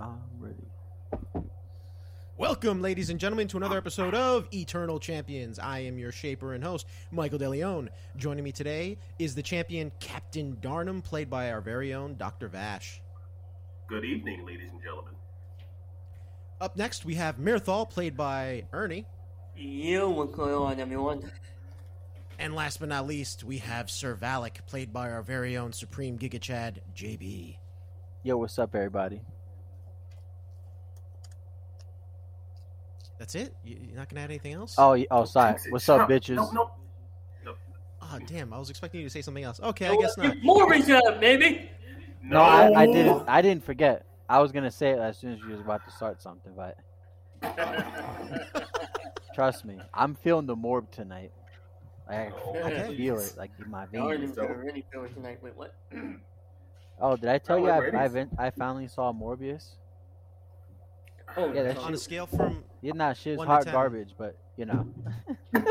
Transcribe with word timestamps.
I'm 0.00 0.20
ready. 0.38 1.48
Welcome, 2.36 2.80
ladies 2.80 3.10
and 3.10 3.18
gentlemen, 3.18 3.48
to 3.48 3.56
another 3.56 3.76
episode 3.76 4.14
of 4.14 4.46
Eternal 4.54 5.00
Champions. 5.00 5.58
I 5.58 5.80
am 5.80 5.98
your 5.98 6.12
shaper 6.12 6.54
and 6.54 6.62
host, 6.62 6.86
Michael 7.10 7.40
DeLeon. 7.40 7.88
Joining 8.16 8.44
me 8.44 8.52
today 8.52 8.98
is 9.18 9.34
the 9.34 9.42
champion 9.42 9.90
Captain 9.98 10.56
Darnum, 10.60 11.02
played 11.02 11.28
by 11.28 11.50
our 11.50 11.60
very 11.60 11.94
own 11.94 12.14
Dr. 12.16 12.46
Vash. 12.46 13.02
Good 13.88 14.04
evening, 14.04 14.46
ladies 14.46 14.70
and 14.70 14.80
gentlemen. 14.80 15.14
Up 16.60 16.76
next, 16.76 17.04
we 17.04 17.16
have 17.16 17.38
Mirthal, 17.38 17.90
played 17.90 18.16
by 18.16 18.66
Ernie. 18.72 19.04
Yo, 19.56 20.10
what's 20.10 20.34
going 20.34 20.54
on, 20.54 20.78
everyone? 20.78 21.28
And 22.38 22.54
last 22.54 22.78
but 22.78 22.88
not 22.88 23.04
least, 23.04 23.42
we 23.42 23.58
have 23.58 23.90
Sir 23.90 24.14
Valik, 24.14 24.64
played 24.66 24.92
by 24.92 25.10
our 25.10 25.22
very 25.22 25.56
own 25.56 25.72
Supreme 25.72 26.16
Giga 26.16 26.40
Chad, 26.40 26.82
JB. 26.94 27.56
Yo, 28.22 28.36
what's 28.36 28.60
up, 28.60 28.76
everybody? 28.76 29.20
That's 33.18 33.34
it? 33.34 33.54
You- 33.64 33.78
You're 33.80 33.96
not 33.96 34.08
going 34.08 34.16
to 34.16 34.22
add 34.22 34.30
anything 34.30 34.52
else? 34.52 34.76
Oh, 34.78 34.96
oh, 35.10 35.24
sorry. 35.24 35.56
What's 35.70 35.88
up, 35.88 36.08
bitches? 36.08 36.36
No, 36.36 36.50
no. 36.52 36.70
Ah, 37.44 37.44
no. 37.44 37.54
Oh, 38.02 38.18
damn. 38.26 38.52
I 38.52 38.58
was 38.58 38.70
expecting 38.70 39.00
you 39.00 39.06
to 39.06 39.10
say 39.10 39.22
something 39.22 39.42
else. 39.44 39.60
Okay, 39.60 39.88
I 39.88 39.96
guess 39.96 40.16
not. 40.16 40.36
More 40.42 40.72
up, 40.72 41.20
baby. 41.20 41.70
No, 42.22 42.40
I, 42.40 42.82
I 42.82 42.86
didn't. 42.86 43.28
I 43.28 43.42
didn't 43.42 43.64
forget. 43.64 44.04
I 44.28 44.40
was 44.40 44.52
gonna 44.52 44.70
say 44.70 44.90
it 44.90 44.98
as 44.98 45.16
soon 45.16 45.32
as 45.32 45.40
you 45.40 45.52
was 45.52 45.60
about 45.60 45.84
to 45.86 45.90
start 45.90 46.20
something, 46.20 46.52
but 46.54 46.76
trust 49.34 49.64
me, 49.64 49.78
I'm 49.94 50.14
feeling 50.14 50.44
the 50.44 50.54
morb 50.54 50.90
tonight. 50.90 51.32
I, 52.06 52.14
I 52.14 52.30
can 52.30 52.64
Okay. 52.66 52.96
feel 52.96 53.18
it, 53.20 53.34
like 53.38 53.50
in 53.58 53.70
my 53.70 53.86
veins. 53.86 54.02
I 54.36 54.42
already 54.42 54.72
veins. 54.72 54.84
feel 54.92 55.04
it 55.04 55.14
tonight. 55.14 55.38
Wait, 55.42 55.56
what? 55.56 55.74
Oh, 57.00 57.14
did 57.16 57.28
I 57.28 57.38
tell 57.38 57.58
Oh, 57.58 57.64
you 57.64 57.70
I. 57.70 58.06
I, 58.06 58.26
I 58.38 58.50
finally 58.50 58.88
saw 58.88 59.12
Morbius? 59.12 59.76
Oh, 61.36 61.52
Yeah, 61.52 61.62
that 61.62 61.76
On 61.76 61.94
a 61.94 61.96
scale 61.96 62.26
from 62.26 62.64
Yeah, 62.80 62.92
nah, 62.94 63.12
shit's 63.12 63.38
One 63.38 63.46
hot 63.46 63.66
garbage, 63.66 64.14
but 64.16 64.36
you 64.56 64.66
know, 64.66 64.86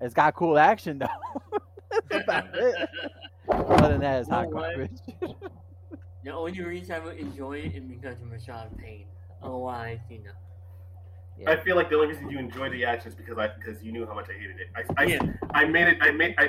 it's 0.00 0.14
got 0.14 0.34
cool 0.34 0.58
action 0.58 0.98
though. 0.98 1.58
That's 2.10 2.24
about 2.24 2.46
it. 2.54 2.88
Other 3.48 3.88
than 3.88 4.00
that, 4.00 4.20
it's 4.20 4.28
hot 4.28 4.48
You 4.48 4.54
know 4.54 4.60
garbage. 4.60 4.98
The 6.24 6.32
only 6.32 6.60
reason 6.60 6.96
I 6.96 6.98
would 6.98 7.18
enjoy 7.18 7.58
it 7.58 7.76
is 7.76 7.84
because 7.84 8.20
of 8.20 8.26
Rashad 8.26 8.76
Payne. 8.78 9.04
Otherwise, 9.44 10.00
you 10.10 10.18
know. 10.18 10.32
Yeah. 11.38 11.52
I 11.52 11.62
feel 11.62 11.76
like 11.76 11.88
the 11.88 11.94
only 11.94 12.08
reason 12.08 12.28
you 12.28 12.40
enjoyed 12.40 12.72
the 12.72 12.84
action 12.84 13.10
is 13.10 13.14
because 13.14 13.38
I 13.38 13.46
because 13.46 13.80
you 13.80 13.92
knew 13.92 14.04
how 14.06 14.14
much 14.14 14.26
I 14.28 14.32
hated 14.32 14.56
it. 14.58 14.66
I, 14.74 15.02
I, 15.02 15.04
Yeah. 15.06 15.22
I 15.52 15.66
made 15.66 15.86
it. 15.86 15.98
I 16.00 16.10
made 16.10 16.34
I, 16.36 16.48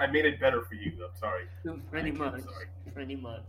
I 0.00 0.08
made 0.08 0.24
it 0.24 0.40
better 0.40 0.62
for 0.62 0.74
you. 0.74 0.90
I'm 1.04 1.16
sorry. 1.16 1.44
Pretty 1.92 2.10
I'm 2.10 2.18
much. 2.18 2.42
sorry. 2.42 2.66
Pretty 2.92 3.14
much. 3.14 3.44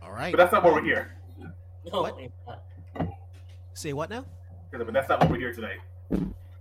All 0.00 0.12
right. 0.12 0.30
But 0.30 0.38
that's 0.38 0.52
not 0.52 0.62
why 0.62 0.70
we're 0.70 0.84
here. 0.84 1.16
No, 1.92 2.02
What? 2.02 2.16
it's 2.18 2.32
not. 2.46 2.62
Say 3.74 3.92
what 3.92 4.08
now? 4.10 4.24
But 4.72 4.92
that's 4.92 5.08
not 5.08 5.20
what 5.20 5.30
we're 5.30 5.38
here 5.38 5.52
today. 5.52 5.74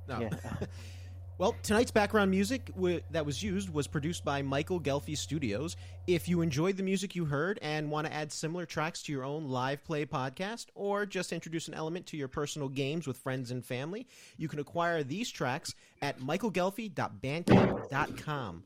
No. 0.08 0.20
Yeah. 0.22 0.30
well, 1.38 1.56
tonight's 1.64 1.92
background 1.92 2.32
music 2.32 2.72
w- 2.76 3.02
that 3.12 3.24
was 3.26 3.44
used 3.44 3.70
was 3.70 3.86
produced 3.88 4.24
by 4.26 4.42
Michael 4.42 4.80
Ghelfi 4.80 5.16
Studios. 5.18 5.76
If 6.08 6.28
you 6.30 6.42
enjoyed 6.42 6.78
the 6.78 6.84
music 6.84 7.16
you 7.16 7.26
heard 7.26 7.60
and 7.62 7.92
want 7.92 8.08
to 8.08 8.14
add 8.14 8.32
similar 8.32 8.66
tracks 8.66 9.04
to 9.04 9.12
your 9.12 9.24
own 9.26 9.50
live 9.50 9.84
play 9.84 10.06
podcast 10.06 10.68
or 10.74 11.06
just 11.06 11.32
introduce 11.34 11.68
an 11.68 11.74
element 11.76 12.06
to 12.08 12.18
your 12.18 12.28
personal 12.30 12.70
games 12.70 13.06
with 13.06 13.18
friends 13.18 13.52
and 13.52 13.64
family, 13.66 14.08
you 14.38 14.48
can 14.48 14.60
acquire 14.60 15.04
these 15.04 15.30
tracks 15.30 15.76
at 16.02 16.20
michaelghelfi.bandcamp.com. 16.20 18.64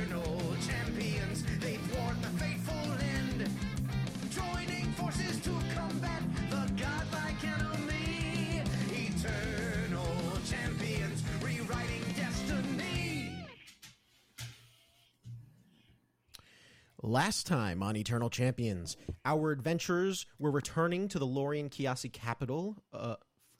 Last 17.07 17.45
time 17.45 17.83
on 17.83 17.95
Eternal 17.95 18.31
Champions, 18.31 18.97
our 19.25 19.51
adventurers 19.51 20.25
were 20.39 20.49
returning 20.49 21.07
to 21.09 21.19
the 21.19 21.25
Lorien 21.27 21.69
Kiasi 21.69 22.11
capital 22.11 22.77
uh, 22.91 23.17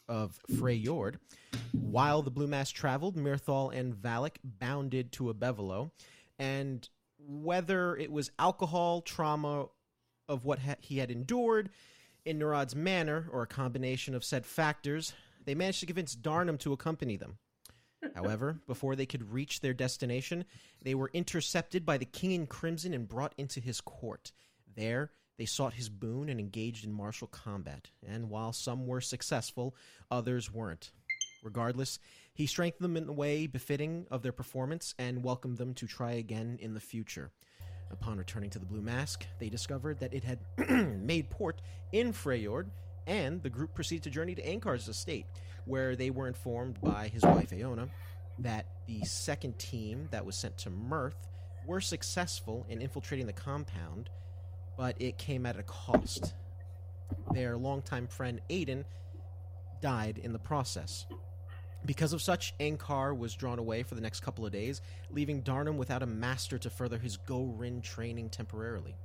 of 0.09 0.39
Freyjord. 0.57 1.19
While 1.72 2.23
the 2.23 2.31
Blue 2.31 2.47
Mask 2.47 2.73
traveled, 2.73 3.16
Mirthal 3.16 3.72
and 3.72 3.94
Valik 3.94 4.38
bounded 4.44 5.11
to 5.11 5.31
Abevalo, 5.31 5.91
and 6.39 6.89
whether 7.19 7.95
it 7.95 8.11
was 8.11 8.31
alcohol, 8.39 9.01
trauma 9.01 9.67
of 10.28 10.44
what 10.44 10.57
ha- 10.57 10.78
he 10.79 10.97
had 10.97 11.11
endured 11.11 11.69
in 12.25 12.39
Nurad's 12.39 12.75
manner, 12.75 13.29
or 13.31 13.44
a 13.44 13.47
combination 13.47 14.16
of 14.16 14.23
said 14.23 14.47
factors, 14.47 15.13
they 15.45 15.53
managed 15.53 15.81
to 15.81 15.85
convince 15.85 16.16
Darnum 16.16 16.57
to 16.61 16.73
accompany 16.73 17.16
them. 17.16 17.38
However, 18.13 18.59
before 18.67 18.95
they 18.95 19.05
could 19.05 19.33
reach 19.33 19.61
their 19.61 19.73
destination, 19.73 20.45
they 20.81 20.95
were 20.95 21.11
intercepted 21.13 21.85
by 21.85 21.97
the 21.97 22.05
King 22.05 22.31
in 22.31 22.47
Crimson 22.47 22.93
and 22.93 23.07
brought 23.07 23.33
into 23.38 23.59
his 23.59 23.81
court. 23.81 24.31
There, 24.75 25.11
they 25.38 25.45
sought 25.45 25.73
his 25.73 25.89
boon 25.89 26.29
and 26.29 26.39
engaged 26.39 26.85
in 26.85 26.93
martial 26.93 27.27
combat, 27.27 27.89
and 28.05 28.29
while 28.29 28.53
some 28.53 28.88
were 28.88 29.01
successful, 29.01 29.75
others 30.09 30.51
weren't. 30.51 30.91
Regardless, 31.43 31.99
he 32.33 32.47
strengthened 32.47 32.83
them 32.83 32.97
in 32.97 33.09
a 33.09 33.13
way 33.13 33.47
befitting 33.47 34.07
of 34.09 34.23
their 34.23 34.31
performance 34.31 34.93
and 34.97 35.23
welcomed 35.23 35.57
them 35.57 35.73
to 35.75 35.87
try 35.87 36.13
again 36.13 36.57
in 36.61 36.73
the 36.73 36.79
future. 36.79 37.31
Upon 37.91 38.17
returning 38.17 38.49
to 38.51 38.59
the 38.59 38.66
Blue 38.66 38.81
Mask, 38.81 39.25
they 39.39 39.49
discovered 39.49 39.99
that 39.99 40.13
it 40.13 40.23
had 40.23 40.39
made 40.99 41.29
port 41.29 41.61
in 41.91 42.11
Freyjord, 42.13 42.69
and 43.07 43.41
the 43.43 43.49
group 43.49 43.73
proceeded 43.73 44.03
to 44.03 44.09
journey 44.09 44.35
to 44.35 44.41
Ankar's 44.41 44.88
estate, 44.88 45.25
where 45.66 45.95
they 45.95 46.09
were 46.09 46.27
informed 46.27 46.79
by 46.81 47.07
his 47.07 47.23
wife 47.23 47.51
Aona 47.53 47.89
that 48.39 48.66
the 48.88 49.03
second 49.05 49.57
team 49.57 50.07
that 50.11 50.25
was 50.25 50.35
sent 50.35 50.57
to 50.59 50.69
Mirth 50.69 51.27
were 51.66 51.81
successful 51.81 52.66
in 52.69 52.81
infiltrating 52.81 53.25
the 53.25 53.33
compound, 53.33 54.09
but 54.77 54.95
it 55.01 55.17
came 55.17 55.45
at 55.45 55.57
a 55.57 55.63
cost. 55.63 56.33
Their 57.31 57.57
longtime 57.57 58.07
friend 58.07 58.41
Aiden 58.49 58.83
died 59.81 60.17
in 60.17 60.33
the 60.33 60.39
process. 60.39 61.05
Because 61.85 62.13
of 62.13 62.22
such, 62.22 62.57
Ankar 62.59 63.16
was 63.16 63.35
drawn 63.35 63.59
away 63.59 63.83
for 63.83 63.95
the 63.95 64.01
next 64.01 64.22
couple 64.22 64.45
of 64.45 64.51
days, 64.51 64.81
leaving 65.11 65.43
Darnum 65.43 65.77
without 65.77 66.01
a 66.01 66.07
master 66.07 66.57
to 66.57 66.69
further 66.69 66.97
his 66.97 67.17
Go-Rin 67.17 67.81
training 67.81 68.29
temporarily. 68.29 68.95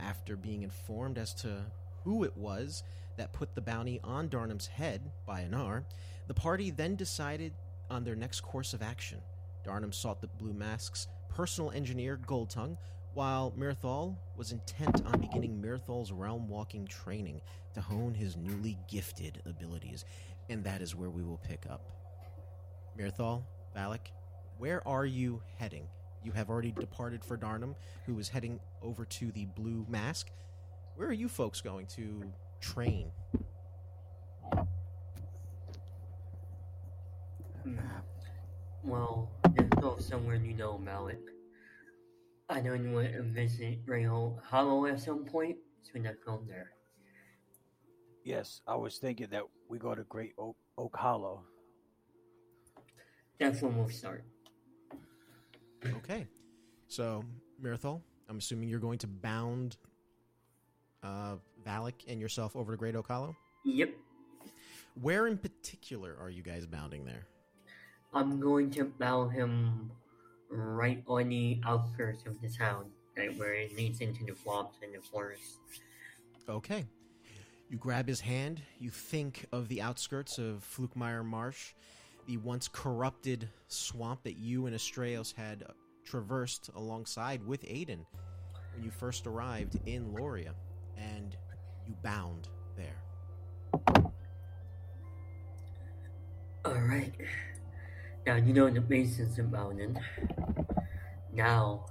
After 0.00 0.36
being 0.36 0.62
informed 0.62 1.16
as 1.16 1.32
to 1.34 1.64
who 2.04 2.24
it 2.24 2.36
was 2.36 2.82
that 3.18 3.32
put 3.32 3.54
the 3.54 3.60
bounty 3.60 4.00
on 4.02 4.28
Darnum's 4.28 4.66
head 4.66 5.12
by 5.26 5.42
Anar, 5.42 5.84
the 6.26 6.34
party 6.34 6.70
then 6.70 6.96
decided 6.96 7.52
on 7.90 8.04
their 8.04 8.16
next 8.16 8.40
course 8.40 8.74
of 8.74 8.82
action. 8.82 9.20
Darnum 9.64 9.94
sought 9.94 10.20
the 10.20 10.26
Blue 10.26 10.52
Mask's 10.52 11.08
personal 11.28 11.70
engineer, 11.70 12.18
Goldtongue, 12.26 12.76
while 13.14 13.52
Mirthal 13.58 14.16
was 14.36 14.52
intent 14.52 15.04
on 15.06 15.20
beginning 15.20 15.60
Mirthal's 15.62 16.12
realm 16.12 16.48
walking 16.48 16.86
training 16.86 17.40
to 17.74 17.80
hone 17.80 18.14
his 18.14 18.36
newly 18.36 18.78
gifted 18.88 19.42
abilities. 19.46 20.04
And 20.48 20.64
that 20.64 20.80
is 20.80 20.94
where 20.94 21.10
we 21.10 21.22
will 21.22 21.38
pick 21.38 21.66
up. 21.68 21.90
Mirthal, 22.98 23.42
Valik, 23.76 24.12
where 24.58 24.86
are 24.86 25.06
you 25.06 25.42
heading? 25.56 25.86
You 26.24 26.32
have 26.32 26.50
already 26.50 26.72
departed 26.72 27.24
for 27.24 27.36
Darnum, 27.36 27.74
who 28.06 28.18
is 28.18 28.28
heading 28.28 28.58
over 28.82 29.04
to 29.04 29.30
the 29.32 29.46
Blue 29.46 29.86
Mask. 29.88 30.30
Where 30.96 31.08
are 31.08 31.12
you 31.12 31.28
folks 31.28 31.60
going 31.60 31.86
to 31.96 32.24
train? 32.60 33.10
Well, 38.82 39.30
let's 39.56 39.74
go 39.80 39.98
somewhere 39.98 40.36
you 40.36 40.54
know 40.54 40.76
about 40.76 41.08
it. 41.08 41.20
I 42.48 42.60
know 42.60 42.72
you 42.72 42.90
want 42.90 43.12
to 43.12 43.22
visit 43.22 43.80
Rail 43.84 44.40
Hollow 44.48 44.86
at 44.86 45.00
some 45.00 45.24
point, 45.26 45.56
so 45.82 46.00
let's 46.02 46.16
go 46.24 46.42
there. 46.48 46.70
Yes, 48.24 48.62
I 48.66 48.76
was 48.76 48.98
thinking 48.98 49.28
that 49.30 49.42
we 49.68 49.78
go 49.78 49.94
to 49.94 50.04
Great 50.04 50.32
Oak, 50.38 50.56
Oak 50.78 50.96
Hollow. 50.96 51.44
That's 53.38 53.60
when 53.60 53.76
we'll 53.76 53.88
start. 53.90 54.24
Okay. 55.84 56.26
So, 56.88 57.22
Mirthal, 57.62 58.00
I'm 58.28 58.38
assuming 58.38 58.68
you're 58.68 58.80
going 58.80 58.98
to 58.98 59.06
bound 59.06 59.76
uh, 61.02 61.36
Valik 61.68 62.04
and 62.08 62.20
yourself 62.20 62.56
over 62.56 62.72
to 62.72 62.78
Great 62.78 62.96
Oak 62.96 63.08
Hollow? 63.08 63.36
Yep. 63.64 63.90
Where 65.00 65.26
in 65.26 65.38
particular 65.38 66.16
are 66.20 66.30
you 66.30 66.42
guys 66.42 66.66
bounding 66.66 67.04
there? 67.04 67.26
I'm 68.14 68.40
going 68.40 68.70
to 68.72 68.84
bow 68.84 69.28
him 69.28 69.90
right 70.50 71.02
on 71.06 71.28
the 71.28 71.60
outskirts 71.64 72.24
of 72.26 72.40
the 72.40 72.48
town 72.48 72.86
right 73.16 73.36
where 73.36 73.54
it 73.54 73.76
leads 73.76 74.00
into 74.00 74.24
the 74.24 74.34
swamps 74.34 74.78
and 74.82 74.94
the 74.94 75.00
forest. 75.00 75.58
Okay. 76.48 76.86
You 77.68 77.76
grab 77.76 78.08
his 78.08 78.20
hand. 78.20 78.62
You 78.78 78.90
think 78.90 79.44
of 79.52 79.68
the 79.68 79.82
outskirts 79.82 80.38
of 80.38 80.64
Flukmeyer 80.64 81.24
Marsh, 81.24 81.74
the 82.26 82.38
once 82.38 82.68
corrupted 82.68 83.48
swamp 83.66 84.22
that 84.22 84.38
you 84.38 84.66
and 84.66 84.74
Estrellos 84.74 85.34
had 85.34 85.64
traversed 86.04 86.70
alongside 86.74 87.46
with 87.46 87.62
Aiden 87.64 88.06
when 88.74 88.82
you 88.82 88.90
first 88.90 89.26
arrived 89.26 89.78
in 89.84 90.14
Loria, 90.14 90.54
and 90.96 91.36
you 91.88 91.94
bound 92.02 92.48
there. 92.76 93.00
Alright. 96.66 97.14
Now 98.26 98.36
you 98.36 98.52
know 98.52 98.68
the 98.68 98.80
basics 98.80 99.38
of 99.38 99.50
mountain. 99.50 99.98
Now, 101.32 101.86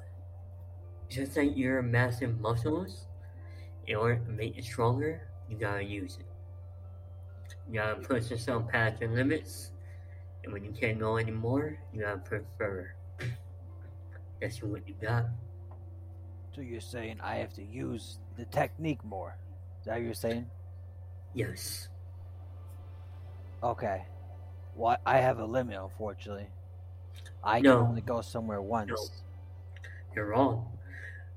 just 1.09 1.35
like 1.35 1.57
your 1.57 1.81
massive 1.81 2.39
muscles, 2.39 3.07
in 3.87 3.95
order 3.95 4.17
to 4.17 4.31
make 4.31 4.57
it 4.57 4.63
stronger, 4.63 5.27
you 5.49 5.57
gotta 5.57 5.83
use 5.83 6.17
it. 6.19 6.25
You 7.67 7.79
gotta 7.79 7.95
push 7.95 8.29
yourself 8.29 8.67
past 8.69 9.01
your 9.01 9.09
limits, 9.09 9.71
and 10.43 10.53
when 10.53 10.63
you 10.63 10.71
can't 10.71 10.99
go 10.99 11.17
anymore, 11.17 11.79
you 11.93 12.01
gotta 12.01 12.17
prefer. 12.17 12.91
That's 14.41 14.61
what 14.61 14.87
you 14.87 14.93
got. 15.01 15.25
So 16.53 16.61
you're 16.61 16.81
saying 16.81 17.19
I 17.23 17.35
have 17.35 17.53
to 17.53 17.63
use 17.63 18.19
the 18.37 18.45
technique 18.45 19.03
more? 19.03 19.37
Is 19.87 19.89
that 19.89 20.01
you're 20.01 20.13
saying? 20.13 20.51
Yes. 21.33 21.87
Okay. 23.63 24.03
Well, 24.75 24.97
I 25.05 25.19
have 25.19 25.39
a 25.39 25.45
limit, 25.45 25.79
unfortunately. 25.81 26.49
I 27.41 27.61
No. 27.61 27.77
can 27.77 27.87
only 27.87 28.01
go 28.01 28.19
somewhere 28.19 28.61
once. 28.61 28.89
No. 28.89 29.87
You're 30.13 30.25
wrong. 30.25 30.77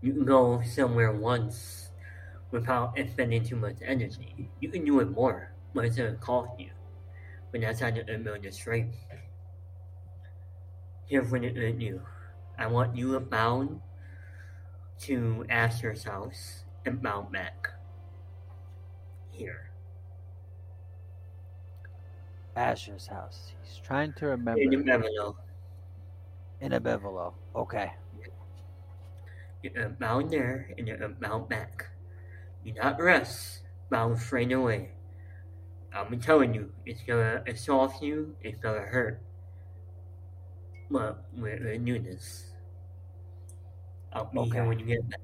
You 0.00 0.14
can 0.14 0.24
go 0.24 0.62
somewhere 0.62 1.12
once 1.12 1.92
without 2.50 2.98
expending 2.98 3.44
too 3.44 3.54
much 3.54 3.76
energy. 3.82 4.50
You 4.58 4.68
can 4.68 4.84
do 4.84 4.98
it 4.98 5.12
more, 5.12 5.52
but 5.72 5.84
it's 5.84 5.94
gonna 5.94 6.16
cost 6.16 6.58
you. 6.58 6.72
But 7.52 7.60
that's 7.60 7.78
how 7.78 7.90
to 7.90 8.02
build 8.18 8.42
your 8.42 8.50
strength. 8.50 8.96
Here's 11.06 11.30
what 11.30 11.44
it 11.44 11.54
do. 11.78 12.02
I 12.58 12.66
want 12.66 12.96
you 12.96 13.20
bound 13.20 13.80
to 15.02 15.46
house 16.02 16.64
and 16.84 17.00
bound 17.00 17.30
back. 17.30 17.74
Here. 19.40 19.70
Asher's 22.54 23.06
house. 23.06 23.52
He's 23.64 23.78
trying 23.78 24.12
to 24.18 24.26
remember. 24.26 24.60
In 24.60 24.68
the 24.68 24.76
Beverly. 24.76 25.32
In 26.60 26.72
a 26.74 26.80
bivolo. 26.80 27.32
Okay. 27.56 27.90
You're 29.62 29.88
bound 29.88 30.30
there 30.30 30.74
and 30.76 30.86
you're 30.86 31.08
bound 31.08 31.48
back. 31.48 31.88
You 32.62 32.74
not 32.74 33.00
rest, 33.00 33.62
bound 33.88 34.18
straight 34.18 34.52
away. 34.52 34.90
I'm 35.90 36.20
telling 36.20 36.52
you, 36.52 36.74
it's 36.84 37.00
gonna 37.02 37.42
assault 37.46 38.02
you, 38.02 38.36
it's 38.42 38.58
gonna 38.58 38.80
hurt. 38.84 39.22
But 40.90 41.24
we're 41.32 41.56
gonna 41.56 41.78
do 41.78 41.98
this. 41.98 42.52
I'll 44.12 44.26
be 44.26 44.38
Okay. 44.38 44.50
here 44.50 44.68
when 44.68 44.78
you 44.80 44.84
get 44.84 45.08
back. 45.08 45.20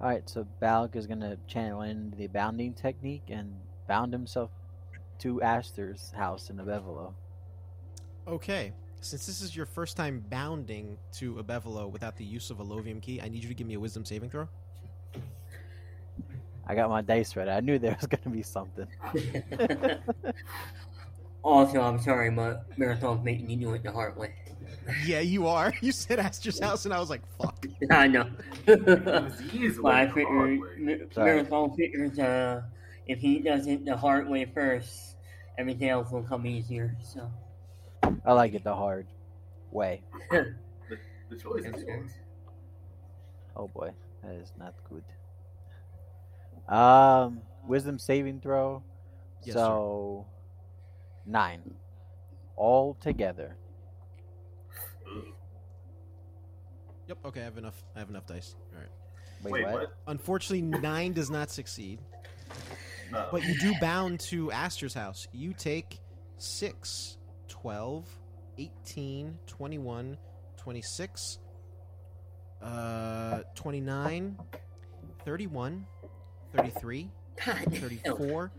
Alright, 0.00 0.30
so 0.30 0.46
Valik 0.62 0.96
is 0.96 1.06
going 1.06 1.20
to 1.20 1.36
channel 1.46 1.82
in 1.82 2.14
the 2.16 2.26
bounding 2.26 2.72
technique 2.72 3.24
and 3.28 3.52
bound 3.86 4.14
himself 4.14 4.50
to 5.18 5.42
Astor's 5.42 6.10
house 6.16 6.48
in 6.48 6.58
a 6.58 6.64
bivolo. 6.64 7.12
Okay. 8.26 8.72
Since 9.02 9.26
this 9.26 9.42
is 9.42 9.54
your 9.54 9.66
first 9.66 9.98
time 9.98 10.24
bounding 10.30 10.96
to 11.14 11.38
a 11.38 11.44
Bevelo 11.44 11.90
without 11.90 12.16
the 12.16 12.24
use 12.24 12.50
of 12.50 12.60
a 12.60 12.64
Lovium 12.64 13.00
key, 13.00 13.20
I 13.20 13.28
need 13.28 13.42
you 13.42 13.48
to 13.48 13.54
give 13.54 13.66
me 13.66 13.74
a 13.74 13.80
wisdom 13.80 14.04
saving 14.04 14.30
throw. 14.30 14.48
I 16.66 16.74
got 16.74 16.88
my 16.88 17.02
dice 17.02 17.34
ready. 17.36 17.50
I 17.50 17.60
knew 17.60 17.78
there 17.78 17.96
was 17.98 18.06
going 18.06 18.22
to 18.22 18.28
be 18.28 18.42
something. 18.42 18.86
also, 21.42 21.80
I'm 21.80 22.00
sorry, 22.00 22.30
but 22.30 22.66
Marathon's 22.78 23.24
making 23.24 23.50
you 23.50 23.56
do 23.56 23.74
it 23.74 23.82
the 23.82 23.92
hard 23.92 24.16
way. 24.16 24.34
Yeah, 25.04 25.20
you 25.20 25.46
are. 25.46 25.72
You 25.80 25.92
said 25.92 26.18
Astor's 26.18 26.58
house, 26.60 26.84
and 26.84 26.94
I 26.94 26.98
was 27.00 27.10
like, 27.10 27.22
fuck. 27.40 27.64
I 27.90 28.06
know. 28.06 28.28
It 28.66 29.04
was 29.04 29.40
easily 29.52 29.82
But 29.82 29.94
I 29.94 30.04
the 30.06 30.10
hard 30.10 30.14
figured 30.14 30.60
way. 30.60 30.60
Mi- 30.78 30.98
Sorry. 31.12 31.34
Marathon 31.34 31.76
figures 31.76 32.18
uh, 32.18 32.62
if 33.06 33.18
he 33.18 33.38
does 33.40 33.66
it 33.66 33.84
the 33.84 33.96
hard 33.96 34.28
way 34.28 34.44
first, 34.44 35.16
everything 35.58 35.88
else 35.88 36.10
will 36.10 36.22
come 36.22 36.46
easier. 36.46 36.96
So 37.02 37.30
I 38.24 38.32
like 38.32 38.54
it 38.54 38.64
the 38.64 38.74
hard 38.74 39.06
way. 39.70 40.02
The, 40.30 40.98
the 41.28 41.36
choice 41.36 41.64
is 41.64 41.84
yours. 41.86 42.10
Oh 43.54 43.68
boy, 43.68 43.90
that 44.24 44.32
is 44.32 44.52
not 44.58 44.74
good. 44.88 45.04
Um, 46.74 47.40
wisdom 47.66 47.98
saving 47.98 48.40
throw. 48.40 48.82
Yes, 49.44 49.54
sir. 49.54 49.60
so 49.60 50.26
nine, 51.26 51.62
all 52.56 52.94
together. 53.00 53.56
Yep. 57.10 57.18
Okay, 57.26 57.40
I 57.40 57.44
have 57.44 57.58
enough. 57.58 57.82
I 57.96 57.98
have 57.98 58.08
enough 58.08 58.24
dice. 58.26 58.54
All 58.72 58.78
right. 58.78 58.88
Wait, 59.42 59.52
Wait, 59.52 59.64
what? 59.64 59.72
what? 59.72 59.94
Unfortunately, 60.06 60.62
nine 60.62 61.12
does 61.12 61.28
not 61.28 61.50
succeed, 61.50 61.98
No. 63.10 63.26
but 63.32 63.42
you 63.42 63.58
do 63.58 63.74
bound 63.80 64.20
to 64.28 64.52
Astor's 64.52 64.94
house. 64.94 65.26
You 65.32 65.52
take 65.52 65.98
6, 66.38 67.16
12, 67.48 68.06
18, 68.58 69.38
21, 69.48 70.18
26, 70.56 71.38
uh, 72.62 73.40
29, 73.56 74.38
31, 75.24 75.86
33, 76.54 77.10
God 77.44 77.56
damn. 77.70 77.80
34, 77.80 78.52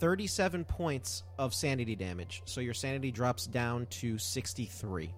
37 0.00 0.64
points 0.66 1.22
of 1.38 1.54
sanity 1.54 1.96
damage. 1.96 2.42
So 2.44 2.60
your 2.60 2.74
sanity 2.74 3.10
drops 3.10 3.46
down 3.46 3.86
to 3.86 4.18
63. 4.18 5.14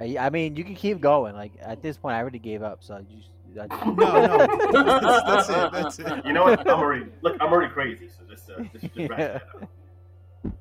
I 0.00 0.16
I 0.18 0.30
mean, 0.30 0.56
you 0.56 0.64
can 0.64 0.74
keep 0.74 1.00
going. 1.00 1.34
Like 1.34 1.52
at 1.60 1.82
this 1.82 1.96
point, 1.96 2.16
I 2.16 2.20
already 2.20 2.38
gave 2.38 2.62
up. 2.62 2.82
So 2.82 3.04
you. 3.08 3.18
I 3.60 3.68
just- 3.68 3.86
No, 3.86 3.92
no. 3.94 4.38
That's, 4.72 5.46
that's 5.46 5.48
it. 5.48 5.72
That's 5.72 5.98
it. 6.00 6.26
You 6.26 6.32
know 6.32 6.42
what? 6.44 6.60
I'm 6.60 6.66
already 6.80 7.06
look. 7.22 7.36
I'm 7.40 7.52
already 7.52 7.72
crazy. 7.72 8.08
So 8.08 8.24
just 8.28 8.50
uh, 8.50 8.62
just, 8.72 8.92
just 8.94 9.08
wrap 9.10 9.18
Yeah. 9.18 9.26
that 9.38 9.42
up. 9.62 10.52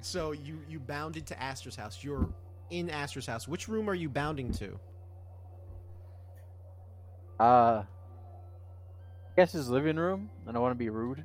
So 0.00 0.32
you 0.32 0.58
you 0.68 0.80
bounded 0.80 1.26
to 1.28 1.40
Astor's 1.40 1.76
house. 1.76 2.02
You're 2.02 2.28
in 2.70 2.90
Astor's 2.90 3.26
house. 3.26 3.46
Which 3.46 3.68
room 3.68 3.88
are 3.88 3.94
you 3.94 4.08
bounding 4.08 4.50
to? 4.54 4.78
Uh, 7.38 7.82
I 7.82 7.84
guess 9.36 9.52
his 9.52 9.68
living 9.68 9.96
room. 9.96 10.28
I 10.48 10.52
don't 10.52 10.62
want 10.62 10.72
to 10.72 10.78
be 10.78 10.90
rude. 10.90 11.24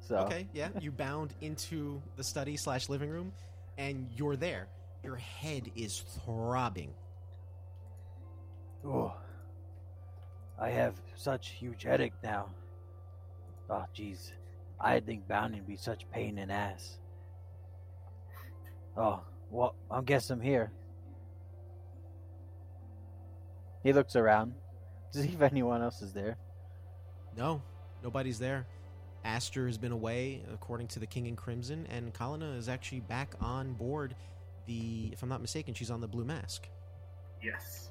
So 0.00 0.16
Okay, 0.18 0.46
yeah. 0.52 0.68
You 0.80 0.90
bound 0.90 1.34
into 1.40 2.00
the 2.16 2.24
study 2.24 2.56
slash 2.56 2.88
living 2.88 3.10
room, 3.10 3.32
and 3.78 4.08
you're 4.16 4.36
there. 4.36 4.66
Your 5.02 5.16
head 5.16 5.70
is 5.74 6.04
throbbing. 6.24 6.92
Oh, 8.84 9.14
I 10.58 10.70
have 10.70 10.94
such 11.14 11.50
huge 11.50 11.82
headache 11.84 12.14
now. 12.22 12.50
Oh, 13.68 13.84
jeez. 13.96 14.32
I 14.80 15.00
think 15.00 15.28
bounding 15.28 15.60
would 15.60 15.68
be 15.68 15.76
such 15.76 16.10
pain 16.10 16.38
in 16.38 16.50
ass. 16.50 16.98
Oh, 18.96 19.20
well, 19.50 19.74
I 19.90 20.00
guess 20.02 20.30
I'm 20.30 20.40
here. 20.40 20.72
He 23.82 23.92
looks 23.92 24.16
around 24.16 24.54
to 25.12 25.22
see 25.22 25.28
if 25.28 25.42
anyone 25.42 25.82
else 25.82 26.02
is 26.02 26.12
there. 26.12 26.36
No, 27.36 27.62
nobody's 28.02 28.38
there. 28.38 28.66
Astor 29.24 29.66
has 29.66 29.78
been 29.78 29.92
away, 29.92 30.42
according 30.52 30.88
to 30.88 30.98
the 30.98 31.06
King 31.06 31.26
in 31.26 31.36
Crimson, 31.36 31.86
and 31.90 32.12
Kalina 32.12 32.56
is 32.56 32.68
actually 32.68 33.00
back 33.00 33.34
on 33.40 33.74
board. 33.74 34.14
The, 34.70 35.10
if 35.10 35.20
I'm 35.24 35.28
not 35.28 35.40
mistaken, 35.40 35.74
she's 35.74 35.90
on 35.90 36.00
the 36.00 36.06
Blue 36.06 36.24
Mask. 36.24 36.68
Yes. 37.42 37.90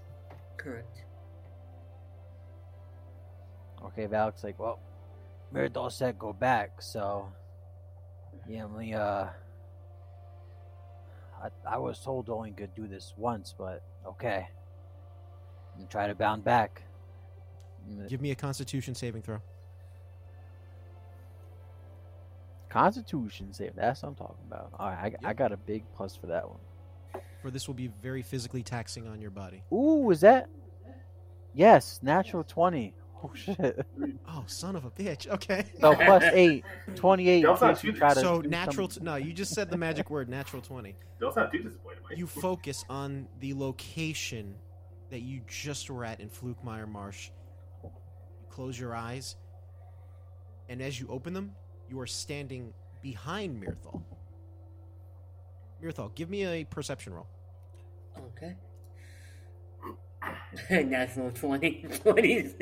Correct. 0.55 1.03
Okay, 3.83 4.05
Valik's 4.05 4.45
like, 4.45 4.57
well, 4.57 4.79
Mirador 5.51 5.91
said 5.91 6.17
go 6.17 6.31
back, 6.31 6.81
so 6.81 7.27
yeah, 8.47 8.65
we 8.65 8.93
uh, 8.93 9.25
I 11.43 11.49
I 11.65 11.77
was 11.77 11.99
told 11.99 12.27
to 12.27 12.33
only 12.33 12.51
could 12.51 12.73
do 12.75 12.87
this 12.87 13.13
once, 13.17 13.53
but 13.57 13.83
okay, 14.07 14.47
and 15.77 15.89
try 15.89 16.07
to 16.07 16.15
bound 16.15 16.45
back. 16.45 16.83
Give 18.07 18.21
me 18.21 18.31
a 18.31 18.35
Constitution 18.35 18.95
saving 18.95 19.23
throw. 19.23 19.41
Constitution 22.69 23.51
save. 23.51 23.75
That's 23.75 24.01
what 24.01 24.09
I'm 24.09 24.15
talking 24.15 24.45
about. 24.47 24.69
All 24.79 24.89
right, 24.89 25.13
I, 25.25 25.29
I 25.29 25.33
got 25.33 25.51
a 25.51 25.57
big 25.57 25.83
plus 25.93 26.15
for 26.15 26.27
that 26.27 26.47
one. 26.47 26.59
For 27.41 27.49
this 27.51 27.67
will 27.67 27.75
be 27.75 27.87
very 28.01 28.21
physically 28.21 28.63
taxing 28.63 29.07
on 29.07 29.21
your 29.21 29.31
body. 29.31 29.63
Ooh, 29.71 30.09
is 30.11 30.21
that? 30.21 30.49
Yes, 31.53 31.99
natural 32.01 32.43
twenty. 32.43 32.93
Oh 33.23 33.31
shit. 33.33 33.85
Oh, 34.29 34.43
son 34.47 34.75
of 34.77 34.85
a 34.85 34.91
bitch. 34.91 35.27
Okay. 35.27 35.65
So 35.81 35.93
plus 35.95 36.23
eight, 36.31 36.63
28 36.95 37.35
in 37.37 37.41
Don't 37.41 37.59
sound 37.59 37.75
case 37.75 37.83
you 37.83 37.91
too- 37.91 37.97
try 37.97 38.13
to 38.13 38.19
So 38.21 38.39
natural. 38.41 38.89
some- 38.89 39.01
T- 39.01 39.05
no, 39.05 39.15
you 39.15 39.33
just 39.33 39.53
said 39.53 39.69
the 39.69 39.75
magic 39.77 40.09
word, 40.09 40.29
natural 40.29 40.61
twenty. 40.61 40.95
Don't 41.19 41.33
sound 41.33 41.51
too 41.51 41.57
disappointed, 41.63 41.99
Mike. 42.07 42.17
You 42.17 42.27
focus 42.27 42.85
on 42.89 43.27
the 43.41 43.53
location 43.55 44.55
that 45.09 45.19
you 45.21 45.41
just 45.47 45.89
were 45.89 46.05
at 46.05 46.21
in 46.21 46.29
Flukemeyer 46.29 46.87
Marsh. 46.87 47.29
You 47.83 47.89
close 48.49 48.79
your 48.79 48.95
eyes, 48.95 49.35
and 50.69 50.81
as 50.81 50.97
you 50.99 51.07
open 51.09 51.33
them, 51.33 51.51
you 51.89 51.99
are 51.99 52.07
standing 52.07 52.73
behind 53.01 53.61
Mirthal. 53.61 54.01
Mirthal, 55.83 56.13
give 56.15 56.29
me 56.29 56.45
a 56.45 56.63
perception 56.65 57.13
roll. 57.13 57.27
Okay. 58.37 58.55
National 60.85 61.31
20, 61.31 61.85
26. 62.03 62.59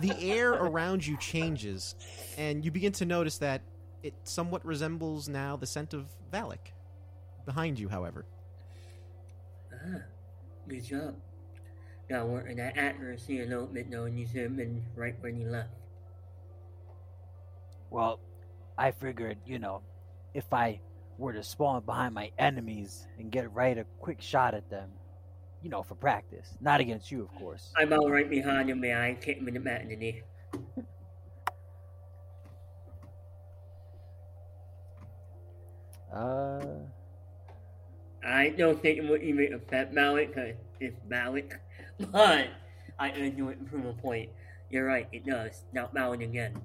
The 0.00 0.16
air 0.20 0.52
around 0.52 1.06
you 1.06 1.16
changes, 1.18 1.94
and 2.38 2.64
you 2.64 2.70
begin 2.70 2.92
to 2.92 3.04
notice 3.04 3.38
that 3.38 3.60
it 4.02 4.14
somewhat 4.24 4.64
resembles 4.64 5.28
now 5.28 5.56
the 5.56 5.66
scent 5.66 5.92
of 5.94 6.06
Valik. 6.32 6.72
Behind 7.44 7.78
you, 7.78 7.88
however. 7.88 8.24
ah, 9.72 10.00
good 10.66 10.84
job. 10.84 11.14
Now 12.08 12.26
we're 12.26 12.46
in 12.46 12.56
that 12.56 12.76
accuracy 12.76 13.42
a 13.42 13.46
little 13.46 13.66
bit 13.66 13.90
though, 13.90 14.04
and 14.04 14.18
you 14.18 14.26
should 14.26 14.42
have 14.42 14.56
been 14.56 14.82
right 14.94 15.14
when 15.20 15.38
you 15.40 15.48
left. 15.48 15.70
Well, 17.90 18.18
I 18.76 18.90
figured, 18.90 19.38
you 19.46 19.58
know, 19.58 19.82
if 20.32 20.52
I 20.52 20.80
were 21.18 21.32
to 21.32 21.42
spawn 21.42 21.82
behind 21.84 22.14
my 22.14 22.30
enemies 22.38 23.06
and 23.18 23.30
get 23.30 23.52
right 23.52 23.76
a 23.78 23.84
quick 23.98 24.20
shot 24.20 24.54
at 24.54 24.68
them, 24.70 24.90
you 25.62 25.70
know, 25.70 25.82
for 25.82 25.94
practice. 25.94 26.56
Not 26.60 26.80
against 26.80 27.10
you, 27.10 27.22
of 27.22 27.34
course. 27.34 27.72
I'm 27.76 27.92
all 27.92 28.10
right 28.10 28.28
behind 28.28 28.70
him, 28.70 28.80
man. 28.80 29.00
I 29.00 29.14
kick 29.14 29.38
him 29.38 29.48
in 29.48 29.54
the 29.54 29.60
back 29.60 29.84
of 29.84 29.88
the 29.90 29.96
knee. 29.96 30.22
Uh, 36.14 36.60
I 38.24 38.50
don't 38.50 38.80
think 38.80 38.98
it 38.98 39.08
would 39.08 39.22
even 39.22 39.52
affect 39.52 39.92
Malik 39.92 40.28
because 40.28 40.54
it's 40.78 40.96
Malik, 41.08 41.58
but 42.12 42.50
I 43.00 43.10
do 43.10 43.48
it 43.48 43.58
from 43.68 43.86
a 43.86 43.92
point. 43.92 44.30
You're 44.70 44.86
right, 44.86 45.08
it 45.10 45.26
does. 45.26 45.64
Not 45.72 45.92
Malik 45.92 46.22
again. 46.22 46.62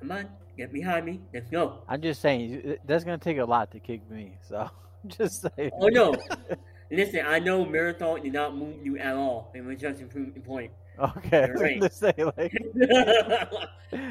Come 0.00 0.10
on, 0.10 0.28
get 0.58 0.72
behind 0.72 1.06
me. 1.06 1.20
Let's 1.32 1.48
go. 1.48 1.78
I'm 1.88 2.02
just 2.02 2.20
saying, 2.20 2.76
that's 2.84 3.04
gonna 3.04 3.16
take 3.16 3.38
a 3.38 3.44
lot 3.44 3.70
to 3.70 3.80
kick 3.80 4.08
me. 4.10 4.32
So, 4.46 4.68
just 5.06 5.46
saying. 5.56 5.70
Oh 5.80 5.88
no! 5.88 6.14
Listen, 6.90 7.20
I 7.26 7.38
know 7.38 7.64
Marathon 7.64 8.22
did 8.22 8.32
not 8.32 8.56
move 8.56 8.84
you 8.84 8.98
at 8.98 9.14
all. 9.14 9.52
It 9.54 9.64
was 9.64 9.80
just 9.80 10.02
a 10.02 10.06
point. 10.40 10.72
Okay, 10.98 11.48
right. 11.54 11.80
just 11.82 12.00
say 12.00 12.14
like, 12.36 12.52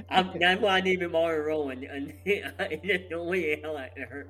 I'm, 0.09 0.31
that's 0.39 0.61
why 0.61 0.77
I 0.77 0.81
named 0.81 1.11
Mario 1.11 1.43
Rowan. 1.43 1.83
And 1.83 2.13
there's 2.25 3.09
no 3.11 3.23
way 3.25 3.53
in 3.53 3.61
hell 3.61 3.77
I 3.77 3.89
can 3.89 4.07
hurt. 4.07 4.29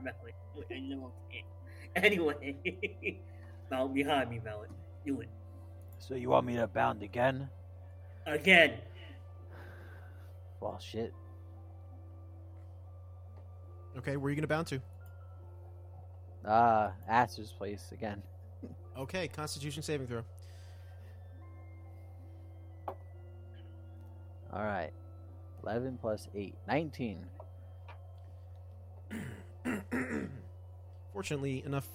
I 0.71 0.79
know 0.79 1.11
I 1.11 1.33
can't. 1.33 2.05
Anyway, 2.05 2.55
Malik 3.69 3.93
behind 3.93 4.29
me, 4.29 4.39
Malik. 4.43 4.69
Do 5.05 5.21
it. 5.21 5.29
so 5.99 6.15
you 6.15 6.29
want 6.29 6.45
me 6.47 6.55
to 6.55 6.67
bound 6.67 7.03
again? 7.03 7.49
Again. 8.25 8.73
Well, 10.59 10.79
shit. 10.79 11.13
Okay, 13.97 14.15
where 14.17 14.27
are 14.27 14.29
you 14.29 14.35
going 14.35 14.41
to 14.43 14.47
bound 14.47 14.67
to? 14.67 14.81
Uh, 16.45 16.91
Astor's 17.09 17.51
place 17.51 17.91
again. 17.91 18.21
Okay, 18.97 19.27
Constitution 19.27 19.83
saving 19.83 20.07
throw. 20.07 20.23
All 24.51 24.63
right, 24.63 24.89
eleven 25.61 25.99
plus 26.01 26.27
eight, 26.33 26.55
19. 26.67 27.23
Fortunately 31.13 31.63
enough 31.63 31.87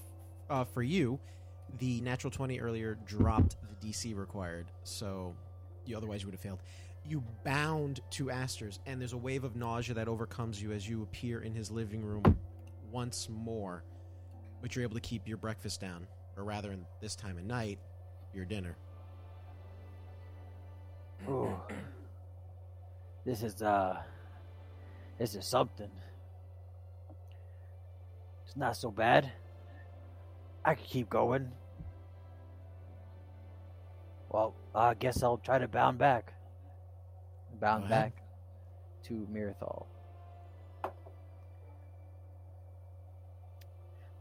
uh, 0.49 0.63
for 0.63 0.85
you, 0.85 1.19
the 1.79 2.01
natural 2.03 2.31
20 2.31 2.61
earlier 2.61 2.97
dropped 3.05 3.57
the 3.69 3.89
DC 3.89 4.17
required, 4.17 4.67
so 4.85 5.35
you 5.85 5.97
otherwise 5.97 6.23
you 6.23 6.29
would 6.29 6.35
have 6.35 6.41
failed. 6.41 6.61
You 7.05 7.23
bound 7.45 8.01
to 8.11 8.31
Astor's, 8.31 8.79
and 8.87 9.01
there's 9.01 9.13
a 9.13 9.19
wave 9.19 9.45
of 9.45 9.57
nausea 9.57 9.95
that 9.97 10.09
overcomes 10.09 10.63
you 10.63 10.73
as 10.73 10.89
you 10.89 11.03
appear 11.03 11.43
in 11.43 11.55
his 11.55 11.71
living 11.71 12.05
room 12.05 12.23
once 12.91 13.29
more. 13.29 13.83
But 14.61 14.77
you're 14.77 14.85
able 14.85 14.95
to 14.95 15.01
keep 15.01 15.27
your 15.27 15.37
breakfast 15.37 15.81
down, 15.81 16.07
or 16.37 16.45
rather, 16.45 16.71
in 16.73 16.85
this 17.01 17.17
time 17.17 17.39
of 17.39 17.45
night, 17.45 17.81
your 18.33 18.45
dinner. 18.45 18.77
Ooh. 21.29 21.57
This 23.25 23.43
is 23.43 23.63
uh, 23.63 24.01
this 25.19 25.35
is 25.35 25.45
something. 25.45 25.91
It's 28.45 28.57
not 28.57 28.77
so 28.77 28.91
bad. 28.91 29.31
I 30.65 30.75
could 30.75 30.87
keep 30.87 31.11
going. 31.11 31.51
Well, 34.31 34.55
I 34.75 34.95
guess 34.95 35.23
I'll 35.23 35.39
try 35.39 35.59
to 35.59 35.69
bound 35.69 35.99
back. 35.99 36.33
Bound 37.63 37.89
back 37.89 38.13
to 39.05 39.25
Mirthal. 39.33 39.87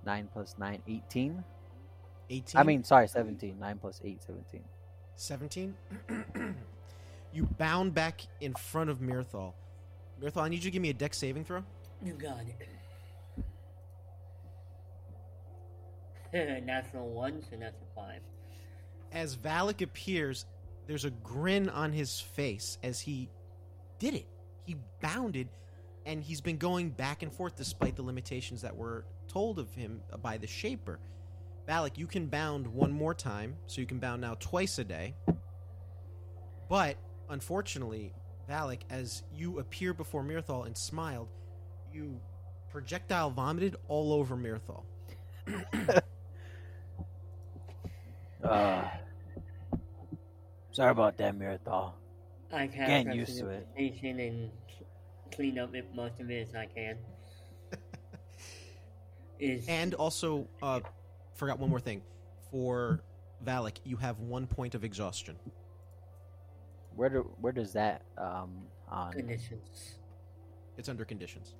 Nine 0.05 0.29
plus 0.31 0.53
nine, 0.59 0.83
18. 0.87 1.43
18. 2.29 2.59
I 2.59 2.63
mean, 2.63 2.83
sorry, 2.83 3.07
17. 3.07 3.57
Nine 3.59 3.79
plus 3.79 3.99
eight, 4.03 4.21
17. 4.21 4.61
17. 5.15 5.73
you 7.33 7.45
bound 7.57 7.95
back 7.95 8.21
in 8.41 8.53
front 8.53 8.91
of 8.91 8.99
Mirthal. 8.99 9.53
Mirthal, 10.21 10.43
I 10.43 10.49
need 10.49 10.57
you 10.57 10.69
to 10.69 10.71
give 10.71 10.83
me 10.83 10.91
a 10.91 10.93
dex 10.93 11.17
saving 11.17 11.43
throw. 11.43 11.63
You 12.05 12.13
got 12.13 12.41
it. 16.31 16.63
Natural 16.63 17.09
one, 17.09 17.41
so 17.41 17.57
that's 17.59 17.81
a 17.81 17.95
five. 17.95 18.21
As 19.11 19.35
Valik 19.35 19.81
appears, 19.81 20.45
there's 20.91 21.05
a 21.05 21.09
grin 21.09 21.69
on 21.69 21.93
his 21.93 22.19
face 22.19 22.77
as 22.83 22.99
he 22.99 23.29
did 23.97 24.13
it. 24.13 24.27
He 24.65 24.75
bounded, 25.01 25.47
and 26.05 26.21
he's 26.21 26.41
been 26.41 26.57
going 26.57 26.89
back 26.89 27.23
and 27.23 27.31
forth 27.31 27.55
despite 27.55 27.95
the 27.95 28.01
limitations 28.01 28.61
that 28.63 28.75
were 28.75 29.05
told 29.29 29.57
of 29.57 29.73
him 29.73 30.01
by 30.21 30.37
the 30.37 30.47
Shaper. 30.47 30.99
Valik, 31.65 31.97
you 31.97 32.07
can 32.07 32.27
bound 32.27 32.67
one 32.67 32.91
more 32.91 33.13
time, 33.13 33.55
so 33.67 33.79
you 33.79 33.87
can 33.87 33.99
bound 33.99 34.19
now 34.19 34.35
twice 34.41 34.79
a 34.79 34.83
day. 34.83 35.15
But, 36.67 36.97
unfortunately, 37.29 38.13
Valik, 38.49 38.81
as 38.89 39.23
you 39.33 39.59
appear 39.59 39.93
before 39.93 40.25
Mirthal 40.25 40.65
and 40.65 40.77
smiled, 40.77 41.29
you 41.93 42.19
projectile 42.69 43.29
vomited 43.29 43.77
all 43.87 44.11
over 44.11 44.35
Mirthal. 44.35 44.83
Uh, 48.43 48.89
sorry 50.71 50.91
about 50.91 51.17
that, 51.17 51.37
Mirthal. 51.37 51.93
I 52.51 52.67
can't 52.67 53.05
Getting 53.05 53.13
used 53.13 53.37
to 53.39 53.47
it. 53.49 53.67
Station 53.73 54.19
and 54.19 54.51
clean 55.31 55.57
up 55.57 55.73
as 55.75 55.85
much 55.95 56.19
of 56.19 56.29
it 56.29 56.47
as 56.49 56.55
I 56.55 56.65
can. 56.65 56.97
Is 59.39 59.65
And 59.67 59.93
also, 59.93 60.47
uh, 60.61 60.81
forgot 61.35 61.59
one 61.59 61.69
more 61.69 61.79
thing. 61.79 62.01
For 62.51 63.01
Valik, 63.45 63.77
you 63.85 63.95
have 63.97 64.19
one 64.19 64.45
point 64.45 64.75
of 64.75 64.83
exhaustion. 64.83 65.37
Where 66.95 67.09
do 67.09 67.31
where 67.39 67.53
does 67.53 67.71
that 67.73 68.01
um 68.17 68.63
on? 68.89 69.13
conditions. 69.13 69.95
It's 70.77 70.89
under 70.89 71.05
conditions. 71.05 71.55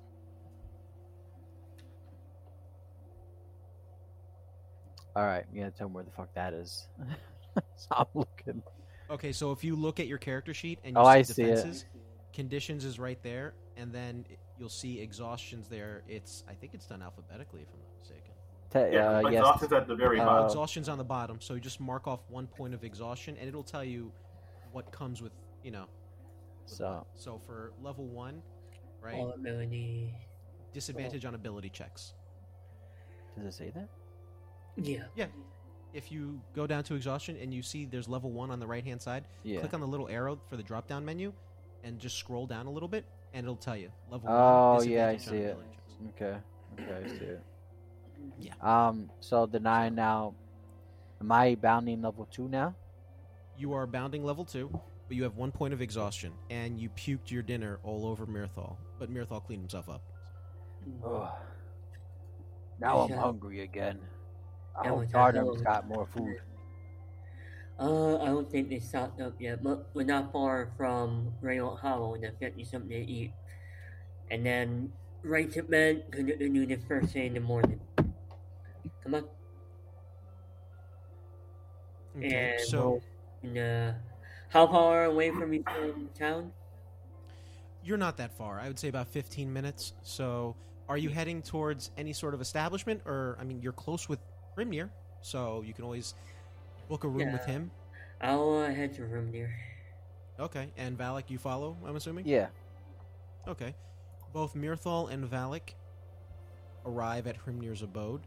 All 5.16 5.24
right, 5.24 5.44
you 5.52 5.60
gotta 5.62 5.72
tell 5.72 5.88
me 5.88 5.94
where 5.94 6.04
the 6.04 6.10
fuck 6.10 6.32
that 6.34 6.52
is. 6.52 6.86
so 7.76 7.86
I'm 7.92 8.06
looking. 8.14 8.62
Okay, 9.12 9.32
so 9.32 9.52
if 9.52 9.62
you 9.62 9.76
look 9.76 10.00
at 10.00 10.06
your 10.06 10.16
character 10.18 10.54
sheet 10.54 10.78
and 10.84 10.96
you 10.96 11.00
Oh, 11.00 11.04
see 11.04 11.10
I 11.10 11.22
see 11.22 11.42
it. 11.42 11.46
defenses, 11.56 11.84
conditions 12.32 12.84
is 12.86 12.98
right 12.98 13.22
there, 13.22 13.52
and 13.76 13.92
then 13.92 14.24
you'll 14.58 14.70
see 14.70 15.00
exhaustions 15.00 15.68
there. 15.68 16.02
It's 16.08 16.44
I 16.48 16.54
think 16.54 16.72
it's 16.72 16.86
done 16.86 17.02
alphabetically, 17.02 17.60
if 17.60 17.68
I'm 17.74 17.80
not 17.80 17.98
mistaken. 17.98 18.32
Te- 18.70 18.94
Yeah, 18.96 19.18
uh, 19.18 19.20
yes. 19.28 19.40
exhaustion's 19.40 19.72
at 19.74 19.86
the 19.86 19.94
very 19.94 20.18
Uh, 20.18 20.24
bottom. 20.24 20.46
Exhaustion's 20.46 20.88
on 20.88 20.96
the 20.96 21.04
bottom, 21.04 21.40
so 21.42 21.52
you 21.52 21.60
just 21.60 21.78
mark 21.78 22.06
off 22.08 22.20
one 22.30 22.46
point 22.46 22.72
of 22.72 22.84
exhaustion, 22.84 23.36
and 23.36 23.46
it'll 23.46 23.62
tell 23.62 23.84
you 23.84 24.10
what 24.72 24.90
comes 24.90 25.20
with 25.20 25.32
you 25.62 25.70
know. 25.70 25.86
with 26.64 26.70
So 26.72 26.92
what. 26.92 27.06
so 27.14 27.38
for 27.38 27.72
level 27.82 28.06
one, 28.06 28.42
right, 29.02 29.14
All 29.16 29.30
ability. 29.32 30.14
disadvantage 30.72 31.26
on 31.26 31.34
ability 31.34 31.68
checks. 31.68 32.14
does 33.36 33.44
it 33.46 33.52
say 33.52 33.70
that? 33.70 33.88
Yeah. 34.76 35.04
Yeah. 35.14 35.26
If 35.92 36.10
you 36.10 36.40
go 36.54 36.66
down 36.66 36.84
to 36.84 36.94
exhaustion 36.94 37.36
and 37.40 37.52
you 37.52 37.62
see 37.62 37.84
there's 37.84 38.08
level 38.08 38.30
one 38.30 38.50
on 38.50 38.58
the 38.60 38.66
right 38.66 38.84
hand 38.84 39.00
side, 39.02 39.24
Yeah. 39.42 39.60
click 39.60 39.74
on 39.74 39.80
the 39.80 39.86
little 39.86 40.08
arrow 40.08 40.40
for 40.48 40.56
the 40.56 40.62
drop 40.62 40.86
down 40.88 41.04
menu 41.04 41.32
and 41.84 41.98
just 41.98 42.16
scroll 42.16 42.46
down 42.46 42.66
a 42.66 42.70
little 42.70 42.88
bit 42.88 43.04
and 43.34 43.44
it'll 43.44 43.56
tell 43.56 43.76
you 43.76 43.90
level 44.10 44.28
Oh, 44.30 44.76
one. 44.76 44.88
yeah, 44.88 45.08
I 45.08 45.16
see 45.16 45.36
it. 45.36 45.56
Okay. 46.10 46.36
Okay, 46.80 46.94
I 47.04 47.08
see 47.08 47.24
it. 47.24 47.42
Yeah. 48.38 48.54
Um. 48.62 49.10
So 49.20 49.46
the 49.46 49.60
nine 49.60 49.94
now. 49.94 50.34
Am 51.20 51.30
I 51.30 51.54
bounding 51.54 52.02
level 52.02 52.26
two 52.30 52.48
now? 52.48 52.74
You 53.56 53.74
are 53.74 53.86
bounding 53.86 54.24
level 54.24 54.44
two, 54.44 54.70
but 55.06 55.16
you 55.16 55.22
have 55.22 55.36
one 55.36 55.52
point 55.52 55.72
of 55.74 55.80
exhaustion 55.80 56.32
and 56.50 56.80
you 56.80 56.88
puked 56.90 57.30
your 57.30 57.42
dinner 57.42 57.78
all 57.84 58.06
over 58.06 58.26
Mirthal. 58.26 58.76
But 58.98 59.12
Mirthal 59.12 59.44
cleaned 59.44 59.62
himself 59.62 59.88
up. 59.88 60.02
Ugh. 61.04 61.28
Now 62.80 63.00
I'm 63.00 63.10
hungry 63.12 63.60
again. 63.60 64.00
I 64.76 64.82
That 64.82 64.88
hope 64.88 64.96
was 64.96 65.14
a 65.14 65.24
hell 65.24 65.50
of 65.50 65.62
got 65.62 65.86
more 65.88 66.06
food. 66.06 66.40
Uh, 67.78 68.18
I 68.22 68.26
don't 68.26 68.50
think 68.50 68.68
they 68.68 68.78
stocked 68.78 69.20
up 69.20 69.34
yet, 69.40 69.62
but 69.62 69.88
we're 69.94 70.04
not 70.04 70.32
far 70.32 70.72
from 70.76 71.34
Rayon 71.40 71.76
Hollow 71.76 72.14
and 72.14 72.24
I've 72.26 72.38
got 72.40 72.58
you 72.58 72.64
something 72.64 72.90
to 72.90 72.96
eat. 72.96 73.32
And 74.30 74.44
then 74.46 74.92
right 75.22 75.50
to 75.52 75.62
bed, 75.62 76.04
gonna 76.10 76.36
do 76.36 76.66
the 76.66 76.76
first 76.76 77.12
thing 77.12 77.26
in 77.28 77.34
the 77.34 77.40
morning. 77.40 77.80
Come 79.02 79.14
on. 79.14 79.24
Okay, 82.16 82.54
And 82.56 82.60
so 82.60 83.00
and, 83.42 83.58
uh, 83.58 83.92
how 84.48 84.66
far 84.66 85.04
away 85.04 85.30
from 85.30 85.52
you 85.52 85.64
from 85.64 86.08
town? 86.18 86.52
you're 87.82 87.98
not 87.98 88.16
that 88.18 88.36
far. 88.36 88.60
I 88.60 88.68
would 88.68 88.78
say 88.78 88.88
about 88.88 89.08
15 89.08 89.52
minutes. 89.52 89.94
So 90.02 90.56
are 90.88 90.98
you 90.98 91.10
heading 91.10 91.42
towards 91.42 91.90
any 91.96 92.12
sort 92.12 92.34
of 92.34 92.40
establishment, 92.40 93.02
or 93.06 93.36
I 93.40 93.44
mean, 93.44 93.60
you're 93.60 93.72
close 93.72 94.08
with 94.08 94.20
Grimnir, 94.56 94.90
so 95.20 95.62
you 95.66 95.72
can 95.72 95.84
always 95.84 96.14
book 96.88 97.04
a 97.04 97.08
room 97.08 97.32
with 97.32 97.44
him. 97.44 97.70
I'll 98.20 98.58
uh, 98.58 98.70
head 98.70 98.92
to 98.94 99.04
room 99.04 99.32
there. 99.32 99.54
Okay, 100.38 100.72
and 100.76 100.96
Valik, 100.96 101.24
you 101.28 101.38
follow? 101.38 101.76
I'm 101.86 101.96
assuming. 101.96 102.26
Yeah. 102.26 102.48
Okay. 103.46 103.74
Both 104.32 104.54
Mirthal 104.54 105.10
and 105.10 105.28
Valik 105.28 105.74
arrive 106.86 107.26
at 107.26 107.36
Hrimnir's 107.44 107.82
abode. 107.82 108.22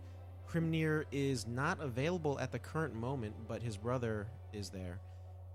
Hrimnir 0.51 1.05
is 1.12 1.48
not 1.48 1.82
available 1.82 2.39
at 2.39 2.51
the 2.51 2.60
current 2.60 2.94
moment, 2.94 3.36
but 3.48 3.62
his 3.62 3.77
brother 3.77 4.27
is 4.53 4.70
there. 4.70 5.00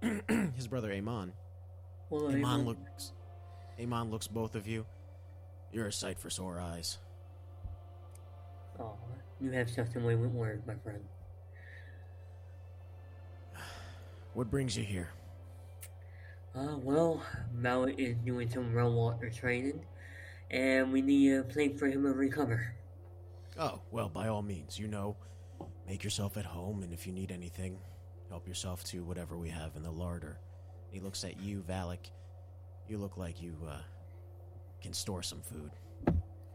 his 0.56 0.66
brother 0.66 0.92
Amon. 0.92 1.32
Well, 2.08 2.28
I 2.28 2.34
Amon 2.34 2.64
looks. 2.64 3.12
Amon 3.80 4.10
looks 4.10 4.26
both 4.26 4.56
of 4.56 4.66
you. 4.66 4.84
You're 5.72 5.86
a 5.86 5.92
sight 5.92 6.18
for 6.18 6.30
sore 6.30 6.58
eyes. 6.60 6.98
Aw, 8.80 8.92
you 9.40 9.50
have 9.52 9.68
a 9.78 9.98
way 10.00 10.14
with 10.14 10.30
words, 10.30 10.66
my 10.66 10.74
friend. 10.74 11.02
What 14.34 14.50
brings 14.50 14.76
you 14.76 14.84
here? 14.84 15.08
Uh, 16.54 16.76
well, 16.82 17.22
Mallet 17.52 17.98
is 17.98 18.16
doing 18.24 18.48
some 18.50 18.72
raw 18.72 18.88
water 18.88 19.30
training, 19.30 19.84
and 20.50 20.92
we 20.92 21.00
need 21.00 21.34
a 21.34 21.42
place 21.44 21.78
for 21.78 21.86
him 21.86 22.02
to 22.02 22.12
recover. 22.12 22.74
Oh, 23.58 23.80
well, 23.90 24.08
by 24.08 24.28
all 24.28 24.42
means, 24.42 24.78
you 24.78 24.88
know, 24.88 25.16
make 25.86 26.02
yourself 26.02 26.36
at 26.36 26.44
home, 26.44 26.82
and 26.82 26.92
if 26.92 27.06
you 27.06 27.12
need 27.12 27.30
anything, 27.30 27.78
help 28.28 28.46
yourself 28.48 28.84
to 28.84 29.04
whatever 29.04 29.36
we 29.36 29.48
have 29.48 29.76
in 29.76 29.82
the 29.82 29.90
larder. 29.90 30.38
He 30.90 31.00
looks 31.00 31.24
at 31.24 31.40
you, 31.40 31.64
Valik. 31.68 32.10
You 32.88 32.98
look 32.98 33.16
like 33.16 33.40
you 33.40 33.56
uh, 33.68 33.78
can 34.82 34.92
store 34.92 35.22
some 35.22 35.40
food. 35.40 35.70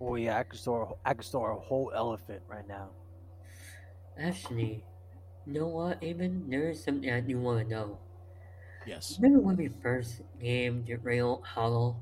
Oh 0.06 0.16
yeah, 0.16 0.38
I 0.38 0.44
could 0.44 0.60
store 0.60 0.98
I 1.04 1.16
could 1.16 1.26
store 1.26 1.52
a 1.52 1.60
whole 1.60 1.92
elephant 1.96 2.44
right 2.48 2.68
now. 2.68 2.90
Actually, 4.20 4.84
you 5.48 5.54
know 5.54 5.68
what, 5.68 6.04
Aben? 6.04 6.48
There 6.48 6.70
is 6.70 6.84
something 6.84 7.10
I 7.12 7.22
do 7.22 7.40
want 7.40 7.68
to 7.68 7.76
know. 7.76 7.98
Yes. 8.86 9.18
Remember 9.20 9.44
when 9.44 9.58
we 9.58 9.68
first 9.82 10.22
named 10.40 10.86
to 10.88 10.98
Rail 10.98 11.42
Hollow? 11.44 11.98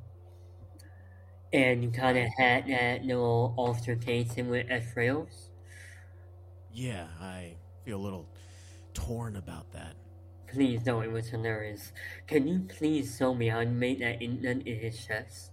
And 1.54 1.82
you 1.84 1.92
kind 1.92 2.18
of 2.18 2.28
had 2.38 2.68
that 2.68 3.06
little 3.06 3.54
altercation 3.58 4.50
with 4.50 4.68
Ephraos? 4.68 5.50
Yeah, 6.74 7.08
I 7.22 7.56
feel 7.86 7.98
a 7.98 8.04
little 8.04 8.28
torn 8.94 9.38
about 9.38 9.72
that. 9.72 9.96
Please 10.52 10.84
don't, 10.84 11.04
it 11.04 11.12
was 11.12 11.30
hilarious. 11.30 11.94
Can 12.28 12.48
you 12.48 12.66
please 12.68 13.16
show 13.18 13.34
me 13.34 13.48
how 13.48 13.62
you 13.62 13.70
made 13.70 14.02
that 14.02 14.22
indent 14.22 14.68
in 14.68 14.80
his 14.80 15.06
chest? 15.06 15.52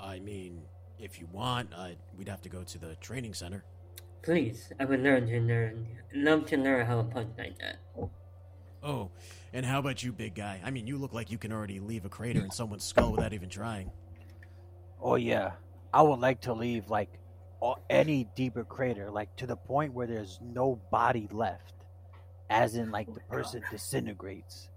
I 0.00 0.18
mean, 0.18 0.62
if 0.98 1.20
you 1.20 1.28
want, 1.32 1.72
uh, 1.74 1.90
we'd 2.16 2.28
have 2.28 2.42
to 2.42 2.48
go 2.48 2.62
to 2.62 2.78
the 2.78 2.96
training 2.96 3.34
center. 3.34 3.64
Please, 4.22 4.72
I 4.80 4.84
would 4.84 5.00
learn 5.00 5.26
to 5.26 5.40
learn. 5.40 5.86
Love 6.14 6.46
to 6.46 6.56
learn 6.56 6.86
how 6.86 6.96
to 6.96 7.04
punch 7.04 7.30
like 7.36 7.58
that. 7.58 7.76
Oh, 8.82 9.10
and 9.52 9.64
how 9.64 9.78
about 9.78 10.02
you, 10.02 10.12
big 10.12 10.34
guy? 10.34 10.60
I 10.64 10.70
mean, 10.70 10.86
you 10.86 10.98
look 10.98 11.12
like 11.12 11.30
you 11.30 11.38
can 11.38 11.52
already 11.52 11.80
leave 11.80 12.04
a 12.04 12.08
crater 12.08 12.40
in 12.40 12.50
someone's 12.50 12.84
skull 12.84 13.12
without 13.12 13.32
even 13.32 13.48
trying. 13.48 13.90
Oh 15.00 15.16
yeah, 15.16 15.52
I 15.92 16.02
would 16.02 16.20
like 16.20 16.40
to 16.42 16.52
leave 16.52 16.90
like 16.90 17.18
any 17.88 18.28
deeper 18.34 18.64
crater, 18.64 19.10
like 19.10 19.34
to 19.36 19.46
the 19.46 19.56
point 19.56 19.92
where 19.94 20.06
there's 20.06 20.38
no 20.42 20.80
body 20.90 21.28
left, 21.30 21.74
as 22.50 22.76
in 22.76 22.90
like 22.90 23.12
the 23.12 23.20
person 23.20 23.62
disintegrates. 23.70 24.68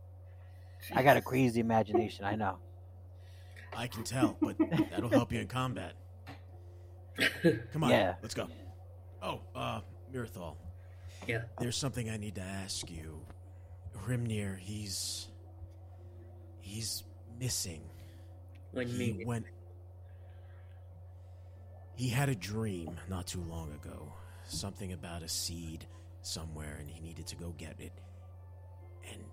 I 0.93 1.03
got 1.03 1.17
a 1.17 1.21
crazy 1.21 1.60
imagination, 1.60 2.23
I 2.23 2.36
know. 2.36 2.60
I 3.75 3.88
can 3.88 4.03
tell, 4.03 4.38
but 4.41 4.58
that'll 4.89 5.10
help 5.10 5.32
you 5.34 5.39
in 5.39 5.47
combat. 5.47 5.93
Come 7.73 7.84
on, 7.84 7.89
Yeah. 7.89 8.15
let's 8.21 8.34
go. 8.34 8.47
Oh, 9.21 9.41
uh, 9.56 9.82
Mirthal. 10.13 10.56
Yeah. 11.27 11.43
There's 11.60 11.75
something 11.77 12.10
I 12.10 12.17
need 12.17 12.36
to 12.36 12.41
ask 12.41 12.89
you. 12.89 13.19
Hrimnir, 14.06 14.58
he's. 14.58 15.27
He's 16.62 17.03
missing. 17.39 17.82
What 18.71 18.88
do 18.88 18.93
He 18.93 19.13
mean? 19.13 19.27
went. 19.27 19.45
He 21.95 22.10
had 22.10 22.30
a 22.30 22.36
dream 22.36 22.97
not 23.10 23.25
too 23.27 23.41
long 23.41 23.71
ago. 23.73 24.13
Something 24.47 24.93
about 24.93 25.23
a 25.23 25.27
seed 25.30 25.86
somewhere, 26.21 26.77
and 26.80 26.89
he 26.89 26.99
needed 26.99 27.25
to 27.27 27.36
go 27.36 27.49
get 27.58 27.75
it. 27.80 27.93
And 29.12 29.23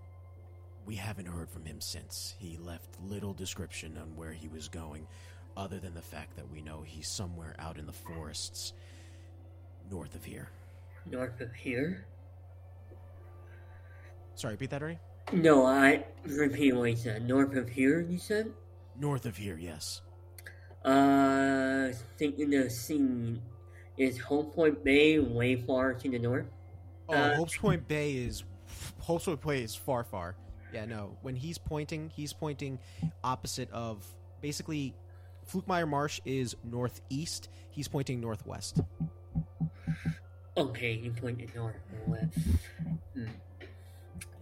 we 0.86 0.94
haven't 0.96 1.26
heard 1.26 1.50
from 1.50 1.64
him 1.64 1.80
since. 1.80 2.34
He 2.38 2.56
left 2.56 2.88
little 3.02 3.34
description 3.34 3.98
on 3.98 4.16
where 4.16 4.32
he 4.32 4.48
was 4.48 4.68
going, 4.68 5.06
other 5.56 5.78
than 5.78 5.94
the 5.94 6.02
fact 6.02 6.36
that 6.36 6.50
we 6.50 6.60
know 6.60 6.82
he's 6.84 7.08
somewhere 7.08 7.54
out 7.58 7.78
in 7.78 7.86
the 7.86 7.92
forests 7.92 8.72
north 9.90 10.14
of 10.14 10.24
here. 10.24 10.48
North 11.10 11.40
of 11.40 11.52
here? 11.54 12.06
Sorry, 14.34 14.54
repeat 14.54 14.70
that, 14.70 14.82
Ernie? 14.82 14.98
No, 15.32 15.64
I 15.64 16.04
repeat 16.24 16.74
what 16.74 16.90
you 16.90 16.96
said. 16.96 17.26
North 17.28 17.54
of 17.54 17.68
here, 17.68 18.00
you 18.00 18.18
said? 18.18 18.52
North 18.98 19.26
of 19.26 19.36
here, 19.36 19.56
yes. 19.58 20.02
Uh, 20.84 21.90
thinking 22.18 22.54
of 22.54 22.70
seeing 22.70 23.40
is 23.96 24.18
Hope 24.20 24.54
Point 24.54 24.82
Bay 24.84 25.18
way 25.18 25.56
far 25.56 25.94
to 25.94 26.10
the 26.10 26.18
north? 26.18 26.46
Oh, 27.08 27.14
Uh, 27.14 27.36
Hope's 27.36 27.56
Point 27.56 27.86
Bay 27.86 28.12
is 28.12 28.44
Hope's 29.00 29.24
Point 29.26 29.40
Bay 29.42 29.62
is 29.62 29.74
far, 29.74 30.04
far. 30.04 30.36
Yeah, 30.72 30.84
no. 30.84 31.16
When 31.22 31.36
he's 31.36 31.56
pointing, 31.58 32.10
he's 32.14 32.32
pointing 32.32 32.78
opposite 33.22 33.70
of 33.70 34.04
basically. 34.40 34.94
Flukemire 35.50 35.88
Marsh 35.88 36.20
is 36.24 36.56
northeast. 36.64 37.48
He's 37.70 37.88
pointing 37.88 38.20
northwest. 38.20 38.80
Okay, 40.56 40.92
you 40.92 41.10
pointed 41.10 41.54
north 41.54 41.76
or 41.92 42.12
west. 42.12 42.38
Hmm. 43.14 43.26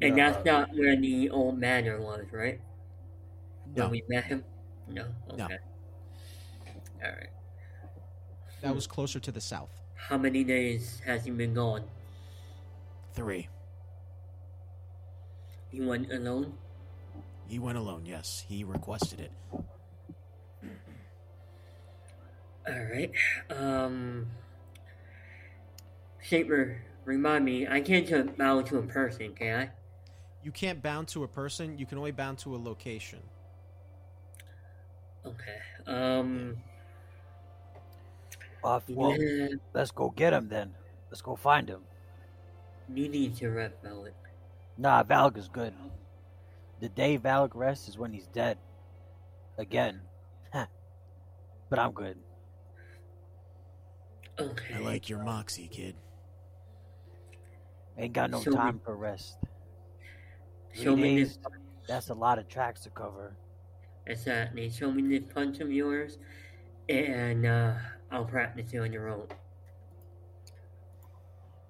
And 0.03 0.17
Yeah. 0.17 0.33
that's 0.33 0.45
not 0.45 0.71
where 0.75 0.97
the 0.97 1.31
old 1.31 1.59
manor 1.59 2.01
was, 2.01 2.27
right? 2.33 2.61
No. 3.75 3.85
When 3.85 3.91
we 3.93 4.03
met 4.09 4.25
him? 4.25 4.45
No. 4.89 5.07
No. 5.37 5.45
Okay. 5.45 5.59
Alright. 7.03 7.31
That 8.61 8.75
was 8.75 8.87
closer 8.87 9.19
to 9.21 9.33
the 9.33 9.41
south. 9.41 9.71
How 9.95 10.19
many 10.19 10.45
days 10.45 11.01
has 11.01 11.25
he 11.25 11.31
been 11.31 11.55
gone? 11.55 11.85
Three. 13.15 13.49
He 15.71 15.81
went 15.81 16.13
alone? 16.13 16.59
He 17.49 17.59
went 17.59 17.79
alone. 17.79 18.05
Yes, 18.05 18.45
he 18.47 18.65
requested 18.65 19.21
it. 19.21 19.33
Alright. 22.69 23.13
Um. 23.51 24.27
Shaper, 26.21 26.81
remind 27.05 27.45
me, 27.45 27.67
I 27.67 27.81
can't 27.81 28.07
just 28.07 28.37
bow 28.37 28.63
to 28.63 28.79
a 28.79 28.83
person, 28.83 29.35
can 29.35 29.61
I? 29.61 29.71
You 30.45 30.53
can't 30.53 30.83
bound 30.83 31.09
to 31.09 31.25
a 31.25 31.29
person. 31.29 31.79
You 31.79 31.87
can 31.87 31.99
only 31.99 32.13
bound 32.13 32.39
to 32.39 32.55
a 32.55 32.59
location. 32.59 33.21
Okay. 35.25 35.59
Um. 35.87 36.57
Uh, 38.65 38.81
well, 38.91 39.21
yeah, 39.21 39.49
let's 39.75 39.91
go 39.91 40.11
get 40.11 40.33
him 40.33 40.49
then. 40.49 40.73
Let's 41.11 41.21
go 41.21 41.35
find 41.35 41.69
him. 41.69 41.81
you 42.93 43.09
need 43.09 43.37
to 43.37 43.51
rest, 43.51 43.75
Malik. 43.83 44.15
Nah, 44.79 45.03
Valik 45.03 45.37
is 45.37 45.49
good. 45.49 45.75
The 46.81 46.89
day 46.89 47.19
Valik 47.19 47.51
rests 47.55 47.89
is 47.89 47.99
when 47.99 48.13
he's 48.13 48.27
dead. 48.29 48.59
Again. 49.59 50.01
but 50.53 51.79
I'm 51.79 51.93
good. 51.93 52.17
Okay. 54.41 54.75
I 54.75 54.79
like 54.79 55.09
your 55.09 55.23
moxie, 55.23 55.69
kid. 55.69 55.95
Ain't 57.99 58.13
got 58.15 58.31
no 58.31 58.43
Show 58.43 58.51
me- 58.51 58.57
time 58.57 58.81
for 58.85 58.97
rest. 58.97 59.37
Three 60.75 60.85
Show 60.85 60.97
me 60.97 61.17
days, 61.17 61.37
this. 61.37 61.53
that's 61.87 62.09
a 62.09 62.15
lot 62.15 62.39
of 62.39 62.49
tracks 62.49 62.81
to 62.85 62.91
cover. 62.91 63.37
Exactly. 64.07 64.71
Show 64.71 64.91
me 64.91 65.19
this 65.19 65.31
punch 65.33 65.61
of 65.61 65.71
yours, 65.71 66.19
and 66.89 67.45
uh, 67.47 67.75
I'll 68.11 68.25
practice 68.25 68.73
it 68.73 68.79
on 68.79 68.93
your 68.93 69.09
own. 69.11 69.29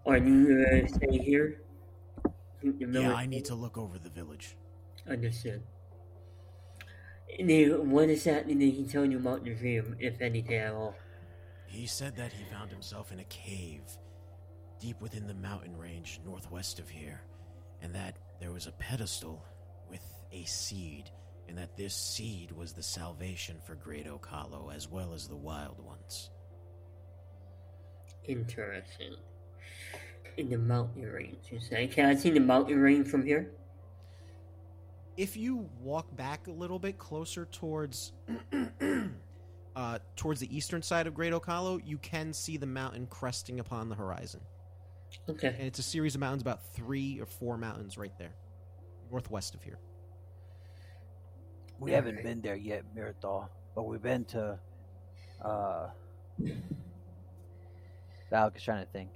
Are 0.07 0.16
you 0.16 0.64
uh, 0.70 0.87
stay 0.87 1.18
here? 1.18 1.61
Yeah, 2.62 3.12
I 3.14 3.27
need 3.27 3.44
to 3.46 3.55
look 3.57 3.77
over 3.77 3.98
the 3.98 4.09
village. 4.09 4.57
Understood. 5.09 5.62
Now, 7.40 7.81
what 7.81 8.09
exactly 8.09 8.55
did 8.55 8.72
he 8.75 8.85
tell 8.87 9.05
you 9.05 9.16
about 9.18 9.44
the 9.44 9.55
dream, 9.55 9.96
if 9.98 10.20
anything 10.20 10.55
at 10.59 10.72
all? 10.72 10.94
He 11.73 11.87
said 11.87 12.15
that 12.17 12.35
he 12.35 12.45
found 12.45 12.71
himself 12.71 13.13
in 13.13 13.21
a 13.21 13.25
cave, 13.25 13.81
deep 14.79 15.01
within 15.01 15.27
the 15.27 15.33
mountain 15.33 15.75
range 15.75 16.21
northwest 16.23 16.79
of 16.79 16.91
here, 16.91 17.23
and 17.81 17.95
that 17.95 18.19
there 18.41 18.53
was 18.53 18.67
a 18.67 18.73
pedestal 18.73 19.43
with 19.89 20.05
a 20.33 20.45
seed, 20.45 21.11
and 21.49 21.57
that 21.57 21.75
this 21.75 21.95
seed 21.95 22.53
was 22.53 22.75
the 22.75 22.83
salvation 22.83 23.57
for 23.67 23.75
Great 23.75 24.07
Oak 24.07 24.27
Hollow 24.27 24.69
as 24.69 24.87
well 24.87 25.15
as 25.15 25.27
the 25.27 25.37
wild 25.37 25.83
ones. 25.83 26.29
Interesting. 28.25 29.17
In 30.37 30.51
the 30.51 30.59
mountain 30.59 31.05
range, 31.05 31.39
you 31.51 31.59
say? 31.59 31.87
Can 31.87 32.05
I 32.05 32.15
see 32.15 32.29
the 32.29 32.41
mountain 32.41 32.81
range 32.81 33.09
from 33.09 33.25
here? 33.25 33.51
If 35.17 35.39
you 35.39 35.71
walk 35.81 36.15
back 36.17 36.49
a 36.49 36.53
little 36.53 36.79
bit 36.79 36.99
closer 36.99 37.47
towards 37.47 38.13
uh, 39.75 39.99
towards 40.17 40.41
the 40.41 40.55
eastern 40.55 40.83
side 40.83 41.07
of 41.07 41.15
Great 41.15 41.33
Oak 41.33 41.47
Hollow, 41.47 41.79
you 41.79 41.99
can 41.99 42.33
see 42.33 42.57
the 42.57 42.67
mountain 42.67 43.07
cresting 43.07 43.61
upon 43.61 43.89
the 43.89 43.95
horizon. 43.95 44.41
Okay. 45.29 45.49
And 45.49 45.67
it's 45.67 45.79
a 45.79 45.83
series 45.83 46.15
of 46.15 46.21
mountains, 46.21 46.43
about 46.43 46.65
three 46.75 47.21
or 47.21 47.27
four 47.27 47.57
mountains 47.57 47.99
right 47.99 48.17
there, 48.19 48.35
northwest 49.11 49.55
of 49.55 49.63
here. 49.63 49.79
We 51.79 51.91
haven't 51.93 52.23
been 52.23 52.41
there 52.41 52.55
yet, 52.55 52.85
Mirathol, 52.97 53.49
but 53.75 53.83
we've 53.85 54.03
been 54.03 54.25
to. 54.27 54.59
Uh, 55.45 55.89
Valk 58.31 58.57
is 58.57 58.63
trying 58.63 58.85
to 58.85 58.91
think. 58.93 59.11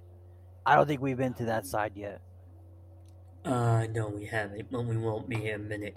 I 0.66 0.75
don't 0.75 0.87
think 0.87 1.01
we've 1.01 1.16
been 1.16 1.35
to 1.35 1.45
that 1.45 1.64
side 1.64 1.92
yet. 1.95 2.21
Uh, 3.45 3.87
no, 3.92 4.09
we 4.09 4.25
haven't, 4.25 4.71
but 4.71 4.85
we 4.85 4.97
won't 4.97 5.29
be 5.29 5.49
in 5.49 5.55
a 5.55 5.59
minute. 5.59 5.97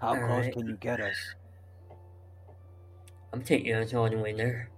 How 0.00 0.08
All 0.08 0.16
close 0.16 0.46
right. 0.46 0.52
can 0.52 0.66
you 0.66 0.76
get 0.76 1.00
us? 1.00 1.16
I'm 3.34 3.42
taking 3.42 3.74
us 3.74 3.92
all 3.92 4.08
the 4.08 4.16
way 4.16 4.32
there. 4.32 4.70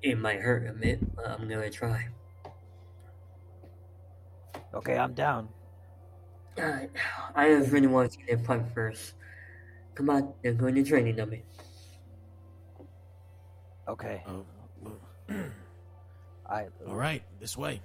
It 0.00 0.16
might 0.16 0.40
hurt 0.40 0.66
a 0.66 0.72
bit, 0.72 1.14
but 1.14 1.28
I'm 1.28 1.46
gonna 1.46 1.68
try. 1.68 2.08
Okay, 4.72 4.96
I'm 4.96 5.12
down. 5.12 5.50
I, 6.56 6.88
I 7.34 7.48
just 7.50 7.70
really 7.70 7.88
want 7.88 8.10
to 8.10 8.16
see 8.16 8.24
that 8.30 8.46
fight 8.46 8.62
first. 8.72 9.12
Come 9.94 10.08
on, 10.08 10.32
they're 10.42 10.54
going 10.54 10.74
to 10.76 10.82
training 10.82 11.16
dummy. 11.16 11.42
Okay, 13.86 14.22
oh, 14.26 14.46
oh, 14.86 15.34
I. 16.48 16.68
all 16.88 16.94
right, 16.94 17.22
this 17.38 17.54
way. 17.54 17.82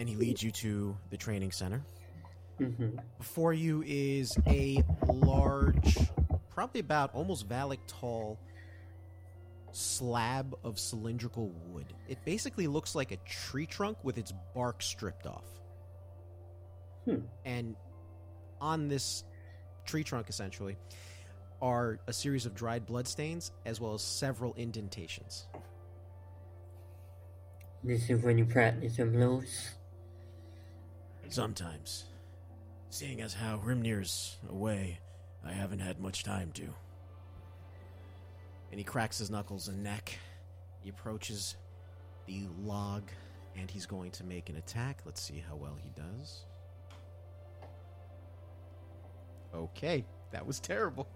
And 0.00 0.08
he 0.08 0.16
leads 0.16 0.42
you 0.42 0.50
to 0.50 0.96
the 1.10 1.16
training 1.16 1.52
center. 1.52 1.80
Mm-hmm. 2.60 2.98
Before 3.18 3.54
you 3.54 3.82
is 3.86 4.36
a 4.46 4.84
large, 5.06 5.96
probably 6.50 6.80
about 6.80 7.14
almost 7.14 7.48
Valik 7.48 7.78
tall 7.86 8.38
slab 9.72 10.54
of 10.62 10.78
cylindrical 10.78 11.48
wood. 11.66 11.86
It 12.08 12.18
basically 12.24 12.66
looks 12.66 12.94
like 12.94 13.12
a 13.12 13.16
tree 13.18 13.66
trunk 13.66 13.98
with 14.02 14.18
its 14.18 14.32
bark 14.54 14.82
stripped 14.82 15.26
off. 15.26 15.46
Hmm. 17.06 17.20
And 17.44 17.76
on 18.60 18.88
this 18.88 19.24
tree 19.86 20.04
trunk, 20.04 20.28
essentially, 20.28 20.76
are 21.62 21.98
a 22.06 22.12
series 22.12 22.46
of 22.46 22.54
dried 22.54 22.84
bloodstains 22.86 23.52
as 23.64 23.80
well 23.80 23.94
as 23.94 24.02
several 24.02 24.54
indentations. 24.54 25.46
This 27.82 28.10
is 28.10 28.22
when 28.22 28.36
you 28.36 28.44
practice 28.44 28.96
some 28.96 29.12
blows. 29.12 29.70
Sometimes. 31.30 32.09
Seeing 32.92 33.20
as 33.20 33.32
how 33.32 33.58
Rimnir's 33.58 34.36
away, 34.48 34.98
I 35.44 35.52
haven't 35.52 35.78
had 35.78 36.00
much 36.00 36.24
time 36.24 36.50
to. 36.54 36.64
And 38.70 38.78
he 38.78 38.84
cracks 38.84 39.18
his 39.18 39.30
knuckles 39.30 39.68
and 39.68 39.84
neck. 39.84 40.18
He 40.82 40.90
approaches 40.90 41.56
the 42.26 42.42
log, 42.62 43.04
and 43.56 43.70
he's 43.70 43.86
going 43.86 44.10
to 44.12 44.24
make 44.24 44.48
an 44.48 44.56
attack. 44.56 45.02
Let's 45.06 45.22
see 45.22 45.42
how 45.48 45.54
well 45.54 45.78
he 45.80 45.90
does. 45.90 46.44
Okay, 49.54 50.04
that 50.32 50.44
was 50.44 50.58
terrible. 50.58 51.08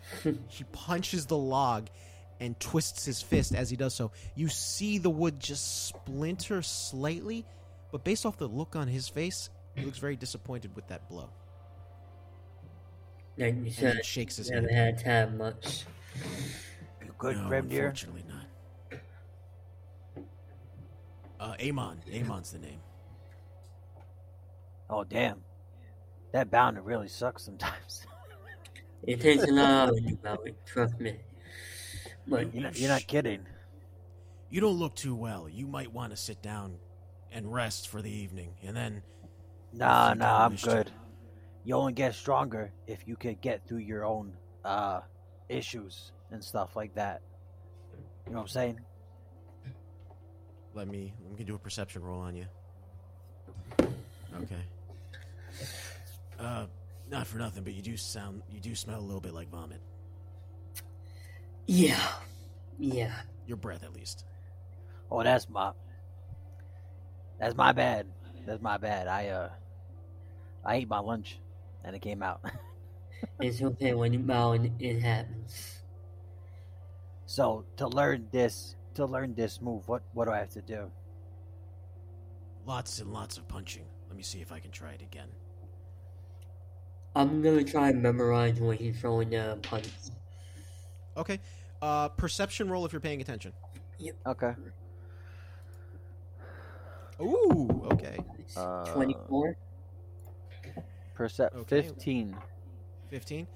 he 0.48 0.64
punches 0.72 1.26
the 1.26 1.36
log 1.36 1.88
and 2.40 2.58
twists 2.58 3.04
his 3.04 3.22
fist 3.22 3.54
as 3.54 3.70
he 3.70 3.76
does 3.76 3.94
so. 3.94 4.10
You 4.34 4.48
see 4.48 4.98
the 4.98 5.10
wood 5.10 5.38
just 5.38 5.86
splinter 5.86 6.62
slightly, 6.62 7.44
but 7.92 8.02
based 8.02 8.26
off 8.26 8.38
the 8.38 8.48
look 8.48 8.74
on 8.74 8.88
his 8.88 9.08
face, 9.08 9.50
he 9.74 9.84
looks 9.84 9.98
very 9.98 10.16
disappointed 10.16 10.74
with 10.74 10.86
that 10.88 11.08
blow. 11.08 11.30
Like 13.38 13.54
you 13.54 13.62
And 13.62 13.72
said, 13.72 13.96
he 13.96 14.02
shakes 14.02 14.36
his 14.36 14.48
you 14.50 14.54
head. 14.56 14.64
haven't 14.70 14.76
had 14.76 15.04
time 15.04 15.38
much. 15.38 15.84
You 17.04 17.12
good, 17.18 17.36
no, 17.36 17.44
Grimnir? 17.44 17.78
unfortunately 17.78 18.24
not. 18.28 19.00
Uh, 21.40 21.54
Amon. 21.60 21.98
Amon's 22.14 22.52
the 22.52 22.58
name. 22.58 22.80
Oh 24.90 25.04
damn, 25.04 25.42
that 26.32 26.50
boundary 26.50 26.82
really 26.82 27.08
sucks 27.08 27.42
sometimes. 27.44 28.06
It 29.04 29.20
takes 29.20 29.42
a 29.42 29.48
lot 29.50 29.88
of 29.88 29.98
you 29.98 30.14
about 30.14 30.46
it, 30.46 30.54
trust 30.64 31.00
me. 31.00 31.16
But 32.28 32.54
you're, 32.54 32.62
not, 32.62 32.78
you're 32.78 32.88
not 32.88 33.04
kidding. 33.08 33.40
You 34.48 34.60
don't 34.60 34.78
look 34.78 34.94
too 34.94 35.16
well. 35.16 35.48
You 35.48 35.66
might 35.66 35.92
want 35.92 36.12
to 36.12 36.16
sit 36.16 36.40
down 36.40 36.76
and 37.32 37.52
rest 37.52 37.88
for 37.88 38.00
the 38.00 38.08
evening, 38.12 38.54
and 38.62 38.76
then 38.76 39.02
Nah, 39.72 40.14
nah, 40.14 40.44
I'm 40.44 40.52
wish 40.52 40.62
to. 40.62 40.68
good. 40.70 40.90
You 41.64 41.76
only 41.76 41.92
get 41.92 42.14
stronger 42.14 42.72
if 42.86 43.06
you 43.06 43.16
could 43.16 43.40
get 43.40 43.66
through 43.66 43.78
your 43.78 44.04
own 44.04 44.32
uh 44.64 45.00
issues 45.48 46.12
and 46.30 46.42
stuff 46.42 46.76
like 46.76 46.94
that. 46.94 47.22
You 48.26 48.32
know 48.32 48.38
what 48.38 48.42
I'm 48.42 48.48
saying? 48.48 48.80
let 50.74 50.88
me 50.88 51.12
let 51.28 51.38
me 51.38 51.44
do 51.44 51.54
a 51.54 51.58
perception 51.58 52.02
roll 52.02 52.20
on 52.20 52.34
you. 52.34 52.46
Okay. 54.42 54.62
Uh, 56.40 56.66
not 57.10 57.26
for 57.26 57.38
nothing, 57.38 57.62
but 57.62 57.74
you 57.74 57.82
do 57.82 57.96
sound 57.96 58.42
you 58.50 58.60
do 58.60 58.74
smell 58.74 58.98
a 58.98 59.00
little 59.00 59.20
bit 59.20 59.34
like 59.34 59.48
vomit. 59.50 59.80
yeah, 61.66 62.00
yeah. 62.78 63.12
Your 63.46 63.56
breath, 63.56 63.82
at 63.84 63.92
least. 63.92 64.24
Oh, 65.10 65.22
that's 65.22 65.48
my 65.48 65.72
that's 67.38 67.54
my 67.56 67.72
bad. 67.72 68.06
That's 68.46 68.62
my 68.62 68.76
bad. 68.76 69.08
I 69.08 69.28
uh 69.28 69.48
I 70.64 70.76
ate 70.76 70.88
my 70.88 70.98
lunch 70.98 71.38
and 71.84 71.94
it 71.96 72.00
came 72.00 72.22
out. 72.22 72.40
It's 73.40 73.62
okay 73.62 73.94
when 73.94 74.12
you 74.12 74.18
bow 74.18 74.52
and 74.52 74.70
it 74.80 75.00
happens. 75.00 75.78
so 77.24 77.64
to 77.76 77.86
learn 77.86 78.26
this 78.32 78.74
to 78.94 79.06
learn 79.06 79.34
this 79.34 79.60
move, 79.60 79.86
what 79.88 80.02
what 80.12 80.26
do 80.26 80.32
I 80.32 80.38
have 80.38 80.50
to 80.50 80.62
do? 80.62 80.90
Lots 82.66 83.00
and 83.00 83.12
lots 83.12 83.38
of 83.38 83.46
punching. 83.48 83.84
Let 84.08 84.16
me 84.16 84.22
see 84.22 84.40
if 84.40 84.52
I 84.52 84.58
can 84.58 84.70
try 84.70 84.92
it 84.92 85.02
again. 85.02 85.28
I'm 87.14 87.42
gonna 87.42 87.64
try 87.64 87.90
and 87.90 88.02
memorize 88.02 88.60
when 88.60 88.76
he's 88.76 88.98
throwing 89.00 89.30
the 89.30 89.58
punch. 89.62 89.88
Okay. 91.16 91.38
Uh, 91.80 92.08
perception 92.08 92.70
roll 92.70 92.84
if 92.86 92.92
you're 92.92 93.00
paying 93.00 93.20
attention. 93.20 93.52
Yep. 93.98 94.16
Okay. 94.26 94.52
Ooh. 97.20 97.82
Okay. 97.92 98.18
Uh, 98.56 98.84
24? 98.92 99.56
Percep 101.16 101.54
Okay. 101.54 101.82
15. 101.82 102.36
15 103.10 103.46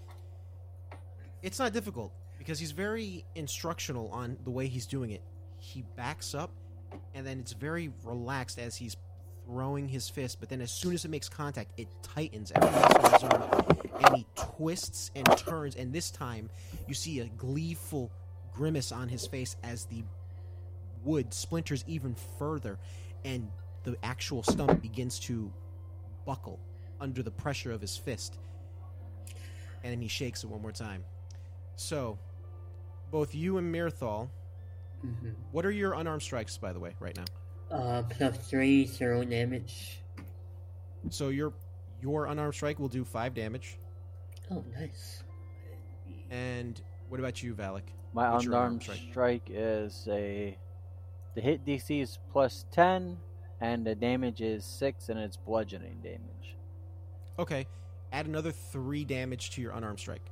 it's 1.42 1.59
not 1.59 1.73
difficult 1.73 2.12
because 2.38 2.59
he's 2.59 2.73
very 2.73 3.25
instructional 3.35 4.11
on 4.11 4.37
the 4.45 4.51
way 4.51 4.66
he's 4.66 4.85
doing 4.87 5.11
it 5.12 5.23
he 5.59 5.83
backs 5.97 6.35
up 6.35 6.51
and 7.14 7.27
then 7.27 7.38
it's 7.38 7.53
very 7.55 7.90
relaxed 8.05 8.59
as 8.59 8.77
he's 8.77 8.97
throwing 9.47 9.88
his 9.88 10.09
fist 10.11 10.38
but 10.40 10.49
then 10.51 10.61
as 10.61 10.71
soon 10.71 10.92
as 10.92 11.05
it 11.05 11.09
makes 11.09 11.29
contact 11.29 11.71
it 11.79 11.88
tightens 12.03 12.51
and, 12.51 12.62
releases 12.64 13.12
his 13.12 13.23
arm 13.25 13.66
and 14.05 14.16
he 14.16 14.27
twists 14.35 15.11
and 15.14 15.25
turns 15.38 15.75
and 15.77 15.92
this 15.92 16.11
time 16.11 16.51
you 16.87 16.95
see 16.95 17.21
a 17.21 17.27
gleeful 17.27 18.11
grimace 18.53 18.92
on 18.92 19.09
his 19.09 19.27
face 19.27 19.57
as 19.62 19.87
the 19.87 20.03
wood 21.05 21.33
splinters 21.33 21.85
even 21.87 22.14
further 22.38 22.79
and 23.27 23.51
the 23.85 23.97
actual 24.03 24.43
stump 24.43 24.81
begins 24.81 25.19
to 25.21 25.53
buckle 26.25 26.59
under 27.01 27.23
the 27.23 27.31
pressure 27.31 27.73
of 27.73 27.81
his 27.83 27.97
fist 27.97 28.39
and 29.85 29.93
then 29.93 30.01
he 30.01 30.09
shakes 30.09 30.43
it 30.43 30.49
one 30.49 30.62
more 30.62 30.73
time. 30.73 31.05
So, 31.77 32.19
both 33.11 33.35
you 33.35 33.59
and 33.59 33.73
Mirthal, 33.75 34.29
hmm 35.03 35.31
what 35.53 35.65
are 35.65 35.71
your 35.71 35.95
unarmed 35.95 36.23
strikes, 36.23 36.59
by 36.59 36.73
the 36.73 36.81
way, 36.81 36.95
right 37.01 37.17
now? 37.17 37.25
Uh, 37.71 38.03
plus 38.11 38.37
3, 38.49 38.87
zero 38.87 39.25
damage. 39.25 40.01
So 41.11 41.29
your 41.29 41.53
your 42.03 42.27
unarmed 42.27 42.55
strike 42.55 42.79
will 42.79 42.89
do 42.89 43.05
five 43.05 43.35
damage, 43.35 43.79
Oh, 44.51 44.65
nice. 44.79 45.23
and 46.31 46.81
what 47.09 47.21
about 47.21 47.43
you, 47.43 47.55
Valik? 47.55 47.83
My 48.12 48.33
What's 48.33 48.45
unarmed 48.47 48.53
unarmed 48.57 48.83
strike? 48.83 49.01
strike 49.11 49.43
is 49.51 50.09
a 50.11 50.59
the 51.37 51.42
hit 51.42 51.64
DC 51.66 52.03
is 52.03 52.18
plus 52.33 52.64
10 52.72 53.18
and 53.61 53.87
the 53.87 53.94
damage 53.94 54.40
is 54.40 54.64
6 54.64 55.11
and 55.11 55.20
it's 55.20 55.37
bludgeoning 55.37 55.99
damage. 56.03 56.57
Okay, 57.38 57.66
add 58.11 58.25
another 58.27 58.51
three 58.51 59.05
damage 59.05 59.51
to 59.51 59.61
your 59.61 59.72
unarmed 59.72 60.01
strike. 60.01 60.25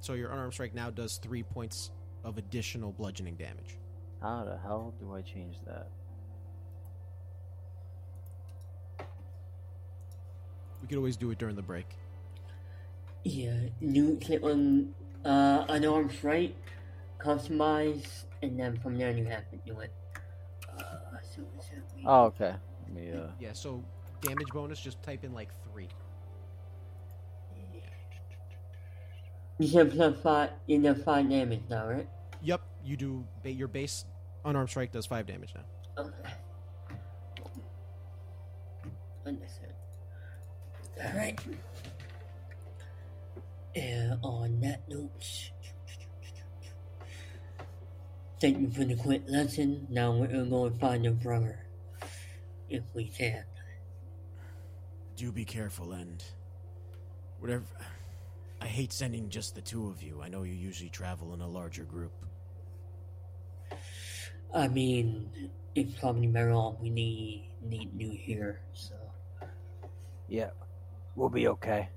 So 0.00 0.14
your 0.14 0.32
unarmed 0.32 0.54
strike 0.54 0.74
now 0.74 0.90
does 0.90 1.18
three 1.18 1.44
points 1.44 1.92
of 2.24 2.36
additional 2.36 2.90
bludgeoning 2.90 3.36
damage. 3.36 3.78
How 4.20 4.44
the 4.44 4.58
hell 4.58 4.92
do 4.98 5.14
I 5.14 5.22
change 5.22 5.54
that? 5.66 5.88
We 10.82 10.88
could 10.88 10.96
always 10.96 11.16
do 11.16 11.30
it 11.30 11.38
during 11.38 11.54
the 11.54 11.62
break. 11.62 11.86
Yeah, 13.22 13.54
new 13.80 14.18
click 14.18 14.42
on 14.42 14.94
uh, 15.24 15.66
unarmed 15.68 16.10
strike, 16.10 16.56
customize, 17.24 18.24
and 18.42 18.58
then 18.58 18.78
from 18.78 18.96
there 18.98 19.10
you 19.10 19.24
have 19.24 19.48
to 19.50 19.56
do 19.66 19.80
it. 19.80 19.92
Uh, 20.78 20.82
so 21.22 21.42
what's 21.54 21.68
that 21.68 21.96
mean? 21.96 22.04
Oh, 22.06 22.24
okay. 22.24 22.54
Let 22.82 22.92
me, 22.92 23.12
uh, 23.12 23.26
Yeah, 23.38 23.52
so 23.52 23.84
damage 24.22 24.48
bonus, 24.48 24.80
just 24.80 25.02
type 25.02 25.24
in 25.24 25.32
like 25.32 25.50
three. 25.70 25.88
You 29.58 29.68
said 29.68 29.92
plus 29.92 30.18
five, 30.22 30.50
you 30.66 30.78
know 30.78 30.94
five 30.94 31.28
damage 31.28 31.60
now, 31.68 31.86
right? 31.86 32.08
Yep, 32.42 32.62
you 32.82 32.96
do. 32.96 33.26
Your 33.44 33.68
base 33.68 34.06
unarmed 34.46 34.70
strike 34.70 34.90
does 34.90 35.04
five 35.04 35.26
damage 35.26 35.54
now. 35.54 36.02
Okay. 36.02 36.30
Understood. 39.26 39.74
Alright. 41.04 41.38
And 43.76 44.18
on 44.22 44.60
that 44.60 44.88
note, 44.88 45.50
thank 48.40 48.58
you 48.58 48.70
for 48.70 48.84
the 48.84 48.96
quick 48.96 49.22
lesson. 49.28 49.86
Now 49.90 50.12
we're 50.12 50.26
gonna 50.26 50.46
go 50.46 50.64
and 50.64 50.80
find 50.80 51.04
your 51.04 51.12
brother. 51.12 51.58
If 52.68 52.82
we 52.94 53.08
can. 53.08 53.44
Do 55.16 55.30
be 55.30 55.44
careful 55.44 55.92
and 55.92 56.22
whatever. 57.38 57.64
I 58.60 58.66
hate 58.66 58.92
sending 58.92 59.28
just 59.28 59.54
the 59.54 59.60
two 59.60 59.88
of 59.88 60.02
you. 60.02 60.22
I 60.22 60.28
know 60.28 60.42
you 60.42 60.54
usually 60.54 60.90
travel 60.90 61.34
in 61.34 61.40
a 61.40 61.48
larger 61.48 61.84
group. 61.84 62.12
I 64.54 64.68
mean, 64.68 65.50
it's 65.74 65.98
probably 65.98 66.26
better 66.26 66.52
off 66.52 66.74
we 66.80 66.90
need, 66.90 67.48
need 67.62 67.90
you 67.96 68.10
here, 68.10 68.60
so. 68.72 68.94
yeah, 70.28 70.50
we'll 71.14 71.28
be 71.28 71.48
okay. 71.48 71.88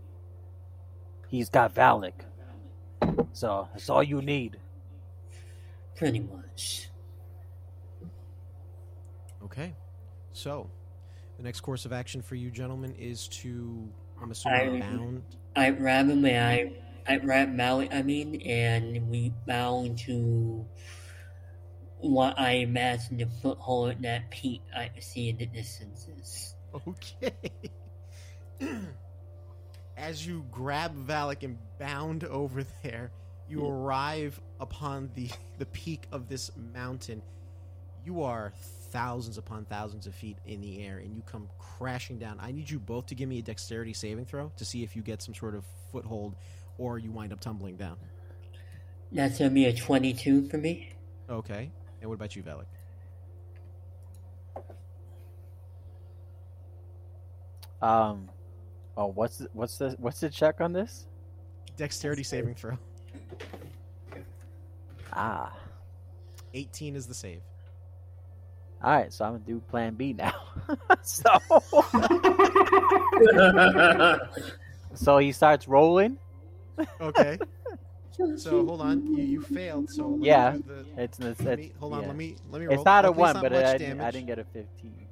He's 1.30 1.50
got 1.50 1.74
Valik. 1.74 2.14
So, 3.34 3.68
that's 3.74 3.90
all 3.90 4.04
you 4.04 4.22
need. 4.22 4.58
Pretty 5.96 6.20
much. 6.20 6.90
Okay, 9.44 9.76
so 10.32 10.70
the 11.38 11.44
next 11.44 11.62
course 11.62 11.86
of 11.86 11.94
action 11.94 12.22
for 12.22 12.36
you 12.36 12.50
gentlemen 12.50 12.94
is 12.98 13.28
to, 13.30 13.88
I'm 14.22 14.32
assuming, 14.32 14.82
I- 14.82 14.86
bound. 14.86 15.24
I 15.56 15.70
grab 15.72 16.10
him 16.10 16.26
and 16.26 16.44
I 16.44 16.74
I 17.06 17.18
grab 17.18 17.50
Malik 17.54 17.94
I 17.94 18.02
mean 18.02 18.42
and 18.42 19.08
we 19.10 19.32
bound 19.46 20.00
to 20.00 20.66
what 22.00 22.40
I 22.40 22.54
imagine 22.54 23.18
the 23.18 23.28
foothold 23.42 23.92
in 23.92 24.02
that 24.02 24.32
peak 24.32 24.62
I 24.76 24.90
see 25.00 25.30
in 25.30 25.38
the 25.38 25.46
distance 25.46 26.08
is. 26.20 26.56
Okay. 26.88 27.34
As 29.98 30.26
you 30.26 30.44
grab 30.52 30.96
Valik 31.06 31.44
and 31.44 31.58
bound 31.78 32.24
over 32.24 32.66
there, 32.82 33.12
you 33.54 33.68
arrive 33.68 34.40
upon 34.60 35.10
the 35.14 35.30
the 35.58 35.66
peak 35.68 36.08
of 36.12 36.28
this 36.28 36.52
mountain. 36.74 37.22
You 38.06 38.24
are 38.24 38.52
thousands 38.92 39.38
upon 39.38 39.66
thousands 39.66 40.08
of 40.08 40.16
feet 40.16 40.38
in 40.46 40.60
the 40.60 40.84
air, 40.84 40.98
and 40.98 41.16
you 41.16 41.22
come 41.26 41.50
crashing 41.58 42.20
down. 42.20 42.38
I 42.40 42.52
need 42.52 42.70
you 42.70 42.80
both 42.80 43.06
to 43.08 43.16
give 43.16 43.30
me 43.30 43.40
a 43.40 43.42
dexterity 43.42 43.94
saving 43.94 44.26
throw 44.26 44.52
to 44.58 44.66
see 44.66 44.84
if 44.84 44.96
you 44.96 45.02
get 45.02 45.22
some 45.22 45.34
sort 45.34 45.56
of 45.56 45.64
foothold, 45.92 46.36
or 46.78 46.98
you 46.98 47.12
wind 47.12 47.32
up 47.32 47.40
tumbling 47.40 47.78
down. 47.78 47.98
That's 49.12 49.38
gonna 49.38 49.52
be 49.52 49.66
a 49.66 49.74
twenty 49.74 50.14
two 50.14 50.50
for 50.50 50.58
me. 50.58 50.92
Okay. 51.30 51.72
And 52.02 52.10
what 52.10 52.16
about 52.16 52.36
you, 52.36 52.44
Valik? 52.44 52.66
Um, 57.82 58.30
oh, 58.98 59.08
what's 59.08 59.38
the, 59.38 59.50
what's 59.54 59.78
the 59.78 59.96
what's 60.00 60.20
the 60.20 60.30
check 60.30 60.60
on 60.62 60.74
this? 60.74 61.06
Dexterity 61.78 62.24
saving 62.24 62.56
throw. 62.56 62.78
Ah, 65.14 65.54
18 66.54 66.96
is 66.96 67.06
the 67.08 67.14
save. 67.14 67.42
all 68.84 68.92
right. 68.92 69.14
So 69.14 69.26
I'm 69.26 69.34
gonna 69.34 69.44
do 69.46 69.60
Plan 69.70 69.94
B 69.96 70.14
now. 70.14 70.34
so, 71.04 71.30
so 74.96 75.18
he 75.20 75.32
starts 75.32 75.68
rolling. 75.68 76.18
Okay. 77.02 77.38
So 78.38 78.64
hold 78.64 78.80
on, 78.82 79.08
you, 79.08 79.24
you 79.24 79.42
failed. 79.42 79.90
So 79.90 80.08
let 80.08 80.20
me 80.20 80.28
Yeah, 80.28 80.52
do 80.52 80.64
the- 80.68 80.86
It's, 81.02 81.18
it's, 81.20 81.42
let 81.42 81.58
it's 81.58 81.70
me, 81.70 81.74
hold 81.80 81.94
on, 81.94 82.02
yeah. 82.02 82.08
let 82.10 82.16
me 82.16 82.36
let 82.52 82.60
me 82.62 82.68
roll. 82.68 82.76
It's 82.76 82.86
not 82.86 83.06
a 83.06 83.08
Luckily, 83.08 83.22
one, 83.22 83.34
not 83.34 83.42
but 83.42 83.52
much 83.54 83.66
I, 83.66 83.78
didn't- 83.80 84.02
I 84.02 84.12
didn't 84.12 84.28
get 84.28 84.38
a 84.38 84.44
fifteen. 84.44 85.08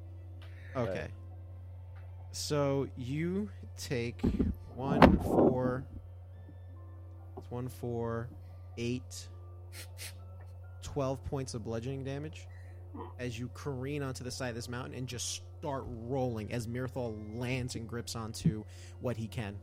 Okay. 0.76 1.08
So 2.30 2.86
you 2.96 3.50
take 3.76 4.20
one 4.76 5.18
four. 5.18 5.82
One 7.52 7.68
four, 7.68 8.30
eight, 8.78 9.28
12 10.80 11.22
points 11.26 11.52
of 11.52 11.62
bludgeoning 11.62 12.02
damage 12.02 12.48
as 13.18 13.38
you 13.38 13.50
careen 13.52 14.02
onto 14.02 14.24
the 14.24 14.30
side 14.30 14.48
of 14.48 14.54
this 14.54 14.70
mountain 14.70 14.94
and 14.94 15.06
just 15.06 15.42
start 15.58 15.84
rolling 15.86 16.50
as 16.50 16.66
Mirthal 16.66 17.38
lands 17.38 17.74
and 17.74 17.86
grips 17.86 18.16
onto 18.16 18.64
what 19.02 19.18
he 19.18 19.28
can. 19.28 19.58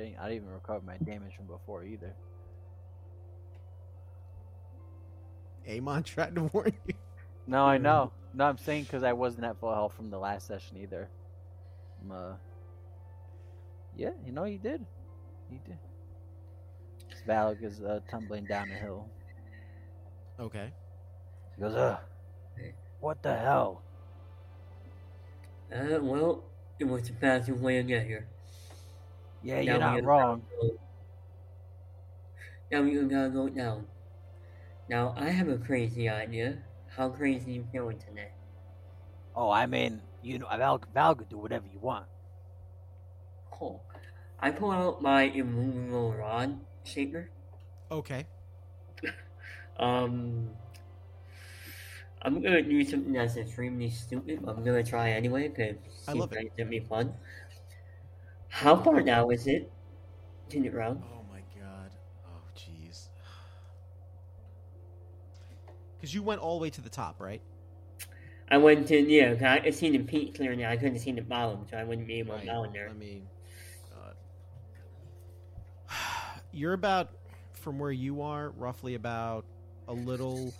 Dang, 0.00 0.16
I 0.18 0.30
didn't 0.30 0.42
even 0.42 0.50
recover 0.50 0.84
my 0.84 0.96
damage 0.96 1.36
from 1.36 1.46
before 1.46 1.84
either. 1.84 2.16
Amon 5.68 6.02
tried 6.02 6.34
to 6.34 6.42
warn 6.52 6.72
you. 6.88 6.94
No, 7.46 7.64
I 7.64 7.78
know. 7.78 8.10
No, 8.34 8.46
I'm 8.46 8.58
saying 8.58 8.82
because 8.82 9.04
I 9.04 9.12
wasn't 9.12 9.44
at 9.44 9.60
full 9.60 9.72
health 9.72 9.94
from 9.94 10.10
the 10.10 10.18
last 10.18 10.48
session 10.48 10.76
either. 10.76 11.08
I'm, 12.02 12.10
uh, 12.10 12.32
yeah, 13.98 14.12
you 14.24 14.32
know, 14.32 14.44
he 14.44 14.58
did. 14.58 14.86
He 15.50 15.58
did. 15.58 15.78
Valik 17.26 17.62
is 17.62 17.82
uh, 17.82 18.00
tumbling 18.10 18.46
down 18.46 18.68
the 18.70 18.76
hill. 18.76 19.12
Okay. 20.40 20.74
He 21.56 21.62
goes, 21.62 21.74
uh, 21.74 22.00
what 23.00 23.22
the 23.22 23.36
hell? 23.36 23.84
Uh, 25.72 25.98
well, 26.02 26.44
it 26.78 26.84
was 26.84 27.08
the 27.08 27.14
fastest 27.14 27.58
way 27.60 27.76
to 27.78 27.84
get 27.84 28.06
here. 28.06 28.28
Yeah, 29.42 29.60
Now 29.62 29.78
you're 29.78 29.78
not 29.78 30.02
wrong. 30.04 30.46
go- 30.60 30.78
Now 32.70 32.82
we 32.82 32.94
gotta 33.06 33.30
go 33.30 33.48
down. 33.50 33.88
Now 34.88 35.14
I 35.16 35.30
have 35.30 35.48
a 35.48 35.58
crazy 35.58 36.08
idea. 36.08 36.64
How 36.96 37.10
crazy 37.10 37.52
you 37.52 37.64
feeling 37.72 37.98
today? 37.98 38.32
Oh, 39.34 39.50
I 39.50 39.66
mean, 39.66 40.02
you 40.22 40.38
know, 40.38 40.48
Val, 40.56 40.80
Val 40.92 41.14
could 41.14 41.28
do 41.30 41.38
whatever 41.38 41.66
you 41.66 41.78
want. 41.80 42.08
Cool. 43.50 43.84
I 44.40 44.50
pull 44.50 44.72
out 44.72 45.00
my 45.00 45.22
immovable 45.22 46.12
rod 46.12 46.58
Shaper. 46.82 47.30
Okay. 47.90 48.26
Um, 49.78 50.50
I'm 52.22 52.42
gonna 52.42 52.62
do 52.62 52.84
something 52.84 53.12
that's 53.12 53.36
extremely 53.36 53.90
stupid. 53.90 54.40
But 54.42 54.56
I'm 54.56 54.64
gonna 54.64 54.82
try 54.82 55.10
anyway 55.10 55.48
because 55.48 55.76
I 56.06 56.12
love 56.12 56.32
it. 56.32 56.38
It's 56.42 56.54
gonna 56.56 56.70
be 56.70 56.80
fun. 56.80 57.14
How 58.48 58.76
far 58.76 59.00
now 59.02 59.30
is 59.30 59.46
it 59.46 59.70
to 60.50 60.60
the 60.60 60.68
ground? 60.68 61.02
Oh 61.02 61.22
my 61.30 61.40
god. 61.60 61.90
Oh 62.26 62.42
jeez. 62.56 63.08
Because 65.96 66.14
you 66.14 66.22
went 66.22 66.40
all 66.40 66.58
the 66.58 66.62
way 66.62 66.70
to 66.70 66.80
the 66.80 66.88
top, 66.88 67.20
right? 67.20 67.42
I 68.50 68.58
went 68.58 68.88
to 68.88 68.98
yeah. 69.00 69.36
I 69.54 69.60
could 69.60 69.74
see 69.74 69.90
the 69.90 70.02
peak 70.04 70.34
clearly. 70.34 70.64
I 70.66 70.76
couldn't 70.76 70.98
see 70.98 71.12
the 71.12 71.22
bottom, 71.22 71.66
so 71.70 71.76
I 71.78 71.84
wouldn't 71.84 72.06
be 72.06 72.18
able 72.18 72.34
to 72.34 72.38
Right. 72.38 72.46
down 72.46 72.72
there. 72.72 72.88
I 72.88 72.92
mean, 72.92 73.28
You're 76.52 76.72
about 76.72 77.10
from 77.52 77.78
where 77.78 77.92
you 77.92 78.22
are, 78.22 78.50
roughly 78.50 78.94
about 78.94 79.44
a 79.88 79.92
little 79.92 80.54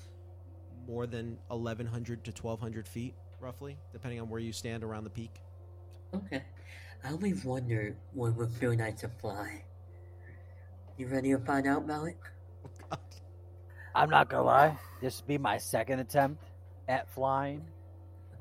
more 0.86 1.06
than 1.06 1.38
1,100 1.48 2.24
to 2.24 2.30
1,200 2.30 2.88
feet, 2.88 3.14
roughly, 3.40 3.76
depending 3.92 4.20
on 4.20 4.28
where 4.28 4.40
you 4.40 4.52
stand 4.52 4.82
around 4.82 5.04
the 5.04 5.10
peak. 5.10 5.40
Okay. 6.14 6.42
I 7.04 7.10
always 7.10 7.44
wonder 7.44 7.96
what 8.12 8.34
would 8.36 8.50
feel 8.50 8.74
like 8.74 8.96
to 8.98 9.08
fly. 9.08 9.64
You 10.96 11.06
ready 11.06 11.30
to 11.30 11.38
find 11.38 11.66
out, 11.66 11.86
Malik? 11.86 12.18
Oh 12.64 12.70
God. 12.90 12.98
I'm 13.94 14.10
not 14.10 14.28
gonna 14.28 14.42
lie. 14.42 14.78
This 15.00 15.20
will 15.20 15.28
be 15.28 15.38
my 15.38 15.58
second 15.58 16.00
attempt 16.00 16.42
at 16.88 17.08
flying, 17.08 17.64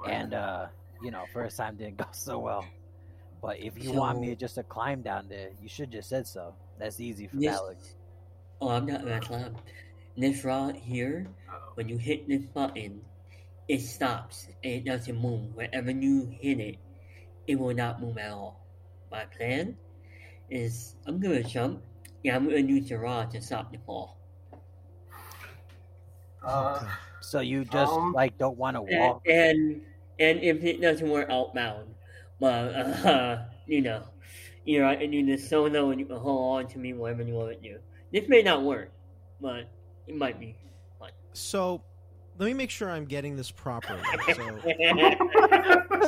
and 0.08 0.34
uh, 0.34 0.68
you 1.02 1.12
know, 1.12 1.26
first 1.34 1.58
time 1.58 1.76
didn't 1.76 1.98
go 1.98 2.06
so 2.12 2.40
well. 2.40 2.66
But 3.42 3.60
if 3.60 3.82
you 3.82 3.94
want 3.94 4.20
me 4.20 4.36
just 4.36 4.56
to 4.56 4.64
climb 4.64 5.02
down 5.02 5.28
there, 5.30 5.50
you 5.62 5.70
should 5.70 5.92
just 5.92 6.10
said 6.10 6.26
so. 6.26 6.56
That's 6.78 7.00
easy 7.00 7.28
for 7.28 7.38
Yes. 7.38 7.58
Alex. 7.58 7.96
Oh, 8.62 8.70
I'm 8.70 8.86
not 8.86 9.02
gonna 9.02 9.20
climb. 9.20 9.56
This 10.16 10.44
rod 10.44 10.76
here, 10.76 11.28
Uh-oh. 11.50 11.72
when 11.76 11.88
you 11.90 11.98
hit 11.98 12.28
this 12.28 12.46
button, 12.46 13.02
it 13.68 13.80
stops 13.82 14.48
and 14.64 14.74
it 14.74 14.86
doesn't 14.86 15.18
move. 15.20 15.54
Wherever 15.56 15.92
you 15.92 16.28
hit 16.40 16.60
it, 16.60 16.78
it 17.48 17.60
will 17.60 17.74
not 17.76 18.02
move 18.02 18.18
at 18.18 18.32
all. 18.32 18.62
My 19.12 19.26
plan 19.26 19.78
is 20.50 20.96
I'm 21.06 21.20
gonna 21.20 21.44
jump. 21.44 21.84
Yeah, 22.24 22.36
I'm 22.36 22.46
gonna 22.46 22.60
use 22.60 22.90
the 22.90 22.98
rod 22.98 23.30
to 23.32 23.42
stop 23.42 23.72
the 23.72 23.78
fall. 23.80 24.18
Uh, 26.44 26.80
So 27.22 27.40
you 27.42 27.66
just 27.66 27.92
Um, 27.92 28.14
like 28.14 28.38
don't 28.38 28.58
want 28.58 28.76
to 28.78 28.82
walk. 28.82 29.22
and 29.28 29.82
and 30.20 30.40
if 30.40 30.64
it 30.64 30.80
doesn't 30.82 31.10
work 31.10 31.30
outbound, 31.30 31.94
but 32.40 32.74
uh, 33.06 33.46
you 33.66 33.82
know, 33.82 34.04
you 34.68 34.82
know, 34.82 34.88
I 34.88 34.98
can 34.98 35.10
do 35.10 35.26
this 35.26 35.50
solo 35.50 35.92
and 35.92 36.00
you 36.00 36.06
can 36.06 36.18
hold 36.18 36.58
on 36.60 36.68
to 36.72 36.78
me 36.78 36.92
whatever 36.94 37.24
you 37.24 37.34
want 37.34 37.54
to 37.62 37.70
do. 37.70 37.78
This 38.12 38.28
may 38.28 38.42
not 38.44 38.64
work, 38.64 38.92
but 39.40 39.70
it 40.08 40.16
might 40.16 40.40
be. 40.40 40.56
fun. 41.00 41.10
So, 41.34 41.82
let 42.38 42.48
me 42.48 42.54
make 42.54 42.70
sure 42.70 42.90
I'm 42.92 43.06
getting 43.06 43.36
this 43.38 43.50
properly. 43.50 44.02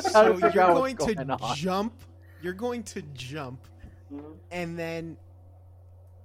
so 0.00 0.26
you're 0.26 0.34
figure 0.36 0.50
going 0.66 0.96
to 0.98 1.14
going 1.14 1.30
on. 1.30 1.56
jump. 1.56 1.94
You're 2.42 2.52
going 2.52 2.82
to 2.84 3.02
jump, 3.14 3.66
Mhm. 4.12 4.34
and 4.50 4.78
then 4.78 5.16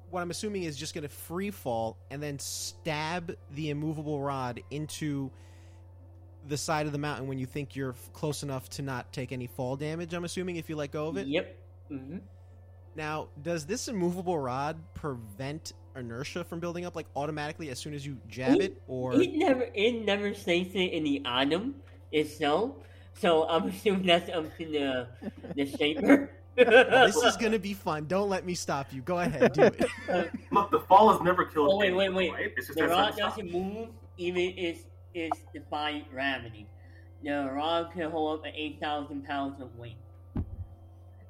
what 0.09 0.21
I'm 0.21 0.29
assuming 0.31 0.63
is 0.63 0.77
just 0.77 0.93
going 0.93 1.01
to 1.03 1.09
free 1.09 1.51
fall 1.51 1.97
and 2.11 2.21
then 2.21 2.37
stab 2.39 3.35
the 3.51 3.69
immovable 3.69 4.21
rod 4.21 4.61
into 4.71 5.29
the 6.47 6.57
side 6.57 6.85
of 6.85 6.91
the 6.91 6.97
mountain 6.97 7.27
when 7.27 7.37
you 7.39 7.45
think 7.45 7.75
you're 7.75 7.95
close 8.13 8.43
enough 8.43 8.69
to 8.71 8.81
not 8.81 9.11
take 9.11 9.31
any 9.31 9.47
fall 9.47 9.75
damage. 9.75 10.13
I'm 10.13 10.23
assuming 10.25 10.55
if 10.57 10.69
you 10.69 10.75
let 10.75 10.91
go 10.91 11.07
of 11.07 11.17
it. 11.17 11.27
Yep. 11.27 11.57
Hmm 11.89 12.17
Now, 12.95 13.27
does 13.41 13.65
this 13.65 13.87
immovable 13.87 14.37
rod 14.39 14.77
prevent 14.93 15.73
inertia 15.95 16.43
from 16.43 16.59
building 16.59 16.85
up 16.85 16.95
like 16.95 17.07
automatically 17.15 17.69
as 17.69 17.79
soon 17.79 17.93
as 17.93 18.05
you 18.05 18.17
jab 18.27 18.59
it, 18.61 18.81
or 18.87 19.13
It 19.21 19.33
never 19.33 19.67
it 19.73 20.05
never 20.05 20.33
states 20.33 20.73
it 20.75 20.91
in 20.93 21.03
the 21.03 21.21
item 21.25 21.75
itself, 22.11 22.71
so 23.13 23.47
I'm 23.47 23.67
assuming 23.69 24.05
that's 24.05 24.29
up 24.29 24.45
to 24.57 24.65
the 24.65 25.07
the 25.55 25.65
shaper. 25.65 26.31
Oh, 26.57 27.05
this 27.05 27.17
is 27.17 27.35
gonna 27.35 27.59
be 27.59 27.73
fun? 27.73 28.05
Don't 28.07 28.29
let 28.29 28.45
me 28.45 28.53
stop 28.55 28.93
you. 28.93 29.01
Go 29.01 29.19
ahead, 29.19 29.51
do 29.53 29.63
it. 29.63 29.89
look, 30.51 30.71
the 30.71 30.79
fall 30.87 31.11
has 31.11 31.21
never 31.21 31.43
killed. 31.45 31.69
Oh, 31.69 31.77
wait, 31.77 31.91
wait, 31.93 32.13
wait. 32.13 32.31
Right? 32.31 32.51
It's 32.55 32.73
the 32.73 32.87
rod 32.87 33.09
it's 33.09 33.17
not- 33.17 33.35
doesn't 33.35 33.51
move 33.51 33.89
even 34.17 34.53
if 34.57 34.85
it's 35.13 35.39
defying 35.53 36.05
gravity. 36.09 36.67
The 37.23 37.49
rod 37.51 37.91
can 37.91 38.09
hold 38.09 38.39
up 38.39 38.45
to 38.45 38.51
eight 38.55 38.79
thousand 38.79 39.25
pounds 39.25 39.59
of 39.61 39.75
weight. 39.77 39.97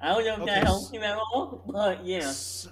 I 0.00 0.08
don't 0.08 0.24
know 0.24 0.34
if 0.34 0.40
Okay, 0.40 0.54
that 0.54 0.64
helps 0.64 0.92
you 0.92 1.00
at 1.00 1.16
all, 1.16 1.62
but 1.66 2.04
yeah. 2.04 2.30
So- 2.30 2.70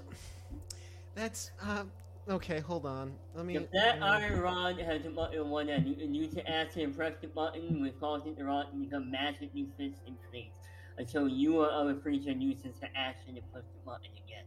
that's 1.15 1.51
uh, 1.63 1.85
okay. 2.29 2.61
Hold 2.61 2.87
on. 2.87 3.13
Let 3.35 3.47
me. 3.47 3.57
If 3.57 3.71
that 3.71 4.01
me- 4.01 4.07
iron 4.07 4.41
rod 4.41 4.81
has 4.81 5.07
a 5.07 5.11
button 5.11 5.49
one 5.49 5.69
end, 5.69 5.87
you 5.87 5.95
can 5.95 6.15
use 6.15 6.35
the 6.35 6.49
acid 6.51 6.83
and 6.83 6.97
press 6.97 7.15
the 7.21 7.29
button, 7.29 7.81
which 7.81 7.99
causes 8.01 8.37
the 8.37 8.45
rod 8.45 8.71
to 8.73 8.77
become 8.77 9.11
magically 9.11 9.69
fixed 9.77 10.03
in 10.07 10.17
place. 10.31 10.51
Until 10.97 11.29
you 11.29 11.61
or 11.61 11.71
other 11.71 11.95
creature 11.95 12.33
uses 12.33 12.75
the 12.81 12.87
action 12.97 13.35
to 13.35 13.41
push 13.53 13.63
the 13.63 13.85
button 13.85 14.11
again. 14.27 14.45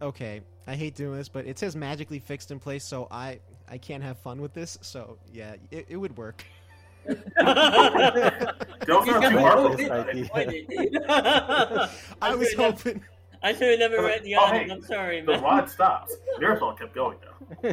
Okay, 0.00 0.40
I 0.66 0.76
hate 0.76 0.94
doing 0.94 1.16
this, 1.16 1.28
but 1.28 1.46
it 1.46 1.58
says 1.58 1.74
magically 1.74 2.20
fixed 2.20 2.50
in 2.50 2.60
place, 2.60 2.84
so 2.84 3.08
I 3.10 3.40
I 3.68 3.78
can't 3.78 4.02
have 4.02 4.18
fun 4.18 4.40
with 4.40 4.52
this. 4.52 4.78
So 4.82 5.18
yeah, 5.32 5.56
it, 5.70 5.86
it 5.88 5.96
would 5.96 6.16
work. 6.16 6.44
Don't 8.86 9.06
sound 9.06 9.22
too 9.24 9.30
This 9.30 9.40
heartless 9.40 9.90
idea. 9.90 11.90
I 12.22 12.34
was 12.34 12.52
hoping. 12.54 13.02
I 13.42 13.52
should 13.52 13.68
have 13.70 13.78
never 13.78 13.98
oh, 13.98 14.04
read 14.06 14.24
the 14.24 14.34
Oh, 14.34 14.46
item. 14.46 14.68
hey, 14.68 14.74
I'm 14.74 14.82
sorry, 14.82 15.20
The 15.20 15.38
rod 15.38 15.70
stops. 15.70 16.16
Miracle 16.40 16.72
kept 16.72 16.92
going 16.94 17.18
though. 17.20 17.28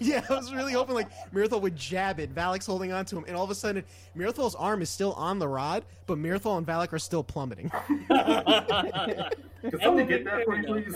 yeah, 0.00 0.24
I 0.28 0.32
was 0.34 0.52
really 0.54 0.72
hoping 0.72 0.94
like 0.94 1.08
Mirthal 1.32 1.60
would 1.60 1.76
jab 1.76 2.20
it. 2.20 2.34
Valik's 2.34 2.66
holding 2.66 2.92
on 2.92 3.04
to 3.06 3.18
him, 3.18 3.24
and 3.26 3.36
all 3.36 3.44
of 3.44 3.50
a 3.50 3.54
sudden, 3.54 3.84
Mirthal's 4.16 4.54
arm 4.54 4.80
is 4.82 4.88
still 4.88 5.12
on 5.14 5.38
the 5.38 5.48
rod, 5.48 5.84
but 6.06 6.18
Mirthal 6.18 6.56
and 6.56 6.66
Valik 6.66 6.92
are 6.92 6.98
still 6.98 7.24
plummeting. 7.24 7.70
Can 8.08 9.80
somebody 9.82 10.06
get 10.06 10.24
that 10.24 10.44
for 10.44 10.56
me, 10.56 10.66
please? 10.66 10.94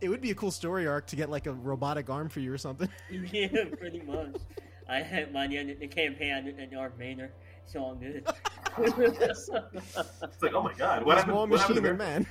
It 0.00 0.08
would 0.08 0.20
be 0.20 0.30
a 0.30 0.34
cool 0.34 0.50
story 0.50 0.86
arc 0.86 1.06
to 1.08 1.16
get 1.16 1.30
like 1.30 1.46
a 1.46 1.52
robotic 1.52 2.10
arm 2.10 2.28
for 2.28 2.40
you 2.40 2.52
or 2.52 2.58
something. 2.58 2.88
yeah, 3.10 3.48
pretty 3.76 4.00
much. 4.02 4.36
I 4.88 5.00
had 5.00 5.32
by 5.32 5.46
the 5.46 5.56
end 5.58 5.70
of 5.70 5.78
the 5.78 5.86
campaign 5.86 6.54
at 6.58 6.70
Darth 6.70 6.94
Vader, 6.98 7.30
so 7.66 7.84
I'm 7.84 7.98
good. 7.98 8.26
It's 8.76 9.48
like, 10.42 10.52
oh 10.52 10.62
my 10.62 10.74
god, 10.74 11.04
what 11.04 11.14
He's 11.14 11.20
happened? 11.24 11.34
more 11.34 11.46
What 11.46 11.60
happened 11.60 11.76
machine 11.76 11.76
to 11.76 11.80
than 11.88 11.96
man. 11.96 12.26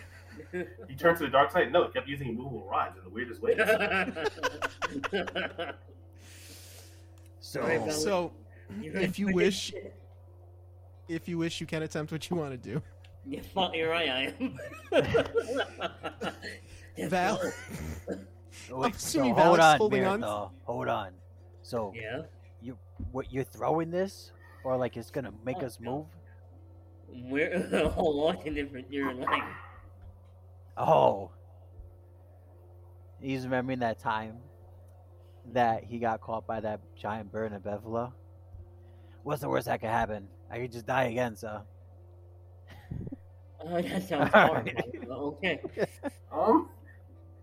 He 0.89 0.95
turned 0.95 1.17
to 1.19 1.23
the 1.23 1.29
dark 1.29 1.51
side. 1.51 1.71
No, 1.71 1.85
he 1.85 1.91
kept 1.93 2.07
using 2.07 2.29
immovable 2.29 2.67
rods 2.69 2.97
in 2.97 3.03
the 3.03 3.09
weirdest 3.09 3.41
ways. 3.41 3.57
So 7.39 7.61
Sorry 7.61 7.91
So, 7.91 8.31
if 8.81 9.19
you 9.19 9.33
wish, 9.33 9.73
if 11.09 11.27
you 11.27 11.37
wish, 11.37 11.59
you 11.61 11.67
can 11.67 11.83
attempt 11.83 12.11
what 12.11 12.29
you 12.29 12.35
want 12.37 12.51
to 12.51 12.57
do. 12.57 12.81
Yeah, 13.25 13.41
fuck, 13.53 13.75
you're 13.75 13.89
right, 13.89 14.09
I 14.09 14.33
am. 14.39 14.57
Val, 17.09 17.39
right. 17.43 17.53
wait, 18.71 18.95
assuming 18.95 19.35
so 19.35 19.41
hold 19.41 19.57
Valik's 19.57 19.63
on, 19.63 19.77
holding 19.77 20.05
on- 20.05 20.19
Miracle. 20.21 20.53
Hold 20.63 20.87
on. 20.87 21.11
So 21.63 21.93
Yeah. 21.95 22.21
You 22.99 23.05
what 23.11 23.31
you're 23.31 23.43
throwing 23.43 23.91
this, 23.91 24.31
or 24.63 24.77
like 24.77 24.97
it's 24.97 25.11
gonna 25.11 25.33
make 25.45 25.57
Oh, 25.61 25.65
us 25.65 25.79
no. 25.81 26.07
move? 27.09 27.31
We're 27.31 27.89
hold 27.89 28.35
on 28.37 28.43
to 28.43 28.49
different 28.51 28.91
you're 28.91 29.13
like 29.13 29.43
Oh, 30.75 31.29
he's 33.21 33.43
remembering 33.43 33.79
that 33.79 33.99
time 33.99 34.37
that 35.53 35.83
he 35.83 35.99
got 35.99 36.21
caught 36.21 36.47
by 36.47 36.59
that 36.61 36.79
giant 36.95 37.31
bird 37.31 37.51
in 37.53 37.59
Bevla. 37.59 38.11
What's 39.23 39.41
the 39.41 39.49
worst 39.49 39.67
that 39.67 39.81
could 39.81 39.89
happen? 39.89 40.27
I 40.49 40.59
could 40.59 40.71
just 40.71 40.85
die 40.85 41.03
again, 41.05 41.35
so. 41.35 41.61
Oh 43.65 43.81
that 43.81 44.07
sounds 44.07 44.29
horrible. 44.33 44.71
but 45.07 45.17
Okay. 45.17 45.61
Um, 46.31 46.69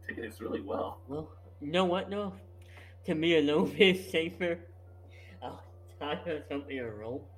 taking 0.06 0.24
this 0.24 0.40
really 0.40 0.60
well. 0.60 0.98
Well, 1.06 1.30
you 1.60 1.70
know 1.70 1.84
what 1.84 2.10
though? 2.10 2.32
To 3.06 3.14
be 3.14 3.36
a 3.36 3.40
little 3.40 3.66
bit 3.66 4.10
safer, 4.10 4.58
I'll 6.00 6.16
tie 6.16 6.22
her 6.24 6.42
something 6.48 6.78
a 6.78 6.90
rope. 6.90 7.28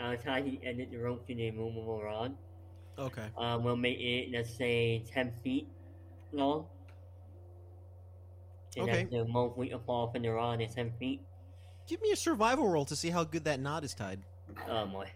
I'll 0.00 0.16
tie 0.16 0.42
the 0.42 0.58
end 0.64 0.80
of 0.80 0.90
the 0.90 0.96
rope 0.96 1.26
to 1.26 1.34
the 1.34 1.48
immovable 1.48 2.02
rod. 2.02 2.34
Okay. 2.98 3.26
Um, 3.36 3.64
we'll 3.64 3.76
make 3.76 3.98
it 3.98 4.30
let's 4.32 4.54
say 4.54 5.04
ten 5.10 5.32
feet 5.42 5.68
long. 6.32 6.66
And 8.76 8.88
Okay. 8.88 9.02
that's 9.02 9.10
the 9.10 9.24
most 9.24 9.56
we 9.56 9.68
can 9.68 9.80
fall 9.80 10.10
from 10.10 10.22
the 10.22 10.30
rod 10.30 10.60
is 10.60 10.74
ten 10.74 10.92
feet. 10.98 11.20
Give 11.86 12.00
me 12.00 12.12
a 12.12 12.16
survival 12.16 12.68
roll 12.68 12.84
to 12.86 12.96
see 12.96 13.10
how 13.10 13.24
good 13.24 13.44
that 13.44 13.60
knot 13.60 13.84
is 13.84 13.94
tied. 13.94 14.20
Oh 14.68 14.86
boy. 14.86 15.10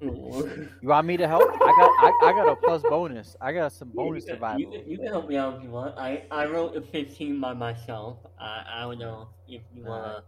You 0.00 0.88
want 0.88 1.06
me 1.06 1.16
to 1.16 1.26
help? 1.26 1.42
I 1.42 1.74
got 1.76 1.90
I, 1.98 2.12
I 2.28 2.32
got 2.32 2.48
a 2.48 2.56
plus 2.56 2.82
bonus. 2.82 3.36
I 3.40 3.52
got 3.52 3.72
some 3.72 3.88
bonus 3.88 4.24
you, 4.24 4.28
can, 4.28 4.36
survival. 4.36 4.60
you, 4.60 4.70
can, 4.70 4.90
you 4.90 4.98
can 4.98 5.06
help 5.08 5.28
me 5.28 5.36
out 5.36 5.56
if 5.56 5.64
you 5.64 5.70
want. 5.70 5.98
I, 5.98 6.24
I 6.30 6.46
wrote 6.46 6.76
a 6.76 6.80
15 6.80 7.40
by 7.40 7.52
myself. 7.54 8.18
I, 8.38 8.64
I 8.72 8.80
don't 8.82 8.98
know 8.98 9.28
if 9.48 9.62
you 9.74 9.84
want 9.84 10.04
to 10.04 10.22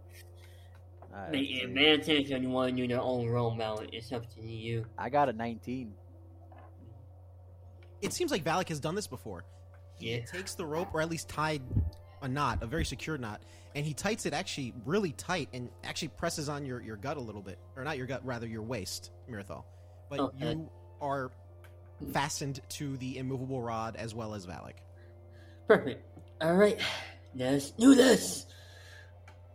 Alright, 1.12 1.32
make 1.32 1.56
so 1.58 1.64
an 1.64 1.70
advantage 1.70 2.30
or 2.32 2.36
you 2.38 2.48
want 2.48 2.70
to 2.76 2.76
do 2.86 2.88
your 2.88 3.00
own 3.00 3.28
roll 3.28 3.54
mount. 3.54 3.90
It's 3.92 4.12
up 4.12 4.32
to 4.34 4.40
you. 4.40 4.86
I 4.96 5.08
got 5.10 5.28
a 5.28 5.32
19. 5.32 5.92
It 8.02 8.12
seems 8.12 8.30
like 8.30 8.44
Valik 8.44 8.68
has 8.68 8.80
done 8.80 8.94
this 8.94 9.06
before. 9.06 9.44
He 9.98 10.14
Yeah. 10.14 10.24
takes 10.24 10.54
the 10.54 10.64
rope, 10.64 10.88
or 10.94 11.02
at 11.02 11.10
least 11.10 11.28
tied 11.28 11.62
a 12.22 12.28
knot, 12.28 12.62
a 12.62 12.66
very 12.66 12.84
secure 12.84 13.18
knot, 13.18 13.42
and 13.74 13.84
he 13.84 13.92
tights 13.92 14.24
it 14.26 14.32
actually 14.32 14.72
really 14.86 15.12
tight 15.12 15.48
and 15.52 15.68
actually 15.84 16.08
presses 16.08 16.48
on 16.48 16.64
your, 16.64 16.80
your 16.80 16.96
gut 16.96 17.16
a 17.16 17.20
little 17.20 17.42
bit. 17.42 17.58
Or 17.76 17.84
not 17.84 17.98
your 17.98 18.06
gut, 18.06 18.24
rather 18.24 18.46
your 18.46 18.62
waist, 18.62 19.10
Mirthal. 19.28 19.64
But 20.08 20.20
Okay. 20.20 20.52
you 20.52 20.70
are 21.00 21.30
fastened 22.12 22.60
to 22.70 22.96
the 22.98 23.18
immovable 23.18 23.60
rod 23.60 23.96
as 23.96 24.14
well 24.14 24.34
as 24.34 24.46
Valik. 24.46 24.76
Perfect. 25.66 26.02
All 26.40 26.54
right. 26.54 26.80
Let's 27.34 27.70
do 27.72 27.94
this. 27.94 28.46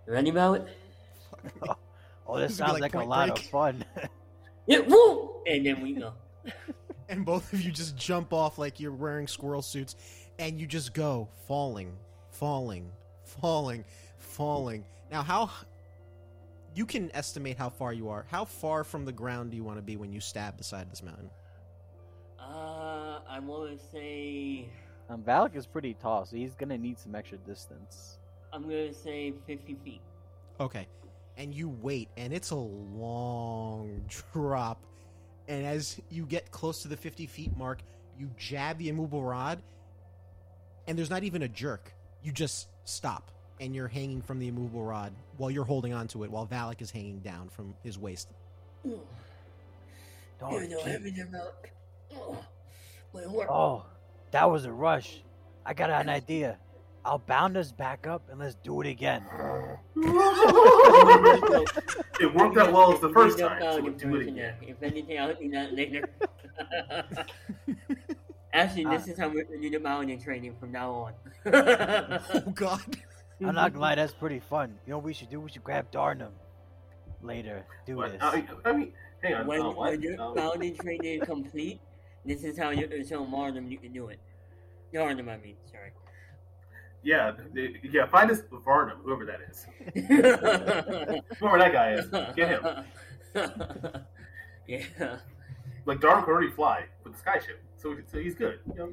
Ready 0.05 0.29
about 0.29 0.67
it? 1.47 1.53
Oh, 2.27 2.39
this 2.39 2.53
This 2.53 2.59
would 2.59 2.65
be 2.65 2.69
sounds 2.69 2.73
like 2.73 2.81
like, 2.81 2.95
a 2.95 2.99
Point 2.99 3.09
lot 3.09 3.27
Break. 3.29 3.39
of 3.39 3.43
fun. 3.45 3.85
Yeah, 4.67 4.79
woo! 4.79 5.43
And 5.45 5.63
then 5.65 5.81
we 5.81 5.93
go. 5.93 6.13
And 7.07 7.23
both 7.23 7.53
of 7.53 7.61
you 7.61 7.71
just 7.71 7.95
jump 7.95 8.33
off 8.33 8.57
like 8.57 8.79
you're 8.79 8.91
wearing 8.91 9.27
squirrel 9.27 9.61
suits, 9.61 9.95
and 10.39 10.59
you 10.59 10.65
just 10.65 10.91
go 10.95 11.27
falling, 11.47 11.93
falling, 12.31 12.89
falling, 13.23 13.85
falling. 14.17 14.83
Now, 15.11 15.21
how 15.21 15.51
you 16.73 16.85
can 16.87 17.11
estimate 17.13 17.57
how 17.59 17.69
far 17.69 17.93
you 17.93 18.09
are? 18.09 18.25
How 18.31 18.43
far 18.43 18.83
from 18.83 19.05
the 19.05 19.11
ground 19.11 19.51
do 19.51 19.57
you 19.57 19.63
want 19.63 19.77
to 19.77 19.83
be 19.83 19.97
when 19.97 20.11
you 20.11 20.19
stab 20.19 20.57
the 20.57 20.63
side 20.63 20.81
of 20.81 20.89
this 20.89 21.03
mountain? 21.03 21.29
Uh, 22.39 23.19
I 23.29 23.39
want 23.39 23.79
to 23.79 23.85
say. 23.91 24.67
um, 25.09 25.21
Valik 25.21 25.55
is 25.55 25.65
pretty 25.67 25.93
tall, 25.93 26.25
so 26.25 26.35
he's 26.35 26.55
gonna 26.55 26.77
need 26.77 26.97
some 26.99 27.13
extra 27.15 27.37
distance. 27.39 28.17
I'm 28.51 28.63
going 28.63 28.87
to 28.87 28.93
say 28.93 29.33
50 29.45 29.75
feet. 29.83 30.01
Okay, 30.59 30.87
and 31.37 31.53
you 31.53 31.69
wait, 31.69 32.09
and 32.17 32.33
it's 32.33 32.51
a 32.51 32.55
long 32.55 34.01
drop. 34.33 34.81
And 35.47 35.65
as 35.65 35.99
you 36.09 36.25
get 36.25 36.49
close 36.51 36.81
to 36.83 36.87
the 36.87 36.97
50 36.97 37.25
feet 37.27 37.55
mark, 37.57 37.81
you 38.17 38.29
jab 38.37 38.77
the 38.77 38.89
immovable 38.89 39.23
rod, 39.23 39.61
and 40.87 40.97
there's 40.97 41.09
not 41.09 41.23
even 41.23 41.43
a 41.43 41.47
jerk. 41.47 41.93
You 42.23 42.31
just 42.31 42.67
stop, 42.85 43.29
and 43.59 43.75
you're 43.75 43.87
hanging 43.87 44.21
from 44.21 44.39
the 44.39 44.47
immovable 44.47 44.83
rod 44.83 45.13
while 45.37 45.51
you're 45.51 45.63
holding 45.65 45.93
onto 45.93 46.23
it, 46.23 46.31
while 46.31 46.47
Valik 46.47 46.81
is 46.81 46.89
hanging 46.91 47.19
down 47.19 47.49
from 47.49 47.75
his 47.83 47.99
waist. 47.99 48.29
Ooh, 48.87 48.99
Don't 50.39 50.63
you 50.63 50.69
know 50.69 50.77
keep- 50.79 50.87
everything 50.87 51.27
about. 51.27 51.53
Oh, 52.15 52.37
Will 53.13 53.21
it 53.21 53.29
work? 53.29 53.47
Oh, 53.49 53.85
that 54.31 54.49
was 54.49 54.65
a 54.65 54.71
rush. 54.71 55.21
I 55.65 55.73
got 55.73 55.89
an 55.89 56.09
idea. 56.09 56.57
I'll 57.05 57.19
bound 57.19 57.55
us 57.55 57.71
back 57.71 58.07
up 58.07 58.23
and 58.31 58.39
let's 58.39 58.55
do 58.55 58.81
it 58.81 58.87
again. 58.87 59.21
it 59.95 60.03
worked 62.33 62.57
out 62.57 62.73
well 62.73 62.93
as 62.93 62.99
the 62.99 63.09
first 63.13 63.37
time. 63.37 63.61
So 63.61 63.81
we'll 63.83 63.93
do 63.93 64.15
it 64.15 64.27
again. 64.27 64.55
If 64.63 64.81
anything, 64.81 65.19
I'll 65.19 65.35
do 65.35 65.49
that 65.51 65.73
later. 65.73 66.09
Actually, 68.53 68.85
this 68.85 69.07
is 69.07 69.19
how 69.19 69.27
we're 69.27 69.43
going 69.43 69.61
to 69.61 69.69
do 69.69 69.77
the 69.77 69.83
mountain 69.83 70.19
training 70.19 70.55
from 70.59 70.71
now 70.71 70.91
on. 70.91 71.13
Oh 71.53 72.51
God. 72.53 72.81
I'm 73.41 73.53
not 73.53 73.73
gonna 73.73 73.81
lie, 73.81 73.95
that's 73.95 74.13
pretty 74.13 74.39
fun. 74.39 74.75
You 74.87 74.91
know 74.91 74.97
what 74.97 75.05
we 75.05 75.13
should 75.13 75.29
do? 75.29 75.41
We 75.41 75.49
should 75.51 75.63
grab 75.63 75.91
Darnum 75.91 76.31
later. 77.21 77.65
Do 77.85 77.97
But, 77.97 78.13
this. 78.13 78.21
I, 78.23 78.45
I 78.63 78.71
mean, 78.71 78.93
hang 79.21 79.33
on. 79.35 79.45
when, 79.47 79.61
uh, 79.61 79.71
what? 79.71 79.91
when 79.91 80.01
your 80.01 80.19
Um, 80.21 80.35
mountain 80.35 80.75
training 80.77 81.19
is 81.21 81.27
complete, 81.27 81.81
this 82.25 82.43
is 82.45 82.57
how 82.57 82.69
you 82.69 82.87
show 83.05 83.25
Marlon 83.25 83.69
you 83.69 83.77
can 83.77 83.91
do 83.91 84.07
it. 84.07 84.19
Darnum, 84.93 85.27
I 85.29 85.37
mean, 85.37 85.55
sorry. 85.69 85.91
Yeah, 87.05 87.31
th- 87.53 87.77
yeah. 87.83 88.05
Find 88.07 88.29
us 88.29 88.41
Varnum, 88.65 88.97
whoever 89.03 89.25
that 89.25 89.39
is. 89.49 89.65
Whoever 91.39 91.57
that 91.59 91.71
guy 91.71 91.91
is, 91.93 92.07
get 92.35 92.49
him. 92.49 93.83
yeah. 94.67 95.17
Like 95.85 96.01
Darn 96.01 96.23
can 96.23 96.33
already 96.33 96.49
fly 96.51 96.85
with 97.03 97.13
the 97.13 97.19
sky 97.19 97.35
ship, 97.39 97.61
so, 97.77 97.95
so 98.11 98.17
he's 98.19 98.33
good. 98.35 98.59
You 98.67 98.75
know, 98.75 98.91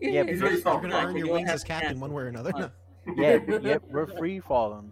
Yeah, 0.00 0.24
he's 0.24 0.40
already 0.42 0.56
You're 0.56 0.62
solved. 0.62 0.82
gonna 0.82 0.96
earn 1.06 1.16
your 1.16 1.32
wings 1.32 1.48
as 1.50 1.64
captain 1.64 1.98
one 1.98 2.12
way 2.12 2.24
or 2.24 2.28
another. 2.28 2.52
Uh, 2.54 2.68
yeah, 3.16 3.38
yep, 3.62 3.82
we're 3.90 4.06
free 4.06 4.38
falling. 4.40 4.90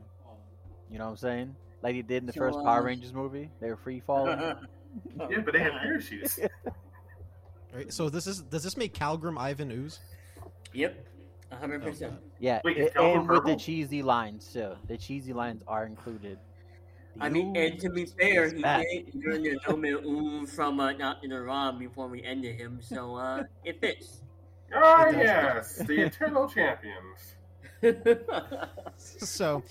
You 0.90 0.98
know 0.98 1.04
what 1.04 1.10
I'm 1.12 1.16
saying? 1.18 1.56
Like 1.82 1.94
they 1.96 2.02
did 2.02 2.22
in 2.22 2.26
the 2.26 2.32
So, 2.32 2.40
first 2.40 2.58
Power 2.64 2.82
Rangers 2.82 3.12
movie. 3.12 3.50
They 3.60 3.68
were 3.68 3.76
free 3.76 4.00
falling. 4.00 4.38
Yeah, 5.28 5.40
but 5.44 5.52
they 5.52 5.58
have 5.58 5.72
parachutes. 5.72 6.38
Right, 7.74 7.92
so 7.92 8.08
this 8.08 8.28
is 8.28 8.42
does 8.42 8.62
this 8.62 8.76
make 8.76 8.94
Calgrim 8.94 9.36
Ivan 9.36 9.72
ooze? 9.72 9.98
Yep, 10.72 10.94
a 10.94 11.13
hundred 11.58 11.82
Oh, 11.82 11.86
percent. 11.88 12.14
Yeah, 12.38 12.60
Wait, 12.64 12.76
a- 12.78 12.86
is 12.86 12.92
Calvin 12.92 13.20
and 13.20 13.28
with 13.28 13.44
the 13.44 13.56
cheesy 13.56 14.02
lines 14.02 14.52
too. 14.52 14.72
The 14.88 14.96
cheesy 14.96 15.32
lines 15.32 15.62
are 15.66 15.86
included. 15.86 16.38
I 17.20 17.28
mean, 17.28 17.54
You 17.54 17.60
and 17.62 17.78
to 17.80 17.90
be 17.90 18.06
fair, 18.06 18.44
is 18.44 18.52
he 18.54 18.62
back. 18.62 18.84
did 18.90 19.12
during 19.20 19.42
the 19.44 19.58
moment 19.68 20.04
ooh 20.04 20.46
from 20.46 20.80
uh, 20.80 20.92
Dr. 20.94 21.28
Naram 21.28 21.78
before 21.78 22.08
we 22.08 22.22
ended 22.24 22.56
him, 22.58 22.80
so 22.82 23.14
uh, 23.14 23.44
it 23.64 23.80
fits. 23.80 24.22
Ah, 24.74 25.06
It 25.08 25.12
does. 25.12 25.22
yes, 25.22 25.76
the 25.86 26.00
Eternal 26.06 26.48
Champions. 26.48 27.36
So, 28.96 29.62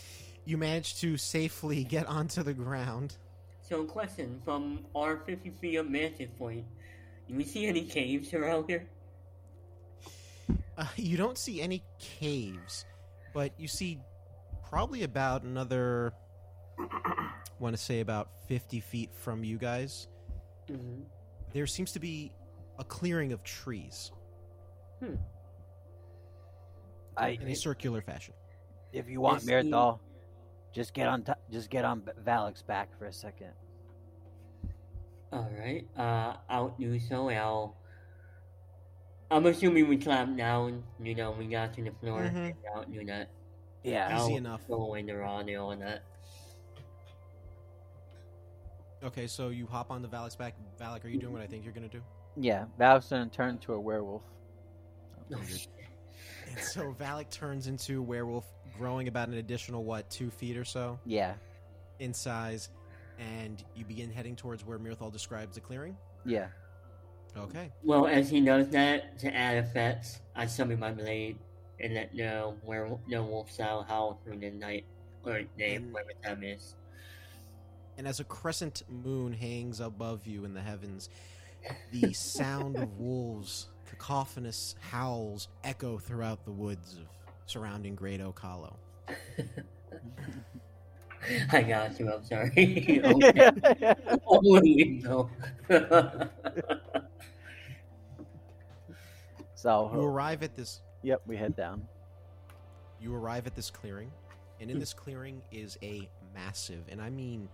you 0.45 0.57
managed 0.57 0.99
to 1.01 1.17
safely 1.17 1.83
get 1.83 2.05
onto 2.07 2.43
the 2.43 2.53
ground. 2.53 3.17
so, 3.61 3.83
question 3.85 4.39
from 4.45 4.85
our 4.95 5.17
50 5.17 5.49
feet 5.61 5.75
of 5.77 5.87
vantage 5.87 6.29
point: 6.37 6.65
Do 7.27 7.35
we 7.35 7.43
see 7.43 7.65
any 7.65 7.83
caves 7.83 8.33
around 8.33 8.65
here? 8.69 8.87
Uh, 10.77 10.85
you 10.95 11.17
don't 11.17 11.37
see 11.37 11.61
any 11.61 11.83
caves, 11.99 12.85
but 13.33 13.51
you 13.57 13.67
see 13.67 13.99
probably 14.69 15.03
about 15.03 15.43
another. 15.43 16.13
Want 17.59 17.75
to 17.75 17.81
say 17.81 17.99
about 17.99 18.29
fifty 18.47 18.79
feet 18.79 19.11
from 19.13 19.43
you 19.43 19.57
guys. 19.57 20.07
Mm-hmm. 20.69 21.03
There 21.53 21.67
seems 21.67 21.91
to 21.93 21.99
be 21.99 22.33
a 22.79 22.83
clearing 22.83 23.31
of 23.31 23.43
trees 23.43 24.11
I, 27.17 27.29
in 27.29 27.47
a 27.47 27.55
circular 27.55 28.01
fashion. 28.01 28.33
if 28.91 29.09
you 29.09 29.21
want 29.21 29.43
Is 29.43 29.49
Mirthal, 29.49 29.99
just 30.73 30.93
get 30.93 31.07
on. 31.07 31.23
T- 31.23 31.33
just 31.51 31.69
get 31.69 31.85
on 31.85 32.03
Valik's 32.23 32.61
back 32.61 32.97
for 32.97 33.05
a 33.05 33.13
second. 33.13 33.51
All 35.31 35.49
right, 35.57 35.85
uh, 35.97 36.37
I'll 36.49 36.75
do 36.79 36.99
so. 36.99 37.29
I'll. 37.29 37.75
I'm 39.33 39.45
assuming 39.47 39.87
we 39.87 39.97
climb 39.97 40.35
down. 40.37 40.83
You 41.01 41.15
know, 41.15 41.31
we 41.31 41.45
got 41.47 41.73
to 41.75 41.83
the 41.83 41.91
floor. 42.01 42.21
And 42.23 42.53
I'll 42.75 42.83
do 42.85 43.03
that. 43.05 43.29
Yeah, 43.83 44.15
Easy 44.15 44.31
I'll 44.33 44.37
enough. 44.37 44.61
Go 44.67 44.75
away 44.75 45.01
the 45.03 45.15
raw 45.17 45.39
and 45.39 45.57
all 45.57 45.75
that. 45.75 46.03
Okay, 49.03 49.27
so 49.27 49.49
you 49.49 49.65
hop 49.67 49.91
on 49.91 50.01
the 50.01 50.07
Valik's 50.07 50.35
back. 50.35 50.55
Valik, 50.79 51.03
are 51.03 51.09
you 51.09 51.19
doing 51.19 51.33
what 51.33 51.41
I 51.41 51.47
think 51.47 51.63
you're 51.65 51.73
gonna 51.73 51.89
do? 51.89 52.01
yeah. 52.37 52.65
Valik's 52.79 53.09
gonna 53.09 53.27
turn 53.27 53.57
to 53.59 53.73
a 53.73 53.79
werewolf. 53.79 54.21
Oh, 55.33 55.37
And 56.49 56.59
so 56.59 56.93
Valik 56.99 57.29
turns 57.29 57.67
into 57.67 57.99
a 57.99 58.01
werewolf, 58.01 58.45
growing 58.77 59.07
about 59.07 59.27
an 59.27 59.35
additional 59.35 59.83
what 59.83 60.09
two 60.09 60.29
feet 60.29 60.55
or 60.57 60.63
so 60.65 60.99
Yeah, 61.05 61.33
in 61.99 62.13
size, 62.13 62.69
and 63.19 63.61
you 63.75 63.83
begin 63.83 64.09
heading 64.11 64.35
towards 64.35 64.65
where 64.65 64.79
Mirthal 64.79 65.11
describes 65.11 65.55
the 65.55 65.61
clearing. 65.61 65.97
yeah. 66.25 66.47
Okay. 67.37 67.71
Well, 67.83 68.07
as 68.07 68.29
he 68.29 68.39
knows 68.39 68.69
that, 68.69 69.17
to 69.19 69.35
add 69.35 69.57
effects, 69.57 70.19
I 70.35 70.45
summon 70.45 70.79
my 70.79 70.91
blade 70.91 71.37
and 71.79 71.95
let 71.95 72.13
no 72.13 72.55
where 72.63 72.89
no 73.07 73.23
wolf 73.23 73.51
style 73.51 73.83
howl 73.83 74.19
through 74.23 74.37
the 74.37 74.51
night 74.51 74.85
or 75.25 75.41
day, 75.57 75.77
whatever 75.77 76.11
time 76.23 76.43
is. 76.43 76.75
And 77.97 78.07
as 78.07 78.19
a 78.19 78.23
crescent 78.23 78.83
moon 78.89 79.33
hangs 79.33 79.79
above 79.79 80.25
you 80.25 80.45
in 80.45 80.53
the 80.53 80.61
heavens, 80.61 81.09
the 81.91 82.13
sound 82.13 82.77
of 82.77 82.93
wolves, 82.99 83.69
cacophonous 83.89 84.75
howls 84.79 85.47
echo 85.63 85.97
throughout 85.97 86.45
the 86.45 86.51
woods 86.51 86.93
of 86.93 87.07
surrounding 87.45 87.95
Great 87.95 88.21
Hollow. 88.21 88.77
I 91.51 91.61
got 91.61 91.97
you. 91.99 92.11
I'm 92.11 92.25
sorry. 92.25 93.01
okay. 93.05 93.51
Oh, 94.27 94.61
you 94.61 95.01
know. 95.01 95.29
So 99.63 99.89
You 99.93 100.01
arrive 100.01 100.43
at 100.43 100.55
this 100.57 100.81
yep, 101.03 101.21
we 101.25 101.37
head 101.37 101.55
down. 101.55 101.87
you 102.99 103.15
arrive 103.15 103.47
at 103.47 103.55
this 103.55 103.71
clearing, 103.71 104.11
and 104.59 104.69
in 104.69 104.77
this 104.77 104.93
clearing 104.93 105.41
is 105.53 105.77
a 105.81 106.09
massive, 106.35 106.83
and 106.89 107.01
I 107.01 107.09
mean 107.09 107.47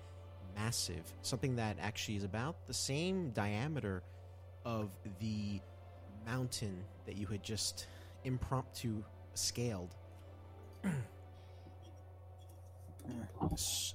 massive, 0.55 1.03
something 1.21 1.55
that 1.57 1.77
actually 1.79 2.17
is 2.17 2.23
about 2.23 2.65
the 2.65 2.73
same 2.73 3.29
diameter 3.29 4.01
of 4.65 4.89
the 5.19 5.61
mountain 6.25 6.83
that 7.05 7.15
you 7.15 7.27
had 7.27 7.43
just 7.43 7.85
impromptu 8.23 9.03
scaled. 9.35 9.93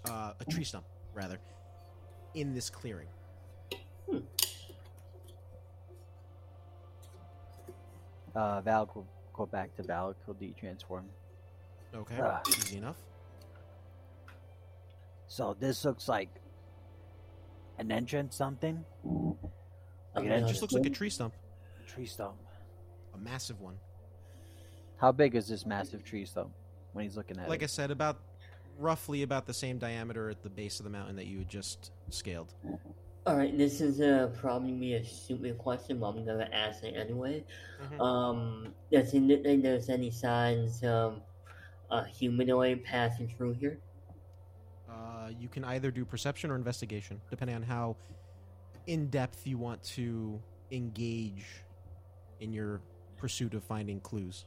uh, 0.08 0.32
a 0.38 0.44
tree 0.48 0.62
stump, 0.62 0.84
rather, 1.14 1.40
in 2.34 2.54
this 2.54 2.70
clearing. 2.70 3.08
Uh, 8.34 8.60
Valik 8.62 8.94
will 8.94 9.06
go 9.32 9.46
back 9.46 9.74
to 9.76 9.82
Valik. 9.82 10.14
He'll 10.24 10.34
de-transform. 10.34 11.06
Okay, 11.94 12.18
Ah. 12.20 12.40
easy 12.48 12.78
enough. 12.78 12.96
So 15.28 15.54
this 15.58 15.84
looks 15.84 16.08
like 16.08 16.28
an 17.78 17.90
entrance, 17.90 18.36
something. 18.36 18.84
Like 19.04 20.24
an 20.26 20.26
It 20.26 20.34
entrance 20.34 20.50
just 20.50 20.62
looks 20.62 20.74
like 20.74 20.86
a 20.86 20.90
tree 20.90 21.10
stump, 21.10 21.34
A 21.82 21.86
tree 21.88 22.06
stump. 22.06 22.36
a 23.14 23.18
massive 23.18 23.60
one. 23.60 23.78
How 24.96 25.12
big 25.12 25.34
is 25.34 25.48
this 25.48 25.66
massive 25.66 26.04
tree 26.04 26.24
stump 26.24 26.52
when 26.92 27.04
he's 27.04 27.16
looking 27.16 27.38
at 27.38 27.46
it? 27.46 27.48
Like 27.50 27.62
I 27.62 27.66
said, 27.66 27.90
about 27.90 28.18
roughly 28.78 29.22
about 29.22 29.46
the 29.46 29.54
same 29.54 29.78
diameter 29.78 30.30
at 30.30 30.42
the 30.42 30.50
base 30.50 30.80
of 30.80 30.84
the 30.84 30.90
mountain 30.90 31.16
that 31.16 31.26
you 31.26 31.38
had 31.38 31.48
just 31.48 31.90
scaled. 32.10 32.54
All 33.26 33.36
right, 33.36 33.56
this 33.56 33.80
is 33.80 34.02
uh, 34.02 34.30
probably 34.38 34.72
be 34.72 34.94
a 34.94 35.04
stupid 35.04 35.56
question, 35.56 35.98
but 35.98 36.08
I'm 36.08 36.26
gonna 36.26 36.48
ask 36.52 36.84
it 36.84 36.94
anyway. 36.94 37.42
Mhm. 37.82 38.00
Um, 38.00 38.74
does 38.92 39.14
look 39.14 39.40
like 39.46 39.62
there's 39.62 39.88
any 39.88 40.10
signs 40.10 40.84
of 40.84 41.22
a 41.90 42.04
humanoid 42.04 42.84
passing 42.84 43.28
through 43.28 43.54
here? 43.54 43.78
Uh, 44.90 45.30
you 45.38 45.48
can 45.48 45.64
either 45.64 45.90
do 45.90 46.04
perception 46.04 46.50
or 46.50 46.54
investigation, 46.54 47.18
depending 47.30 47.56
on 47.56 47.62
how 47.62 47.96
in 48.86 49.08
depth 49.08 49.46
you 49.46 49.56
want 49.56 49.82
to 49.82 50.38
engage 50.70 51.64
in 52.40 52.52
your 52.52 52.82
pursuit 53.16 53.54
of 53.54 53.64
finding 53.64 54.00
clues. 54.00 54.44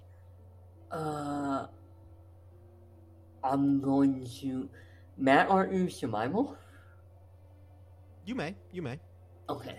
Uh, 0.91 1.65
I'm 3.43 3.81
going 3.81 4.23
to. 4.41 4.69
Matt, 5.17 5.49
aren't 5.49 5.73
you 5.73 5.89
survival? 5.89 6.55
You 8.27 8.35
may, 8.35 8.53
you 8.73 8.81
may. 8.81 8.99
Okay. 9.49 9.77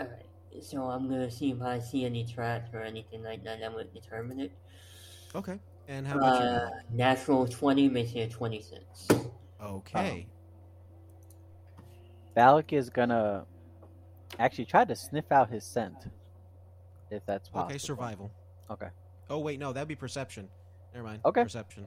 Alright, 0.00 0.26
so 0.60 0.82
I'm 0.82 1.08
gonna 1.08 1.30
see 1.30 1.52
if 1.52 1.62
I 1.62 1.78
see 1.78 2.04
any 2.04 2.26
tracks 2.26 2.70
or 2.74 2.82
anything 2.82 3.22
like 3.22 3.44
that 3.44 3.60
that 3.60 3.72
would 3.72 3.94
determine 3.94 4.40
it. 4.40 4.52
Okay. 5.32 5.60
And 5.86 6.04
how 6.08 6.16
about 6.18 6.42
Uh, 6.42 6.70
natural 6.90 7.46
20 7.46 7.88
makes 7.88 8.12
it 8.14 8.18
a 8.22 8.28
26. 8.28 9.06
you? 9.10 9.32
Okay. 9.62 10.26
Valik 12.36 12.72
is 12.72 12.90
gonna 12.90 13.46
actually 14.40 14.64
try 14.64 14.84
to 14.84 14.96
sniff 14.96 15.30
out 15.30 15.48
his 15.50 15.62
scent, 15.62 16.08
if 17.10 17.24
that's 17.26 17.48
possible. 17.48 17.68
Okay, 17.70 17.78
survival. 17.78 18.32
Okay. 18.70 18.88
Oh 19.30 19.38
wait, 19.38 19.60
no, 19.60 19.72
that'd 19.72 19.86
be 19.86 19.94
perception. 19.94 20.48
Never 20.92 21.06
mind. 21.06 21.20
Okay. 21.24 21.44
Perception. 21.44 21.86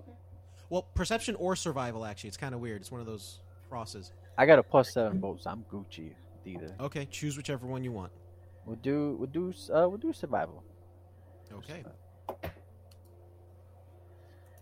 Well, 0.69 0.83
perception 0.95 1.35
or 1.35 1.57
survival. 1.57 2.05
Actually, 2.05 2.29
it's 2.29 2.37
kind 2.37 2.55
of 2.55 2.61
weird. 2.61 2.79
It's 2.79 2.91
one 2.91 3.01
of 3.01 3.07
those 3.07 3.41
crosses. 3.67 4.13
I 4.37 4.45
got 4.45 4.59
a 4.59 4.63
plus 4.63 4.93
seven 4.93 5.19
both, 5.19 5.41
so 5.41 5.49
I'm 5.49 5.63
Gucci 5.71 6.13
either. 6.45 6.75
Okay, 6.79 7.05
choose 7.05 7.37
whichever 7.37 7.67
one 7.67 7.83
you 7.83 7.91
want. 7.91 8.11
We'll 8.65 8.77
do 8.77 9.15
we'll 9.19 9.27
do 9.27 9.53
uh 9.73 9.87
we'll 9.89 9.97
do 9.97 10.13
survival. 10.13 10.63
Okay. 11.53 11.83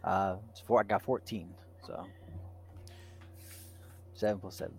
Uh, 0.03 0.38
it's 0.49 0.61
four. 0.61 0.80
I 0.80 0.84
got 0.84 1.01
fourteen. 1.01 1.49
So 1.86 2.05
seven 4.13 4.39
plus 4.39 4.55
seven. 4.55 4.76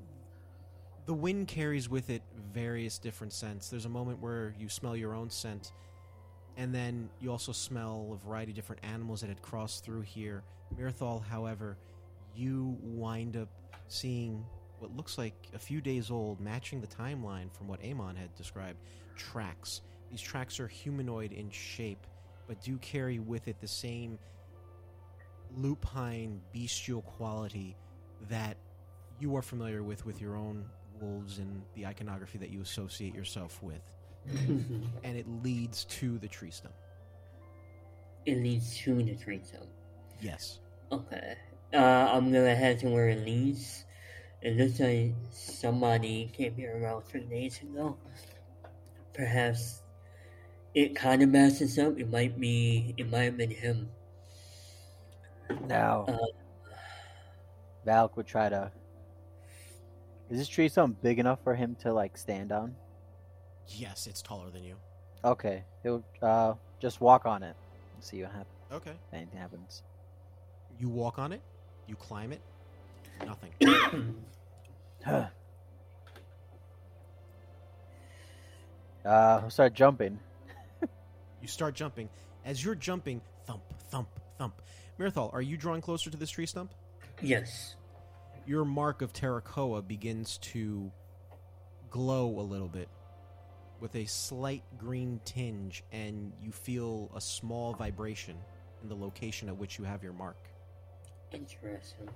The 1.06 1.14
wind 1.14 1.48
carries 1.48 1.88
with 1.88 2.10
it 2.10 2.22
various 2.52 2.98
different 2.98 3.32
scents. 3.32 3.68
There's 3.68 3.84
a 3.84 3.90
moment 3.90 4.20
where 4.20 4.54
you 4.58 4.68
smell 4.68 4.96
your 4.96 5.14
own 5.14 5.30
scent, 5.30 5.72
and 6.56 6.74
then 6.74 7.08
you 7.20 7.30
also 7.30 7.52
smell 7.52 8.10
a 8.12 8.26
variety 8.26 8.52
of 8.52 8.56
different 8.56 8.84
animals 8.84 9.20
that 9.20 9.28
had 9.28 9.42
crossed 9.42 9.84
through 9.84 10.02
here. 10.02 10.42
Mirthal, 10.78 11.24
however, 11.24 11.76
you 12.34 12.76
wind 12.80 13.36
up 13.36 13.48
seeing 13.88 14.44
what 14.80 14.96
looks 14.96 15.18
like 15.18 15.34
a 15.54 15.58
few 15.58 15.80
days 15.80 16.10
old, 16.10 16.40
matching 16.40 16.80
the 16.80 16.86
timeline 16.86 17.52
from 17.52 17.68
what 17.68 17.82
Amon 17.84 18.16
had 18.16 18.34
described, 18.34 18.78
tracks. 19.16 19.82
These 20.10 20.20
tracks 20.20 20.58
are 20.58 20.66
humanoid 20.66 21.32
in 21.32 21.50
shape, 21.50 22.06
but 22.48 22.60
do 22.62 22.76
carry 22.78 23.18
with 23.18 23.46
it 23.48 23.60
the 23.60 23.68
same 23.68 24.18
lupine 25.56 26.40
bestial 26.52 27.02
quality 27.02 27.76
that 28.28 28.56
you 29.18 29.36
are 29.36 29.42
familiar 29.42 29.82
with 29.82 30.06
with 30.06 30.20
your 30.20 30.36
own 30.36 30.64
wolves 31.00 31.38
and 31.38 31.62
the 31.74 31.86
iconography 31.86 32.38
that 32.38 32.50
you 32.50 32.60
associate 32.60 33.14
yourself 33.14 33.62
with. 33.62 33.82
and 35.04 35.16
it 35.16 35.26
leads 35.42 35.84
to 35.86 36.18
the 36.18 36.28
tree 36.28 36.50
stump. 36.50 36.74
it 38.26 38.36
leads 38.36 38.76
to 38.76 39.02
the 39.02 39.14
tree 39.16 39.40
stump. 39.42 39.64
Yes. 40.20 40.60
Okay. 40.92 41.36
Uh, 41.72 41.76
I'm 41.76 42.32
gonna 42.32 42.54
head 42.54 42.78
to 42.80 42.88
where 42.88 43.08
it 43.08 43.24
leads. 43.24 43.84
It 44.42 44.56
looks 44.56 44.80
like 44.80 45.12
somebody 45.30 46.30
came 46.32 46.54
here 46.54 46.80
around 46.82 47.02
three 47.02 47.24
days 47.24 47.60
ago. 47.60 47.96
Perhaps 49.12 49.82
it 50.74 50.96
kind 50.96 51.22
of 51.22 51.28
messes 51.28 51.78
up. 51.78 51.98
It 51.98 52.10
might 52.10 52.40
be. 52.40 52.94
It 52.96 53.10
might 53.10 53.24
have 53.24 53.36
been 53.36 53.50
him. 53.50 53.90
Now, 55.66 56.04
Uh, 56.08 56.16
Valik 57.86 58.16
would 58.16 58.26
try 58.26 58.48
to. 58.48 58.70
Is 60.30 60.38
this 60.38 60.48
tree 60.48 60.68
something 60.68 60.98
big 61.02 61.18
enough 61.18 61.42
for 61.42 61.54
him 61.54 61.74
to 61.80 61.92
like 61.92 62.16
stand 62.16 62.52
on? 62.52 62.76
Yes, 63.66 64.06
it's 64.06 64.22
taller 64.22 64.50
than 64.50 64.64
you. 64.64 64.76
Okay, 65.24 65.64
he'll 65.82 66.04
uh 66.22 66.54
just 66.78 67.00
walk 67.00 67.26
on 67.26 67.42
it 67.42 67.56
and 67.94 68.02
see 68.02 68.22
what 68.22 68.30
happens. 68.30 68.46
Okay. 68.72 68.92
If 68.92 69.14
anything 69.14 69.38
happens. 69.38 69.82
You 70.78 70.88
walk 70.88 71.18
on 71.18 71.32
it, 71.32 71.42
you 71.86 71.96
climb 71.96 72.32
it, 72.32 72.40
nothing. 73.26 74.16
uh, 79.04 79.40
he'll 79.40 79.50
start 79.50 79.74
jumping. 79.74 80.18
You 81.40 81.48
start 81.48 81.74
jumping. 81.74 82.08
As 82.44 82.62
you're 82.62 82.74
jumping, 82.74 83.20
thump, 83.46 83.62
thump, 83.90 84.08
thump. 84.38 84.60
Mirthal, 84.98 85.32
are 85.32 85.42
you 85.42 85.56
drawing 85.56 85.80
closer 85.80 86.10
to 86.10 86.16
this 86.16 86.30
tree 86.30 86.46
stump? 86.46 86.72
yes. 87.22 87.76
Your 88.46 88.64
mark 88.64 89.02
of 89.02 89.12
Terracola 89.12 89.82
begins 89.82 90.38
to 90.38 90.90
glow 91.90 92.40
a 92.40 92.42
little 92.42 92.68
bit 92.68 92.88
with 93.80 93.94
a 93.96 94.04
slight 94.06 94.62
green 94.78 95.20
tinge, 95.24 95.82
and 95.92 96.32
you 96.42 96.50
feel 96.52 97.10
a 97.14 97.20
small 97.20 97.74
vibration 97.74 98.36
in 98.82 98.88
the 98.88 98.94
location 98.94 99.48
at 99.48 99.56
which 99.56 99.78
you 99.78 99.84
have 99.84 100.02
your 100.02 100.12
mark. 100.12 100.36
Interesting. 101.32 102.08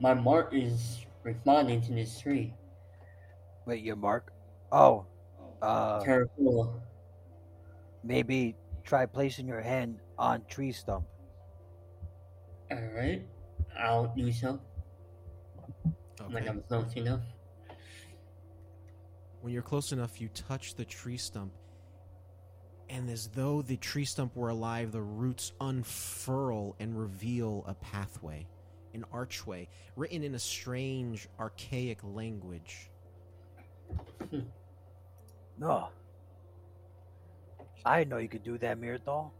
My 0.00 0.14
mark 0.14 0.52
is 0.52 1.04
responding 1.22 1.80
to 1.82 1.92
this 1.92 2.20
tree. 2.20 2.52
Wait, 3.66 3.82
your 3.82 3.96
mark? 3.96 4.32
Oh, 4.70 5.06
uh, 5.62 6.00
Terracola. 6.04 6.74
maybe 8.04 8.54
try 8.84 9.06
placing 9.06 9.46
your 9.48 9.60
hand 9.60 9.98
on 10.18 10.42
tree 10.48 10.72
stump. 10.72 11.04
All 12.70 12.78
right. 12.94 13.22
I'll 13.78 14.12
do 14.16 14.30
so 14.32 14.58
when 16.28 16.36
Okay. 16.42 16.48
I'm 16.48 16.62
close 16.62 16.94
enough. 16.94 17.20
When 19.40 19.52
you're 19.52 19.62
close 19.62 19.92
enough, 19.92 20.20
you 20.20 20.28
touch 20.28 20.74
the 20.74 20.84
tree 20.84 21.16
stump, 21.18 21.52
and 22.88 23.08
as 23.10 23.28
though 23.28 23.62
the 23.62 23.76
tree 23.76 24.04
stump 24.04 24.34
were 24.34 24.48
alive, 24.48 24.92
the 24.92 25.02
roots 25.02 25.52
unfurl 25.60 26.74
and 26.80 26.98
reveal 26.98 27.64
a 27.66 27.74
pathway, 27.74 28.46
an 28.96 29.04
archway, 29.12 29.68
written 29.94 30.22
in 30.22 30.34
a 30.34 30.38
strange, 30.38 31.28
archaic 31.38 31.98
language. 32.02 32.90
No. 35.58 35.88
I 37.84 38.00
didn't 38.00 38.10
know 38.10 38.18
you 38.18 38.28
could 38.28 38.42
do 38.44 38.58
that, 38.58 38.80
Mirthal. 38.80 39.30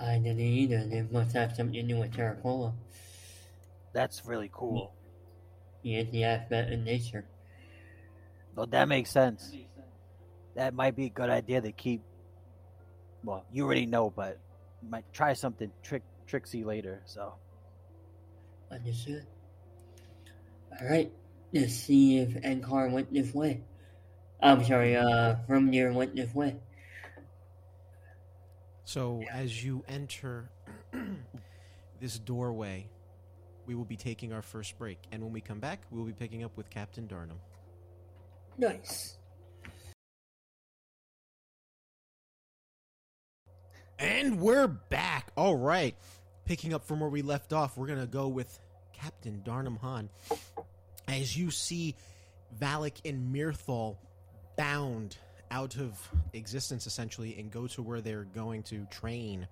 I 0.00 0.18
didn't 0.18 0.40
either. 0.40 0.84
They 0.84 1.02
must 1.02 1.32
have 1.34 1.54
something 1.54 1.74
to 1.74 1.94
do 1.94 2.00
with 2.00 2.12
Terracola. 2.12 2.72
That's 3.92 4.26
really 4.26 4.50
cool. 4.52 4.92
He 5.82 5.96
is 5.96 6.10
the 6.10 6.24
aspect 6.24 6.72
of 6.72 6.80
nature. 6.80 7.24
Well, 8.56 8.66
that 8.66 8.88
makes 8.88 9.10
sense. 9.10 9.52
That 10.56 10.74
might 10.74 10.96
be 10.96 11.06
a 11.06 11.10
good 11.10 11.30
idea 11.30 11.60
to 11.60 11.72
keep. 11.72 12.02
Well, 13.22 13.44
you 13.52 13.64
already 13.64 13.86
know, 13.86 14.10
but 14.10 14.38
might 14.88 15.04
try 15.12 15.34
something 15.34 15.70
trick 15.82 16.02
tricksy 16.26 16.64
later. 16.64 17.02
So 17.04 17.34
Understood. 18.74 19.24
Alright. 20.80 21.12
Let's 21.52 21.74
see 21.74 22.18
if 22.18 22.30
Ankar 22.42 22.90
went 22.90 23.12
this 23.12 23.32
way. 23.32 23.62
I'm 24.40 24.64
sorry, 24.64 24.96
uh, 24.96 25.36
Rumnir 25.48 25.94
went 25.94 26.16
this 26.16 26.34
way. 26.34 26.56
So, 28.84 29.22
as 29.32 29.64
you 29.64 29.84
enter 29.88 30.50
this 32.00 32.18
doorway, 32.18 32.88
we 33.66 33.74
will 33.74 33.84
be 33.84 33.96
taking 33.96 34.32
our 34.32 34.42
first 34.42 34.76
break, 34.76 34.98
and 35.12 35.22
when 35.22 35.32
we 35.32 35.40
come 35.40 35.60
back, 35.60 35.80
we 35.90 35.98
will 35.98 36.06
be 36.06 36.12
picking 36.12 36.44
up 36.44 36.56
with 36.56 36.68
Captain 36.68 37.06
Darnum. 37.06 37.38
Nice. 38.58 39.16
And 43.98 44.40
we're 44.40 44.66
back. 44.66 45.30
All 45.36 45.56
right. 45.56 45.96
Picking 46.44 46.74
up 46.74 46.84
from 46.84 47.00
where 47.00 47.08
we 47.08 47.22
left 47.22 47.52
off, 47.52 47.78
we're 47.78 47.86
going 47.86 48.00
to 48.00 48.06
go 48.06 48.28
with 48.28 48.58
Captain 49.00 49.42
Darnum 49.44 49.78
Han. 49.78 50.08
As 51.08 51.36
you 51.36 51.50
see 51.50 51.94
Valik 52.58 53.00
and 53.04 53.34
Mirthal 53.34 53.96
bound 54.56 55.16
out 55.50 55.76
of 55.76 56.10
existence, 56.32 56.86
essentially, 56.86 57.36
and 57.38 57.50
go 57.50 57.66
to 57.68 57.82
where 57.82 58.00
they're 58.00 58.24
going 58.24 58.62
to 58.64 58.86
train. 58.86 59.46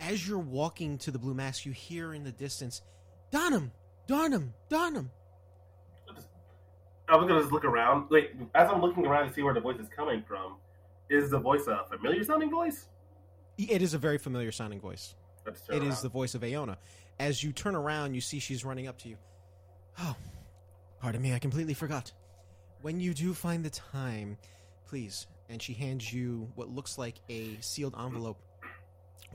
As 0.00 0.26
you're 0.26 0.38
walking 0.38 0.98
to 0.98 1.10
the 1.10 1.18
Blue 1.18 1.34
Mask, 1.34 1.64
you 1.64 1.72
hear 1.72 2.12
in 2.12 2.24
the 2.24 2.32
distance, 2.32 2.82
Darnum! 3.32 3.70
Darnum! 4.08 4.50
Darnum! 4.70 5.08
I 7.08 7.16
was 7.16 7.28
gonna 7.28 7.40
just 7.40 7.52
look 7.52 7.64
around. 7.64 8.10
Like 8.10 8.34
as 8.54 8.68
I'm 8.68 8.80
looking 8.80 9.06
around 9.06 9.28
to 9.28 9.34
see 9.34 9.42
where 9.42 9.54
the 9.54 9.60
voice 9.60 9.78
is 9.78 9.88
coming 9.88 10.24
from, 10.26 10.56
is 11.08 11.30
the 11.30 11.38
voice 11.38 11.66
a 11.66 11.84
familiar 11.88 12.24
sounding 12.24 12.50
voice? 12.50 12.86
It 13.56 13.80
is 13.80 13.94
a 13.94 13.98
very 13.98 14.18
familiar 14.18 14.52
sounding 14.52 14.80
voice. 14.80 15.14
It 15.70 15.82
is 15.82 16.02
the 16.02 16.08
voice 16.08 16.34
of 16.34 16.42
Aona. 16.42 16.78
As 17.18 17.42
you 17.42 17.52
turn 17.52 17.74
around, 17.74 18.14
you 18.14 18.20
see 18.20 18.38
she's 18.38 18.64
running 18.64 18.88
up 18.88 18.98
to 18.98 19.08
you. 19.08 19.16
Oh, 19.98 20.14
pardon 21.00 21.22
me, 21.22 21.32
I 21.32 21.38
completely 21.38 21.74
forgot. 21.74 22.12
When 22.82 23.00
you 23.00 23.14
do 23.14 23.32
find 23.32 23.64
the 23.64 23.70
time, 23.70 24.36
please. 24.86 25.26
And 25.48 25.62
she 25.62 25.74
hands 25.74 26.12
you 26.12 26.50
what 26.56 26.68
looks 26.68 26.98
like 26.98 27.16
a 27.28 27.56
sealed 27.60 27.94
envelope 27.98 28.38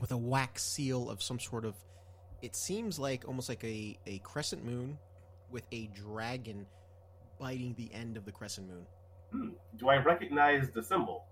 with 0.00 0.12
a 0.12 0.16
wax 0.16 0.62
seal 0.62 1.08
of 1.10 1.22
some 1.22 1.40
sort 1.40 1.64
of. 1.64 1.74
It 2.42 2.54
seems 2.54 2.98
like 2.98 3.26
almost 3.26 3.48
like 3.48 3.64
a, 3.64 3.98
a 4.06 4.18
crescent 4.18 4.64
moon 4.64 4.98
with 5.50 5.64
a 5.72 5.88
dragon 5.88 6.66
biting 7.38 7.74
the 7.78 7.90
end 7.94 8.16
of 8.16 8.24
the 8.24 8.32
crescent 8.32 8.68
moon. 8.68 8.86
Hmm. 9.32 9.48
Do 9.78 9.88
I 9.88 9.96
recognize 9.96 10.70
the 10.70 10.82
symbol? 10.82 11.24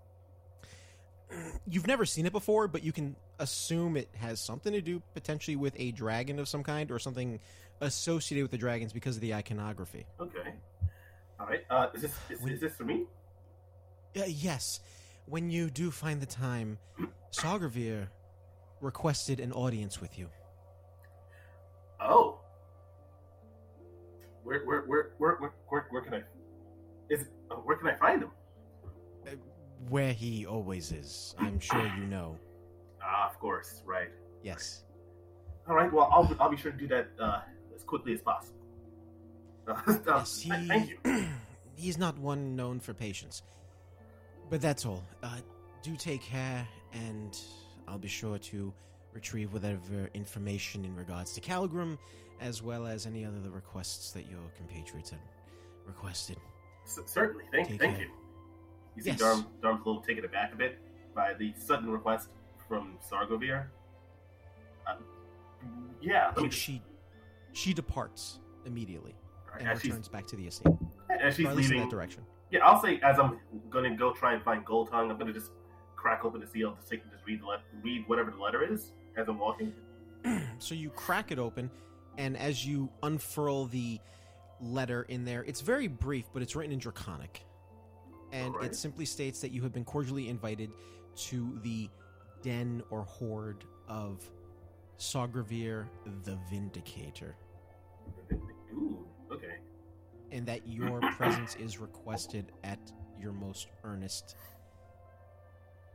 You've 1.67 1.87
never 1.87 2.05
seen 2.05 2.25
it 2.25 2.31
before, 2.31 2.67
but 2.67 2.83
you 2.83 2.91
can 2.91 3.15
assume 3.39 3.97
it 3.97 4.09
has 4.15 4.39
something 4.39 4.73
to 4.73 4.81
do 4.81 5.01
potentially 5.13 5.55
with 5.55 5.73
a 5.77 5.91
dragon 5.91 6.39
of 6.39 6.47
some 6.47 6.63
kind 6.63 6.91
or 6.91 6.99
something 6.99 7.39
associated 7.81 8.43
with 8.43 8.51
the 8.51 8.57
dragons 8.57 8.93
because 8.93 9.15
of 9.15 9.21
the 9.21 9.33
iconography. 9.33 10.05
Okay. 10.19 10.53
All 11.39 11.47
right. 11.47 11.61
Uh, 11.69 11.87
is 11.93 12.01
this 12.01 12.11
is, 12.29 12.45
is 12.45 12.61
this 12.61 12.73
for 12.75 12.83
me? 12.83 13.05
Uh, 14.15 14.23
yes, 14.27 14.81
when 15.25 15.49
you 15.49 15.69
do 15.69 15.89
find 15.91 16.21
the 16.21 16.25
time, 16.25 16.77
Sargroviir 17.31 18.07
requested 18.81 19.39
an 19.39 19.51
audience 19.51 20.01
with 20.01 20.19
you. 20.19 20.29
Oh. 21.99 22.39
Where 24.43 24.65
where 24.65 24.81
where 24.81 25.11
where 25.17 25.35
where, 25.35 25.53
where, 25.69 25.87
where 25.89 26.01
can 26.01 26.13
I? 26.15 26.23
Is 27.09 27.25
uh, 27.49 27.55
where 27.55 27.77
can 27.77 27.87
I 27.87 27.95
find 27.95 28.21
him? 28.23 28.31
Uh, 29.91 29.93
where 29.93 30.13
he 30.13 30.45
always 30.45 30.91
is. 30.91 31.35
I'm 31.37 31.59
sure 31.59 31.85
you 31.97 32.05
know. 32.05 32.37
Ah, 33.03 33.29
of 33.29 33.37
course. 33.39 33.83
Right. 33.85 34.09
Yes. 34.43 34.83
All 35.67 35.75
right. 35.75 35.91
Well, 35.91 36.09
I'll 36.11 36.35
I'll 36.39 36.49
be 36.49 36.57
sure 36.57 36.71
to 36.71 36.77
do 36.77 36.87
that 36.87 37.09
uh, 37.19 37.41
as 37.75 37.83
quickly 37.83 38.13
as 38.13 38.21
possible. 38.21 38.59
Uh, 39.67 39.73
uh, 39.87 39.97
yes, 40.07 40.39
he, 40.39 40.49
Thank 40.49 40.89
you. 40.89 40.97
he's 41.75 41.97
not 41.97 42.17
one 42.17 42.55
known 42.55 42.79
for 42.79 42.93
patience. 42.93 43.43
But 44.49 44.61
that's 44.61 44.85
all. 44.85 45.03
Uh, 45.23 45.37
do 45.83 45.95
take 45.95 46.21
care, 46.21 46.67
and 46.93 47.37
I'll 47.87 47.97
be 47.97 48.07
sure 48.07 48.37
to 48.37 48.73
retrieve 49.13 49.53
whatever 49.53 50.09
information 50.13 50.85
in 50.85 50.95
regards 50.95 51.33
to 51.33 51.41
Calgrim, 51.41 51.97
as 52.39 52.61
well 52.61 52.85
as 52.85 53.05
any 53.05 53.25
other 53.25 53.49
requests 53.49 54.11
that 54.11 54.29
your 54.29 54.41
compatriots 54.57 55.09
had 55.11 55.19
requested. 55.85 56.37
C- 56.85 57.01
certainly. 57.05 57.45
Thank, 57.51 57.69
Take 57.69 57.79
thank 57.79 57.95
care. 57.97 58.05
you. 58.05 58.11
You 58.95 59.03
see, 59.03 59.11
Yes. 59.11 59.21
Darm, 59.21 59.45
Darm's 59.61 59.81
a 59.85 59.87
little 59.87 60.01
taken 60.01 60.25
aback 60.25 60.53
a 60.53 60.55
bit 60.57 60.79
by 61.15 61.33
the 61.33 61.53
sudden 61.57 61.89
request 61.89 62.29
from 62.67 62.97
Sargroviir. 63.09 63.67
Uh, 64.87 64.95
yeah. 66.01 66.27
let 66.27 66.37
me 66.37 66.43
And 66.43 66.51
just- 66.51 66.63
she 66.63 66.81
she 67.53 67.73
departs 67.73 68.39
immediately 68.65 69.13
and 69.59 69.67
as 69.67 69.83
returns 69.83 70.07
back 70.07 70.25
to 70.27 70.35
the 70.37 70.47
estate. 70.47 70.73
as 71.09 71.35
she's 71.35 71.45
least 71.47 71.51
in 71.51 71.55
leaving, 71.57 71.79
that 71.81 71.89
direction. 71.89 72.25
Yeah, 72.49 72.65
I'll 72.65 72.81
say 72.81 72.99
as 73.01 73.19
I'm 73.19 73.39
gonna 73.69 73.95
go 73.95 74.13
try 74.13 74.33
and 74.33 74.41
find 74.43 74.63
Gold 74.65 74.89
Tongue, 74.89 75.11
I'm 75.11 75.17
gonna 75.17 75.33
just 75.33 75.51
crack 75.97 76.23
open 76.25 76.39
the 76.41 76.47
seal 76.47 76.73
to 76.75 76.89
take 76.89 77.03
just 77.11 77.25
read 77.25 77.41
the 77.41 77.45
let- 77.45 77.61
read 77.83 78.07
whatever 78.07 78.31
the 78.31 78.37
letter 78.37 78.63
is 78.63 78.93
as 79.17 79.27
I'm 79.27 79.37
walking. 79.37 79.73
so 80.59 80.73
you 80.75 80.89
crack 80.91 81.31
it 81.31 81.39
open, 81.39 81.69
and 82.17 82.37
as 82.37 82.65
you 82.65 82.89
unfurl 83.03 83.65
the 83.65 83.99
letter 84.61 85.03
in 85.03 85.25
there, 85.25 85.43
it's 85.43 85.61
very 85.61 85.87
brief, 85.87 86.25
but 86.33 86.41
it's 86.41 86.55
written 86.55 86.71
in 86.71 86.79
Draconic. 86.79 87.43
And 88.31 88.55
Alright. 88.55 88.71
it 88.71 88.75
simply 88.75 89.05
states 89.05 89.41
that 89.41 89.51
you 89.51 89.61
have 89.63 89.73
been 89.73 89.85
cordially 89.85 90.29
invited 90.29 90.71
to 91.15 91.59
the 91.63 91.89
den 92.41 92.81
or 92.89 93.03
horde 93.03 93.65
of 93.87 94.29
Sargroviir 94.97 95.87
the 96.23 96.37
Vindicator, 96.49 97.35
Ooh, 98.73 99.05
okay. 99.31 99.55
and 100.31 100.45
that 100.45 100.67
your 100.67 101.01
presence 101.17 101.55
is 101.55 101.79
requested 101.79 102.51
at 102.63 102.79
your 103.19 103.31
most 103.31 103.67
earnest 103.83 104.35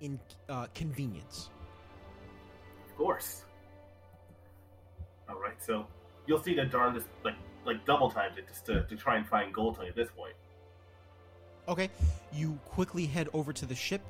in 0.01 0.19
uh, 0.49 0.67
convenience. 0.75 1.51
Of 2.89 2.97
course. 2.97 3.43
All 5.29 5.41
right, 5.41 5.63
so 5.63 5.87
you'll 6.27 6.43
see 6.43 6.55
that 6.55 6.71
Darn 6.71 6.95
just 6.95 7.07
like 7.25 7.35
like 7.65 7.85
double 7.85 8.11
times 8.11 8.39
it 8.39 8.47
just 8.49 8.65
to, 8.67 8.85
to 8.85 8.97
try 8.97 9.17
and 9.17 9.27
find 9.27 9.53
Gold 9.53 9.77
Tongue 9.77 9.89
at 9.89 9.97
this 9.97 10.09
point. 10.17 10.35
Okay, 11.69 11.91
you 12.33 12.59
quickly 12.65 13.07
head 13.07 13.29
over 13.33 13.53
to 13.53 13.67
the 13.67 13.75
ship, 13.75 14.01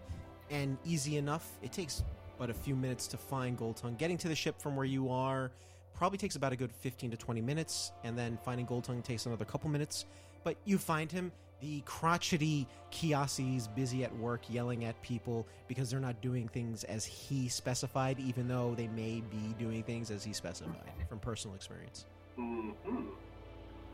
and 0.51 0.77
easy 0.85 1.17
enough. 1.17 1.51
It 1.63 1.73
takes 1.73 2.03
but 2.39 2.51
a 2.51 2.55
few 2.55 2.77
minutes 2.77 3.07
to 3.09 3.17
find 3.17 3.57
Gold 3.57 3.77
Tongue. 3.77 3.95
Getting 3.97 4.19
to 4.19 4.29
the 4.29 4.35
ship 4.35 4.61
from 4.61 4.77
where 4.77 4.85
you 4.85 5.11
are 5.11 5.51
probably 5.95 6.19
takes 6.19 6.37
about 6.37 6.53
a 6.53 6.57
good 6.57 6.71
15 6.71 7.13
to 7.13 7.17
20 7.17 7.41
minutes, 7.41 7.93
and 8.05 8.17
then 8.19 8.39
finding 8.45 8.67
Gold 8.67 8.85
Tongue 8.85 9.01
takes 9.01 9.25
another 9.25 9.47
couple 9.47 9.71
minutes. 9.71 10.05
But 10.45 10.57
you 10.65 10.79
find 10.79 11.11
him. 11.11 11.33
The 11.63 11.81
crotchety 11.87 12.69
Kiasi's 12.93 13.67
busy 13.67 14.05
at 14.05 14.15
work 14.19 14.43
yelling 14.51 14.85
at 14.85 15.01
people 15.01 15.47
because 15.69 15.91
they're 15.91 15.99
not 15.99 16.21
doing 16.21 16.49
things 16.49 16.85
as 16.85 17.07
he 17.07 17.49
specified, 17.49 18.21
even 18.21 18.47
though 18.47 18.75
they 18.77 18.89
may 18.89 19.23
be 19.31 19.55
doing 19.59 19.83
things 19.83 20.11
as 20.11 20.23
he 20.23 20.35
specified 20.35 20.93
from 21.09 21.19
personal 21.19 21.57
experience. 21.57 22.05
hmm 22.37 22.73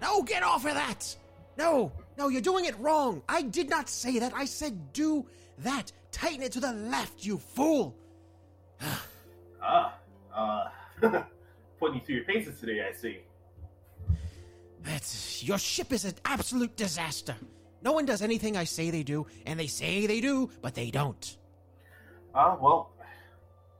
No, 0.00 0.24
get 0.24 0.42
off 0.42 0.66
of 0.66 0.74
that! 0.74 1.14
No, 1.57 1.92
no, 2.16 2.28
you're 2.28 2.40
doing 2.40 2.64
it 2.64 2.78
wrong. 2.78 3.22
I 3.28 3.42
did 3.42 3.68
not 3.68 3.88
say 3.88 4.18
that. 4.18 4.32
I 4.34 4.44
said 4.44 4.92
do 4.92 5.26
that. 5.59 5.92
Tighten 6.11 6.42
it 6.42 6.53
to 6.53 6.61
the 6.61 6.72
left, 6.72 7.24
you 7.24 7.38
fool. 7.38 7.96
Ah, 9.64 9.94
uh, 10.34 10.64
putting 11.78 11.98
you 11.98 12.05
through 12.05 12.14
your 12.16 12.24
paces 12.24 12.59
today, 12.59 12.84
I 12.88 12.92
see. 12.92 13.18
That's 14.82 15.44
your 15.44 15.59
ship 15.59 15.92
is 15.92 16.05
an 16.05 16.14
absolute 16.24 16.76
disaster. 16.76 17.36
No 17.82 17.92
one 17.92 18.05
does 18.05 18.22
anything 18.22 18.57
I 18.57 18.64
say 18.64 18.90
they 18.90 19.05
do, 19.05 19.26
and 19.46 19.59
they 19.59 19.68
say 19.68 20.07
they 20.07 20.20
do, 20.20 20.50
but 20.61 20.74
they 20.74 20.90
don't. 20.90 21.36
Ah, 22.34 22.57
well, 22.61 22.90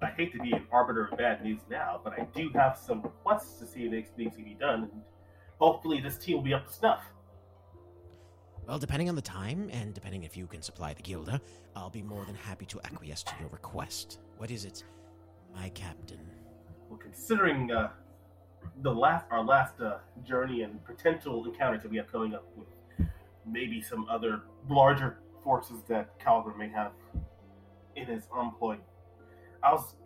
I 0.03 0.07
hate 0.07 0.33
to 0.33 0.39
be 0.39 0.53
an 0.53 0.67
arbiter 0.73 1.07
of 1.07 1.19
bad 1.19 1.45
news 1.45 1.61
now, 1.71 2.01
but 2.03 2.13
I 2.13 2.27
do 2.35 2.51
have 2.55 2.77
some 2.77 3.03
requests 3.03 3.59
to 3.61 3.67
see 3.67 3.87
if 3.87 3.93
it 3.93 4.07
needs 4.17 4.37
to 4.37 4.43
be 4.43 4.57
done, 4.59 4.91
and 4.93 5.03
hopefully 5.59 6.01
this 6.01 6.19
team 6.19 6.37
will 6.37 6.45
be 6.45 6.55
up 6.55 6.67
to 6.67 6.73
snuff. 6.73 7.03
Well, 8.73 8.79
depending 8.79 9.11
on 9.11 9.17
the 9.17 9.21
time, 9.21 9.69
and 9.71 9.93
depending 9.93 10.23
if 10.23 10.35
you 10.35 10.47
can 10.47 10.63
supply 10.63 10.95
the 10.95 11.03
Gilda, 11.03 11.43
I'll 11.77 11.91
be 11.91 12.01
more 12.01 12.25
than 12.25 12.35
happy 12.35 12.65
to 12.65 12.81
acquiesce 12.85 13.23
to 13.25 13.35
your 13.39 13.51
request. 13.51 14.19
What 14.39 14.51
is 14.51 14.65
it, 14.65 14.83
my 15.55 15.69
captain? 15.69 16.21
Well, 16.89 16.99
considering 16.99 17.71
uh, 17.71 17.91
the 18.81 18.91
last 18.91 19.27
our 19.31 19.45
last 19.45 19.79
uh, 19.79 19.99
journey 20.25 20.63
and 20.63 20.83
potential 20.87 21.45
encounters 21.45 21.83
that 21.83 21.91
we 21.91 21.99
have 21.99 22.11
coming 22.11 22.35
up 22.35 22.47
with 22.57 23.09
maybe 23.45 23.83
some 23.83 24.07
other 24.09 24.45
larger 24.71 25.19
forces 25.45 25.83
that 25.89 26.19
Calgrim 26.19 26.57
may 26.57 26.71
have 26.71 26.93
in 27.95 28.07
his 28.07 28.23
employ, 28.35 28.79
I 29.63 29.75
was 29.75 29.97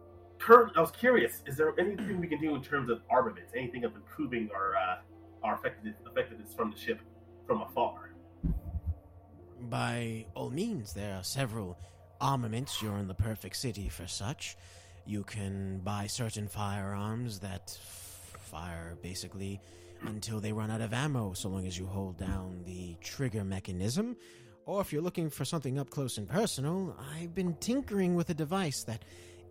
cur- 0.41 0.73
I 0.77 0.81
was 0.81 0.91
curious. 0.91 1.41
Is 1.47 1.57
there 1.57 1.73
anything 1.79 2.21
we 2.21 2.27
can 2.27 2.41
do 2.41 2.57
in 2.57 2.63
terms 2.63 2.91
of 2.91 3.03
armaments? 3.11 3.53
Anything 3.55 3.85
of 3.85 3.95
improving 3.95 4.49
our 4.53 4.75
uh, 4.75 5.47
our 5.47 5.55
effectiveness 5.55 6.53
from 6.53 6.73
the 6.73 6.77
ship 6.77 6.99
from 7.47 7.63
afar? 7.63 8.06
By 9.69 10.27
all 10.35 10.51
means, 10.51 10.93
there 10.93 11.15
are 11.15 11.25
several 11.25 11.79
armaments. 12.21 12.81
You're 12.81 12.99
in 12.99 13.09
the 13.09 13.15
perfect 13.15 13.57
city 13.57 13.89
for 13.89 14.07
such. 14.07 14.57
You 15.07 15.25
can 15.25 15.79
buy 15.79 16.07
certain 16.07 16.49
firearms 16.49 17.41
that 17.41 17.71
fire 17.71 18.97
basically 19.03 19.61
until 20.03 20.41
they 20.41 20.53
run 20.53 20.71
out 20.71 20.81
of 20.81 20.93
ammo, 20.93 21.33
so 21.33 21.49
long 21.49 21.67
as 21.67 21.79
you 21.79 21.87
hold 21.87 22.17
down 22.17 22.63
the 22.65 22.97
trigger 23.01 23.45
mechanism. 23.45 24.17
Or 24.67 24.81
if 24.81 24.93
you're 24.93 25.03
looking 25.03 25.31
for 25.31 25.45
something 25.45 25.79
up 25.79 25.91
close 25.91 26.19
and 26.19 26.29
personal, 26.29 26.97
I've 27.15 27.35
been 27.35 27.55
tinkering 27.55 28.15
with 28.15 28.31
a 28.31 28.35
device 28.35 28.85
that 28.85 29.05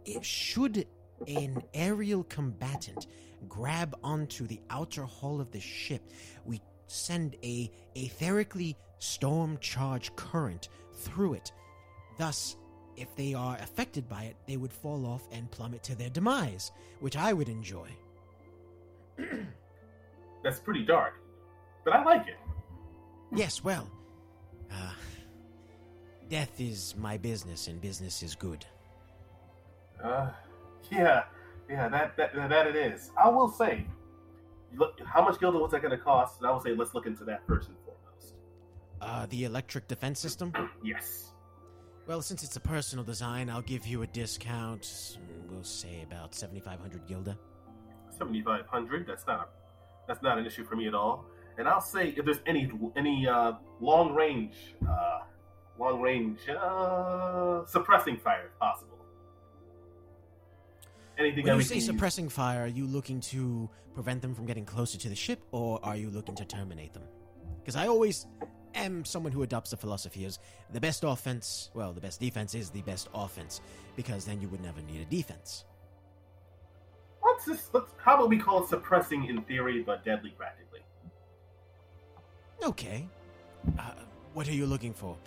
it 0.05 0.23
should 0.23 0.85
an 1.27 1.61
aerial 1.73 2.23
combatant 2.25 3.07
grab 3.47 3.95
onto 4.03 4.47
the 4.47 4.59
outer 4.69 5.03
hull 5.03 5.39
of 5.39 5.51
the 5.51 5.59
ship, 5.59 6.01
we 6.45 6.61
send 6.87 7.35
a 7.43 7.71
etherically 7.95 8.75
storm 9.05 9.57
charge 9.59 10.15
current 10.15 10.69
through 10.93 11.33
it. 11.35 11.51
Thus, 12.17 12.57
if 12.97 13.15
they 13.15 13.33
are 13.33 13.57
affected 13.57 14.09
by 14.09 14.23
it, 14.23 14.35
they 14.47 14.57
would 14.57 14.73
fall 14.73 15.05
off 15.05 15.27
and 15.31 15.51
plummet 15.51 15.83
to 15.83 15.95
their 15.95 16.09
demise, 16.09 16.71
which 16.99 17.15
I 17.15 17.33
would 17.33 17.49
enjoy. 17.49 17.89
That's 20.43 20.59
pretty 20.59 20.83
dark, 20.83 21.13
but 21.83 21.93
I 21.93 22.03
like 22.03 22.27
it. 22.27 22.37
Yes, 23.33 23.63
well, 23.63 23.89
uh, 24.71 24.93
death 26.29 26.59
is 26.59 26.95
my 26.97 27.17
business, 27.17 27.67
and 27.67 27.81
business 27.81 28.23
is 28.23 28.35
good. 28.35 28.65
Uh, 30.03 30.29
yeah, 30.91 31.23
yeah, 31.69 31.89
that, 31.89 32.15
that 32.17 32.33
that 32.35 32.67
it 32.67 32.75
is. 32.75 33.11
I 33.21 33.29
will 33.29 33.49
say, 33.49 33.85
look, 34.75 34.99
how 35.05 35.23
much 35.23 35.39
Gilda 35.39 35.57
was 35.57 35.71
that 35.71 35.81
going 35.81 35.91
to 35.91 35.97
cost? 35.97 36.39
And 36.39 36.47
I 36.47 36.51
will 36.51 36.59
say, 36.59 36.75
let's 36.75 36.93
look 36.93 37.07
into 37.07 37.23
that 37.25 37.41
first 37.47 37.69
and. 37.69 37.77
Uh, 39.01 39.25
the 39.29 39.43
electric 39.43 39.87
defense 39.87 40.19
system? 40.19 40.51
Yes. 40.83 41.31
Well, 42.07 42.21
since 42.21 42.43
it's 42.43 42.55
a 42.55 42.59
personal 42.59 43.03
design, 43.03 43.49
I'll 43.49 43.61
give 43.61 43.85
you 43.87 44.01
a 44.03 44.07
discount. 44.07 45.17
We'll 45.49 45.63
say 45.63 46.01
about 46.03 46.33
7,500 46.35 47.07
Gilda. 47.07 47.37
seventy 48.17 48.41
five 48.41 48.65
hundred. 48.67 49.05
That's 49.07 49.25
not 49.27 49.39
a, 49.39 49.45
that's 50.07 50.21
not 50.21 50.37
an 50.37 50.45
issue 50.45 50.63
for 50.63 50.75
me 50.75 50.87
at 50.87 50.93
all. 50.95 51.25
And 51.57 51.67
I'll 51.67 51.81
say 51.81 52.09
if 52.17 52.23
there's 52.25 52.39
any 52.45 52.69
any 52.95 53.27
uh, 53.27 53.53
long 53.79 54.13
range 54.13 54.55
uh, 54.87 55.19
long 55.79 55.99
range 56.01 56.39
uh, 56.49 57.65
suppressing 57.65 58.17
fire 58.17 58.45
if 58.53 58.59
possible. 58.59 58.97
Anything 61.17 61.45
When 61.45 61.55
you 61.55 61.61
say 61.61 61.75
can 61.75 61.75
use. 61.77 61.85
suppressing 61.85 62.29
fire, 62.29 62.63
are 62.63 62.67
you 62.67 62.85
looking 62.85 63.19
to 63.21 63.69
prevent 63.93 64.21
them 64.21 64.35
from 64.35 64.45
getting 64.45 64.65
closer 64.65 64.97
to 64.97 65.09
the 65.09 65.15
ship, 65.15 65.41
or 65.51 65.79
are 65.83 65.95
you 65.95 66.09
looking 66.09 66.35
to 66.35 66.45
terminate 66.45 66.93
them? 66.93 67.03
Because 67.61 67.75
I 67.77 67.87
always 67.87 68.25
am 68.75 69.05
someone 69.05 69.31
who 69.31 69.43
adopts 69.43 69.71
the 69.71 69.77
philosophy 69.77 70.25
is 70.25 70.39
the 70.71 70.81
best 70.81 71.03
offense, 71.03 71.69
well, 71.73 71.93
the 71.93 72.01
best 72.01 72.19
defense 72.19 72.53
is 72.53 72.69
the 72.69 72.81
best 72.81 73.09
offense, 73.13 73.61
because 73.95 74.25
then 74.25 74.41
you 74.41 74.49
would 74.49 74.61
never 74.61 74.81
need 74.81 75.01
a 75.01 75.05
defense. 75.05 75.65
Let's 77.23 77.45
just 77.45 77.73
let's, 77.73 77.91
how 77.97 78.15
about 78.15 78.29
we 78.29 78.37
call 78.37 78.63
it 78.63 78.69
suppressing 78.69 79.25
in 79.25 79.41
theory 79.43 79.81
but 79.81 80.05
deadly 80.05 80.31
practically. 80.37 80.81
Okay. 82.63 83.07
Uh, 83.79 83.91
what 84.33 84.47
are 84.47 84.53
you 84.53 84.65
looking 84.65 84.93
for? 84.93 85.17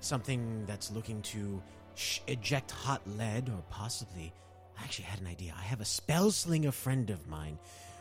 Something 0.00 0.64
that's 0.66 0.92
looking 0.92 1.20
to 1.22 1.60
sh- 1.94 2.20
eject 2.28 2.70
hot 2.70 3.02
lead, 3.16 3.48
or 3.48 3.62
possibly. 3.70 4.32
I 4.78 4.84
actually 4.84 5.06
had 5.06 5.20
an 5.20 5.26
idea. 5.26 5.52
I 5.58 5.62
have 5.62 5.80
a 5.80 5.84
spell 5.84 6.30
slinger 6.30 6.70
friend 6.70 7.10
of 7.10 7.26
mine 7.26 7.58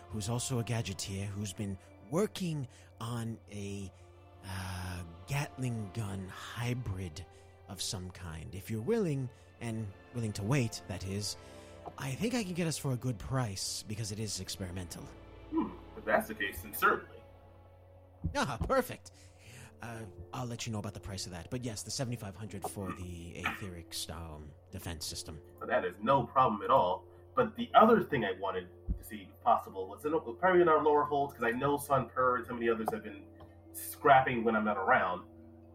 who's 0.09 0.29
also 0.29 0.59
a 0.59 0.63
gadgeteer 0.63 1.25
who's 1.25 1.53
been 1.53 1.77
working 2.11 2.67
on 3.01 3.37
a 3.51 3.91
uh, 4.47 5.01
Gatling 5.27 5.89
gun 5.93 6.25
hybrid 6.55 7.23
of 7.69 7.81
some 7.81 8.09
kind. 8.11 8.47
If 8.53 8.71
you're 8.71 8.81
willing, 8.81 9.29
and 9.61 9.85
willing 10.15 10.31
to 10.33 10.43
wait, 10.43 10.81
that 10.87 11.05
is, 11.07 11.35
I 11.97 12.11
think 12.11 12.33
I 12.33 12.43
can 12.43 12.53
get 12.53 12.67
us 12.67 12.77
for 12.77 12.91
a 12.91 12.95
good 12.95 13.17
price 13.17 13.83
because 13.87 14.11
it 14.11 14.19
is 14.19 14.39
experimental. 14.39 15.03
Hmm. 15.51 15.67
If 15.97 16.05
that's 16.05 16.27
the 16.27 16.33
case, 16.33 16.59
then 16.63 16.73
certainly. 16.73 17.17
Ah, 18.35 18.57
perfect. 18.67 19.11
uh, 19.83 19.87
I'll 20.33 20.45
let 20.47 20.65
you 20.65 20.71
know 20.73 20.79
about 20.79 20.93
the 20.93 20.99
price 20.99 21.25
of 21.25 21.31
that. 21.33 21.47
But 21.49 21.63
yes, 21.63 21.83
the 21.83 21.91
7500 21.91 22.63
for 22.69 22.93
the 22.97 23.41
Aetheric 23.43 24.09
um, 24.11 24.45
defense 24.71 25.05
system. 25.05 25.39
But 25.59 25.69
that 25.69 25.85
is 25.85 25.93
no 26.01 26.23
problem 26.23 26.61
at 26.63 26.69
all. 26.69 27.03
But 27.35 27.55
the 27.55 27.69
other 27.75 28.01
thing 28.01 28.25
I 28.25 28.31
wanted 28.39 28.67
to 28.99 29.07
see 29.07 29.29
possible 29.43 29.87
was 29.87 30.03
in, 30.05 30.13
probably 30.39 30.61
in 30.61 30.67
our 30.67 30.83
lower 30.83 31.03
holds 31.03 31.33
because 31.33 31.53
I 31.53 31.57
know 31.57 31.77
Sun 31.77 32.09
Per 32.13 32.37
and 32.37 32.47
some 32.47 32.55
of 32.55 32.61
the 32.61 32.69
others 32.69 32.87
have 32.91 33.03
been 33.03 33.21
scrapping 33.77 34.43
when 34.43 34.55
I'm 34.55 34.65
not 34.65 34.77
around. 34.77 35.21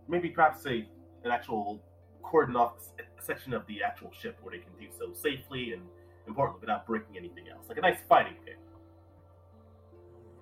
Maybe 0.09 0.29
perhaps 0.29 0.67
a 0.67 0.87
an 1.25 1.31
actual 1.31 1.81
cordon 2.23 2.57
off 2.57 2.75
section 3.21 3.53
of 3.53 3.67
the 3.67 3.83
actual 3.83 4.11
ship 4.13 4.39
where 4.43 4.57
they 4.57 4.63
can 4.63 4.73
do 4.81 4.87
so 4.99 5.13
safely 5.13 5.73
and 5.73 5.83
importantly 6.27 6.61
without 6.61 6.87
breaking 6.87 7.17
anything 7.17 7.45
else, 7.49 7.69
like 7.69 7.79
a 7.79 7.81
nice 7.81 7.99
fighting 8.09 8.35
pit. 8.45 8.59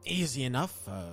Easy 0.05 0.45
enough. 0.45 0.89
Uh, 0.89 1.13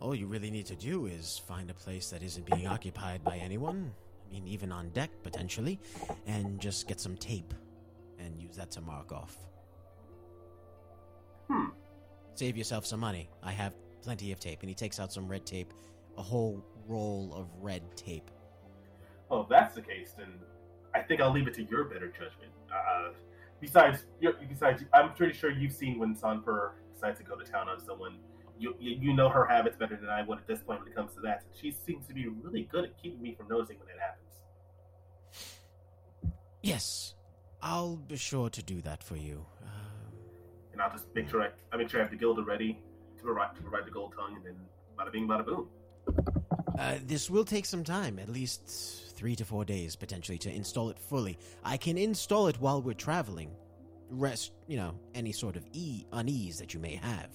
all 0.00 0.14
you 0.14 0.26
really 0.26 0.50
need 0.50 0.66
to 0.66 0.76
do 0.76 1.06
is 1.06 1.40
find 1.46 1.70
a 1.70 1.74
place 1.74 2.10
that 2.10 2.22
isn't 2.22 2.46
being 2.46 2.66
occupied 2.66 3.24
by 3.24 3.36
anyone. 3.38 3.92
I 4.26 4.32
mean, 4.32 4.46
even 4.46 4.70
on 4.70 4.90
deck, 4.90 5.10
potentially. 5.22 5.80
And 6.26 6.60
just 6.60 6.86
get 6.86 7.00
some 7.00 7.16
tape 7.16 7.54
and 8.18 8.40
use 8.40 8.56
that 8.56 8.70
to 8.72 8.80
mark 8.80 9.12
off. 9.12 9.36
Hmm. 11.48 11.70
Save 12.34 12.56
yourself 12.56 12.86
some 12.86 13.00
money. 13.00 13.28
I 13.42 13.52
have 13.52 13.72
plenty 14.04 14.32
of 14.32 14.38
tape. 14.38 14.60
And 14.60 14.68
he 14.68 14.74
takes 14.74 15.00
out 15.00 15.12
some 15.12 15.26
red 15.26 15.46
tape, 15.46 15.72
a 16.18 16.22
whole 16.22 16.62
roll 16.86 17.32
of 17.34 17.48
red 17.60 17.82
tape. 17.96 18.30
Well, 19.30 19.42
if 19.42 19.48
that's 19.48 19.74
the 19.74 19.80
case, 19.82 20.12
then 20.16 20.28
I 20.94 21.00
think 21.00 21.20
I'll 21.20 21.32
leave 21.32 21.48
it 21.48 21.54
to 21.54 21.64
your 21.64 21.84
better 21.84 22.08
judgment. 22.08 22.52
Uh, 22.70 23.12
besides, 23.60 24.04
you're, 24.20 24.34
besides, 24.48 24.84
I'm 24.92 25.14
pretty 25.14 25.32
sure 25.32 25.50
you've 25.50 25.72
seen 25.72 25.98
when 25.98 26.14
Sanper 26.14 26.72
decides 26.92 27.18
to 27.18 27.24
go 27.24 27.34
to 27.36 27.44
town 27.50 27.68
on 27.68 27.80
someone. 27.80 28.18
You, 28.56 28.76
you 28.78 28.96
you 29.00 29.12
know 29.14 29.28
her 29.28 29.44
habits 29.46 29.76
better 29.76 29.96
than 29.96 30.08
I 30.08 30.22
would 30.22 30.38
at 30.38 30.46
this 30.46 30.60
point 30.62 30.80
when 30.80 30.88
it 30.88 30.94
comes 30.94 31.12
to 31.14 31.20
that. 31.22 31.42
She 31.60 31.72
seems 31.72 32.06
to 32.06 32.14
be 32.14 32.28
really 32.28 32.68
good 32.70 32.84
at 32.84 33.02
keeping 33.02 33.20
me 33.20 33.34
from 33.34 33.48
noticing 33.48 33.78
when 33.80 33.88
it 33.88 33.96
happens. 33.98 34.30
Yes, 36.62 37.14
I'll 37.60 37.96
be 37.96 38.16
sure 38.16 38.48
to 38.50 38.62
do 38.62 38.80
that 38.82 39.02
for 39.02 39.16
you. 39.16 39.44
Uh, 39.60 39.66
And 40.72 40.80
I'll 40.80 40.92
just 40.92 41.06
make 41.16 41.28
sure 41.28 41.42
I, 41.42 41.48
I 41.72 41.76
make 41.76 41.90
sure 41.90 41.98
I 42.00 42.04
have 42.04 42.12
the 42.12 42.16
Gilda 42.16 42.42
ready 42.42 42.78
to 43.24 43.32
provide 43.32 43.54
to 43.56 43.62
provide 43.62 43.86
the 43.86 43.90
gold 43.90 44.14
tongue, 44.16 44.36
and 44.36 44.44
then 44.44 44.56
bada 44.98 45.12
bing, 45.12 45.26
bada 45.26 45.44
boom. 45.44 45.68
Uh, 46.78 46.96
this 47.06 47.30
will 47.30 47.44
take 47.44 47.64
some 47.64 47.84
time, 47.84 48.18
at 48.18 48.28
least 48.28 49.14
three 49.16 49.34
to 49.36 49.44
four 49.44 49.64
days 49.64 49.96
potentially, 49.96 50.38
to 50.38 50.52
install 50.52 50.90
it 50.90 50.98
fully. 50.98 51.38
I 51.64 51.76
can 51.76 51.96
install 51.96 52.48
it 52.48 52.60
while 52.60 52.82
we're 52.82 52.94
traveling. 52.94 53.50
Rest, 54.10 54.52
you 54.66 54.76
know, 54.76 54.94
any 55.14 55.32
sort 55.32 55.56
of 55.56 55.64
e- 55.72 56.04
unease 56.12 56.58
that 56.58 56.74
you 56.74 56.80
may 56.80 56.96
have. 56.96 57.30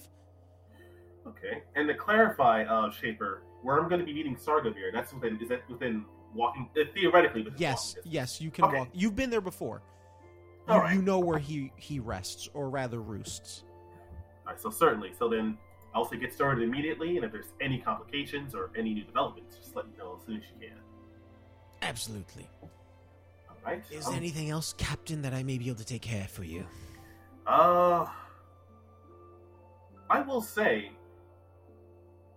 Okay. 1.26 1.62
And 1.74 1.88
to 1.88 1.94
clarify, 1.94 2.64
uh, 2.64 2.90
Shaper, 2.90 3.42
where 3.62 3.78
I'm 3.78 3.88
going 3.88 3.98
to 4.00 4.06
be 4.06 4.14
meeting 4.14 4.36
Sargroviir, 4.36 4.92
that's 4.92 5.12
within 5.12 5.38
is 5.40 5.48
that 5.48 5.68
within 5.68 6.04
walking 6.34 6.68
uh, 6.80 6.84
theoretically 6.94 7.42
within 7.42 7.58
Yes, 7.58 7.94
walking 7.96 8.12
yes, 8.12 8.40
you 8.40 8.50
can 8.50 8.64
Okay. 8.66 8.78
walk. 8.78 8.88
You've 8.92 9.16
been 9.16 9.30
there 9.30 9.40
before. 9.40 9.82
You, 10.68 10.74
All 10.74 10.80
right. 10.80 10.94
you 10.94 11.02
know 11.02 11.18
where 11.18 11.38
he 11.38 11.72
he 11.76 11.98
rests, 11.98 12.48
or 12.54 12.70
rather 12.70 13.00
roosts. 13.02 13.64
All 14.46 14.52
right, 14.52 14.60
so 14.60 14.70
certainly. 14.70 15.12
So 15.18 15.28
then 15.28 15.58
I'll 15.94 16.08
get 16.08 16.32
started 16.32 16.62
immediately, 16.62 17.16
and 17.16 17.24
if 17.24 17.32
there's 17.32 17.52
any 17.60 17.78
complications 17.78 18.54
or 18.54 18.70
any 18.76 18.94
new 18.94 19.04
developments, 19.04 19.56
just 19.56 19.74
let 19.74 19.86
me 19.86 19.92
know 19.98 20.16
as 20.20 20.26
soon 20.26 20.36
as 20.36 20.42
you 20.44 20.68
can. 20.68 20.78
Absolutely. 21.82 22.48
All 22.62 23.56
right. 23.64 23.82
Is 23.90 24.06
Um, 24.06 24.12
there 24.12 24.20
anything 24.20 24.50
else, 24.50 24.72
Captain, 24.74 25.22
that 25.22 25.34
I 25.34 25.42
may 25.42 25.58
be 25.58 25.68
able 25.68 25.78
to 25.78 25.84
take 25.84 26.02
care 26.02 26.28
for 26.28 26.44
you? 26.44 26.64
Uh, 27.46 28.06
I 30.08 30.20
will 30.20 30.42
say, 30.42 30.92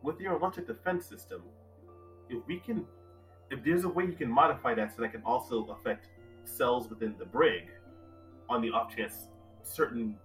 with 0.01 0.19
your 0.19 0.35
electric 0.35 0.67
defense 0.67 1.05
system, 1.05 1.43
if 2.29 2.45
we 2.47 2.59
can, 2.59 2.85
if 3.51 3.63
there's 3.63 3.83
a 3.83 3.89
way 3.89 4.05
you 4.05 4.13
can 4.13 4.29
modify 4.29 4.73
that 4.73 4.95
so 4.95 5.01
that 5.01 5.09
it 5.09 5.11
can 5.11 5.23
also 5.23 5.65
affect 5.65 6.07
cells 6.45 6.89
within 6.89 7.15
the 7.19 7.25
brig, 7.25 7.69
on 8.49 8.61
the 8.61 8.69
off 8.71 8.93
chance 8.95 9.27
certain 9.63 10.17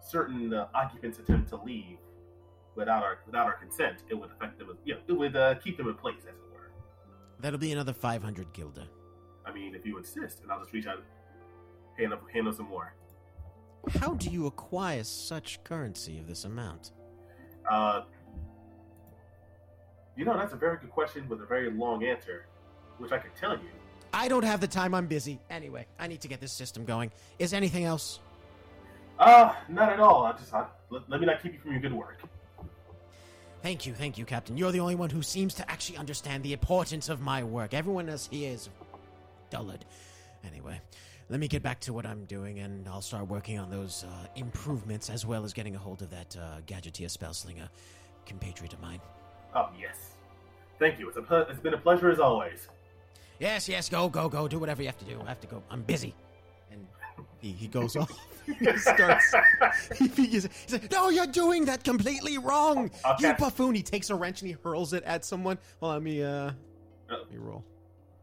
certain 0.00 0.52
uh, 0.54 0.68
occupants 0.74 1.18
attempt 1.18 1.48
to 1.50 1.56
leave 1.56 1.98
without 2.78 3.02
our 3.02 3.18
without 3.26 3.46
our 3.46 3.54
consent, 3.54 4.04
it 4.08 4.14
would 4.14 4.30
affect 4.30 4.58
them. 4.58 4.78
You 4.84 4.94
know, 4.94 5.00
it 5.06 5.12
would 5.12 5.36
uh, 5.36 5.56
keep 5.56 5.76
them 5.76 5.88
in 5.88 5.94
place, 5.94 6.20
as 6.20 6.36
it 6.36 6.54
were. 6.54 6.70
That'll 7.40 7.58
be 7.58 7.72
another 7.72 7.92
500 7.92 8.52
gilda. 8.52 8.86
I 9.44 9.52
mean, 9.52 9.74
if 9.74 9.84
you 9.84 9.98
insist, 9.98 10.42
and 10.42 10.52
I'll 10.52 10.60
just 10.60 10.72
reach 10.72 10.86
out, 10.86 11.02
hand 11.98 12.12
up, 12.12 12.22
hand 12.32 12.48
up 12.48 12.54
some 12.54 12.66
more. 12.66 12.94
How 13.98 14.14
do 14.14 14.30
you 14.30 14.46
acquire 14.46 15.02
such 15.04 15.62
currency 15.64 16.18
of 16.18 16.26
this 16.26 16.44
amount? 16.44 16.92
Uh, 17.68 18.02
you 20.16 20.24
know, 20.24 20.36
that's 20.36 20.52
a 20.52 20.56
very 20.56 20.78
good 20.78 20.90
question 20.90 21.28
with 21.28 21.40
a 21.42 21.46
very 21.46 21.70
long 21.70 22.04
answer, 22.04 22.46
which 22.98 23.12
I 23.12 23.18
could 23.18 23.34
tell 23.34 23.52
you. 23.52 23.68
I 24.12 24.28
don't 24.28 24.44
have 24.44 24.60
the 24.60 24.66
time. 24.66 24.94
I'm 24.94 25.06
busy. 25.06 25.40
Anyway, 25.50 25.86
I 25.98 26.06
need 26.06 26.20
to 26.22 26.28
get 26.28 26.40
this 26.40 26.52
system 26.52 26.84
going. 26.84 27.10
Is 27.38 27.52
anything 27.52 27.84
else? 27.84 28.20
Uh, 29.18 29.52
not 29.68 29.92
at 29.92 30.00
all. 30.00 30.24
I 30.24 30.32
just 30.32 30.52
I, 30.54 30.66
let, 30.90 31.08
let 31.08 31.20
me 31.20 31.26
not 31.26 31.42
keep 31.42 31.52
you 31.52 31.58
from 31.58 31.72
your 31.72 31.80
good 31.80 31.92
work. 31.92 32.20
Thank 33.62 33.86
you, 33.86 33.92
thank 33.94 34.16
you, 34.18 34.24
Captain. 34.24 34.56
You're 34.56 34.72
the 34.72 34.80
only 34.80 34.94
one 34.94 35.10
who 35.10 35.22
seems 35.22 35.54
to 35.54 35.70
actually 35.70 35.98
understand 35.98 36.44
the 36.44 36.52
importance 36.52 37.08
of 37.08 37.20
my 37.20 37.42
work. 37.42 37.74
Everyone 37.74 38.08
else 38.08 38.28
here 38.30 38.52
is 38.52 38.68
dullard. 39.50 39.80
Anyway, 40.46 40.80
let 41.28 41.40
me 41.40 41.48
get 41.48 41.62
back 41.62 41.80
to 41.80 41.92
what 41.92 42.06
I'm 42.06 42.24
doing, 42.26 42.60
and 42.60 42.86
I'll 42.88 43.02
start 43.02 43.26
working 43.26 43.58
on 43.58 43.68
those 43.68 44.04
uh, 44.04 44.26
improvements 44.36 45.10
as 45.10 45.26
well 45.26 45.44
as 45.44 45.52
getting 45.52 45.74
a 45.74 45.78
hold 45.78 46.02
of 46.02 46.10
that 46.10 46.36
uh, 46.36 46.60
Gadgeteer 46.66 47.10
Spellslinger 47.10 47.68
compatriot 48.26 48.72
of 48.74 48.80
mine. 48.80 49.00
Oh 49.54 49.68
yes, 49.80 49.96
thank 50.78 50.98
you. 50.98 51.08
It's 51.08 51.16
a 51.16 51.22
ple- 51.22 51.46
it's 51.48 51.60
been 51.60 51.74
a 51.74 51.78
pleasure 51.78 52.10
as 52.10 52.20
always. 52.20 52.68
Yes, 53.40 53.68
yes, 53.68 53.88
go, 53.88 54.08
go, 54.08 54.28
go. 54.28 54.46
Do 54.46 54.58
whatever 54.58 54.82
you 54.82 54.88
have 54.88 54.98
to 54.98 55.04
do. 55.04 55.20
I 55.24 55.28
have 55.28 55.40
to 55.40 55.46
go. 55.46 55.62
I'm 55.70 55.82
busy. 55.82 56.14
And 56.70 56.86
he, 57.40 57.52
he 57.52 57.66
goes 57.66 57.96
off. 57.96 58.10
he 58.58 58.76
starts. 58.78 59.34
He. 59.96 60.08
He's 60.08 60.48
like, 60.72 60.90
"No, 60.90 61.08
you're 61.10 61.26
doing 61.26 61.64
that 61.66 61.84
completely 61.84 62.38
wrong. 62.38 62.90
Okay. 63.04 63.28
You 63.28 63.34
buffoon!" 63.34 63.74
He 63.74 63.82
takes 63.82 64.10
a 64.10 64.14
wrench 64.14 64.42
and 64.42 64.48
he 64.48 64.56
hurls 64.64 64.92
it 64.92 65.04
at 65.04 65.24
someone. 65.24 65.58
Well, 65.80 65.92
let 65.92 66.02
me 66.02 66.22
uh, 66.22 66.28
Uh, 66.28 66.52
let 67.10 67.30
me 67.30 67.38
roll. 67.38 67.64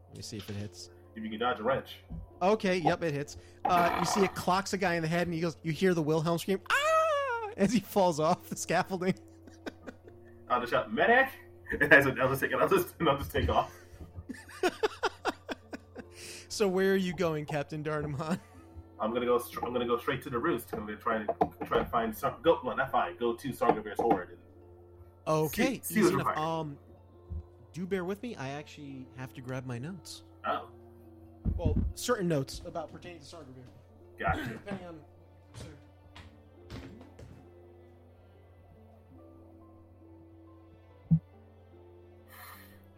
Let 0.08 0.16
me 0.16 0.22
see 0.22 0.36
if 0.38 0.48
it 0.50 0.56
hits. 0.56 0.90
if 1.14 1.22
you 1.22 1.30
can 1.30 1.38
dodge 1.38 1.60
a 1.60 1.62
wrench. 1.62 1.98
Okay, 2.42 2.76
yep, 2.78 3.02
it 3.02 3.14
hits. 3.14 3.36
Uh, 3.64 3.96
you 3.98 4.04
see 4.04 4.20
it 4.22 4.34
clocks 4.34 4.72
a 4.72 4.78
guy 4.78 4.94
in 4.94 5.02
the 5.02 5.08
head, 5.08 5.26
and 5.26 5.34
he 5.34 5.40
goes. 5.40 5.56
You 5.62 5.72
hear 5.72 5.94
the 5.94 6.02
Wilhelm 6.02 6.38
scream, 6.38 6.60
"Ah!" 6.70 7.48
as 7.56 7.72
he 7.72 7.80
falls 7.80 8.20
off 8.20 8.48
the 8.48 8.56
scaffolding. 8.56 9.14
I'll 10.50 10.60
just 10.60 10.72
shout 10.72 10.92
medic, 10.92 11.28
and 11.80 11.92
I'll 11.92 12.28
just 12.28 12.40
take 12.40 12.52
I'll 12.54 12.68
just 12.68 12.94
I'll 13.00 13.18
just 13.18 13.32
take 13.32 13.48
off. 13.48 13.72
So 16.48 16.66
where 16.66 16.92
are 16.92 16.96
you 16.96 17.12
going, 17.12 17.44
Captain 17.44 17.84
Darnamon? 17.84 18.38
I'm 19.00 19.12
gonna 19.12 19.26
go. 19.26 19.38
Str- 19.38 19.64
I'm 19.64 19.72
gonna 19.72 19.86
go 19.86 19.98
straight 19.98 20.22
to 20.22 20.30
the 20.30 20.38
roost. 20.38 20.72
I'm 20.72 20.80
gonna 20.86 20.96
try 20.96 21.18
to 21.18 21.26
try 21.66 21.78
to 21.78 21.84
find 21.84 22.16
some. 22.16 22.34
Go. 22.42 22.58
Well, 22.64 22.76
not 22.76 22.90
find. 22.90 23.18
Go 23.18 23.34
to 23.34 23.48
Sargroviir's 23.50 24.00
horde. 24.00 24.30
And, 24.30 24.38
Okay, 25.28 25.80
See- 25.82 26.02
see 26.02 26.08
enough. 26.14 26.36
Um, 26.38 26.78
do 27.72 27.84
bear 27.86 28.04
with 28.04 28.22
me. 28.22 28.36
I 28.36 28.50
actually 28.50 29.06
have 29.16 29.34
to 29.34 29.40
grab 29.40 29.66
my 29.66 29.76
notes. 29.78 30.22
oh, 30.46 30.68
Well, 31.56 31.76
certain 31.94 32.28
notes 32.28 32.62
about 32.64 32.92
pertaining 32.92 33.18
to 33.20 33.24
Sargroviir. 33.24 33.66
gotcha. 34.18 34.44
Depending 34.48 34.86
on. 34.86 35.00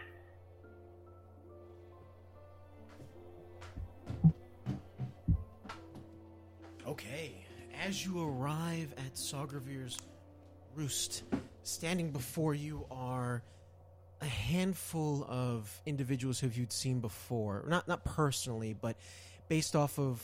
Okay, 6.97 7.45
as 7.85 8.03
you 8.03 8.27
arrive 8.27 8.91
at 8.97 9.13
Sargroviir's 9.13 9.99
roost, 10.73 11.23
standing 11.61 12.09
before 12.11 12.55
you 12.55 12.87
are 12.89 13.43
a 14.19 14.25
handful 14.25 15.23
of 15.29 15.71
individuals 15.85 16.39
who 16.39 16.47
you'd 16.47 16.73
seen 16.73 16.99
before. 16.99 17.63
Not 17.67 17.87
not 17.87 18.03
personally, 18.03 18.73
but 18.73 18.97
based 19.47 19.75
off 19.75 19.99
of 19.99 20.23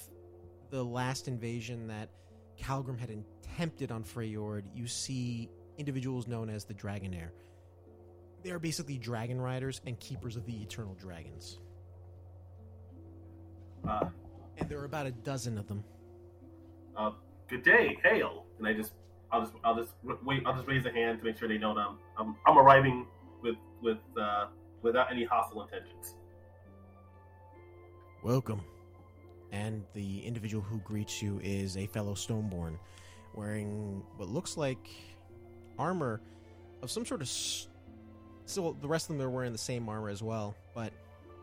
the 0.72 0.84
last 0.84 1.28
invasion 1.28 1.90
that 1.90 2.10
Calgrim 2.60 2.98
had 2.98 3.12
attempted 3.12 3.92
on 3.92 4.04
Freyord, 4.04 4.66
you 4.74 4.88
see 4.88 5.52
individuals 5.78 6.28
known 6.28 6.50
as 6.50 6.66
the 6.66 6.74
Dragonair. 6.74 7.30
They 8.42 8.50
are 8.50 8.58
basically 8.58 8.98
dragon 8.98 9.40
riders 9.40 9.80
and 9.86 10.00
keepers 10.00 10.38
of 10.38 10.48
the 10.48 10.60
eternal 10.60 10.96
dragons. 10.96 11.60
Uh, 13.88 14.10
And 14.58 14.68
there 14.68 14.80
are 14.80 14.86
about 14.86 15.06
a 15.06 15.12
dozen 15.12 15.60
of 15.60 15.68
them. 15.68 15.84
Uh, 16.98 17.12
good 17.50 17.64
day, 17.64 17.98
hail. 18.04 18.46
And 18.60 18.68
I 18.68 18.74
just, 18.74 18.94
I'll 19.32 19.42
just, 19.42 19.54
I'll 19.64 19.76
just 19.76 19.92
wait. 20.24 20.44
I'll 20.46 20.56
just 20.56 20.68
raise 20.68 20.86
a 20.86 20.92
hand 20.92 21.20
to 21.20 21.26
make 21.26 21.38
sure 21.38 21.48
they 21.48 21.58
know 21.58 21.74
that 21.76 21.82
I'm, 21.82 21.98
I'm, 22.18 22.36
I'm 22.46 22.58
arriving 22.58 23.08
with, 23.42 23.56
with, 23.82 23.98
uh, 24.20 24.46
without 24.82 25.12
any 25.12 25.24
hostile 25.26 25.62
intentions. 25.64 26.16
Welcome. 28.24 28.62
And 29.52 29.84
the 29.94 30.26
individual 30.26 30.64
who 30.64 30.80
greets 30.80 31.22
you 31.22 31.40
is 31.44 31.78
a 31.78 31.86
fellow 31.88 32.14
Stoneborn, 32.16 32.78
wearing 33.36 34.04
what 34.18 34.30
looks 34.30 34.58
like 34.58 34.90
armor 35.78 36.22
of 36.82 36.90
some 36.90 37.06
sort 37.06 37.22
of 37.22 37.28
s- 37.28 37.68
So 38.46 38.76
the 38.82 38.88
rest 38.88 39.10
of 39.10 39.18
them 39.18 39.26
are 39.26 39.30
wearing 39.30 39.52
the 39.52 39.58
same 39.58 39.88
armor 39.90 40.10
as 40.10 40.24
well, 40.24 40.56
but 40.74 40.92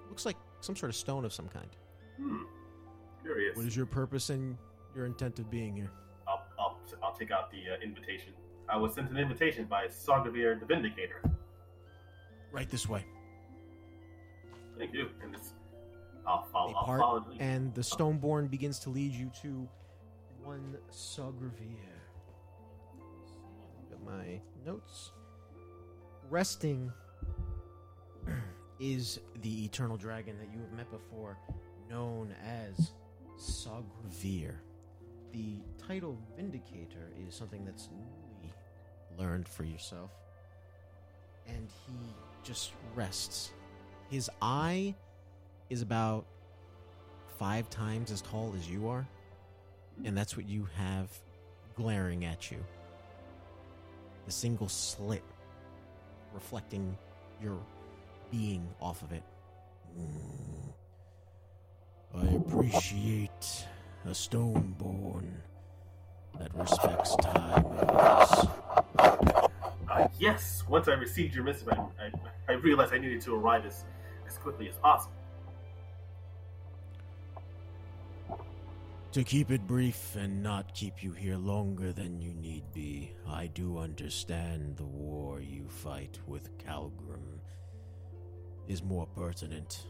looks 0.08 0.26
like 0.26 0.36
some 0.60 0.74
sort 0.74 0.90
of 0.90 0.96
stone 0.96 1.24
of 1.24 1.32
some 1.32 1.48
kind. 1.48 1.68
Hmm. 2.16 2.42
Curious. 3.22 3.56
What 3.56 3.66
is 3.66 3.76
your 3.76 3.86
purpose 3.86 4.30
and 4.30 4.56
your 4.94 5.06
intent 5.06 5.38
of 5.38 5.50
being 5.50 5.76
here? 5.76 5.90
I'll, 6.28 6.44
I'll, 6.58 6.78
I'll 7.02 7.14
take 7.14 7.30
out 7.30 7.50
the 7.50 7.58
uh, 7.58 7.82
invitation. 7.82 8.32
I 8.68 8.76
was 8.76 8.94
sent 8.94 9.10
an 9.10 9.16
invitation 9.16 9.64
by 9.64 9.86
Sargroviir 9.86 10.58
the 10.60 10.66
Vindicator. 10.66 11.22
Right 12.52 12.68
this 12.70 12.88
way. 12.88 13.04
Thank 14.78 14.94
you. 14.94 15.08
And 15.22 15.34
it's, 15.34 15.52
I'll 16.26 16.44
follow. 16.52 16.72
I'll 16.74 16.84
part, 16.84 17.00
follow 17.00 17.20
the 17.20 17.42
and 17.42 17.74
the 17.74 17.82
Stoneborn 17.82 18.48
begins 18.48 18.78
to 18.80 18.90
lead 18.90 19.12
you 19.12 19.30
to 19.42 19.68
one 20.42 20.76
Sargroviir. 20.92 21.76
Got 23.90 24.04
my 24.04 24.40
notes. 24.64 25.10
Resting 26.28 26.92
is 28.78 29.20
the 29.42 29.64
eternal 29.64 29.96
dragon 29.96 30.38
that 30.38 30.52
you 30.52 30.60
have 30.60 30.72
met 30.72 30.90
before, 30.90 31.36
known 31.90 32.34
as 32.44 32.92
Sargroviir. 33.38 34.54
The 35.32 35.60
title 35.86 36.18
Vindicator 36.36 37.10
is 37.26 37.34
something 37.34 37.64
that's 37.64 37.88
newly 37.92 38.52
learned 39.18 39.48
for 39.48 39.64
yourself. 39.64 40.10
And 41.46 41.68
he 41.86 41.94
just 42.42 42.72
rests. 42.94 43.52
His 44.10 44.30
eye 44.42 44.94
is 45.68 45.82
about 45.82 46.26
five 47.38 47.70
times 47.70 48.10
as 48.10 48.22
tall 48.22 48.52
as 48.56 48.68
you 48.68 48.88
are, 48.88 49.06
and 50.04 50.16
that's 50.16 50.36
what 50.36 50.48
you 50.48 50.68
have 50.76 51.08
glaring 51.76 52.24
at 52.24 52.50
you. 52.50 52.58
The 54.26 54.32
single 54.32 54.68
slit 54.68 55.22
reflecting 56.34 56.96
your 57.42 57.58
being 58.30 58.68
off 58.80 59.02
of 59.02 59.12
it. 59.12 59.22
Mm. 59.98 60.72
I 62.14 62.34
appreciate 62.34 63.66
a 64.06 64.14
stoneborn 64.14 65.26
that 66.38 66.54
respects 66.54 67.16
time. 67.16 67.64
Uh, 68.98 70.08
yes. 70.18 70.64
Once 70.68 70.88
I 70.88 70.92
received 70.92 71.34
your 71.34 71.44
missive, 71.44 71.68
I, 71.68 71.76
I, 72.00 72.10
I 72.48 72.52
realized 72.52 72.94
I 72.94 72.98
needed 72.98 73.20
to 73.22 73.34
arrive 73.34 73.66
as, 73.66 73.84
as 74.26 74.38
quickly 74.38 74.68
as 74.68 74.76
possible. 74.76 75.12
To 79.12 79.24
keep 79.24 79.50
it 79.50 79.66
brief 79.66 80.14
and 80.14 80.40
not 80.40 80.72
keep 80.72 81.02
you 81.02 81.10
here 81.10 81.36
longer 81.36 81.92
than 81.92 82.20
you 82.20 82.32
need 82.32 82.62
be, 82.72 83.10
I 83.28 83.48
do 83.48 83.78
understand 83.78 84.76
the 84.76 84.84
war 84.84 85.40
you 85.40 85.68
fight 85.68 86.20
with 86.28 86.56
Calgrim 86.58 87.40
is 88.68 88.84
more 88.84 89.08
pertinent. 89.16 89.86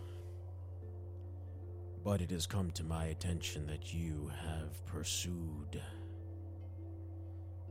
But 2.03 2.23
it 2.23 2.31
has 2.31 2.47
come 2.47 2.71
to 2.73 2.85
my 2.85 3.07
attention 3.07 3.67
that 3.67 3.93
you 3.93 4.31
have 4.43 4.85
pursued 4.87 5.83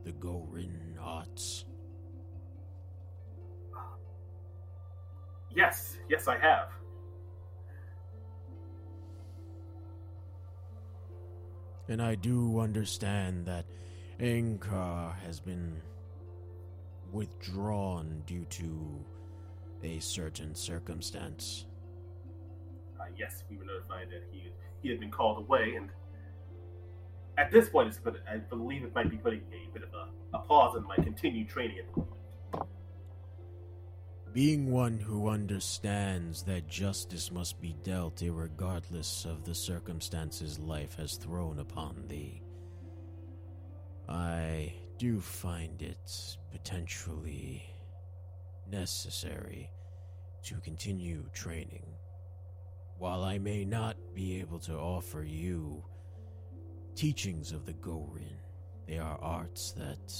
the 0.04 0.12
Gorin 0.12 0.96
arts. 1.00 1.64
Yes. 5.54 5.96
Yes, 6.08 6.28
I 6.28 6.38
have. 6.38 6.68
And 11.88 12.00
I 12.00 12.14
do 12.14 12.60
understand 12.60 13.46
that 13.46 13.64
Ankar 14.20 15.12
has 15.26 15.40
been 15.40 15.80
withdrawn 17.10 18.22
due 18.26 18.44
to 18.44 19.04
a 19.82 19.98
certain 19.98 20.54
circumstance. 20.54 21.66
Uh, 23.00 23.04
yes, 23.16 23.44
we 23.48 23.56
were 23.56 23.64
notified 23.64 24.08
that 24.10 24.22
he 24.30 24.52
he 24.82 24.90
had 24.90 25.00
been 25.00 25.10
called 25.10 25.38
away, 25.38 25.74
and 25.76 25.88
at 27.38 27.50
this 27.50 27.68
point, 27.68 27.88
it's 27.88 28.00
I 28.28 28.36
believe 28.36 28.82
it 28.84 28.94
might 28.94 29.10
be 29.10 29.16
putting 29.16 29.42
a 29.52 29.72
bit 29.72 29.82
of 29.82 29.94
a, 29.94 30.36
a 30.36 30.40
pause 30.40 30.76
in 30.76 30.84
my 30.84 30.96
continued 30.96 31.48
training. 31.48 31.86
Being 34.32 34.70
one 34.70 34.98
who 34.98 35.28
understands 35.28 36.44
that 36.44 36.68
justice 36.68 37.32
must 37.32 37.60
be 37.60 37.74
dealt 37.82 38.18
irregardless 38.18 39.26
of 39.26 39.44
the 39.44 39.54
circumstances 39.54 40.58
life 40.58 40.94
has 40.96 41.16
thrown 41.16 41.58
upon 41.58 42.04
thee, 42.06 42.42
I 44.08 44.74
do 44.98 45.20
find 45.20 45.82
it 45.82 46.36
potentially 46.52 47.64
necessary 48.70 49.70
to 50.44 50.60
continue 50.60 51.24
training. 51.32 51.89
While 53.00 53.24
I 53.24 53.38
may 53.38 53.64
not 53.64 53.96
be 54.14 54.40
able 54.40 54.58
to 54.58 54.76
offer 54.76 55.22
you 55.22 55.82
teachings 56.94 57.50
of 57.50 57.64
the 57.64 57.72
Gorin, 57.72 58.36
they 58.86 58.98
are 58.98 59.18
arts 59.22 59.72
that 59.72 60.12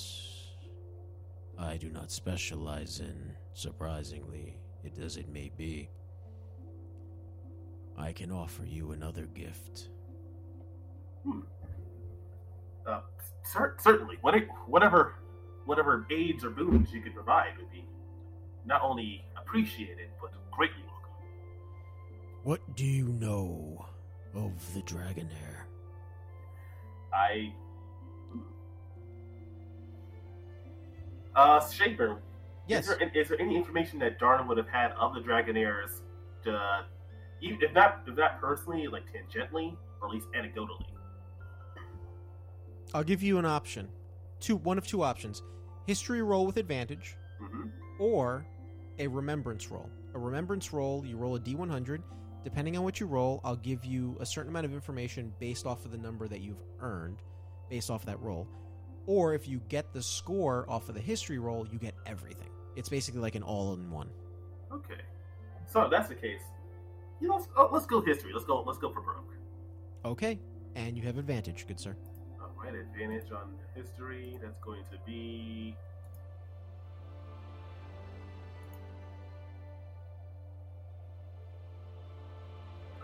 I 1.62 1.76
do 1.76 1.91
not 1.91 2.11
specialize 2.11 3.01
in, 3.01 3.33
surprisingly, 3.53 4.57
it 4.83 4.97
as 4.99 5.18
it 5.18 5.28
may 5.28 5.51
be. 5.59 5.91
I 7.99 8.12
can 8.14 8.33
offer 8.33 8.64
you 8.64 8.93
another 8.93 9.26
gift. 9.26 9.91
Uh, 12.87 13.03
cer- 13.45 13.76
certainly, 13.78 14.16
what- 14.22 14.35
whatever 14.66 15.16
whatever 15.66 16.07
aids 16.09 16.43
or 16.45 16.51
boons 16.51 16.91
you 16.93 17.03
could 17.03 17.12
provide 17.14 17.59
would 17.59 17.70
be 17.70 17.87
not 18.64 18.81
only 18.81 19.22
appreciated 19.37 20.09
but 20.20 20.33
greatly. 20.51 20.89
What 22.43 22.61
do 22.74 22.84
you 22.84 23.09
know 23.09 23.84
of 24.34 24.53
the 24.74 24.80
Dragonair? 24.82 25.64
I. 27.12 27.53
Uh, 31.34 31.61
Shaper, 31.68 32.18
Yes. 32.66 32.88
Is 32.88 32.99
there, 32.99 33.11
is 33.14 33.28
there 33.28 33.41
any 33.41 33.57
information 33.57 33.99
that 33.99 34.20
Darn 34.20 34.47
would 34.47 34.57
have 34.57 34.68
had 34.68 34.93
of 34.93 35.12
the 35.14 35.20
Dragonairs, 35.20 36.03
uh, 36.47 36.82
even 37.41 37.59
if 37.61 37.72
not 37.72 38.03
if 38.07 38.16
not 38.16 38.41
personally, 38.41 38.86
like 38.86 39.03
tangentially, 39.12 39.76
or 40.01 40.09
at 40.09 40.14
least 40.14 40.28
anecdotally? 40.36 40.86
I'll 42.95 43.03
give 43.03 43.22
you 43.24 43.38
an 43.38 43.45
option. 43.45 43.88
Two 44.38 44.57
one 44.57 44.78
of 44.78 44.86
two 44.86 45.03
options. 45.03 45.43
History 45.86 46.22
roll 46.22 46.47
with 46.47 46.57
advantage 46.59 47.16
hmm 47.41 47.68
or 47.99 48.47
a 48.99 49.09
remembrance 49.09 49.70
roll. 49.70 49.91
A 50.14 50.18
remembrance 50.18 50.72
roll, 50.72 51.05
you 51.05 51.16
roll 51.16 51.34
a 51.36 51.41
d100. 51.41 52.03
Depending 52.43 52.76
on 52.76 52.84
what 52.84 53.01
you 53.01 53.07
roll, 53.07 53.41
I'll 53.45 53.57
give 53.57 53.84
you 53.84 54.16
a 54.20 54.26
certain 54.26 54.51
amount 54.51 54.64
of 54.64 54.72
information 54.72 55.32
based 55.38 55.66
off 55.66 55.84
of 55.84 55.91
the 55.91 55.99
number 55.99 56.26
that 56.26 56.41
you've 56.41 56.62
earned, 56.80 57.18
based 57.68 57.91
off 57.91 58.07
that 58.07 58.20
roll. 58.20 58.49
Or 59.07 59.34
if 59.34 59.47
you 59.47 59.61
get 59.68 59.93
the 59.93 60.03
score 60.03 60.64
off 60.68 60.88
of 60.88 60.95
the 60.95 61.01
history 61.01 61.38
roll, 61.38 61.66
you 61.70 61.78
get 61.78 61.95
everything. 62.07 62.49
It's 62.76 62.88
basically 62.88 63.20
like 63.20 63.34
an 63.34 63.43
all 63.43 63.74
in 63.74 63.91
one. 63.91 64.09
Okay, 64.72 65.01
so 65.66 65.82
if 65.82 65.91
that's 65.91 66.09
the 66.09 66.14
case. 66.14 66.43
You 67.20 67.28
know, 67.28 67.36
let's, 67.36 67.49
oh, 67.57 67.68
let's 67.70 67.86
go 67.86 68.01
history. 68.01 68.32
Let's 68.32 68.47
go. 68.47 68.62
Let's 68.62 68.78
go 68.78 68.91
for 68.91 69.03
broke. 69.03 69.34
Okay, 70.05 70.38
and 70.74 70.97
you 70.97 71.03
have 71.03 71.18
advantage, 71.18 71.66
good 71.66 71.78
sir. 71.78 71.95
All 72.41 72.53
right, 72.62 72.74
advantage 72.74 73.30
on 73.32 73.55
history. 73.74 74.38
That's 74.41 74.59
going 74.61 74.84
to 74.84 74.99
be. 75.05 75.76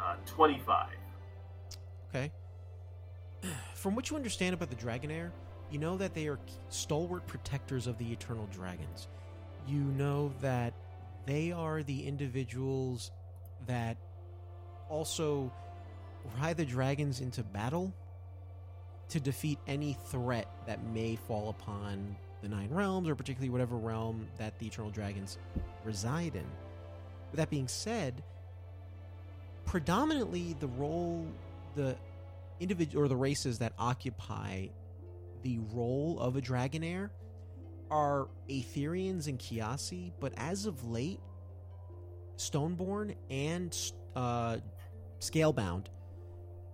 Uh, 0.01 0.17
25. 0.27 0.89
Okay. 2.09 2.33
From 3.75 3.95
what 3.95 4.11
you 4.11 4.17
understand 4.17 4.55
about 4.55 4.71
the 4.71 4.77
Dragonair, 4.77 5.31
you 5.71 5.79
know 5.79 5.97
that 5.97 6.15
they 6.15 6.29
are 6.29 6.39
stalwart 6.69 7.27
protectors 7.27 7.87
of 7.87 7.99
the 7.99 8.11
Eternal 8.13 8.49
Dragons. 8.53 9.09
You 9.67 9.81
know 9.81 10.33
that 10.41 10.75
they 11.25 11.51
are 11.53 11.83
the 11.83 12.07
individuals 12.07 13.11
that 13.67 13.97
also 14.89 15.53
ride 16.39 16.57
the 16.57 16.65
dragons 16.65 17.21
into 17.21 17.43
battle 17.43 17.93
to 19.09 19.21
defeat 19.21 19.59
any 19.67 19.97
threat 20.09 20.49
that 20.67 20.85
may 20.85 21.17
fall 21.17 21.49
upon 21.49 22.17
the 22.43 22.49
Nine 22.49 22.69
Realms, 22.71 23.09
or 23.09 23.15
particularly 23.15 23.51
whatever 23.51 23.77
realm 23.77 24.27
that 24.39 24.59
the 24.59 24.67
Eternal 24.67 24.91
Dragons 24.91 25.39
reside 25.85 26.35
in. 26.35 26.47
With 27.31 27.39
that 27.39 27.51
being 27.51 27.69
said, 27.69 28.23
predominantly 29.67 30.57
the 30.61 30.69
role, 30.69 31.27
the 31.75 31.97
individual 32.61 33.05
or 33.05 33.09
the 33.09 33.17
races 33.17 33.59
that 33.59 33.75
occupy 33.79 34.69
the 35.43 35.59
role 35.73 36.19
of 36.19 36.37
a 36.37 36.41
Dragonair 36.41 37.11
are 37.91 38.29
Aetherians 38.49 39.29
and 39.29 39.39
Kiasi, 39.39 40.13
but 40.19 40.33
as 40.39 40.67
of 40.67 40.89
late, 40.89 41.21
Stoneborn 42.37 43.15
and 43.31 43.77
uh, 44.15 44.57
Scalebound 45.21 45.87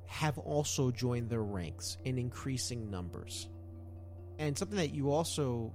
have 0.06 0.38
also 0.38 0.90
joined 0.90 1.28
their 1.28 1.42
ranks 1.42 1.98
in 2.04 2.18
increasing 2.18 2.90
numbers. 2.90 3.48
And 4.38 4.56
something 4.56 4.76
that 4.76 4.94
you 4.94 5.10
also, 5.10 5.74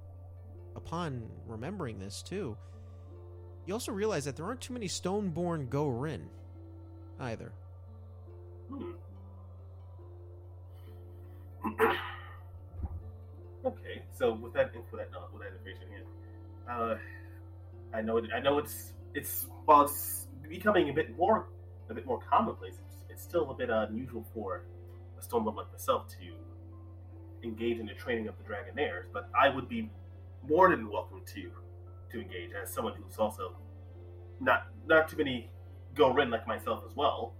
upon 0.76 1.28
remembering 1.46 1.98
this 1.98 2.22
too, 2.22 2.56
You 3.68 3.74
also 3.74 3.92
realize 3.92 4.24
that 4.24 4.34
there 4.34 4.46
aren't 4.46 4.62
too 4.62 4.72
many 4.72 4.88
Stoneborn 4.88 5.68
Gorin 5.68 6.22
either. 7.20 7.52
Hmm. 8.68 8.92
okay, 13.64 14.02
so 14.16 14.32
with 14.34 14.52
that 14.54 14.74
with 14.74 14.84
that 14.92 15.10
with 15.32 15.42
that 15.42 15.52
information 15.52 15.88
here, 15.90 16.04
uh, 16.70 16.96
I 17.94 18.02
know 18.02 18.20
I 18.34 18.40
know 18.40 18.58
it's 18.58 18.92
it's 19.14 19.46
while 19.64 19.82
it's 19.82 20.28
becoming 20.48 20.90
a 20.90 20.92
bit 20.92 21.16
more 21.16 21.46
a 21.90 21.94
bit 21.94 22.06
more 22.06 22.20
commonplace. 22.20 22.74
It's, 22.74 23.04
it's 23.10 23.22
still 23.22 23.50
a 23.50 23.54
bit 23.54 23.70
unusual 23.70 24.24
for 24.34 24.62
a 25.18 25.22
stormlord 25.24 25.56
like 25.56 25.72
myself 25.72 26.08
to 26.20 27.46
engage 27.46 27.78
in 27.78 27.86
the 27.86 27.94
training 27.94 28.28
of 28.28 28.36
the 28.38 28.44
Dragonaires, 28.44 29.06
but 29.12 29.28
I 29.38 29.48
would 29.48 29.68
be 29.68 29.90
more 30.48 30.70
than 30.70 30.90
welcome 30.90 31.22
to 31.34 31.50
to 32.12 32.20
engage 32.20 32.50
as 32.60 32.72
someone 32.72 32.94
who's 32.94 33.18
also 33.18 33.54
not 34.40 34.68
not 34.86 35.08
too 35.08 35.16
many 35.16 35.50
Gorin 35.98 36.30
like 36.30 36.46
myself 36.46 36.84
as 36.88 36.94
well 36.96 37.34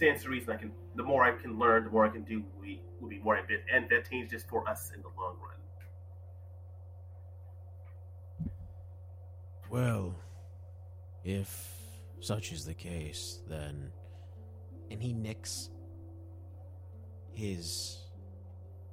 stands 0.00 0.22
to 0.22 0.30
reason 0.30 0.54
I 0.54 0.56
can. 0.56 0.72
The 0.96 1.02
more 1.02 1.24
I 1.24 1.32
can 1.32 1.58
learn, 1.58 1.84
the 1.84 1.90
more 1.90 2.06
I 2.06 2.08
can 2.08 2.22
do. 2.22 2.42
We 2.60 2.80
will 3.00 3.08
be 3.08 3.18
more 3.18 3.36
advan- 3.36 3.68
advantageous 3.70 4.44
for 4.44 4.68
us 4.68 4.92
in 4.94 5.02
the 5.02 5.08
long 5.08 5.36
run. 5.40 5.56
Well, 9.70 10.16
if 11.24 11.76
such 12.20 12.52
is 12.52 12.64
the 12.64 12.74
case, 12.74 13.40
then. 13.48 13.92
And 14.90 15.02
he 15.02 15.12
nicks 15.12 15.70
his 17.32 17.98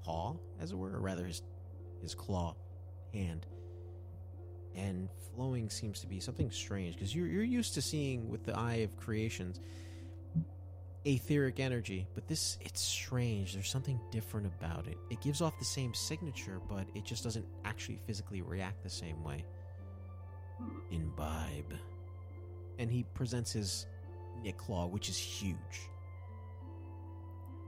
paw, 0.04 0.36
as 0.60 0.72
it 0.72 0.78
were, 0.78 0.92
or 0.92 1.00
rather 1.00 1.26
his 1.26 1.42
his 2.02 2.14
claw 2.14 2.56
hand. 3.14 3.48
And 4.76 5.10
flowing 5.36 5.70
seems 5.70 6.00
to 6.02 6.08
be 6.08 6.20
something 6.20 6.52
strange 6.52 6.96
because 6.96 7.14
you're 7.16 7.28
you're 7.28 7.44
used 7.44 7.74
to 7.76 7.82
seeing 7.82 8.30
with 8.30 8.44
the 8.44 8.56
eye 8.56 8.76
of 8.76 8.96
creations 8.98 9.60
etheric 11.08 11.60
energy, 11.60 12.06
but 12.16 12.28
this 12.28 12.58
it's 12.62 12.82
strange. 12.82 13.54
There's 13.54 13.70
something 13.70 14.00
different 14.12 14.48
about 14.48 14.88
it. 14.88 14.98
It 15.10 15.22
gives 15.22 15.42
off 15.42 15.58
the 15.58 15.66
same 15.66 15.94
signature, 15.94 16.60
but 16.70 16.86
it 16.96 17.06
just 17.06 17.24
doesn't 17.24 17.46
actually 17.66 18.00
physically 18.06 18.42
react 18.42 18.84
the 18.84 18.90
same 18.90 19.24
way. 19.24 19.46
Imbibe. 20.92 21.74
And 22.80 22.92
he 22.92 23.04
presents 23.14 23.52
his 23.54 23.88
Nick 24.44 24.58
Claw, 24.58 24.88
which 24.88 25.10
is 25.10 25.18
huge. 25.18 25.90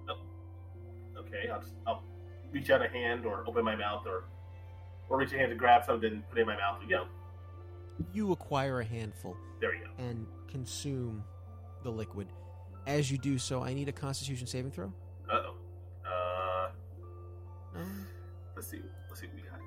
Oh, 0.10 0.18
okay, 1.18 1.50
I'll 1.50 1.62
just 1.62 1.74
I'll 1.88 2.04
reach 2.52 2.70
out 2.70 2.84
a 2.84 2.90
hand 2.90 3.26
or 3.26 3.46
open 3.48 3.64
my 3.64 3.76
mouth 3.76 4.06
or 4.06 4.26
or 5.10 5.18
reach 5.18 5.34
a 5.34 5.38
hand 5.38 5.50
to 5.50 5.56
grab 5.56 5.84
something 5.86 6.12
and 6.12 6.30
put 6.30 6.38
it 6.38 6.42
in 6.42 6.48
my 6.48 6.56
mouth. 6.56 6.78
You 6.84 6.90
know, 6.96 7.06
You 8.14 8.32
acquire 8.32 8.80
a 8.82 8.86
handful 8.86 9.36
there 9.60 9.74
you 9.76 9.84
go. 9.86 10.04
and 10.04 10.26
consume 10.48 11.24
the 11.84 11.90
liquid. 11.90 12.28
As 12.88 13.12
you 13.12 13.18
do 13.18 13.38
so, 13.38 13.64
I 13.64 13.74
need 13.74 13.88
a 13.90 13.92
constitution 13.92 14.48
saving 14.48 14.72
throw. 14.72 14.92
Uh 15.30 15.34
oh. 15.34 15.54
Uh, 16.06 16.70
Um, 17.80 18.08
let's 18.56 18.68
see. 18.68 18.82
Let's 19.10 19.20
see 19.22 19.28
what 19.28 19.36
we 19.36 19.42
got. 19.42 19.60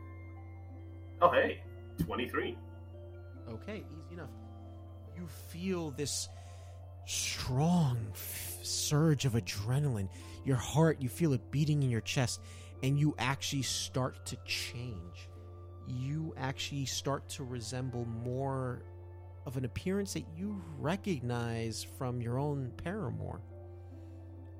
Oh 1.21 1.31
hey, 1.31 1.61
twenty 2.05 2.29
three. 2.29 2.57
Okay, 3.49 3.85
easy 3.91 4.15
enough. 4.15 4.31
You 5.17 5.27
feel 5.51 5.91
this 5.93 6.29
strong 7.07 7.99
f- 8.13 8.59
surge 8.63 9.25
of 9.25 9.33
adrenaline. 9.35 10.09
Your 10.45 10.57
heart, 10.57 11.01
you 11.01 11.09
feel 11.09 11.33
it 11.33 11.51
beating 11.51 11.83
in 11.83 11.91
your 11.91 12.01
chest, 12.01 12.41
and 12.83 12.99
you 12.99 13.15
actually 13.19 13.63
start 13.63 14.25
to 14.27 14.37
change. 14.45 15.29
You 15.87 16.35
actually 16.37 16.87
start 16.87 17.29
to 17.31 17.45
resemble 17.45 18.05
more 18.25 18.83
of 19.47 19.57
an 19.57 19.65
appearance 19.65 20.13
that 20.15 20.25
you 20.37 20.63
recognize 20.79 21.85
from 21.99 22.21
your 22.21 22.39
own 22.39 22.73
paramour. 22.77 23.41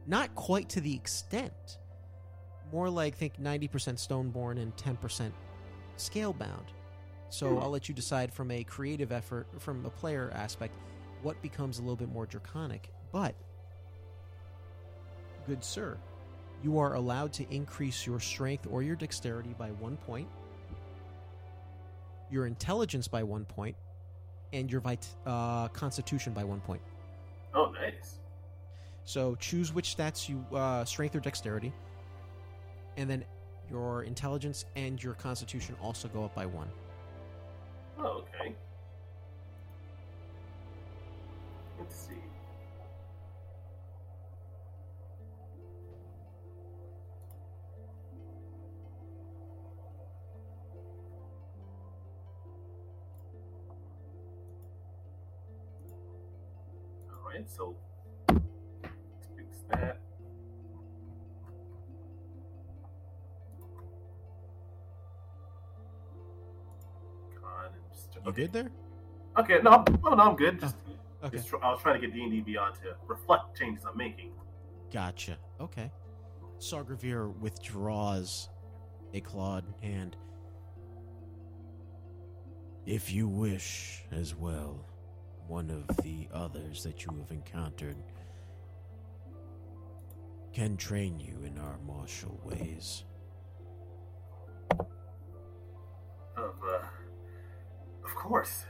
Not 0.07 0.35
quite 0.35 0.69
to 0.71 0.81
the 0.81 0.95
extent. 0.95 1.79
More 2.73 2.91
like, 2.91 3.17
think 3.17 3.41
90% 3.41 3.99
stoneborn 3.99 4.59
and 4.59 4.75
10% 4.77 5.33
scalebound. 5.97 6.67
So 7.29 7.51
Hmm. 7.51 7.59
I'll 7.59 7.71
let 7.71 7.89
you 7.89 7.95
decide 7.95 8.33
from 8.33 8.51
a 8.51 8.65
creative 8.65 9.13
effort, 9.13 9.47
from 9.61 9.87
a 9.87 9.91
player 9.91 10.31
aspect, 10.35 10.75
what 11.23 11.41
becomes 11.43 11.79
a 11.79 11.83
little 11.83 11.97
bit 11.97 12.09
more 12.09 12.27
draconic. 12.27 12.91
But, 13.13 13.35
good 15.47 15.63
sir, 15.63 15.97
you 16.63 16.79
are 16.79 16.95
allowed 16.95 17.33
to 17.35 17.55
increase 17.55 18.07
your 18.07 18.19
strength 18.21 18.67
or 18.71 18.83
your 18.83 18.97
dexterity 18.97 19.55
by 19.57 19.71
one 19.71 19.97
point, 19.97 20.29
your 22.33 22.47
intelligence 22.47 23.07
by 23.07 23.23
one 23.23 23.45
point, 23.45 23.77
and 24.53 24.73
your 24.73 24.81
vit- 24.81 25.15
uh, 25.27 25.69
constitution 25.69 26.33
by 26.33 26.43
one 26.43 26.61
point. 26.61 26.81
Oh 27.55 27.71
nice. 27.71 28.19
So 29.05 29.35
choose 29.37 29.73
which 29.73 29.95
stats 29.97 30.29
you 30.29 30.45
uh, 30.57 30.85
strength 30.85 31.15
or 31.15 31.21
dexterity, 31.21 31.73
and 32.97 33.09
then 33.09 33.25
your 33.71 34.05
intelligence 34.05 34.65
and 34.75 35.03
your 35.03 35.15
constitution 35.15 35.77
also 35.83 36.09
go 36.09 36.25
up 36.25 36.35
by 36.35 36.47
one. 36.47 36.69
Oh 37.99 38.25
okay. 38.35 38.55
Let's 41.79 41.97
see. 41.97 42.15
So 57.47 57.77
let's 58.31 59.29
fix 59.37 59.59
that. 59.71 59.99
Con 67.41 67.67
and 67.75 67.75
just- 67.93 68.17
You 68.25 68.33
good 68.33 68.53
there? 68.53 68.71
Okay, 69.39 69.61
no, 69.63 69.71
I'm- 69.71 70.01
oh, 70.05 70.15
no, 70.15 70.23
I'm 70.23 70.37
good. 70.37 70.61
Just, 70.61 70.77
oh, 71.23 71.27
Okay. 71.27 71.37
just 71.39 71.53
I 71.55 71.71
was 71.71 71.81
trying 71.81 72.01
to 72.01 72.07
get 72.07 72.15
D 72.15 72.23
and 72.23 72.31
D 72.33 72.41
Beyond 72.41 72.75
to 72.77 72.97
reflect 73.07 73.57
changes 73.57 73.85
I'm 73.85 73.97
making. 73.97 74.35
Gotcha. 74.91 75.39
Okay. 75.61 75.91
Sargroviir 76.59 77.35
withdraws 77.39 78.49
a 79.15 79.21
clawed 79.21 79.65
hand. 79.83 80.17
If 82.85 83.13
you 83.13 83.29
wish 83.29 84.05
as 84.11 84.35
well, 84.35 84.85
one 85.53 85.69
of 85.69 85.87
the 85.99 86.27
others 86.33 86.83
that 86.83 87.05
you 87.05 87.15
have 87.19 87.31
encountered 87.31 87.97
can 90.55 90.79
train 90.79 91.21
you 91.21 91.43
in 91.45 91.59
our 91.59 91.79
martial 91.87 92.41
ways. 92.43 93.05
Of, 96.39 96.55
uh, 96.67 96.79
of 98.03 98.15
course. 98.15 98.65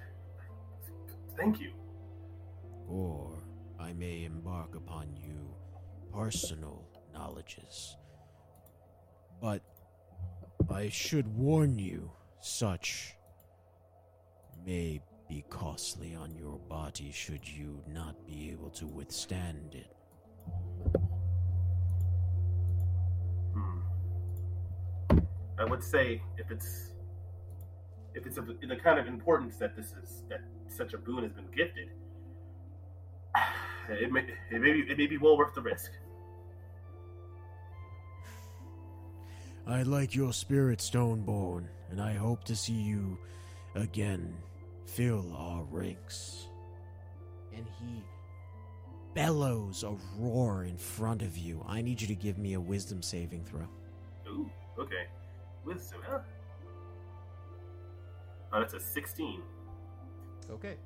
Thank 1.36 1.60
you. 1.60 1.70
Or 2.88 3.30
I 3.78 3.92
may 3.92 4.24
embark 4.24 4.74
upon 4.74 5.06
you 5.14 5.54
personal 6.12 6.82
knowledges. 7.14 7.96
But 9.40 9.62
I 10.68 10.88
should 10.88 11.28
warn 11.36 11.78
you, 11.78 12.10
such 12.40 13.14
may 14.66 15.00
be 15.32 15.44
costly 15.48 16.14
on 16.14 16.34
your 16.34 16.58
body 16.68 17.10
should 17.10 17.48
you 17.48 17.82
not 17.88 18.14
be 18.26 18.50
able 18.50 18.68
to 18.68 18.86
withstand 18.86 19.74
it. 19.74 19.96
Hmm. 23.54 23.78
I 25.58 25.64
would 25.64 25.82
say 25.82 26.20
if 26.36 26.50
it's 26.50 26.92
if 28.14 28.26
it's 28.26 28.36
of 28.36 28.46
the 28.46 28.76
kind 28.84 28.98
of 28.98 29.06
importance 29.06 29.56
that 29.56 29.74
this 29.74 29.94
is 30.02 30.22
that 30.28 30.42
such 30.68 30.92
a 30.92 30.98
boon 30.98 31.22
has 31.22 31.32
been 31.32 31.50
gifted, 31.56 31.88
it 33.88 34.12
may 34.12 34.26
it 34.50 34.60
may 34.60 34.72
be, 34.72 34.80
it 34.80 34.98
may 34.98 35.06
be 35.06 35.16
well 35.16 35.38
worth 35.38 35.54
the 35.54 35.62
risk. 35.62 35.92
I 39.66 39.82
like 39.84 40.14
your 40.14 40.34
spirit, 40.34 40.80
Stoneborn, 40.80 41.68
and 41.88 42.02
I 42.02 42.12
hope 42.12 42.44
to 42.44 42.56
see 42.56 42.74
you 42.74 43.16
again 43.74 44.34
fill 44.94 45.34
our 45.36 45.62
ranks. 45.70 46.46
And 47.54 47.66
he 47.80 48.02
bellows 49.14 49.84
a 49.84 49.94
roar 50.18 50.64
in 50.64 50.76
front 50.76 51.22
of 51.22 51.36
you. 51.36 51.64
I 51.68 51.82
need 51.82 52.00
you 52.00 52.06
to 52.08 52.14
give 52.14 52.38
me 52.38 52.54
a 52.54 52.60
wisdom 52.60 53.02
saving 53.02 53.44
throw. 53.44 53.68
Ooh, 54.28 54.50
okay. 54.78 55.06
Wisdom, 55.64 56.00
huh? 56.08 56.20
Oh, 58.52 58.60
that's 58.60 58.74
a 58.74 58.80
sixteen. 58.80 59.42
Okay. 60.50 60.76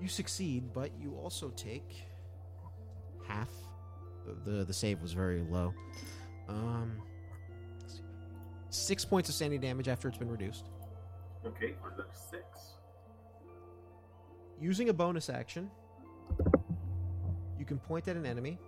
You 0.00 0.08
succeed, 0.08 0.72
but 0.74 0.90
you 1.00 1.14
also 1.22 1.50
take 1.56 2.02
half. 3.26 3.48
The 4.26 4.50
the, 4.50 4.64
the 4.64 4.72
save 4.72 5.00
was 5.00 5.12
very 5.12 5.42
low. 5.42 5.72
Um, 6.48 7.00
six 8.70 9.04
points 9.04 9.28
of 9.28 9.34
sanity 9.34 9.58
damage 9.58 9.88
after 9.88 10.08
it's 10.08 10.18
been 10.18 10.30
reduced. 10.30 10.64
Okay, 11.46 11.74
for 11.80 11.94
the 11.96 12.04
six. 12.12 12.44
Using 14.60 14.88
a 14.88 14.92
bonus 14.92 15.30
action, 15.30 15.70
you 17.58 17.64
can 17.64 17.78
point 17.78 18.08
at 18.08 18.16
an 18.16 18.26
enemy. 18.26 18.58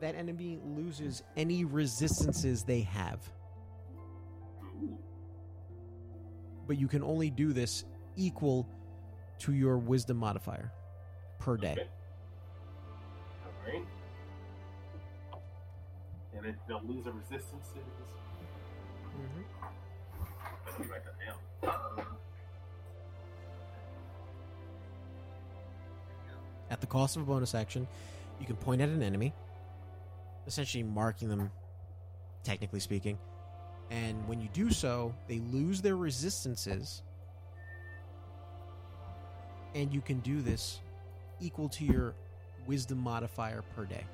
That 0.00 0.14
enemy 0.14 0.58
loses 0.64 1.22
any 1.36 1.64
resistances 1.64 2.62
they 2.62 2.80
have, 2.82 3.20
Ooh. 4.82 4.96
but 6.66 6.78
you 6.78 6.88
can 6.88 7.02
only 7.02 7.28
do 7.28 7.52
this 7.52 7.84
equal 8.16 8.66
to 9.40 9.52
your 9.52 9.76
wisdom 9.76 10.16
modifier 10.18 10.72
per 11.38 11.56
day. 11.56 11.72
Okay. 11.72 11.88
All 13.44 13.72
right. 13.72 13.84
And 16.36 16.46
it, 16.46 16.54
they'll 16.66 16.82
lose 16.84 17.06
a 17.06 17.12
resistance 17.12 17.68
to 17.68 17.74
this. 17.74 18.19
Mhm. 19.16 19.44
Uh, 21.62 22.04
At 26.70 26.80
the 26.80 26.86
cost 26.86 27.16
of 27.16 27.22
a 27.22 27.24
bonus 27.26 27.54
action, 27.54 27.88
you 28.38 28.46
can 28.46 28.56
point 28.56 28.80
at 28.80 28.88
an 28.88 29.02
enemy, 29.02 29.34
essentially 30.46 30.84
marking 30.84 31.28
them, 31.28 31.50
technically 32.44 32.80
speaking. 32.80 33.18
And 33.90 34.26
when 34.28 34.40
you 34.40 34.48
do 34.52 34.70
so, 34.70 35.12
they 35.26 35.40
lose 35.40 35.82
their 35.82 35.96
resistances. 35.96 37.02
And 39.74 39.92
you 39.92 40.00
can 40.00 40.20
do 40.20 40.40
this 40.42 40.80
equal 41.40 41.68
to 41.70 41.84
your 41.84 42.14
wisdom 42.66 42.98
modifier 42.98 43.62
per 43.74 43.84
day. 43.84 44.04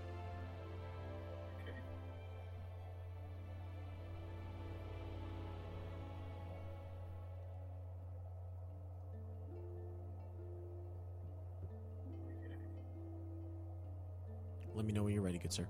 Let 14.87 14.93
me 14.93 14.99
know 15.01 15.03
when 15.03 15.15
you're 15.15 15.23
ready, 15.25 15.39
good 15.39 15.53
sir. 15.53 15.67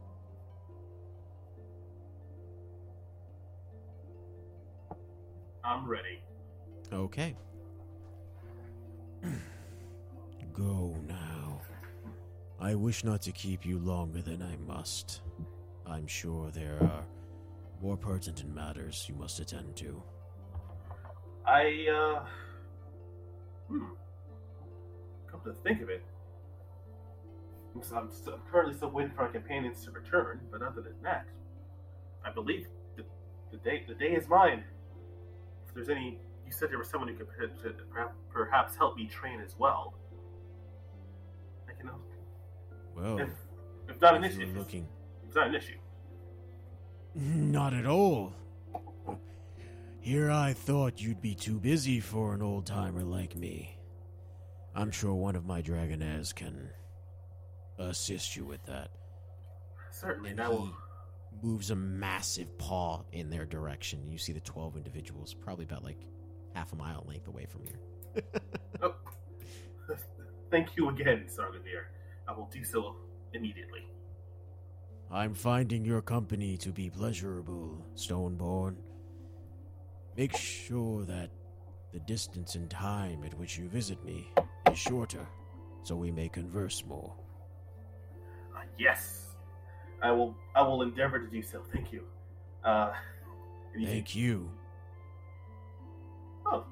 I'm 5.65 5.89
ready. 5.89 6.21
Okay. 6.93 7.35
Go 10.53 10.95
now. 11.09 11.63
I 12.61 12.75
wish 12.75 13.05
not 13.05 13.23
to 13.23 13.33
keep 13.33 13.65
you 13.65 13.79
longer 13.79 14.21
than 14.21 14.43
I 14.43 14.59
must. 14.71 15.23
I'm 15.87 16.07
sure 16.07 16.51
there 16.51 16.77
are 16.83 17.07
more 17.81 17.97
pertinent 17.97 18.55
matters 18.55 19.07
you 19.09 19.15
must 19.15 19.41
attend 19.41 19.77
to. 19.77 20.03
I, 21.47 21.87
uh. 21.91 22.27
Hmm. 23.69 23.85
Come 25.27 25.41
to 25.47 25.55
think 25.65 25.81
of 25.81 25.89
it. 25.89 26.05
I'm, 27.95 28.11
still, 28.11 28.35
I'm 28.35 28.41
currently 28.51 28.75
still 28.75 28.91
waiting 28.91 29.13
for 29.13 29.23
my 29.25 29.29
companions 29.29 29.85
to 29.85 29.91
return, 29.91 30.41
but 30.51 30.63
other 30.63 30.83
than 30.83 30.95
that, 31.03 31.27
I 32.25 32.31
believe 32.31 32.67
the, 32.97 33.05
the 33.51 33.59
day 33.59 33.85
the 33.87 33.95
day 33.95 34.13
is 34.13 34.29
mine. 34.29 34.65
If 35.69 35.75
there's 35.75 35.89
any. 35.89 36.19
You 36.45 36.53
said 36.53 36.71
there 36.71 36.79
was 36.79 36.89
someone 36.89 37.09
who 37.09 37.17
could 37.17 37.61
to 37.63 37.71
perhaps, 37.91 38.15
perhaps 38.33 38.77
help 38.77 38.97
me 38.97 39.07
train 39.09 39.41
as 39.41 39.57
well. 39.59 39.95
I 41.69 41.73
can 41.73 41.89
help. 41.89 42.03
Well, 42.97 43.19
If, 43.19 43.31
if 43.89 44.01
not 44.01 44.15
an 44.15 44.23
issue, 44.23 44.39
you're 44.39 44.43
if 44.45 44.49
it's, 44.51 44.59
looking. 44.59 44.87
if 45.23 45.27
it's 45.27 45.35
not 45.35 45.49
an 45.49 45.55
issue. 45.57 45.75
Not 47.17 47.75
at 47.75 47.85
all. 47.87 48.33
Here 50.01 50.31
I 50.31 50.53
thought 50.53 51.01
you'd 51.01 51.21
be 51.21 51.35
too 51.35 51.59
busy 51.59 51.99
for 51.99 52.33
an 52.33 52.43
old 52.43 52.65
timer 52.65 53.03
like 53.03 53.35
me. 53.35 53.77
I'm 54.73 54.93
sure 54.93 55.15
one 55.15 55.35
of 55.35 55.47
my 55.47 55.61
dragonaires 55.63 56.33
can 56.33 56.71
assist 57.79 58.37
you 58.37 58.45
with 58.45 58.65
that. 58.67 58.91
Certainly, 59.91 60.31
And 60.31 60.39
that 60.39 60.53
he 60.53 60.71
moves 61.43 61.71
a 61.71 61.77
massive 61.77 62.57
paw 62.59 63.03
in 63.13 63.31
their 63.31 63.45
direction. 63.47 64.07
You 64.07 64.19
see 64.19 64.33
the 64.33 64.41
12 64.41 64.77
individuals, 64.77 65.35
probably 65.35 65.65
about 65.65 65.85
like 65.85 66.01
half 66.55 66.73
a 66.73 66.77
mile 66.77 67.05
length 67.07 67.29
away 67.29 67.47
from 67.47 67.63
here. 67.65 68.23
Oh. 68.83 68.95
Thank 70.51 70.77
you 70.77 70.91
again, 70.91 71.25
Sargroviir. 71.29 71.85
I 72.29 72.33
will 72.33 72.49
do 72.53 72.63
so 72.63 72.97
immediately. 73.33 73.87
I'm 75.11 75.35
finding 75.35 75.85
your 75.85 76.03
company 76.03 76.57
to 76.59 76.71
be 76.71 76.91
pleasurable, 76.91 77.83
Stoneborn. 77.95 78.77
Make 80.17 80.37
sure 80.37 81.05
that 81.05 81.31
the 81.93 82.01
distance 82.01 82.55
and 82.55 82.69
time 82.69 83.23
at 83.25 83.33
which 83.39 83.57
you 83.57 83.69
visit 83.69 84.05
me 84.05 84.31
is 84.71 84.79
shorter, 84.79 85.27
so 85.85 85.95
we 85.97 86.11
may 86.11 86.29
converse 86.29 86.85
more. 86.87 87.15
Yes, 88.79 89.35
I 90.03 90.11
will. 90.11 90.37
I 90.55 90.63
will 90.63 90.83
endeavor 90.83 91.19
to 91.19 91.27
do 91.27 91.43
so. 91.43 91.63
Thank 91.73 91.93
you. 91.93 92.03
Uh, 92.65 92.93
you 93.77 93.87
Thank 93.87 94.15
you. 94.15 94.51
Oh, 96.47 96.65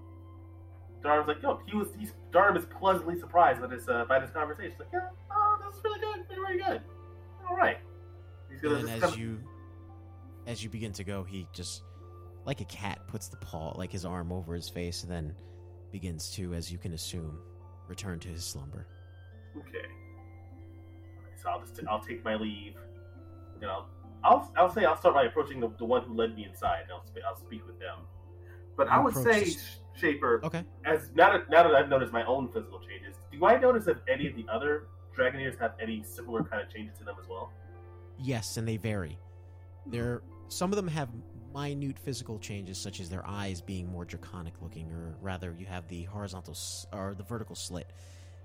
Darm's 1.03 1.29
like, 1.29 1.45
oh, 1.45 1.61
he 1.67 1.77
was. 1.77 1.89
He's 1.99 2.13
Darm 2.33 2.57
is 2.57 2.65
pleasantly 2.67 3.19
surprised 3.19 3.61
by 3.61 3.67
this 3.69 3.89
uh, 3.89 4.05
by 4.09 4.19
this 4.19 4.31
conversation. 4.31 4.73
He's 4.73 4.81
like, 4.81 4.89
yeah, 4.93 5.09
oh, 5.31 5.59
this 5.65 5.77
is 5.77 5.85
really 5.85 6.01
good, 6.01 6.27
very, 6.29 6.59
very 6.59 6.59
good. 6.59 6.83
All 7.49 7.57
right. 7.57 7.79
He's 8.51 8.61
gonna 8.61 8.77
And 8.77 8.91
as 8.91 9.17
you 9.17 9.39
as 10.47 10.63
you 10.63 10.71
begin 10.71 10.93
to 10.93 11.05
go, 11.05 11.25
he 11.25 11.47
just 11.53 11.83
like 12.45 12.61
a 12.61 12.67
cat 12.67 13.07
puts 13.09 13.29
the 13.29 13.37
paw 13.39 13.73
like 13.77 13.91
his 13.91 14.05
arm 14.05 14.33
over 14.33 14.55
his 14.55 14.69
face 14.69 15.03
and 15.03 15.11
then 15.11 15.35
begins 15.93 16.31
to, 16.33 16.55
as 16.55 16.71
you 16.71 16.79
can 16.79 16.93
assume, 16.93 17.39
return 17.89 18.19
to 18.19 18.29
his 18.29 18.45
slumber. 18.45 18.87
okay. 19.57 19.87
So 21.45 21.51
I'll 21.51 21.61
just 21.61 21.79
I'll 21.89 22.01
take 22.01 22.25
my 22.25 22.35
leave, 22.37 22.75
and 23.61 23.71
I'll 23.71 23.89
I'll 24.25 24.51
I'll 24.57 24.71
say 24.71 24.85
I'll 24.87 24.97
start 24.97 25.15
by 25.15 25.25
approaching 25.25 25.61
the, 25.61 25.69
the 25.79 25.85
one 25.85 26.03
who 26.03 26.15
led 26.15 26.35
me 26.35 26.47
inside. 26.47 26.83
And 26.85 26.93
I'll 26.93 27.05
sp- 27.05 27.21
I'll 27.29 27.37
speak 27.37 27.67
with 27.67 27.79
them. 27.79 27.99
But 28.77 28.89
I 28.89 28.99
would 28.99 29.15
say, 29.15 29.55
Shaper, 29.95 30.41
Okay. 30.43 30.65
as 30.85 31.11
now 31.15 31.31
that 31.33 31.51
now 31.51 31.63
that 31.63 31.75
I've 31.75 31.89
noticed 31.91 32.13
my 32.13 32.25
own 32.25 32.49
physical 32.51 32.81
changes, 32.81 33.17
do 33.31 33.45
I 33.45 33.59
notice 33.59 33.87
if 33.87 33.99
any 34.09 34.27
of 34.27 34.35
the 34.35 34.47
other 34.51 34.87
Dragoneers 35.17 35.57
have 35.61 35.75
any 35.81 36.03
similar 36.03 36.43
kind 36.43 36.61
of 36.63 36.73
changes 36.73 36.99
to 36.99 37.05
them 37.05 37.15
as 37.23 37.29
well? 37.29 37.53
Yes, 38.19 38.57
and 38.57 38.67
they 38.67 38.77
vary. 38.79 39.19
There, 39.87 40.23
some 40.49 40.73
of 40.73 40.77
them 40.77 40.89
have 40.89 41.09
minute 41.55 41.99
physical 42.01 42.39
changes, 42.41 42.79
such 42.79 42.99
as 42.99 43.09
their 43.09 43.25
eyes 43.25 43.61
being 43.61 43.87
more 43.93 44.05
draconic 44.05 44.55
looking, 44.61 44.91
or 44.91 45.15
rather, 45.21 45.55
you 45.57 45.67
have 45.67 45.87
the 45.89 46.03
horizontal 46.05 46.53
s- 46.53 46.87
or 46.93 47.15
the 47.15 47.23
vertical 47.23 47.55
slit, 47.55 47.93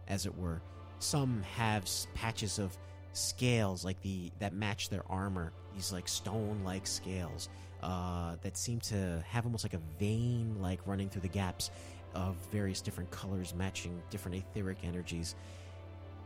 as 0.07 0.28
it 0.28 0.38
were. 0.38 0.61
Some 0.99 1.41
have 1.56 1.84
s- 1.84 2.06
patches 2.14 2.60
of 2.60 2.78
scales, 3.14 3.84
like 3.86 4.02
the 4.02 4.31
that 4.40 4.53
match 4.53 4.90
their 4.90 5.03
armor. 5.10 5.52
These 5.76 5.91
like 5.91 6.07
stone-like 6.07 6.88
scales 6.88 7.49
uh, 7.81 8.36
that 8.41 8.57
seem 8.57 8.80
to 8.81 9.23
have 9.27 9.45
almost 9.45 9.64
like 9.64 9.73
a 9.73 9.81
vein, 9.99 10.56
like 10.60 10.80
running 10.86 11.10
through 11.10 11.22
the 11.22 11.30
gaps 11.30 11.72
of 12.15 12.36
various 12.52 12.81
different 12.81 13.11
colors, 13.11 13.53
matching 13.56 14.02
different 14.10 14.38
etheric 14.38 14.77
energies, 14.84 15.36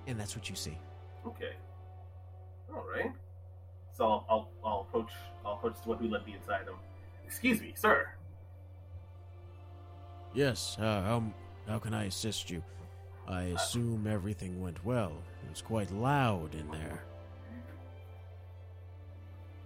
and 0.08 0.20
that's 0.20 0.36
what 0.36 0.50
you 0.50 0.56
see. 0.56 0.78
Okay. 1.26 1.54
All 2.74 2.86
right. 2.94 3.12
So 3.96 4.06
I'll, 4.06 4.26
I'll, 4.30 4.50
I'll 4.66 4.82
approach 4.82 5.12
I'll 5.46 5.54
approach 5.54 5.76
the 5.84 5.90
one 5.90 5.98
who 6.00 6.08
led 6.08 6.26
me 6.26 6.34
inside 6.34 6.66
them. 6.66 6.76
Excuse 7.26 7.62
me, 7.62 7.74
sir. 7.76 8.08
Yes, 10.34 10.78
uh, 10.80 11.02
how, 11.04 11.24
how 11.68 11.80
can 11.80 11.94
I 11.94 12.06
assist 12.06 12.50
you? 12.50 12.64
I 13.28 13.44
assume 13.44 14.08
everything 14.08 14.62
went 14.62 14.84
well. 14.84 15.14
Was 15.54 15.62
quite 15.62 15.92
loud 15.92 16.56
in 16.56 16.68
there. 16.72 17.04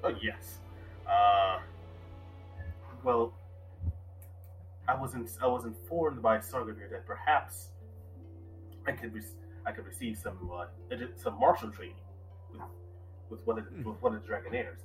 Oh 0.03 0.14
yes. 0.22 0.57
Uh. 1.09 1.59
Well, 3.05 3.31
I 4.89 4.95
was 4.99 5.15
I 5.41 5.47
was 5.47 5.64
informed 5.64 6.22
by 6.22 6.39
Sargroviir 6.39 6.91
that 6.91 7.05
perhaps 7.07 7.69
I 8.85 8.91
could 8.91 9.14
re- 9.14 9.22
I 9.65 9.72
could 9.72 9.85
receive 9.85 10.18
some 10.18 10.38
uh, 10.53 10.65
some 11.15 11.39
martial 11.39 11.72
training 11.72 11.95
with 12.51 12.59
with 13.30 13.47
one 13.47 13.57
of 13.59 13.64
the, 13.64 13.72
Hmm. 13.72 13.89
with 13.89 14.01
one 14.01 14.14
of 14.14 14.22
the 14.23 14.27
Dragonaires, 14.27 14.80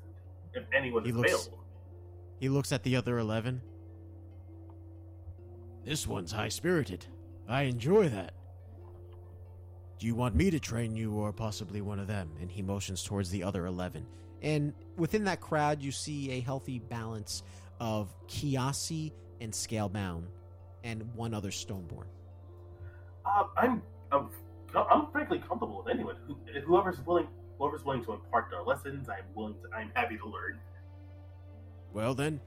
if 0.54 0.62
anyone 0.72 1.02
He 1.02 1.10
is 1.10 1.16
looks- 1.16 1.32
available. 1.32 1.64
He 2.38 2.48
looks 2.48 2.70
at 2.70 2.84
the 2.84 2.94
other 2.94 3.18
11. 3.18 3.60
This 5.84 6.06
one's 6.06 6.30
high 6.30 6.48
spirited. 6.48 7.06
I 7.48 7.62
enjoy 7.62 8.08
that. 8.10 8.34
Do 10.02 10.08
you 10.08 10.16
want 10.16 10.34
me 10.34 10.50
to 10.50 10.58
train 10.58 10.96
you 10.96 11.12
or 11.12 11.32
possibly 11.32 11.80
one 11.80 12.00
of 12.00 12.08
them? 12.08 12.28
And 12.40 12.50
he 12.50 12.60
motions 12.60 13.04
towards 13.04 13.30
the 13.30 13.44
other 13.44 13.66
11. 13.66 14.04
And 14.42 14.72
within 14.96 15.22
that 15.26 15.40
crowd, 15.40 15.80
you 15.80 15.92
see 15.92 16.32
a 16.32 16.40
healthy 16.40 16.80
balance 16.80 17.44
of 17.78 18.12
Kiasi 18.26 19.12
and 19.40 19.52
Scalebound 19.52 20.24
and 20.82 21.04
one 21.14 21.32
other 21.32 21.50
Stoneborn. 21.52 22.06
Uh, 23.24 23.44
I'm, 23.56 23.80
I'm 24.10 24.28
I'm 24.74 25.06
frankly 25.12 25.38
comfortable 25.38 25.84
with 25.84 25.94
anyone. 25.94 26.16
Whoever's 26.66 26.98
willing 27.06 27.28
whoever's 27.58 27.84
willing 27.84 28.04
to 28.06 28.14
impart 28.14 28.50
their 28.50 28.62
lessons, 28.62 29.08
I'm 29.08 29.22
willing 29.36 29.54
to. 29.54 29.68
I'm 29.72 29.92
happy 29.94 30.16
to 30.16 30.26
learn. 30.26 30.58
Well, 31.92 32.14
then, 32.14 32.40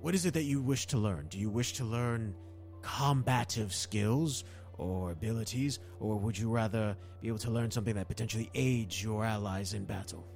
What 0.00 0.14
is 0.14 0.26
it 0.26 0.34
that 0.34 0.44
you 0.44 0.62
wish 0.62 0.86
to 0.86 0.98
learn? 0.98 1.26
Do 1.28 1.40
you 1.40 1.50
wish 1.50 1.72
to 1.72 1.84
learn 1.84 2.36
combative 2.82 3.74
skills 3.74 4.44
or 4.78 5.12
abilities, 5.12 5.78
or 6.00 6.18
would 6.18 6.36
you 6.36 6.50
rather 6.50 6.96
be 7.20 7.28
able 7.28 7.38
to 7.38 7.50
learn 7.50 7.70
something 7.70 7.94
that 7.94 8.08
potentially 8.08 8.50
aids 8.54 9.02
your 9.02 9.24
allies 9.24 9.74
in 9.74 9.84
battle? 9.84 10.26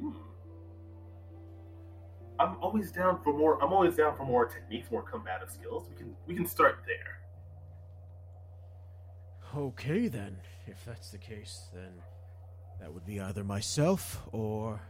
Hmm. 0.00 0.10
I'm 2.38 2.56
always 2.62 2.90
down 2.90 3.20
for 3.22 3.34
more. 3.36 3.62
I'm 3.62 3.72
always 3.72 3.96
down 3.96 4.16
for 4.16 4.24
more 4.24 4.46
techniques, 4.46 4.90
more 4.90 5.02
combative 5.02 5.50
skills. 5.50 5.84
We 5.90 5.96
can 5.96 6.16
we 6.26 6.34
can 6.34 6.46
start 6.46 6.82
there. 6.86 7.18
Okay, 9.54 10.08
then. 10.08 10.38
If 10.66 10.84
that's 10.84 11.10
the 11.10 11.18
case, 11.18 11.68
then 11.74 11.90
that 12.80 12.92
would 12.92 13.04
be 13.04 13.20
either 13.20 13.44
myself 13.44 14.22
or. 14.32 14.80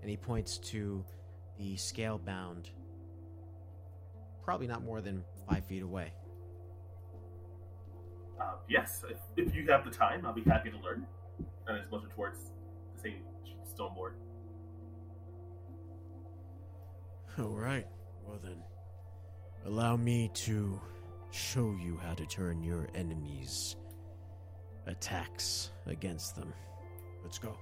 And 0.00 0.10
he 0.10 0.16
points 0.16 0.58
to 0.58 1.04
the 1.58 1.76
scale 1.76 2.18
bound, 2.18 2.70
probably 4.42 4.66
not 4.66 4.82
more 4.82 5.00
than 5.00 5.22
five 5.48 5.64
feet 5.64 5.82
away. 5.82 6.12
Uh, 8.40 8.54
yes, 8.68 9.04
if, 9.08 9.18
if 9.36 9.54
you 9.54 9.66
have 9.68 9.84
the 9.84 9.90
time, 9.90 10.26
I'll 10.26 10.32
be 10.32 10.42
happy 10.42 10.70
to 10.70 10.78
learn. 10.78 11.06
And 11.66 11.78
it's 11.78 11.90
motion 11.90 12.08
towards 12.10 12.50
the 12.94 13.00
same 13.00 13.14
Stoneborn. 13.72 14.12
Alright, 17.38 17.86
well 18.26 18.38
then. 18.42 18.62
Allow 19.64 19.96
me 19.96 20.30
to 20.34 20.80
show 21.30 21.74
you 21.80 21.98
how 22.02 22.14
to 22.14 22.26
turn 22.26 22.62
your 22.62 22.88
enemies' 22.94 23.76
attacks 24.86 25.70
against 25.86 26.36
them. 26.36 26.52
Let's 27.22 27.38
go. 27.38 27.56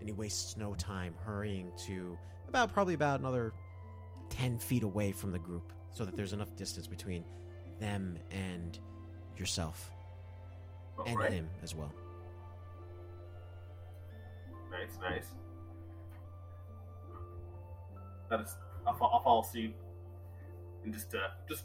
And 0.00 0.08
he 0.08 0.12
wastes 0.12 0.56
no 0.56 0.74
time 0.74 1.14
hurrying 1.24 1.70
to 1.86 2.16
about 2.48 2.72
probably 2.72 2.94
about 2.94 3.20
another 3.20 3.52
10 4.30 4.58
feet 4.58 4.82
away 4.82 5.12
from 5.12 5.32
the 5.32 5.38
group 5.38 5.72
so 5.92 6.04
that 6.04 6.16
there's 6.16 6.32
enough 6.32 6.54
distance 6.56 6.86
between 6.86 7.24
them 7.78 8.18
and 8.30 8.78
yourself 9.38 9.90
and 11.06 11.08
Alright. 11.08 11.32
him 11.32 11.48
as 11.62 11.74
well. 11.74 11.92
Nice, 14.70 14.98
nice. 15.00 15.26
That 18.30 18.40
is, 18.40 18.56
I'll, 18.86 18.96
I'll 19.00 19.22
follow 19.22 19.42
suit, 19.42 19.74
and 20.84 20.94
just, 20.94 21.14
uh, 21.14 21.28
just. 21.48 21.64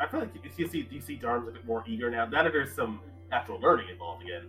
I 0.00 0.06
feel 0.08 0.20
like 0.20 0.34
you, 0.34 0.40
you 0.56 0.68
see, 0.68 0.88
you 0.90 1.00
see 1.00 1.16
Darm's 1.16 1.48
a 1.48 1.52
bit 1.52 1.64
more 1.66 1.84
eager 1.86 2.10
now. 2.10 2.24
Now 2.24 2.42
that 2.42 2.52
there's 2.52 2.74
some 2.74 3.00
actual 3.30 3.60
learning 3.60 3.90
involved 3.90 4.22
again, 4.22 4.46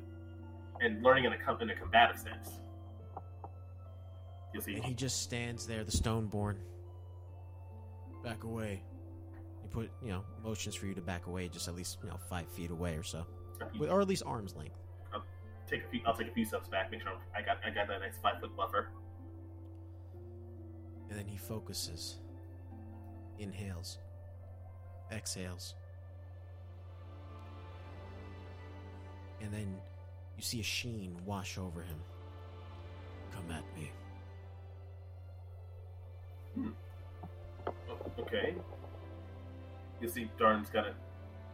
and 0.82 1.03
learning 1.03 1.26
in 1.26 1.34
a 1.34 1.57
in 1.62 1.70
a 1.70 1.76
combative 1.76 2.18
sense. 2.18 2.60
You'll 4.53 4.64
see. 4.64 4.76
And 4.76 4.86
he 4.86 4.94
just 4.94 5.22
stands 5.22 5.68
there, 5.68 5.84
the 5.84 5.91
stoneborn. 5.91 6.56
Back 8.24 8.44
away. 8.44 8.82
Put, 9.76 9.91
you 10.02 10.07
know, 10.07 10.23
motions 10.41 10.73
for 10.73 10.85
you 10.85 10.93
to 10.93 11.02
back 11.02 11.27
away, 11.27 11.49
just 11.49 11.68
at 11.68 11.76
least, 11.76 11.97
you 12.02 12.10
know, 12.10 12.15
five 12.30 12.47
feet 12.47 12.72
away 12.72 12.95
or 12.95 13.03
so, 13.03 13.26
With- 13.77 13.89
or 13.89 13.99
at 13.99 14.07
least 14.07 14.23
arm's 14.26 14.56
length. 14.56 14.80
I'll 15.14 15.26
take 15.68 15.84
a 15.84 15.88
few. 15.89 15.99
I'll 16.06 16.15
take 16.15 16.30
a 16.30 16.34
few 16.34 16.45
steps 16.45 16.69
back. 16.69 16.89
Make 16.91 17.02
sure 17.02 17.11
I 17.35 17.41
got 17.41 17.57
I 17.65 17.72
got 17.72 17.89
that 17.89 17.99
nice 17.99 18.18
five 18.23 18.39
foot 18.39 18.56
buffer. 18.56 18.88
And 21.10 21.19
then 21.19 21.27
he 21.27 21.35
focuses, 21.35 22.19
inhales, 23.38 23.97
exhales, 25.11 25.76
and 29.41 29.53
then 29.53 29.77
you 30.38 30.41
see 30.41 30.61
a 30.61 30.64
sheen 30.64 31.18
wash 31.26 31.57
over 31.57 31.81
him. 31.81 31.99
Come 33.34 33.52
at 33.52 33.64
me. 33.77 33.91
Oh, 37.68 38.11
okay. 38.19 38.56
You 40.01 40.09
see, 40.09 40.30
Darn's 40.38 40.69
got 40.69 40.84
to 40.84 40.93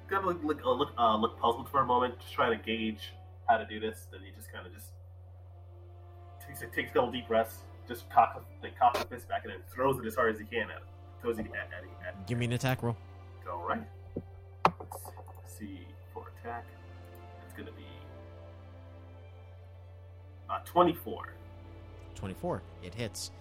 kind 0.09 0.27
of 0.27 0.43
look 0.43 0.43
look 0.43 0.65
uh, 0.65 0.71
look, 0.71 0.89
uh, 0.97 1.15
look 1.15 1.39
puzzled 1.39 1.69
for 1.69 1.81
a 1.81 1.85
moment, 1.85 2.19
just 2.19 2.33
trying 2.33 2.57
to 2.57 2.63
gauge 2.63 3.13
how 3.47 3.57
to 3.57 3.65
do 3.65 3.79
this. 3.79 4.07
Then 4.11 4.21
he 4.23 4.31
just 4.35 4.51
kind 4.51 4.65
of 4.65 4.73
just 4.73 4.87
takes 6.45 6.61
a, 6.61 6.67
takes 6.67 6.91
a 6.91 6.93
couple 6.93 7.11
deep 7.11 7.27
breaths, 7.27 7.59
just 7.87 8.09
cocks 8.09 8.39
like 8.61 8.77
cocks 8.77 8.99
the 8.99 9.07
fist 9.07 9.27
back 9.29 9.43
and 9.43 9.53
then 9.53 9.59
throws 9.73 9.99
it 9.99 10.05
as 10.05 10.15
hard 10.15 10.33
as 10.33 10.39
he 10.39 10.45
can 10.45 10.69
at 10.69 10.77
it. 10.77 10.83
Throws 11.21 11.37
it 11.37 11.45
at 11.47 11.69
at, 11.71 12.07
at, 12.07 12.27
Give 12.27 12.37
me 12.37 12.45
an 12.45 12.53
attack 12.53 12.83
roll. 12.83 12.97
All 13.51 13.67
right. 13.67 13.83
Let's 14.65 15.57
see 15.57 15.81
for 16.13 16.31
attack. 16.39 16.65
It's 17.45 17.53
gonna 17.53 17.71
be 17.71 17.85
uh, 20.49 20.59
twenty-four. 20.65 21.33
24. 22.15 22.61
It 22.83 22.93
hits. 22.93 23.31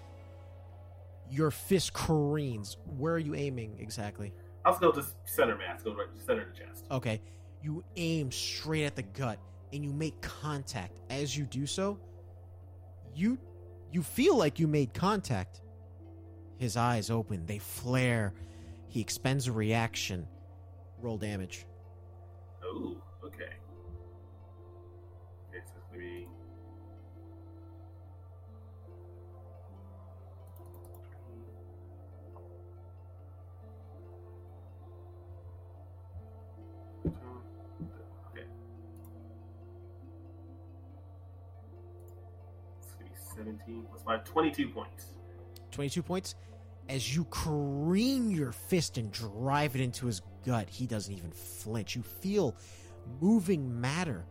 Your 1.30 1.50
fist 1.50 1.92
careens. 1.92 2.78
Where 2.96 3.12
are 3.12 3.18
you 3.18 3.34
aiming 3.34 3.76
exactly? 3.78 4.32
I'll 4.64 4.72
just 4.72 4.80
go 4.80 4.92
to 4.92 5.04
center 5.24 5.56
mass. 5.56 5.82
Go 5.82 5.94
right 5.94 6.06
center 6.24 6.46
the 6.52 6.58
chest. 6.58 6.84
Okay. 6.90 7.20
You 7.62 7.84
aim 7.96 8.30
straight 8.30 8.84
at 8.84 8.96
the 8.96 9.02
gut 9.02 9.38
and 9.72 9.84
you 9.84 9.92
make 9.92 10.20
contact. 10.20 11.00
As 11.10 11.36
you 11.36 11.44
do 11.44 11.66
so, 11.66 11.98
you 13.14 13.38
you 13.92 14.02
feel 14.02 14.36
like 14.36 14.58
you 14.58 14.68
made 14.68 14.94
contact. 14.94 15.62
His 16.58 16.76
eyes 16.76 17.10
open, 17.10 17.46
they 17.46 17.58
flare. 17.58 18.34
He 18.88 19.00
expends 19.00 19.46
a 19.46 19.52
reaction. 19.52 20.26
Roll 21.00 21.16
damage. 21.16 21.66
Oh, 22.62 22.96
okay. 23.24 23.44
Okay, 25.48 25.58
it's 25.58 25.70
gonna 25.70 25.98
be. 25.98 26.28
17 43.40 43.86
plus 43.88 44.02
5, 44.02 44.24
22 44.24 44.68
points. 44.68 45.12
22 45.70 46.02
points. 46.02 46.34
As 46.88 47.14
you 47.14 47.24
careen 47.30 48.30
your 48.30 48.52
fist 48.52 48.98
and 48.98 49.10
drive 49.12 49.74
it 49.74 49.80
into 49.80 50.06
his 50.06 50.20
gut, 50.44 50.68
he 50.68 50.86
doesn't 50.86 51.14
even 51.14 51.30
flinch. 51.30 51.96
You 51.96 52.02
feel 52.02 52.56
moving 53.20 53.80
matter. 53.80 54.24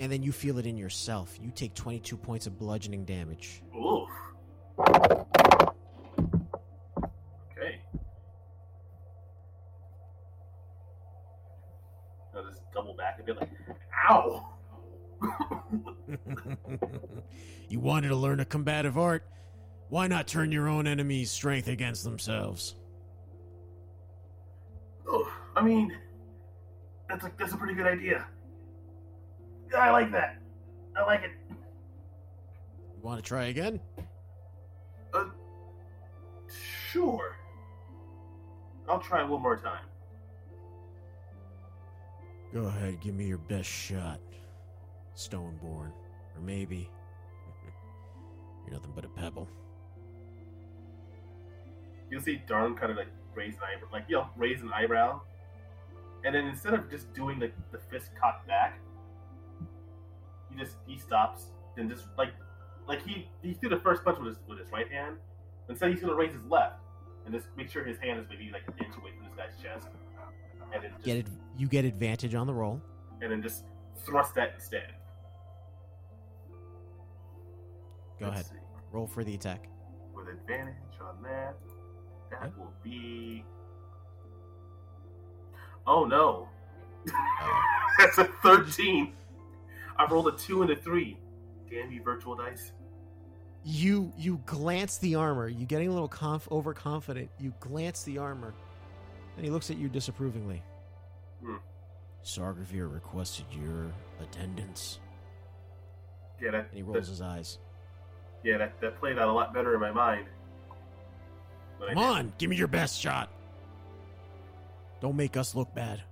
And 0.00 0.10
then 0.10 0.22
you 0.22 0.32
feel 0.32 0.58
it 0.58 0.66
in 0.66 0.76
yourself. 0.76 1.38
You 1.40 1.52
take 1.52 1.74
22 1.74 2.16
points 2.16 2.46
of 2.46 2.58
bludgeoning 2.58 3.04
damage. 3.04 3.62
Oof. 3.76 4.08
Okay. 7.52 7.80
I'll 12.34 12.44
just 12.48 12.62
double 12.74 12.94
back 12.94 13.20
a 13.20 13.22
bit 13.22 13.36
like, 13.38 13.50
ow! 14.08 14.51
you 17.68 17.80
wanted 17.80 18.08
to 18.08 18.16
learn 18.16 18.40
a 18.40 18.44
combative 18.44 18.98
art? 18.98 19.24
Why 19.88 20.06
not 20.06 20.26
turn 20.26 20.52
your 20.52 20.68
own 20.68 20.86
enemies' 20.86 21.30
strength 21.30 21.68
against 21.68 22.04
themselves? 22.04 22.76
Oh, 25.06 25.30
I 25.54 25.62
mean, 25.62 25.96
that's 27.08 27.24
a, 27.24 27.32
that's 27.38 27.52
a 27.52 27.56
pretty 27.56 27.74
good 27.74 27.86
idea. 27.86 28.26
I 29.76 29.90
like 29.90 30.10
that. 30.12 30.38
I 30.96 31.02
like 31.04 31.22
it. 31.22 31.30
You 31.50 33.02
want 33.02 33.22
to 33.22 33.26
try 33.26 33.46
again? 33.46 33.80
Uh, 35.12 35.24
sure. 36.90 37.36
I'll 38.88 39.00
try 39.00 39.22
one 39.22 39.42
more 39.42 39.56
time. 39.56 39.84
Go 42.52 42.64
ahead, 42.64 43.00
give 43.00 43.14
me 43.14 43.26
your 43.26 43.38
best 43.38 43.68
shot, 43.68 44.20
Stoneborn. 45.16 45.92
Or 46.42 46.46
maybe. 46.46 46.90
You're 48.66 48.74
nothing 48.74 48.92
but 48.94 49.04
a 49.04 49.08
pebble. 49.08 49.48
You'll 52.10 52.20
see 52.20 52.42
Darn 52.46 52.74
kind 52.74 52.90
of 52.90 52.98
like 52.98 53.08
raise 53.34 53.54
an 53.54 53.60
eyebrow, 53.74 53.88
like 53.92 54.04
you 54.08 54.16
know, 54.16 54.28
raise 54.36 54.60
an 54.60 54.70
eyebrow, 54.72 55.20
and 56.24 56.34
then 56.34 56.46
instead 56.46 56.74
of 56.74 56.90
just 56.90 57.12
doing 57.14 57.40
like 57.40 57.54
the 57.70 57.78
fist 57.78 58.10
cocked 58.20 58.46
back, 58.46 58.78
he 60.50 60.56
just 60.58 60.76
he 60.86 60.98
stops 60.98 61.46
and 61.78 61.88
just 61.88 62.04
like 62.18 62.32
like 62.86 63.02
he 63.06 63.28
he 63.42 63.54
threw 63.54 63.70
the 63.70 63.78
first 63.80 64.04
punch 64.04 64.18
with 64.18 64.28
his 64.28 64.36
with 64.46 64.58
his 64.58 64.70
right 64.70 64.90
hand. 64.92 65.16
Instead, 65.70 65.90
he's 65.90 66.00
gonna 66.00 66.14
raise 66.14 66.32
his 66.34 66.44
left 66.44 66.80
and 67.24 67.34
just 67.34 67.46
make 67.56 67.70
sure 67.70 67.82
his 67.84 67.98
hand 67.98 68.20
is 68.20 68.26
maybe 68.28 68.50
like 68.52 68.62
an 68.68 68.74
inch 68.84 68.94
away 68.98 69.12
from 69.16 69.24
this 69.24 69.34
guy's 69.34 69.62
chest, 69.62 69.88
and 70.74 70.82
then 70.82 70.90
just, 70.92 71.04
Get 71.04 71.16
it? 71.16 71.26
You 71.56 71.66
get 71.66 71.84
advantage 71.86 72.34
on 72.34 72.46
the 72.46 72.52
roll. 72.54 72.82
and 73.22 73.32
then 73.32 73.42
just 73.42 73.64
thrust 74.04 74.34
that 74.34 74.52
instead. 74.56 74.92
Go 78.22 78.28
Let's 78.28 78.40
ahead. 78.42 78.46
see. 78.46 78.58
Roll 78.92 79.06
for 79.06 79.24
the 79.24 79.34
attack. 79.34 79.68
with 80.14 80.28
advantage 80.28 80.74
on 81.00 81.22
that. 81.24 81.56
That 82.30 82.42
Yep. 82.44 82.56
will 82.58 82.72
be. 82.84 83.44
Oh 85.86 86.04
no! 86.04 86.48
That's 87.98 88.18
a 88.18 88.24
thirteen. 88.42 89.14
I 89.96 90.06
rolled 90.10 90.28
a 90.28 90.32
two 90.32 90.62
and 90.62 90.70
a 90.70 90.76
three. 90.76 91.18
Damn 91.68 91.90
you, 91.90 92.02
virtual 92.02 92.36
dice. 92.36 92.72
You 93.64 94.12
you 94.16 94.40
glance 94.46 94.98
the 94.98 95.16
armor. 95.16 95.48
You 95.48 95.66
getting 95.66 95.88
a 95.88 95.92
little 95.92 96.08
conf- 96.08 96.48
overconfident. 96.52 97.28
You 97.40 97.52
glance 97.60 98.04
the 98.04 98.18
armor, 98.18 98.54
and 99.36 99.44
he 99.44 99.50
looks 99.50 99.70
at 99.70 99.76
you 99.78 99.88
disapprovingly. 99.88 100.62
Hmm. 101.44 101.56
Sargroviir 102.24 102.92
requested 102.92 103.46
your 103.50 103.92
attendance, 104.20 105.00
Yeah, 106.40 106.52
that, 106.52 106.66
and 106.68 106.76
he 106.76 106.82
rolls 106.82 107.06
that, 107.06 107.10
his 107.10 107.20
eyes. 107.20 107.58
Yeah, 108.44 108.58
that, 108.58 108.80
that 108.80 108.98
played 108.98 109.18
out 109.18 109.28
a 109.28 109.32
lot 109.32 109.54
better 109.54 109.74
in 109.74 109.80
my 109.80 109.92
mind. 109.92 110.26
Come 111.88 111.98
on, 111.98 112.32
give 112.38 112.48
me 112.50 112.56
your 112.56 112.68
best 112.68 113.00
shot. 113.00 113.28
Don't 115.00 115.16
make 115.16 115.36
us 115.36 115.54
look 115.54 115.74
bad. 115.74 116.02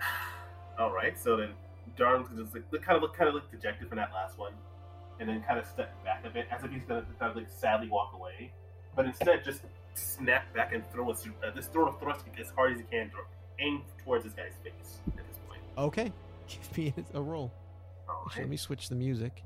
All 0.78 0.92
right, 0.92 1.18
so 1.18 1.36
then 1.36 1.50
Darn's 1.96 2.28
just 2.36 2.54
like 2.54 2.82
kind 2.82 2.96
of 2.96 3.02
look 3.02 3.16
kind 3.16 3.28
of 3.28 3.34
look 3.34 3.50
dejected 3.50 3.88
from 3.88 3.96
that 3.96 4.12
last 4.12 4.38
one, 4.38 4.52
and 5.18 5.28
then 5.28 5.42
kind 5.42 5.58
of 5.58 5.66
step 5.66 5.92
back 6.04 6.24
a 6.26 6.30
bit 6.30 6.46
as 6.50 6.62
if 6.62 6.70
he's 6.70 6.82
gonna 6.86 7.06
kind 7.18 7.30
of 7.30 7.36
like 7.36 7.48
sadly 7.48 7.88
walk 7.88 8.12
away, 8.14 8.52
but 8.94 9.06
instead 9.06 9.42
just 9.44 9.62
snap 9.94 10.52
back 10.54 10.74
and 10.74 10.84
throw 10.90 11.08
a 11.08 11.12
uh, 11.12 11.50
just 11.54 11.72
throw 11.72 11.88
a 11.88 11.98
thrust 11.98 12.26
as 12.38 12.50
hard 12.50 12.72
as 12.72 12.78
he 12.78 12.84
can, 12.84 13.10
aim 13.60 13.82
towards 14.04 14.24
this 14.24 14.34
guy's 14.34 14.52
face 14.62 14.98
at 15.06 15.26
this 15.26 15.38
point. 15.48 15.60
Okay, 15.78 16.12
give 16.48 16.76
me 16.76 16.94
a 17.14 17.22
roll. 17.22 17.50
Let 18.36 18.48
me 18.48 18.56
switch 18.56 18.88
the 18.88 18.94
music. 18.94 19.42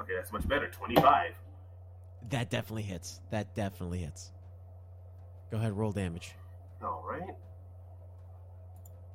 Okay, 0.00 0.12
that's 0.16 0.32
much 0.32 0.46
better. 0.48 0.68
Twenty-five. 0.70 1.32
That 2.30 2.50
definitely 2.50 2.82
hits. 2.82 3.20
That 3.30 3.54
definitely 3.54 3.98
hits. 3.98 4.32
Go 5.50 5.58
ahead, 5.58 5.72
roll 5.72 5.92
damage. 5.92 6.34
All 6.82 7.04
right. 7.08 7.34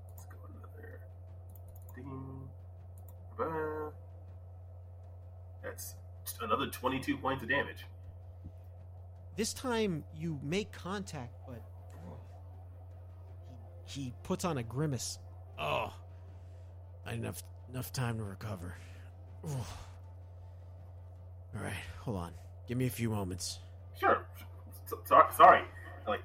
Let's 0.10 0.26
go 0.26 0.38
another 0.48 1.00
ding. 1.96 2.50
That's 5.64 5.96
another 6.42 6.68
twenty-two 6.68 7.18
points 7.18 7.44
of 7.44 7.50
damage. 7.50 7.86
This 9.36 9.54
time 9.54 10.04
you 10.16 10.40
make 10.44 10.72
contact, 10.72 11.34
but 11.48 11.64
he, 13.90 14.14
puts 14.24 14.46
on 14.46 14.58
a 14.58 14.64
grimace. 14.64 15.20
Oh, 15.60 15.94
I 17.06 17.12
didn't 17.12 17.26
have 17.26 17.42
enough 17.70 17.92
time 17.92 18.18
to 18.18 18.24
recover. 18.24 18.76
Ooh. 19.46 19.50
All 21.56 21.64
right, 21.64 21.74
hold 22.02 22.18
on. 22.18 22.34
Give 22.68 22.78
me 22.78 22.86
a 22.86 22.92
few 22.92 23.10
moments. 23.10 23.60
Sure. 24.00 24.26
So, 24.86 25.00
sorry, 25.06 25.34
sorry. 25.36 25.62
Like, 26.08 26.24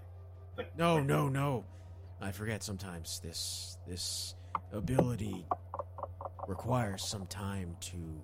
like 0.57 0.77
No, 0.77 1.01
no, 1.01 1.28
no. 1.28 1.65
I 2.20 2.32
forget 2.32 2.62
sometimes 2.62 3.20
this 3.23 3.78
this 3.86 4.35
ability 4.73 5.47
requires 6.47 7.05
some 7.05 7.27
time 7.27 7.77
to 7.81 8.23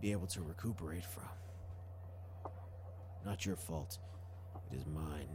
be 0.00 0.12
able 0.12 0.26
to 0.28 0.42
recuperate 0.42 1.04
from. 1.04 1.28
Not 3.24 3.46
your 3.46 3.56
fault. 3.56 3.98
It 4.70 4.76
is 4.76 4.86
mine. 4.86 5.28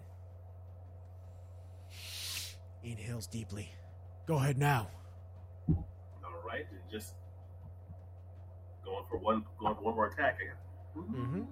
Inhales 2.91 3.27
deeply. 3.27 3.69
Go 4.27 4.35
ahead 4.35 4.57
now. 4.57 4.89
All 5.69 5.85
right, 6.45 6.65
and 6.71 6.79
just 6.89 7.15
going 8.85 9.03
for 9.09 9.17
one, 9.17 9.43
going 9.59 9.75
for 9.75 9.81
one 9.81 9.95
more 9.95 10.07
attack. 10.07 10.37
I 10.41 10.99
Mhm. 10.99 11.45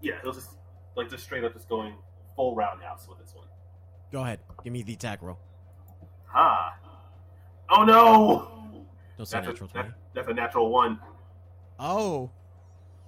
Yeah, 0.00 0.20
he'll 0.22 0.32
just 0.32 0.50
like 0.96 1.08
just 1.08 1.24
straight 1.24 1.44
up 1.44 1.54
just 1.54 1.68
going 1.68 1.96
full 2.36 2.54
roundhouse 2.54 3.08
with 3.08 3.18
this 3.18 3.34
one. 3.34 3.48
Go 4.12 4.22
ahead. 4.22 4.40
Give 4.62 4.72
me 4.72 4.82
the 4.82 4.92
attack 4.92 5.22
roll. 5.22 5.38
Ha! 6.26 6.76
Oh 7.70 7.84
no! 7.84 8.86
Don't 9.16 9.26
say 9.26 9.38
That's 9.38 9.46
a, 9.48 9.50
natural 9.50 9.68
20. 9.70 9.88
that, 9.88 9.98
that's 10.14 10.28
a 10.28 10.34
natural 10.34 10.70
one. 10.70 11.00
Oh. 11.78 12.30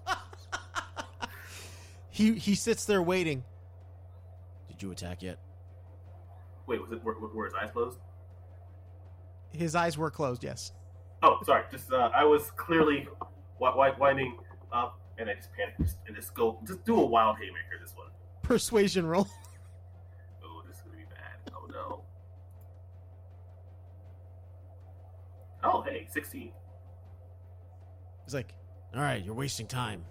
he 2.11 2.35
he 2.35 2.55
sits 2.55 2.87
there 2.87 3.03
waiting. 3.03 3.45
Did 4.69 4.83
you 4.83 4.91
attack 4.91 5.23
yet? 5.23 5.39
Wait, 6.67 6.81
was 6.81 6.93
it 6.93 7.03
were, 7.05 7.15
were 7.33 7.45
his 7.45 7.55
eyes 7.55 7.71
closed? 7.73 7.99
His 9.53 9.75
eyes 9.75 9.97
were 9.97 10.11
closed, 10.11 10.43
yes. 10.45 10.73
Oh, 11.23 11.39
sorry. 11.45 11.65
Just 11.71 11.93
uh, 11.93 12.11
I 12.15 12.25
was 12.25 12.51
clearly 12.57 13.09
wi- 13.59 13.71
wi- 13.73 13.97
winding 13.99 14.39
up, 14.73 15.01
and 15.19 15.31
I 15.31 15.35
just 15.35 15.51
panicked 15.53 15.81
just, 15.81 15.97
and 16.07 16.15
just 16.17 16.35
go 16.35 16.59
just 16.67 16.85
do 16.85 17.01
a 17.01 17.05
wild 17.07 17.37
haymaker. 17.37 17.79
This 17.81 17.95
one. 17.97 18.09
Persuasion 18.43 19.07
roll. 19.07 19.27
Oh, 20.45 20.63
this 20.67 20.77
is 20.77 20.83
gonna 20.83 20.97
be 20.97 21.05
bad. 21.05 21.53
Oh 21.55 21.67
no. 21.71 22.05
Oh 25.65 25.83
hey, 25.83 26.07
sixteen. 26.13 26.53
He's 28.25 28.35
like, 28.35 28.55
all 28.95 29.01
right, 29.03 29.25
you're 29.25 29.35
wasting 29.35 29.67
time. 29.67 30.05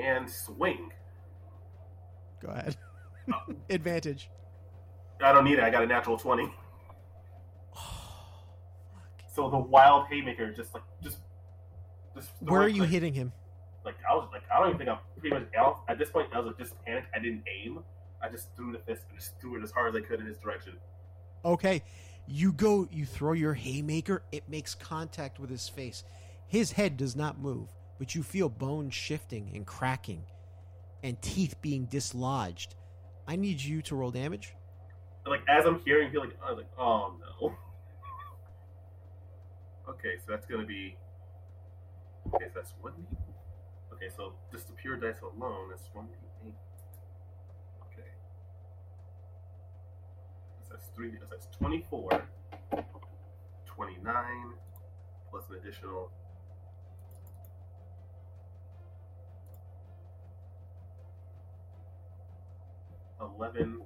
And 0.00 0.28
swing. 0.30 0.90
Go 2.40 2.48
ahead. 2.48 2.76
Advantage. 3.70 4.30
I 5.24 5.32
don't 5.32 5.44
need 5.44 5.58
it. 5.58 5.64
I 5.64 5.70
got 5.70 5.82
a 5.82 5.86
natural 5.86 6.16
twenty. 6.16 6.50
So 9.34 9.50
the 9.50 9.58
wild 9.58 10.06
haymaker 10.08 10.52
just 10.52 10.72
like 10.74 10.84
just 11.02 11.18
just 12.14 12.30
Where 12.40 12.62
are 12.62 12.68
you 12.68 12.82
like, 12.82 12.90
hitting 12.90 13.12
him? 13.12 13.32
Like 13.84 13.96
I 14.08 14.14
was 14.14 14.28
like 14.32 14.42
I 14.54 14.60
don't 14.60 14.68
even 14.68 14.78
think 14.78 14.90
I'm 14.90 14.98
pretty 15.18 15.34
much 15.34 15.48
out 15.58 15.80
at 15.88 15.98
this 15.98 16.10
point. 16.10 16.28
I 16.32 16.38
was 16.38 16.46
like 16.46 16.58
just 16.58 16.74
panicked. 16.84 17.08
I 17.14 17.18
didn't 17.18 17.42
aim. 17.48 17.80
I 18.22 18.28
just 18.28 18.54
threw 18.56 18.72
the 18.72 18.78
fist 18.78 19.02
and 19.08 19.18
just 19.18 19.38
threw 19.40 19.58
it 19.58 19.64
as 19.64 19.70
hard 19.70 19.94
as 19.94 20.00
I 20.00 20.06
could 20.06 20.20
in 20.20 20.26
his 20.26 20.38
direction. 20.38 20.74
Okay. 21.44 21.82
You 22.26 22.52
go, 22.52 22.88
you 22.90 23.04
throw 23.04 23.32
your 23.32 23.52
haymaker, 23.52 24.22
it 24.32 24.48
makes 24.48 24.74
contact 24.74 25.38
with 25.38 25.50
his 25.50 25.68
face. 25.68 26.04
His 26.46 26.72
head 26.72 26.96
does 26.96 27.14
not 27.14 27.38
move, 27.38 27.68
but 27.98 28.14
you 28.14 28.22
feel 28.22 28.48
bones 28.48 28.94
shifting 28.94 29.50
and 29.54 29.66
cracking 29.66 30.24
and 31.02 31.20
teeth 31.20 31.56
being 31.60 31.84
dislodged. 31.84 32.76
I 33.28 33.36
need 33.36 33.60
you 33.60 33.82
to 33.82 33.96
roll 33.96 34.10
damage. 34.10 34.54
Like 35.26 35.40
as 35.48 35.64
I'm 35.64 35.80
hearing, 35.84 36.10
feel 36.10 36.20
like 36.20 36.36
I 36.44 36.50
was 36.50 36.58
like, 36.58 36.70
oh 36.78 37.14
no. 37.20 37.54
Okay, 39.86 40.14
so 40.18 40.24
that's 40.32 40.46
gonna 40.46 40.64
be. 40.64 40.96
Okay, 42.34 42.46
so 42.46 42.52
that's 42.54 42.72
one. 42.80 42.94
Okay, 43.92 44.08
so 44.16 44.32
just 44.50 44.66
the 44.68 44.72
pure 44.72 44.96
dice 44.96 45.20
alone, 45.22 45.68
that's 45.70 45.88
one 45.92 46.08
eight. 46.46 46.54
Okay. 47.92 48.08
So 50.66 50.74
that's 50.74 50.86
three. 50.94 51.12
so 51.18 51.26
That's 51.30 51.46
twenty-four. 51.58 52.08
Twenty-nine, 53.66 54.52
plus 55.30 55.44
an 55.50 55.56
additional. 55.56 56.10
Eleven. 63.20 63.82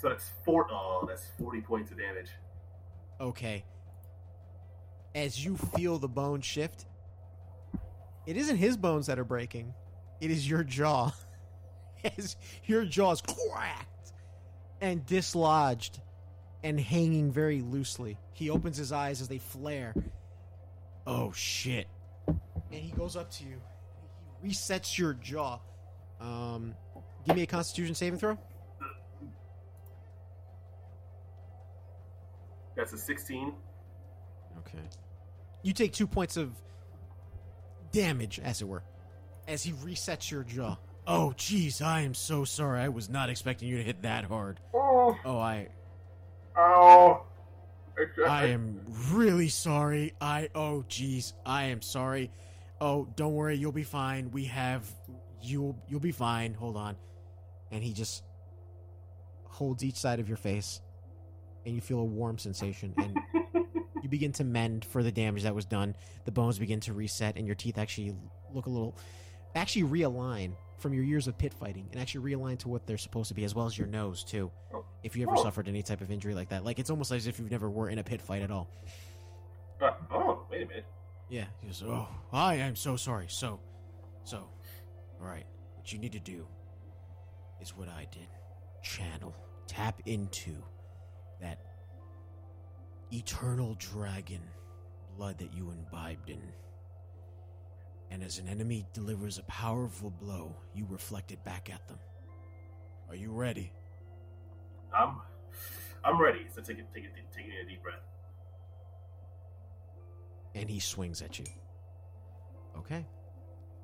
So 0.00 0.08
that's 0.08 0.30
four 0.44 0.66
oh 0.70 1.04
that's 1.08 1.26
forty 1.38 1.60
points 1.60 1.90
of 1.90 1.98
damage. 1.98 2.30
Okay. 3.20 3.64
As 5.14 5.44
you 5.44 5.56
feel 5.56 5.98
the 5.98 6.08
bone 6.08 6.40
shift, 6.40 6.86
it 8.26 8.36
isn't 8.36 8.56
his 8.56 8.76
bones 8.76 9.06
that 9.06 9.18
are 9.18 9.24
breaking. 9.24 9.74
It 10.20 10.30
is 10.30 10.48
your 10.48 10.62
jaw. 10.62 11.12
As 12.16 12.36
your 12.64 12.84
jaw 12.84 13.10
is 13.10 13.20
cracked 13.20 14.12
and 14.80 15.04
dislodged 15.04 16.00
and 16.62 16.78
hanging 16.78 17.32
very 17.32 17.60
loosely. 17.60 18.16
He 18.32 18.50
opens 18.50 18.76
his 18.76 18.92
eyes 18.92 19.20
as 19.20 19.26
they 19.26 19.38
flare. 19.38 19.94
Oh 21.06 21.32
shit. 21.32 21.88
And 22.26 22.38
he 22.80 22.92
goes 22.92 23.16
up 23.16 23.32
to 23.32 23.44
you. 23.44 23.60
He 24.42 24.50
resets 24.50 24.96
your 24.96 25.14
jaw. 25.14 25.58
Um 26.20 26.74
give 27.26 27.34
me 27.34 27.42
a 27.42 27.46
constitution 27.46 27.96
saving 27.96 28.20
throw. 28.20 28.38
That's 32.78 32.92
a 32.94 32.96
sixteen. 32.98 33.52
Okay. 34.60 34.78
You 35.62 35.72
take 35.74 35.92
two 35.92 36.06
points 36.06 36.36
of 36.36 36.52
damage, 37.92 38.38
as 38.38 38.62
it 38.62 38.68
were, 38.68 38.84
as 39.48 39.62
he 39.64 39.72
resets 39.72 40.30
your 40.30 40.44
jaw. 40.44 40.76
Oh, 41.06 41.34
jeez, 41.36 41.82
I 41.82 42.02
am 42.02 42.14
so 42.14 42.44
sorry. 42.44 42.80
I 42.80 42.88
was 42.88 43.08
not 43.10 43.30
expecting 43.30 43.68
you 43.68 43.78
to 43.78 43.82
hit 43.82 44.02
that 44.02 44.24
hard. 44.24 44.60
Oh, 44.72 45.16
Oh, 45.24 45.38
I, 45.38 45.68
oh. 46.56 47.24
I 48.26 48.46
am 48.46 48.80
really 49.10 49.48
sorry. 49.48 50.12
I, 50.20 50.50
oh, 50.54 50.84
jeez, 50.88 51.32
I 51.44 51.64
am 51.64 51.82
sorry. 51.82 52.30
Oh, 52.80 53.08
don't 53.16 53.34
worry, 53.34 53.56
you'll 53.56 53.72
be 53.72 53.82
fine. 53.82 54.30
We 54.30 54.44
have, 54.44 54.84
you'll, 55.42 55.76
you'll 55.88 55.98
be 55.98 56.12
fine. 56.12 56.54
Hold 56.54 56.76
on, 56.76 56.94
and 57.72 57.82
he 57.82 57.92
just 57.92 58.22
holds 59.46 59.82
each 59.82 59.96
side 59.96 60.20
of 60.20 60.28
your 60.28 60.36
face, 60.36 60.80
and 61.66 61.74
you 61.74 61.80
feel 61.80 61.98
a 62.00 62.04
warm 62.04 62.38
sensation, 62.38 62.94
and 62.96 63.16
you 64.02 64.08
begin 64.08 64.32
to 64.32 64.44
mend 64.44 64.84
for 64.84 65.02
the 65.02 65.12
damage 65.12 65.42
that 65.42 65.54
was 65.54 65.64
done. 65.64 65.94
The 66.24 66.32
bones 66.32 66.58
begin 66.58 66.80
to 66.80 66.92
reset, 66.92 67.36
and 67.36 67.46
your 67.46 67.54
teeth 67.56 67.78
actually 67.78 68.14
look 68.52 68.66
a 68.66 68.70
little, 68.70 68.96
actually 69.54 69.82
realign 69.82 70.52
from 70.78 70.94
your 70.94 71.02
years 71.02 71.26
of 71.26 71.36
pit 71.36 71.52
fighting 71.52 71.88
and 71.90 72.00
actually 72.00 72.32
realign 72.32 72.56
to 72.58 72.68
what 72.68 72.86
they're 72.86 72.96
supposed 72.98 73.28
to 73.28 73.34
be, 73.34 73.42
as 73.44 73.54
well 73.54 73.66
as 73.66 73.76
your 73.76 73.88
nose 73.88 74.22
too. 74.22 74.50
Oh. 74.72 74.84
If 75.02 75.16
you 75.16 75.24
ever 75.24 75.36
Oh. 75.36 75.42
suffered 75.42 75.66
any 75.68 75.82
type 75.82 76.00
of 76.00 76.10
injury 76.12 76.34
like 76.34 76.50
that, 76.50 76.64
like 76.64 76.78
it's 76.78 76.88
almost 76.90 77.10
as 77.10 77.26
if 77.26 77.38
you've 77.40 77.50
never 77.50 77.68
were 77.68 77.88
in 77.90 77.98
a 77.98 78.04
pit 78.04 78.22
fight 78.22 78.42
at 78.42 78.50
all. 78.52 78.68
Uh, 79.80 79.90
oh, 80.12 80.46
wait 80.50 80.62
a 80.62 80.66
minute. 80.66 80.84
Yeah. 81.28 81.44
He 81.60 81.66
goes, 81.66 81.82
"Oh, 81.84 82.08
I 82.32 82.54
am 82.56 82.76
so 82.76 82.96
sorry. 82.96 83.26
So, 83.28 83.60
so, 84.24 84.48
all 85.20 85.26
right. 85.26 85.44
What 85.76 85.92
you 85.92 85.98
need 85.98 86.12
to 86.12 86.20
do 86.20 86.46
is 87.60 87.76
what 87.76 87.88
I 87.88 88.06
did. 88.12 88.28
Channel, 88.82 89.34
tap 89.66 90.00
into 90.06 90.62
that 91.40 91.58
eternal 93.12 93.74
dragon 93.78 94.40
blood 95.16 95.38
that 95.38 95.52
you 95.54 95.70
imbibed 95.70 96.30
in. 96.30 96.42
And 98.10 98.22
as 98.22 98.38
an 98.38 98.48
enemy 98.48 98.86
delivers 98.92 99.38
a 99.38 99.42
powerful 99.44 100.10
blow, 100.10 100.56
you 100.74 100.86
reflect 100.88 101.32
it 101.32 101.44
back 101.44 101.70
at 101.72 101.86
them. 101.88 101.98
Are 103.08 103.16
you 103.16 103.32
ready? 103.32 103.72
I'm, 104.96 105.16
I'm 106.04 106.20
ready. 106.20 106.46
So 106.54 106.62
take 106.62 106.78
it, 106.78 106.86
take 106.94 107.04
it, 107.04 107.12
take 107.34 107.46
it 107.46 107.64
a 107.64 107.68
deep 107.68 107.82
breath. 107.82 108.00
And 110.54 110.68
he 110.68 110.80
swings 110.80 111.20
at 111.20 111.38
you. 111.38 111.46
Okay. 112.76 113.06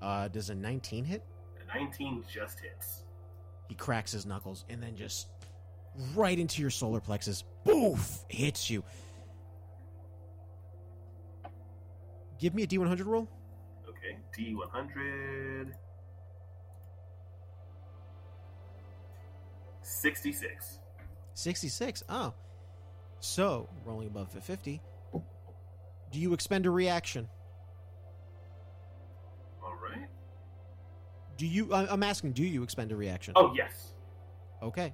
Uh, 0.01 0.28
does 0.28 0.51
a 0.51 0.55
19 0.55 1.05
hit? 1.05 1.22
The 1.59 1.78
19 1.78 2.24
just 2.32 2.60
hits. 2.60 3.05
He 3.68 3.74
cracks 3.74 4.12
his 4.12 4.26
knuckles 4.26 4.64
and 4.68 4.82
then 4.82 4.97
just 4.97 5.28
right 6.15 6.39
into 6.39 6.61
your 6.61 6.71
solar 6.71 7.01
plexus. 7.01 7.45
Boof! 7.65 8.25
Hits 8.29 8.69
you. 8.71 8.85
Give 12.39 12.55
me 12.55 12.65
a 12.65 12.66
D100 12.66 13.07
roll. 13.07 13.29
Okay, 13.89 14.19
D100. 14.37 15.73
66. 19.83 20.79
66. 21.35 22.05
Oh. 22.09 22.35
So, 23.21 23.69
rolling 23.85 24.09
above 24.09 24.35
a 24.37 24.41
50. 24.41 24.81
Do 26.11 26.21
you 26.21 26.33
expend 26.33 26.66
a 26.66 26.71
reaction? 26.71 27.29
All 29.62 29.75
right. 29.83 30.07
Do 31.37 31.47
you. 31.47 31.73
I'm 31.73 32.03
asking, 32.03 32.33
do 32.33 32.45
you 32.45 32.62
expend 32.62 32.93
a 32.93 32.97
reaction? 32.97 33.33
Oh, 33.37 33.53
yes. 33.57 33.95
Okay. 34.62 34.93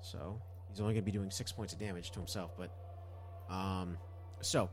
So 0.00 0.40
he's 0.68 0.80
only 0.80 0.94
going 0.94 1.02
to 1.02 1.10
be 1.10 1.16
doing 1.16 1.30
six 1.30 1.52
points 1.52 1.72
of 1.72 1.78
damage 1.78 2.10
to 2.12 2.18
himself, 2.18 2.52
but 2.56 2.70
um, 3.50 3.96
so 4.40 4.70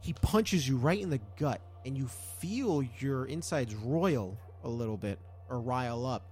he 0.00 0.12
punches 0.12 0.68
you 0.68 0.76
right 0.76 1.00
in 1.00 1.10
the 1.10 1.20
gut, 1.38 1.60
and 1.86 1.96
you 1.96 2.06
feel 2.06 2.82
your 2.98 3.26
insides 3.26 3.74
roil 3.74 4.38
a 4.62 4.68
little 4.68 4.96
bit 4.96 5.18
or 5.48 5.60
rile 5.60 6.06
up, 6.06 6.26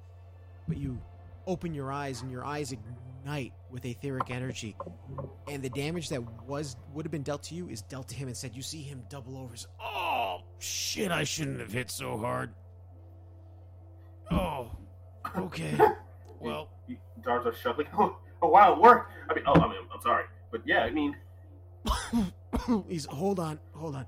but 0.69 0.77
you 0.77 1.01
open 1.47 1.75
your 1.75 1.91
eyes, 1.91 2.23
and 2.23 2.31
your 2.31 2.45
eyes 2.45 2.73
ignite 2.73 3.53
with 3.71 3.85
etheric 3.85 4.31
energy, 4.31 4.77
and 5.49 5.63
the 5.63 5.71
damage 5.71 6.09
that 6.11 6.23
was 6.47 6.77
would 6.95 7.05
have 7.05 7.13
been 7.13 7.23
dealt 7.23 7.43
to 7.45 7.55
you 7.55 7.69
is 7.69 7.83
dealt 7.83 8.09
to 8.09 8.15
him. 8.15 8.29
Instead, 8.29 8.55
you 8.55 8.63
see 8.63 8.83
him 8.83 9.03
double 9.09 9.39
over. 9.39 9.57
Says, 9.57 9.69
"Oh 9.81 10.43
shit! 10.59 11.11
I 11.11 11.25
shouldn't 11.25 11.61
have 11.61 11.73
hit 11.73 11.91
so 11.91 12.17
hard." 12.17 12.51
Oh, 14.31 14.71
okay. 15.37 15.79
Well, 16.41 16.69
Darts 17.23 17.47
are 17.47 17.55
shuffling. 17.55 17.87
Oh, 17.99 18.17
oh, 18.43 18.49
wow, 18.49 18.73
it 18.73 18.81
worked. 18.81 19.13
I 19.31 19.35
mean, 19.35 19.45
oh, 19.47 19.53
I 19.55 19.69
mean, 19.69 19.79
I'm 19.95 20.01
sorry. 20.01 20.25
But 20.51 20.63
yeah, 20.67 20.81
I 20.81 20.91
mean, 20.91 21.15
he's 22.89 23.05
hold 23.07 23.39
on, 23.39 23.59
hold 23.73 23.95
on. 23.97 24.07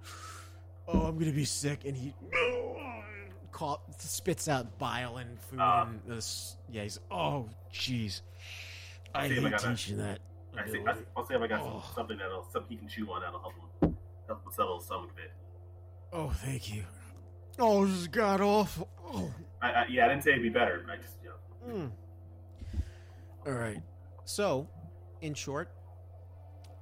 Oh, 0.88 1.02
I'm 1.02 1.18
gonna 1.18 1.30
be 1.32 1.44
sick, 1.44 1.84
and 1.84 1.96
he 1.96 2.12
cough, 3.52 3.78
spits 3.98 4.48
out 4.48 4.76
bile 4.78 5.18
and 5.18 5.40
food 5.40 5.60
Ah. 5.60 5.86
and 5.86 6.00
this. 6.06 6.56
Yeah, 6.70 6.82
he's 6.82 6.98
oh, 7.10 7.48
jeez. 7.72 8.22
I 9.14 9.26
I 9.26 9.28
hate 9.28 9.40
got 9.42 9.50
that. 9.62 9.70
teaching 9.70 9.98
that. 9.98 10.18
I 10.58 10.68
see, 10.68 10.80
I, 10.86 10.94
I'll 11.16 11.26
see 11.26 11.34
if 11.34 11.40
I 11.40 11.46
got 11.46 11.60
some, 11.60 11.72
Oh. 11.74 11.84
something 11.94 12.18
that'll 12.18 12.44
something 12.52 12.70
he 12.70 12.76
can 12.76 12.88
chew 12.88 13.10
on 13.12 13.20
that'll 13.22 13.40
help 13.40 13.54
him 13.80 13.96
help 14.26 14.44
him 14.44 14.52
settle 14.52 14.76
his 14.78 14.86
stomach 14.86 15.10
a 15.12 15.14
bit. 15.14 15.32
Oh, 16.12 16.30
thank 16.30 16.74
you. 16.74 16.82
Oh, 17.58 17.86
this 17.86 17.94
is 17.96 18.08
god 18.08 18.40
awful. 18.40 18.88
Oh. 19.06 19.32
I, 19.62 19.70
I, 19.70 19.86
yeah, 19.88 20.06
I 20.06 20.08
didn't 20.08 20.24
say 20.24 20.30
it'd 20.32 20.42
be 20.42 20.48
better. 20.48 20.84
I 20.90 20.96
just, 20.96 21.14
you 21.22 21.28
know, 21.28 21.34
Mm. 21.84 21.90
All 23.46 23.52
right. 23.52 23.82
So, 24.24 24.68
in 25.20 25.34
short, 25.34 25.70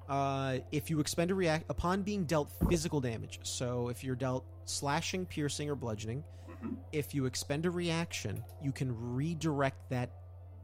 uh, 0.09 0.59
if 0.71 0.89
you 0.89 0.99
expend 0.99 1.31
a 1.31 1.35
react 1.35 1.65
upon 1.69 2.03
being 2.03 2.25
dealt 2.25 2.51
physical 2.69 3.01
damage, 3.01 3.39
so 3.43 3.89
if 3.89 4.03
you're 4.03 4.15
dealt 4.15 4.45
slashing, 4.65 5.25
piercing, 5.25 5.69
or 5.69 5.75
bludgeoning, 5.75 6.23
mhm. 6.49 6.77
if 6.91 7.13
you 7.13 7.25
expend 7.25 7.65
a 7.65 7.71
reaction, 7.71 8.43
you 8.61 8.71
can 8.71 8.91
redirect 9.15 9.89
that 9.89 10.11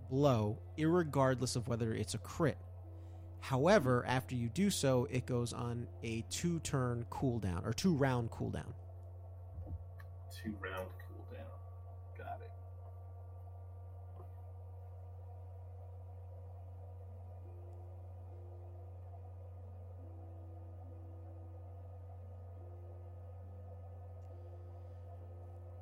blow, 0.09 0.59
irregardless 0.77 1.55
of 1.55 1.67
whether 1.67 1.93
it's 1.93 2.13
a 2.13 2.17
crit. 2.19 2.57
However, 3.41 4.05
after 4.07 4.35
you 4.35 4.49
do 4.49 4.69
so, 4.69 5.07
it 5.11 5.25
goes 5.25 5.53
on 5.53 5.87
a 6.03 6.23
two-turn 6.29 7.05
cooldown 7.09 7.65
or 7.65 7.73
two-round 7.73 8.31
cooldown. 8.31 8.73
two 10.43 10.55
round 10.61 10.87
cooldown. 11.09 12.17
Got 12.17 12.41
it. 12.41 12.51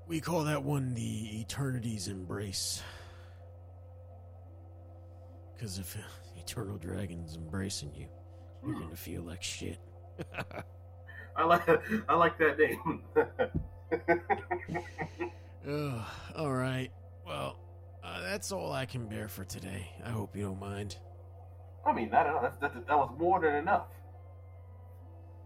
We 0.08 0.22
call 0.22 0.44
that 0.46 0.64
one 0.64 0.94
the 0.94 1.42
Eternity's 1.42 2.08
Embrace. 2.08 2.82
Because 5.54 5.80
if 5.80 5.98
Eternal 6.38 6.78
Dragon's 6.78 7.36
embracing 7.36 7.94
you, 7.96 8.08
you're 8.66 8.76
Hmm. 8.76 8.90
to 8.90 8.96
feel 8.96 9.24
like 9.24 9.44
shit. 9.44 9.80
I 11.36 11.44
like 11.44 11.68
I 12.10 12.16
like 12.16 12.38
that 12.40 12.58
name. 12.58 13.02
Ugh, 15.70 16.02
all 16.36 16.52
right. 16.52 16.90
Well, 17.26 17.60
uh, 18.04 18.22
that's 18.22 18.52
all 18.52 18.72
I 18.72 18.86
can 18.86 19.08
bear 19.08 19.28
for 19.28 19.44
today. 19.44 19.92
I 20.04 20.10
hope 20.10 20.36
you 20.36 20.44
don't 20.44 20.60
mind. 20.60 20.98
I 21.86 21.94
mean, 21.94 22.10
know. 22.10 22.40
That's, 22.42 22.58
that, 22.58 22.74
that 22.88 22.98
was 22.98 23.12
more 23.20 23.40
than 23.40 23.56
enough. 23.56 23.86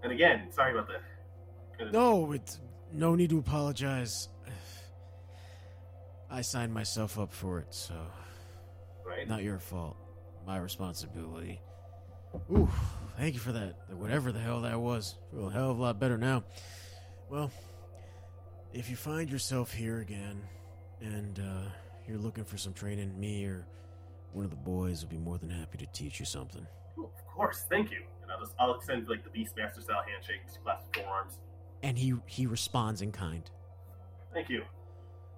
And 0.04 0.12
again, 0.12 0.48
sorry 0.52 0.72
about 0.72 0.88
that. 0.88 1.92
No, 1.92 2.32
it's 2.32 2.60
no 2.94 3.16
need 3.16 3.30
to 3.32 3.40
apologize. 3.40 4.30
I 6.32 6.42
signed 6.42 6.74
myself 6.74 7.20
up 7.20 7.32
for 7.34 7.60
it, 7.60 7.74
so 7.74 7.96
Right? 9.06 9.28
not 9.28 9.44
your 9.44 9.60
fault. 9.60 9.98
My 10.48 10.58
responsibility. 10.58 11.62
Ooh, 12.50 12.70
thank 13.18 13.34
you 13.34 13.40
for 13.42 13.52
that. 13.52 13.76
Whatever 13.90 14.32
the 14.32 14.40
hell 14.40 14.62
that 14.62 14.80
was. 14.80 15.18
Feel 15.32 15.50
a 15.50 15.52
hell 15.52 15.72
of 15.72 15.80
a 15.80 15.82
lot 15.82 16.00
better 16.00 16.18
now. 16.18 16.44
Well, 17.30 17.52
if 18.74 18.90
you 18.90 18.96
find 18.96 19.30
yourself 19.30 19.74
here 19.74 20.00
again 20.00 20.42
and 21.02 21.38
uh, 21.40 21.70
you're 22.08 22.18
looking 22.18 22.46
for 22.46 22.58
some 22.58 22.74
training, 22.74 23.20
me 23.20 23.46
or 23.46 23.68
one 24.32 24.46
of 24.46 24.52
the 24.52 24.58
boys 24.58 25.02
will 25.04 25.10
be 25.10 25.18
more 25.18 25.38
than 25.38 25.50
happy 25.50 25.78
to 25.80 25.86
teach 25.88 26.20
you 26.22 26.26
something. 26.26 26.66
Oh, 26.98 27.04
of 27.04 27.26
course, 27.36 27.66
thank 27.70 27.92
you. 27.92 28.04
And 28.24 28.32
I'll 28.32 28.40
just 28.40 28.54
I'll 28.58 28.76
extend 28.76 29.10
like 29.10 29.24
the 29.26 29.30
Beastmaster 29.30 29.82
style 29.84 30.04
handshake, 30.10 30.46
just 30.46 30.64
clasp 30.64 30.86
forearms. 30.96 31.40
And 31.84 31.98
he 31.98 32.14
he 32.28 32.46
responds 32.48 33.02
in 33.02 33.12
kind. 33.12 33.50
Thank 34.34 34.48
you. 34.50 34.64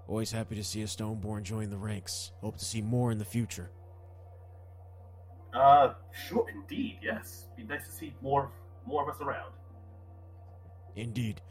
Always 0.08 0.32
happy 0.32 0.56
to 0.56 0.64
see 0.64 0.82
a 0.82 0.86
Stoneborn 0.88 1.44
join 1.44 1.70
the 1.70 1.78
ranks. 1.78 2.32
Hope 2.42 2.58
to 2.58 2.66
see 2.66 2.82
more 2.82 3.12
in 3.12 3.18
the 3.18 3.26
future. 3.26 3.72
Uh, 5.54 5.94
sure, 6.28 6.46
indeed, 6.50 6.98
yes. 7.02 7.46
Be 7.56 7.64
nice 7.64 7.86
to 7.86 7.92
see 7.92 8.14
more 8.22 8.52
more 8.86 9.04
of 9.08 9.16
us 9.16 9.22
around. 9.22 9.54
Indeed. 10.96 11.42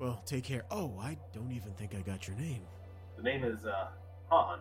Well, 0.00 0.20
take 0.26 0.44
care. 0.44 0.64
Oh, 0.70 0.98
I 1.00 1.16
don't 1.32 1.52
even 1.52 1.72
think 1.74 1.94
I 1.94 2.00
got 2.00 2.26
your 2.26 2.36
name. 2.36 2.62
The 3.16 3.22
name 3.22 3.44
is 3.44 3.64
uh 3.66 3.88
Han, 4.30 4.58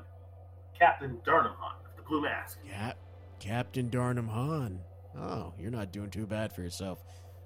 Captain 0.78 1.18
Darnum 1.26 1.56
Han 1.58 1.76
of 1.90 1.96
the 1.96 2.04
Blue 2.04 2.22
Mask. 2.22 2.60
Cap 2.70 2.98
Captain 3.40 3.90
Darnum 3.90 4.28
Han. 4.30 4.80
Oh, 5.18 5.54
you're 5.58 5.72
not 5.72 5.92
doing 5.92 6.10
too 6.12 6.28
bad 6.28 6.54
for 6.54 6.62
yourself. 6.62 7.00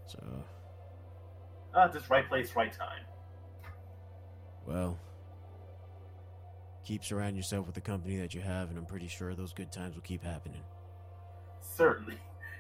So, 0.08 0.20
Uh, 1.74 1.88
just 1.88 2.10
right 2.10 2.28
place, 2.28 2.56
right 2.56 2.74
time. 2.74 3.04
well, 4.68 4.98
keep 6.84 7.04
surrounding 7.04 7.36
yourself 7.36 7.66
with 7.66 7.76
the 7.76 7.82
company 7.82 8.18
that 8.18 8.34
you 8.34 8.42
have, 8.42 8.70
and 8.70 8.78
I'm 8.78 8.86
pretty 8.86 9.08
sure 9.08 9.34
those 9.34 9.54
good 9.54 9.72
times 9.72 9.96
will 9.96 10.02
keep 10.02 10.24
happening. 10.24 10.62
Certainly. 11.62 12.18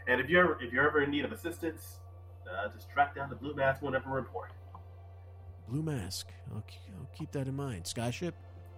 And 0.08 0.20
if 0.20 0.30
you're 0.30 0.62
if 0.62 0.74
you're 0.74 0.88
ever 0.88 1.02
in 1.02 1.12
need 1.12 1.26
of 1.26 1.32
assistance, 1.32 2.00
uh, 2.50 2.70
just 2.74 2.90
track 2.90 3.16
down 3.16 3.30
the 3.30 3.36
Blue 3.36 3.54
Mask 3.54 3.82
whenever 3.82 4.10
we 4.10 4.16
report. 4.16 4.52
Blue 5.68 5.82
Mask. 5.82 6.28
I'll, 6.52 6.64
I'll 7.00 7.10
keep 7.18 7.32
that 7.32 7.48
in 7.48 7.56
mind. 7.56 7.86
Skyship? 7.86 8.34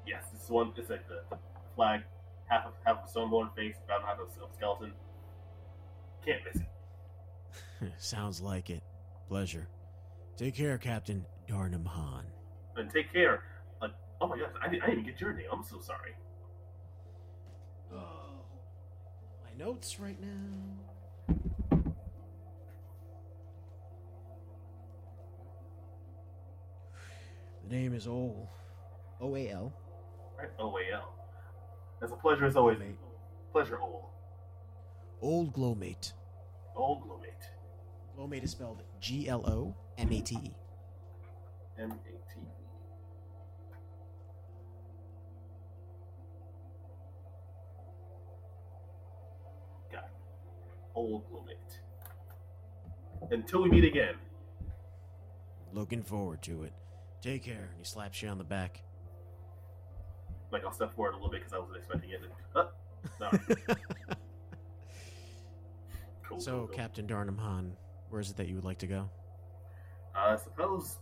Yes, 0.06 0.24
this 0.32 0.44
is 0.44 0.50
one. 0.50 0.72
It's 0.78 0.90
like 0.90 1.08
the, 1.08 1.22
the 1.32 1.38
flag, 1.76 2.02
half 2.48 2.66
of 2.66 2.74
half 2.86 2.98
of 2.98 3.06
a 3.06 3.08
stoneborn 3.08 3.50
face, 3.56 3.76
about 3.86 4.04
half 4.04 4.20
of 4.20 4.28
a 4.28 4.54
skeleton. 4.56 4.94
Can't 6.26 6.42
miss 6.46 6.62
it. 6.62 7.92
Sounds 7.98 8.42
like 8.42 8.70
it. 8.70 8.84
Pleasure. 9.28 9.68
Take 10.38 10.56
care, 10.56 10.78
Captain 10.78 11.26
Darnum 11.48 11.86
Han. 11.88 12.26
And 12.76 12.90
take 12.92 13.12
care. 13.12 13.44
Oh 14.26 14.28
my 14.28 14.40
gosh, 14.40 14.50
I 14.60 14.68
didn't, 14.68 14.84
I 14.84 14.88
didn't 14.88 15.06
get 15.06 15.22
your 15.22 15.34
name. 15.34 15.46
I'm 15.52 15.64
so 15.64 15.80
sorry. 15.80 16.16
Oh, 17.94 18.42
my 19.44 19.64
notes 19.64 20.00
right 20.00 20.18
now. 20.20 21.78
The 27.70 27.76
name 27.76 27.94
is 27.94 28.08
Ol. 28.08 28.50
O 29.22 29.36
A 29.36 29.52
L. 29.52 29.72
Right? 30.40 30.50
O 30.58 30.76
A 30.76 30.96
L. 30.96 31.14
It's 32.02 32.12
a 32.12 32.16
pleasure 32.16 32.48
as 32.48 32.56
always. 32.56 32.80
Pleasure, 33.52 33.80
Ol. 33.80 34.10
Old 35.22 35.54
Glomate. 35.54 36.14
Old 36.76 37.08
Glomate. 37.08 37.52
Glomate 38.18 38.44
is 38.44 38.50
spelled 38.50 38.82
G 39.00 39.30
L 39.30 39.48
O 39.48 39.76
M 40.00 40.12
A 40.12 40.20
T 40.22 40.36
E. 40.44 40.56
M 41.78 41.92
A 41.92 42.25
Old 50.96 51.24
Glomate. 51.30 51.80
Until 53.32 53.64
we 53.64 53.70
meet 53.70 53.84
again. 53.84 54.16
Looking 55.74 56.02
forward 56.04 56.42
to 56.44 56.64
it. 56.64 56.74
Take 57.22 57.44
care. 57.44 57.70
And 57.72 57.80
he 57.80 57.84
slaps 57.84 58.22
you 58.22 58.30
on 58.30 58.38
the 58.38 58.44
back. 58.44 58.82
Like 60.52 60.64
I'll 60.64 60.72
step 60.72 60.96
forward 60.96 61.12
a 61.12 61.16
little 61.16 61.30
bit 61.30 61.42
because 61.42 61.54
I 61.54 61.60
wasn't 61.60 61.78
expecting 61.78 62.12
it. 62.12 62.22
Uh, 62.56 62.66
no. 63.20 63.30
cool. 66.24 66.40
so, 66.40 66.52
cool, 66.52 66.68
cool. 66.68 66.76
Captain 66.76 67.08
Darnum 67.08 67.38
Han, 67.40 67.74
where 68.10 68.22
is 68.22 68.30
it 68.30 68.38
that 68.38 68.48
you 68.48 68.56
would 68.56 68.64
like 68.64 68.78
to 68.80 68.88
go? 68.88 69.10
Uh, 70.16 70.34
I 70.34 70.38
suppose 70.38 70.98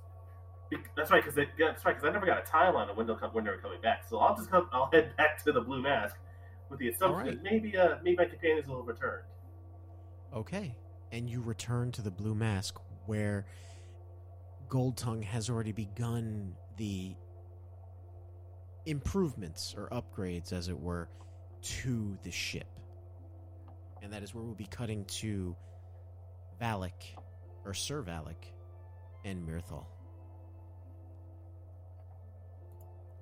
that's 0.95 1.11
right 1.11 1.23
because 1.23 1.35
that's 1.35 1.85
right 1.85 1.95
because 1.95 2.09
I 2.09 2.11
never 2.11 2.25
got 2.25 2.39
a 2.39 2.49
timeline 2.49 2.89
on 2.89 3.05
they'll 3.05 3.15
come, 3.15 3.31
when 3.31 3.43
they're 3.43 3.57
coming 3.57 3.81
back. 3.81 4.03
So 4.09 4.17
I'll 4.17 4.35
just 4.35 4.49
come. 4.49 4.69
I'll 4.71 4.89
head 4.93 5.15
back 5.17 5.43
to 5.43 5.51
the 5.51 5.61
Blue 5.61 5.81
Mask 5.81 6.15
with 6.69 6.79
the 6.79 6.89
assumption 6.89 7.27
Alright. 7.27 7.43
that 7.43 7.43
maybe 7.43 7.77
uh 7.77 7.95
maybe 8.03 8.17
my 8.17 8.25
companions 8.25 8.67
will 8.67 8.77
have 8.77 8.87
returned. 8.87 9.23
Okay. 10.33 10.75
And 11.11 11.29
you 11.29 11.41
return 11.41 11.91
to 11.93 12.01
the 12.01 12.11
Blue 12.11 12.33
Mask 12.33 12.79
where 13.05 13.45
Gold 14.67 14.97
Tongue 14.97 15.21
has 15.21 15.49
already 15.49 15.71
begun 15.71 16.55
the 16.77 17.15
improvements 18.85 19.75
or 19.77 19.87
upgrades, 19.89 20.51
as 20.51 20.69
it 20.69 20.79
were, 20.79 21.07
to 21.61 22.17
the 22.23 22.31
ship. 22.31 22.67
And 24.01 24.11
that 24.11 24.23
is 24.23 24.33
where 24.33 24.43
we'll 24.43 24.55
be 24.55 24.65
cutting 24.65 25.05
to 25.05 25.55
Valik, 26.59 27.15
or 27.65 27.73
Sir 27.73 28.01
Valik, 28.01 28.51
and 29.23 29.47
Mirthal. 29.47 29.85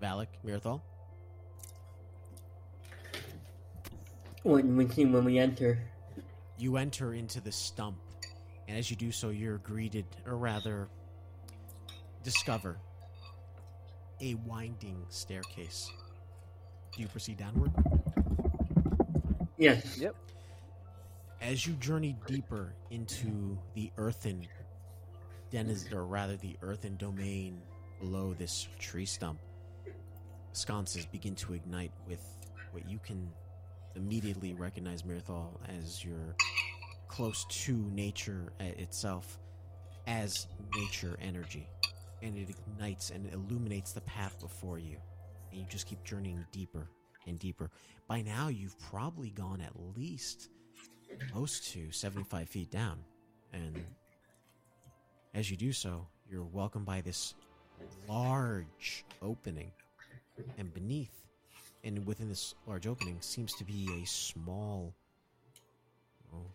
Valik, 0.01 0.27
Mirthal? 0.45 0.81
What 4.43 4.63
do 4.63 4.69
we 4.69 4.87
see 4.87 5.05
when 5.05 5.25
we 5.25 5.37
enter? 5.37 5.77
You 6.61 6.77
enter 6.77 7.15
into 7.15 7.41
the 7.41 7.51
stump, 7.51 7.97
and 8.67 8.77
as 8.77 8.91
you 8.91 8.95
do 8.95 9.11
so, 9.11 9.29
you're 9.29 9.57
greeted, 9.57 10.05
or 10.27 10.37
rather, 10.37 10.89
discover 12.21 12.77
a 14.21 14.35
winding 14.45 15.03
staircase. 15.09 15.91
Do 16.95 17.01
you 17.01 17.07
proceed 17.07 17.37
downward? 17.37 17.71
Yes. 19.57 19.97
Yep. 19.97 20.15
As 21.41 21.65
you 21.65 21.73
journey 21.73 22.15
deeper 22.27 22.75
into 22.91 23.57
the 23.73 23.91
earthen 23.97 24.47
denizen, 25.49 25.95
or 25.95 26.05
rather 26.05 26.37
the 26.37 26.55
earthen 26.61 26.95
domain 26.97 27.59
below 27.99 28.35
this 28.35 28.67
tree 28.77 29.07
stump, 29.07 29.39
sconces 30.53 31.07
begin 31.07 31.33
to 31.37 31.55
ignite 31.55 31.91
with 32.07 32.23
what 32.69 32.87
you 32.87 32.99
can 33.03 33.31
immediately 33.95 34.53
recognize 34.53 35.03
Mirthal 35.03 35.59
as 35.67 36.03
your 36.03 36.35
close 37.07 37.45
to 37.45 37.73
nature 37.93 38.53
uh, 38.59 38.63
itself 38.77 39.37
as 40.07 40.47
nature 40.75 41.17
energy. 41.21 41.67
And 42.21 42.37
it 42.37 42.49
ignites 42.49 43.09
and 43.09 43.31
illuminates 43.33 43.93
the 43.93 44.01
path 44.01 44.39
before 44.39 44.79
you. 44.79 44.97
And 45.51 45.59
you 45.59 45.65
just 45.69 45.87
keep 45.87 46.03
journeying 46.03 46.45
deeper 46.51 46.87
and 47.27 47.37
deeper. 47.39 47.69
By 48.07 48.21
now, 48.21 48.47
you've 48.47 48.79
probably 48.79 49.29
gone 49.29 49.61
at 49.61 49.71
least 49.97 50.49
close 51.31 51.59
to 51.71 51.91
75 51.91 52.47
feet 52.49 52.71
down. 52.71 52.99
And 53.53 53.83
as 55.33 55.51
you 55.51 55.57
do 55.57 55.73
so, 55.73 56.07
you're 56.29 56.43
welcomed 56.43 56.85
by 56.85 57.01
this 57.01 57.33
large 58.07 59.05
opening. 59.21 59.71
And 60.57 60.73
beneath, 60.73 61.20
and 61.83 62.05
within 62.05 62.29
this 62.29 62.55
large 62.67 62.87
opening, 62.87 63.17
seems 63.21 63.53
to 63.55 63.63
be 63.63 63.89
a 64.01 64.05
small 64.05 64.93
well, 66.31 66.45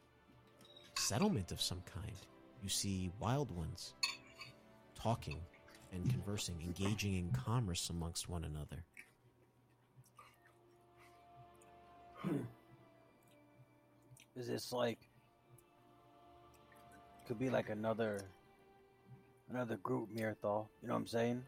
settlement 0.97 1.53
of 1.53 1.61
some 1.61 1.83
kind. 1.83 2.17
You 2.63 2.69
see 2.69 3.11
wild 3.21 3.51
ones 3.51 3.95
talking 4.95 5.41
and 5.93 6.09
conversing, 6.11 6.61
engaging 6.63 7.17
in 7.17 7.31
commerce 7.31 7.91
amongst 7.91 8.29
one 8.29 8.45
another. 8.45 8.85
Is 14.37 14.49
this 14.49 14.73
like 14.73 14.99
could 17.27 17.39
be 17.39 17.51
like 17.51 17.71
another 17.71 18.21
another 19.51 19.77
group 19.77 20.09
Mirthal, 20.15 20.67
you 20.83 20.89
know 20.89 20.95
what 20.95 21.01
I'm 21.01 21.07
saying? 21.07 21.43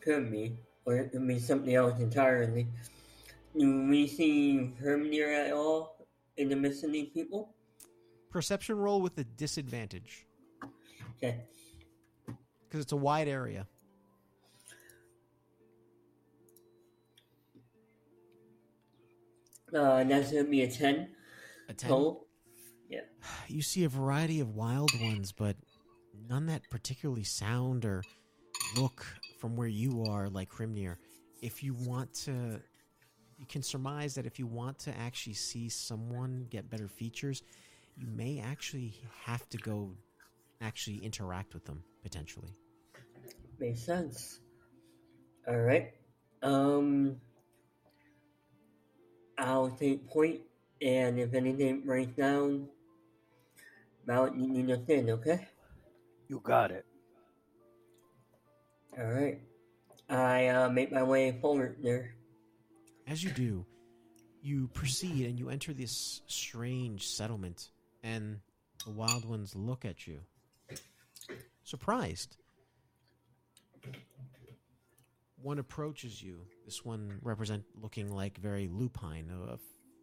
Could 0.00 0.30
be. 0.30 0.56
Or 0.86 0.96
it 0.96 1.12
could 1.12 1.26
be 1.26 1.38
something 1.38 1.74
else 1.74 2.00
entirely. 2.00 2.66
Do 3.56 3.86
we 3.88 4.06
see 4.06 4.72
Hrimnir 4.82 5.46
at 5.46 5.52
all 5.52 6.06
in 6.36 6.48
the 6.48 6.56
midst 6.56 6.84
of 6.84 6.92
these 6.92 7.08
people? 7.10 7.54
Perception 8.30 8.76
roll 8.76 9.00
with 9.00 9.18
a 9.18 9.24
disadvantage 9.24 10.26
Okay. 11.18 11.42
because 12.68 12.80
it's 12.80 12.92
a 12.92 12.96
wide 12.96 13.28
area. 13.28 13.66
Uh, 19.74 20.02
that's 20.04 20.32
gonna 20.32 20.44
be 20.44 20.62
a 20.62 20.70
10 20.70 21.08
A 21.68 21.74
10. 21.74 21.88
total. 21.90 22.26
You 23.48 23.62
see 23.62 23.84
a 23.84 23.88
variety 23.88 24.40
of 24.40 24.54
wild 24.54 24.90
ones, 25.00 25.32
but 25.32 25.56
none 26.28 26.46
that 26.46 26.62
particularly 26.70 27.24
sound 27.24 27.84
or 27.84 28.02
look 28.76 29.04
from 29.40 29.56
where 29.56 29.68
you 29.68 30.04
are 30.04 30.28
like 30.28 30.50
Hrimnir. 30.50 30.96
If 31.40 31.62
you 31.62 31.72
want 31.72 32.12
to, 32.24 32.60
you 33.38 33.46
can 33.48 33.62
surmise 33.62 34.14
that 34.14 34.26
if 34.26 34.38
you 34.38 34.46
want 34.46 34.78
to 34.80 34.96
actually 34.98 35.34
see 35.34 35.70
someone 35.70 36.46
get 36.50 36.68
better 36.68 36.88
features, 36.88 37.42
you 37.96 38.06
may 38.06 38.40
actually 38.40 38.94
have 39.24 39.48
to 39.48 39.56
go 39.56 39.96
actually 40.60 40.98
interact 40.98 41.54
with 41.54 41.64
them 41.64 41.82
potentially. 42.02 42.54
Makes 43.58 43.80
sense. 43.80 44.40
Alright. 45.48 45.94
Um, 46.42 47.16
I'll 49.38 49.70
take 49.70 50.06
point, 50.06 50.40
and 50.82 51.18
if 51.18 51.34
anything 51.34 51.80
breaks 51.80 52.14
down, 52.14 52.68
about 54.04 54.36
you 54.36 54.48
need 54.48 54.70
us 54.70 54.80
in, 54.88 55.10
okay? 55.10 55.46
You 56.28 56.40
got 56.44 56.70
it. 56.70 56.84
Alright. 58.98 59.40
I 60.08 60.48
uh, 60.48 60.68
make 60.70 60.90
my 60.92 61.02
way 61.02 61.38
forward 61.40 61.76
there. 61.82 62.14
As 63.06 63.22
you 63.22 63.30
do, 63.30 63.64
you 64.42 64.68
proceed 64.74 65.26
and 65.26 65.38
you 65.38 65.50
enter 65.50 65.72
this 65.72 66.22
strange 66.26 67.06
settlement, 67.08 67.70
and 68.02 68.40
the 68.84 68.90
wild 68.90 69.24
ones 69.24 69.54
look 69.54 69.84
at 69.84 70.06
you, 70.06 70.20
surprised. 71.64 72.36
One 75.42 75.58
approaches 75.58 76.22
you. 76.22 76.40
This 76.64 76.84
one 76.84 77.18
represent 77.22 77.64
looking 77.80 78.10
like 78.10 78.38
very 78.38 78.68
lupine, 78.68 79.30
uh, 79.30 79.56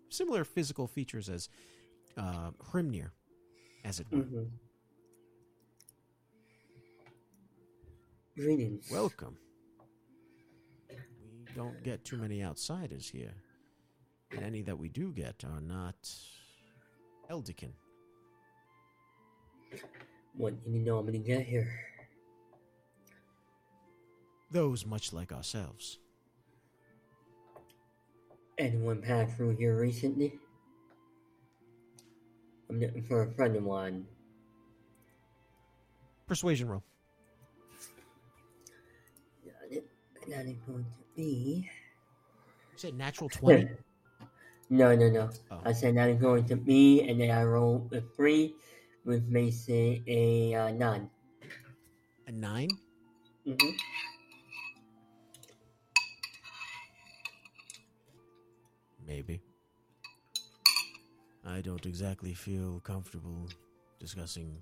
similar 0.10 0.44
physical 0.44 0.88
features 0.88 1.30
as 1.30 1.50
uh, 2.18 2.52
Hrimnir, 2.72 3.12
as 3.84 4.00
it 4.00 4.08
were. 4.12 4.20
Mm-hmm. 4.20 4.44
Greetings. 8.38 8.92
Welcome. 8.92 9.36
We 10.92 11.54
don't 11.56 11.84
get 11.84 12.06
too 12.06 12.18
many 12.18 12.44
outsiders 12.44 13.10
here. 13.10 13.34
And 14.30 14.44
any 14.44 14.62
that 14.62 14.78
we 14.78 14.90
do 14.90 15.12
get 15.12 15.44
are 15.44 15.60
not 15.60 15.96
Eldican. 17.32 17.72
What 20.36 20.64
did 20.64 20.72
you 20.72 20.82
know 20.82 21.00
I'm 21.00 21.08
gonna 21.08 21.18
get 21.18 21.48
here? 21.48 21.68
Those 24.52 24.86
much 24.86 25.14
like 25.14 25.32
ourselves. 25.32 25.98
Anyone 28.60 29.02
passed 29.02 29.36
through 29.36 29.58
here 29.58 29.80
recently? 29.80 30.38
I'm 32.70 32.80
looking 32.80 33.02
for 33.02 33.24
a 33.24 33.32
friend 33.32 33.56
of 33.56 33.64
mine. 33.64 34.06
Persuasion 36.28 36.68
roll. 36.68 36.84
That 40.30 40.46
is 40.46 40.58
going 40.68 40.84
to 40.84 41.04
be. 41.16 41.70
You 42.72 42.78
said 42.78 42.98
natural 42.98 43.30
20? 43.30 43.70
No, 44.70 44.96
no, 44.96 45.10
no. 45.10 45.30
Oh. 45.50 45.60
I 45.66 45.72
said 45.72 45.96
that 45.96 46.10
is 46.10 46.20
going 46.20 46.46
to 46.46 46.56
be, 46.56 47.02
and 47.08 47.20
then 47.20 47.32
I 47.32 47.44
roll 47.44 47.90
a 47.94 48.02
three, 48.02 48.56
which 49.04 49.24
makes 49.30 49.68
it 49.70 50.02
a 50.08 50.54
uh, 50.56 50.72
nine. 50.72 51.10
A 52.28 52.32
9? 52.32 52.70
Mm-hmm. 53.48 53.70
Maybe. 59.08 59.40
I 61.46 61.62
don't 61.62 61.86
exactly 61.86 62.34
feel 62.34 62.82
comfortable 62.82 63.48
discussing 64.02 64.62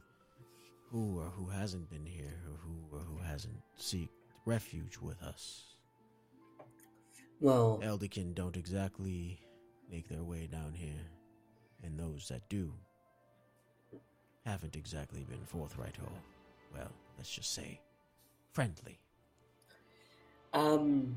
who 0.91 1.19
or 1.19 1.31
who 1.31 1.49
hasn't 1.49 1.89
been 1.89 2.05
here 2.05 2.39
or 2.47 2.57
who 2.57 2.95
or 2.95 2.99
who 2.99 3.17
hasn't 3.17 3.57
seeked 3.79 4.09
refuge 4.45 4.97
with 4.97 5.21
us. 5.23 5.63
Well, 7.41 7.79
Eldikin 7.83 8.33
don't 8.33 8.55
exactly 8.55 9.39
make 9.91 10.07
their 10.07 10.23
way 10.23 10.47
down 10.47 10.73
here, 10.73 11.03
and 11.83 11.99
those 11.99 12.27
that 12.29 12.47
do 12.49 12.73
haven't 14.45 14.75
exactly 14.75 15.23
been 15.23 15.43
forthright 15.45 15.95
or, 16.01 16.11
well, 16.73 16.91
let's 17.17 17.29
just 17.29 17.53
say, 17.53 17.79
friendly. 18.51 18.99
um, 20.55 21.15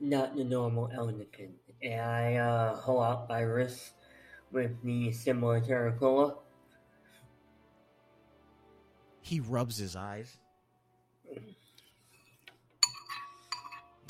not 0.00 0.36
the 0.36 0.44
normal. 0.44 0.86
And 1.82 2.00
I 2.00 2.36
uh, 2.36 2.76
hold 2.76 3.02
out 3.02 3.28
my 3.28 3.40
wrist 3.40 3.92
with 4.52 4.70
the 4.82 5.12
similar 5.12 5.60
Terracola. 5.60 6.36
He 9.22 9.40
rubs 9.40 9.76
his 9.76 9.96
eyes. 9.96 10.38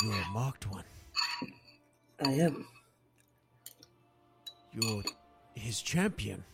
You're 0.03 0.13
a 0.15 0.29
marked 0.33 0.67
one. 0.71 0.85
I 2.25 2.31
am. 2.33 2.67
You're 4.73 5.03
his 5.55 5.83
champion. 5.83 6.45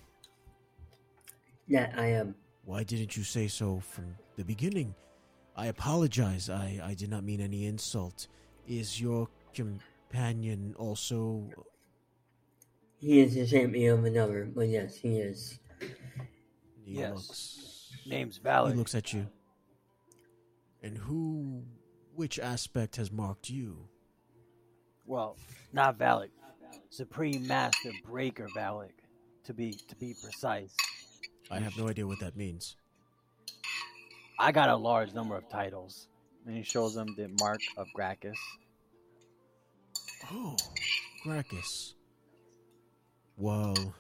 Yeah, 1.67 1.93
I 1.97 2.07
am. 2.07 2.35
Why 2.65 2.83
didn't 2.83 3.17
you 3.17 3.23
say 3.23 3.49
so 3.49 3.81
from 3.81 4.17
the 4.37 4.45
beginning? 4.45 4.95
I 5.57 5.67
apologize. 5.67 6.51
I, 6.51 6.81
I 6.83 6.95
did 6.95 7.11
not 7.11 7.25
mean 7.25 7.41
any 7.41 7.67
insult. 7.67 8.29
Is 8.67 9.01
your 9.01 9.29
companion 9.55 10.75
also. 10.79 11.49
He 12.99 13.21
is 13.21 13.35
the 13.35 13.47
champion 13.47 13.99
of 13.99 14.05
another, 14.05 14.49
but 14.53 14.69
yes, 14.69 14.97
he 14.97 15.19
is. 15.19 15.59
He 16.85 16.99
Yes. 17.01 17.15
looks. 17.15 17.93
Name's 18.07 18.41
He 18.43 18.73
looks 18.75 18.95
at 18.95 19.13
you. 19.13 19.27
And 20.83 20.97
who. 20.97 21.63
Which 22.17 22.39
aspect 22.39 22.97
has 22.97 23.13
marked 23.13 23.51
you? 23.51 23.89
Well, 25.05 25.37
not 25.73 25.99
Valik. 25.99 26.31
Supreme 26.89 27.47
Master 27.47 27.91
Breaker 28.05 28.49
Valik, 28.57 29.05
to 29.45 29.53
be 29.53 29.73
to 29.73 29.97
be 29.97 30.15
precise. 30.23 30.75
I 31.51 31.61
have 31.61 31.77
no 31.77 31.89
idea 31.89 32.07
what 32.07 32.21
that 32.21 32.37
means. 32.37 32.77
I 34.39 34.51
got 34.51 34.71
a 34.71 34.77
large 34.77 35.13
number 35.13 35.37
of 35.37 35.49
titles. 35.49 36.09
And 36.47 36.57
he 36.57 36.63
shows 36.63 36.95
them 36.95 37.09
the 37.17 37.29
mark 37.41 37.61
of 37.77 37.87
Gracchus. 37.93 38.39
Oh, 40.33 40.57
Gracchus. 41.25 41.95
Well, 43.37 43.95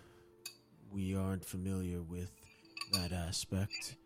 we 0.91 1.15
aren't 1.15 1.45
familiar 1.45 2.01
with 2.03 2.31
that 2.93 3.13
aspect. 3.13 3.97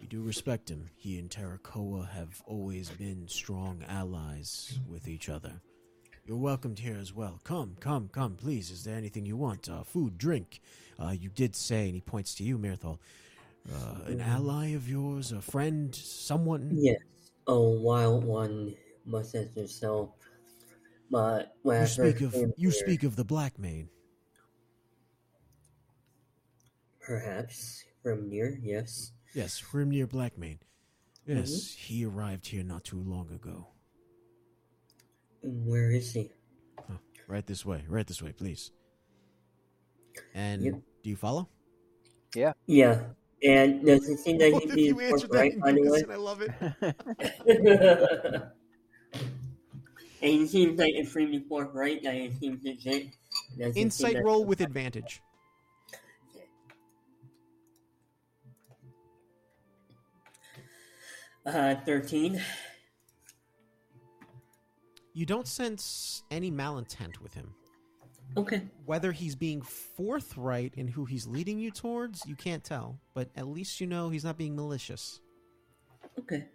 We 0.00 0.06
do 0.06 0.22
respect 0.22 0.70
him. 0.70 0.86
He 0.96 1.18
and 1.18 1.30
Terracola 1.30 2.08
have 2.12 2.42
always 2.46 2.90
been 2.90 3.26
strong 3.28 3.82
allies 3.88 4.78
with 4.88 5.08
each 5.08 5.28
other. 5.28 5.52
You're 6.26 6.36
welcomed 6.36 6.78
here 6.78 6.98
as 7.00 7.14
well. 7.14 7.40
Come, 7.44 7.76
come, 7.80 8.08
come, 8.12 8.34
please. 8.34 8.70
Is 8.70 8.84
there 8.84 8.96
anything 8.96 9.24
you 9.26 9.36
want? 9.36 9.68
Uh, 9.68 9.84
food, 9.84 10.18
drink. 10.18 10.60
Uh, 10.98 11.10
you 11.10 11.30
did 11.30 11.54
say, 11.54 11.86
and 11.86 11.94
he 11.94 12.00
points 12.00 12.34
to 12.36 12.44
you, 12.44 12.58
Mirthal, 12.58 12.98
uh, 13.72 14.04
an 14.06 14.20
ally 14.20 14.68
of 14.68 14.88
yours, 14.88 15.32
a 15.32 15.40
friend, 15.40 15.94
someone. 15.94 16.70
Yes, 16.72 16.98
a 17.46 17.58
wild 17.58 18.24
one, 18.24 18.74
much 19.04 19.34
as 19.34 19.54
yourself. 19.56 20.10
But 21.10 21.54
when 21.62 21.82
You 21.82 21.86
speak 21.86 22.20
of 22.22 22.34
you 22.34 22.52
here, 22.56 22.72
speak 22.72 23.02
of 23.04 23.14
the 23.16 23.24
Black 23.24 23.58
Maid. 23.58 23.88
perhaps 27.00 27.84
from 28.02 28.28
near, 28.28 28.58
yes. 28.60 29.12
Yes, 29.36 29.62
Hrimnir 29.70 30.06
Blackmane. 30.06 30.60
Yes, 31.26 31.50
mm-hmm. 31.50 31.92
he 31.94 32.06
arrived 32.06 32.46
here 32.46 32.64
not 32.64 32.84
too 32.84 33.02
long 33.04 33.30
ago. 33.30 33.66
Where 35.42 35.90
is 35.90 36.10
he? 36.14 36.30
Right 37.28 37.46
this 37.46 37.66
way, 37.66 37.84
right 37.86 38.06
this 38.06 38.22
way, 38.22 38.32
please. 38.32 38.70
And 40.32 40.62
Yep. 40.64 40.74
do 41.02 41.10
you 41.10 41.16
follow? 41.16 41.50
Yeah, 42.34 42.54
Yeah. 42.64 43.02
and 43.42 43.84
does 43.84 44.08
it 44.08 44.20
seem 44.20 44.38
that 44.38 44.52
Both 44.52 44.62
he'd 44.62 44.70
of 44.70 44.74
be 44.76 44.82
you 44.84 45.00
answered 45.00 45.30
that 45.32 45.38
right, 45.38 45.52
in 45.52 45.60
by 45.60 45.72
the 45.72 45.82
way? 45.82 45.86
unison, 45.86 46.10
I 46.12 46.16
love 46.16 46.40
it. 46.40 46.50
and 50.22 50.32
he 50.32 50.46
seems 50.46 50.78
like 50.78 50.94
extremely 50.98 51.40
forthright. 51.40 52.02
That 52.04 52.14
he 52.14 52.30
seems 52.40 52.64
legit. 52.64 53.08
Does 53.58 53.66
it 53.68 53.74
seem 53.74 53.82
Insight 53.82 54.14
that- 54.14 54.24
roll 54.24 54.46
with 54.46 54.62
advantage. 54.62 55.20
Uh, 61.46 61.76
thirteen. 61.84 62.42
You 65.14 65.24
don't 65.24 65.46
sense 65.46 66.22
any 66.30 66.50
malintent 66.50 67.20
with 67.20 67.32
him. 67.34 67.54
Okay. 68.36 68.62
Whether 68.84 69.12
he's 69.12 69.34
being 69.34 69.62
forthright 69.62 70.74
in 70.76 70.88
who 70.88 71.04
he's 71.06 71.26
leading 71.26 71.58
you 71.58 71.70
towards, 71.70 72.26
you 72.26 72.34
can't 72.34 72.62
tell. 72.64 72.98
But 73.14 73.30
at 73.36 73.46
least 73.46 73.80
you 73.80 73.86
know 73.86 74.10
he's 74.10 74.24
not 74.24 74.36
being 74.36 74.56
malicious. 74.56 75.20
Okay. 76.18 76.46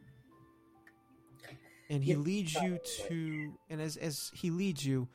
and 1.89 2.03
he 2.03 2.11
Yeah, 2.11 2.18
leads 2.18 2.53
you 2.55 2.80
to 3.07 3.53
and 3.69 3.80
as 3.81 3.95
as 3.97 4.31
he 4.34 4.49
leads 4.49 4.84
you 4.85 5.07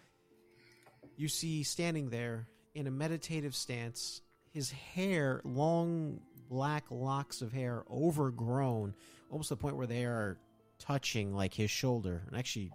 you 1.16 1.26
see 1.28 1.62
standing 1.62 2.10
there 2.10 2.46
in 2.74 2.86
a 2.86 2.90
meditative 2.90 3.54
stance 3.56 4.20
his 4.52 4.70
hair 4.70 5.40
long 5.44 6.20
black 6.48 6.84
locks 6.90 7.42
of 7.42 7.52
hair 7.52 7.84
overgrown 7.90 8.94
almost 9.30 9.48
the 9.48 9.56
point 9.56 9.76
where 9.76 9.86
they 9.86 10.04
are 10.04 10.38
touching 10.78 11.34
like 11.34 11.54
his 11.54 11.70
shoulder 11.70 12.22
and 12.26 12.36
actually 12.36 12.70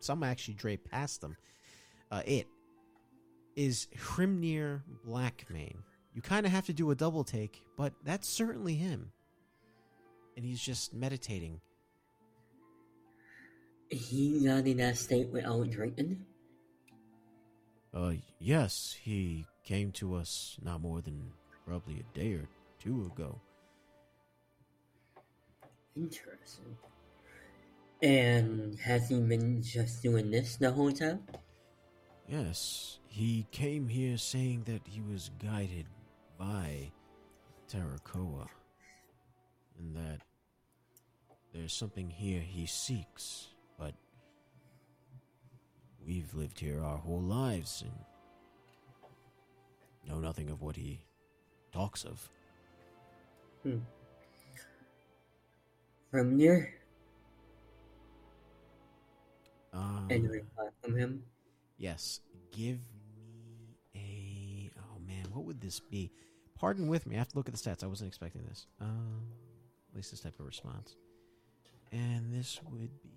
some 0.00 0.22
actually 0.22 0.54
drape 0.54 0.90
past 0.90 1.20
them 1.20 1.36
uh, 2.10 2.22
it 2.24 2.46
is 3.56 3.88
Hrimnir 3.96 4.82
Blackmane. 5.06 5.78
You 6.14 6.22
kind 6.22 6.46
of 6.46 6.52
have 6.52 6.66
to 6.66 6.72
do 6.72 6.90
a 6.90 6.94
double 6.94 7.24
take, 7.24 7.62
but 7.76 7.92
that's 8.04 8.28
certainly 8.28 8.74
him. 8.74 9.10
And 10.36 10.44
he's 10.44 10.60
just 10.60 10.94
meditating. 10.94 11.60
He 13.90 14.44
got 14.44 14.66
in 14.66 14.76
that 14.78 14.98
state 14.98 15.28
without 15.28 15.70
drinking. 15.70 16.24
Uh, 17.94 18.12
yes, 18.38 18.96
he 19.00 19.46
came 19.64 19.90
to 19.92 20.14
us 20.14 20.58
not 20.62 20.80
more 20.80 21.00
than 21.00 21.32
probably 21.66 22.00
a 22.00 22.18
day 22.18 22.34
or 22.34 22.48
two 22.78 23.10
ago. 23.14 23.40
Interesting. 25.96 26.76
And 28.02 28.78
has 28.80 29.08
he 29.08 29.18
been 29.20 29.62
just 29.62 30.02
doing 30.02 30.30
this 30.30 30.56
the 30.56 30.70
whole 30.70 30.92
time? 30.92 31.20
Yes, 32.28 32.98
he 33.08 33.46
came 33.50 33.88
here 33.88 34.18
saying 34.18 34.64
that 34.66 34.82
he 34.84 35.00
was 35.00 35.30
guided 35.42 35.86
by 36.38 36.90
Terracola, 37.68 38.46
and 39.78 39.96
that 39.96 40.20
there's 41.54 41.72
something 41.72 42.10
here 42.10 42.40
he 42.40 42.66
seeks, 42.66 43.48
but 43.78 43.94
we've 46.06 46.34
lived 46.34 46.60
here 46.60 46.82
our 46.82 46.98
whole 46.98 47.22
lives 47.22 47.82
and 47.82 47.92
know 50.06 50.20
nothing 50.20 50.50
of 50.50 50.60
what 50.60 50.76
he 50.76 51.00
talks 51.72 52.04
of. 52.04 52.28
Hmm. 53.62 53.78
From 56.10 56.36
near? 56.36 56.72
Um, 59.72 60.08
Any 60.10 60.28
reply 60.28 60.68
from 60.82 60.96
him? 60.96 61.22
Yes. 61.78 62.20
Give 62.52 62.78
me 62.78 63.76
a. 63.94 64.70
Oh 64.78 64.98
man, 65.06 65.26
what 65.32 65.44
would 65.44 65.60
this 65.60 65.80
be? 65.80 66.10
Pardon 66.54 66.88
with 66.88 67.06
me. 67.06 67.16
I 67.16 67.18
have 67.18 67.28
to 67.28 67.36
look 67.36 67.48
at 67.48 67.54
the 67.54 67.60
stats. 67.60 67.84
I 67.84 67.86
wasn't 67.86 68.08
expecting 68.08 68.42
this. 68.48 68.66
Um, 68.80 69.22
at 69.90 69.96
least 69.96 70.10
this 70.10 70.20
type 70.20 70.38
of 70.40 70.46
response. 70.46 70.96
And 71.92 72.32
this 72.32 72.60
would 72.70 72.90
be. 73.02 73.16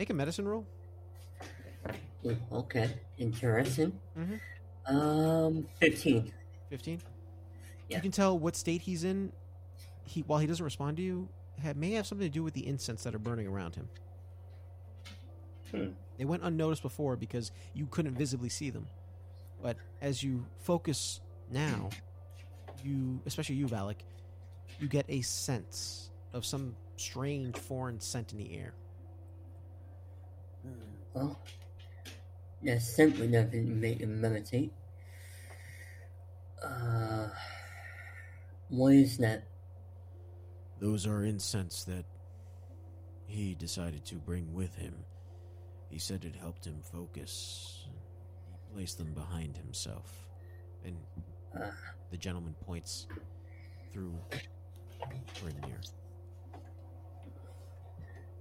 Make 0.00 0.08
a 0.08 0.14
medicine 0.14 0.48
roll. 0.48 0.66
Okay, 2.50 2.90
interesting. 3.18 4.00
Mhm. 4.16 4.40
Um, 4.86 5.68
fifteen. 5.78 6.32
15. 6.70 7.02
Yeah. 7.90 7.98
You 7.98 8.02
can 8.04 8.10
tell 8.10 8.38
what 8.38 8.56
state 8.56 8.80
he's 8.80 9.04
in. 9.04 9.30
He 10.04 10.22
while 10.22 10.38
he 10.38 10.46
doesn't 10.46 10.64
respond 10.64 10.96
to 10.96 11.02
you, 11.02 11.28
ha 11.62 11.74
may 11.76 11.90
have 11.90 12.06
something 12.06 12.26
to 12.26 12.32
do 12.32 12.42
with 12.42 12.54
the 12.54 12.66
incense 12.66 13.02
that 13.02 13.14
are 13.14 13.18
burning 13.18 13.46
around 13.46 13.74
him. 13.74 13.90
Hmm. 15.70 15.88
They 16.16 16.24
went 16.24 16.44
unnoticed 16.44 16.80
before 16.80 17.16
because 17.16 17.52
you 17.74 17.84
couldn't 17.84 18.14
visibly 18.14 18.48
see 18.48 18.70
them. 18.70 18.88
But 19.62 19.76
as 20.00 20.22
you 20.22 20.46
focus 20.60 21.20
now, 21.50 21.90
you, 22.82 23.20
especially 23.26 23.56
you, 23.56 23.66
Valik, 23.66 24.00
you 24.78 24.88
get 24.88 25.04
a 25.10 25.20
sense 25.20 26.10
of 26.32 26.46
some 26.46 26.74
strange 26.96 27.58
foreign 27.58 28.00
scent 28.00 28.32
in 28.32 28.38
the 28.38 28.56
air. 28.56 28.72
Well, 31.14 31.38
that 32.62 32.82
scent 32.82 33.18
would 33.18 33.30
never 33.30 33.56
make 33.56 34.00
him 34.00 34.20
meditate. 34.20 34.72
Uh, 36.62 37.28
what 38.68 38.94
is 38.94 39.16
that? 39.18 39.44
Those 40.80 41.06
are 41.06 41.24
incense 41.24 41.84
that 41.84 42.04
he 43.26 43.54
decided 43.54 44.04
to 44.06 44.16
bring 44.16 44.54
with 44.54 44.74
him. 44.76 44.94
He 45.88 45.98
said 45.98 46.24
it 46.24 46.36
helped 46.36 46.64
him 46.66 46.80
focus. 46.82 47.86
He 47.86 48.74
placed 48.74 48.98
them 48.98 49.12
behind 49.12 49.56
himself. 49.56 50.28
And 50.84 50.96
Uh, 51.54 51.70
the 52.10 52.16
gentleman 52.16 52.54
points 52.64 53.06
through 53.92 54.14
Hrimnir. 55.34 55.80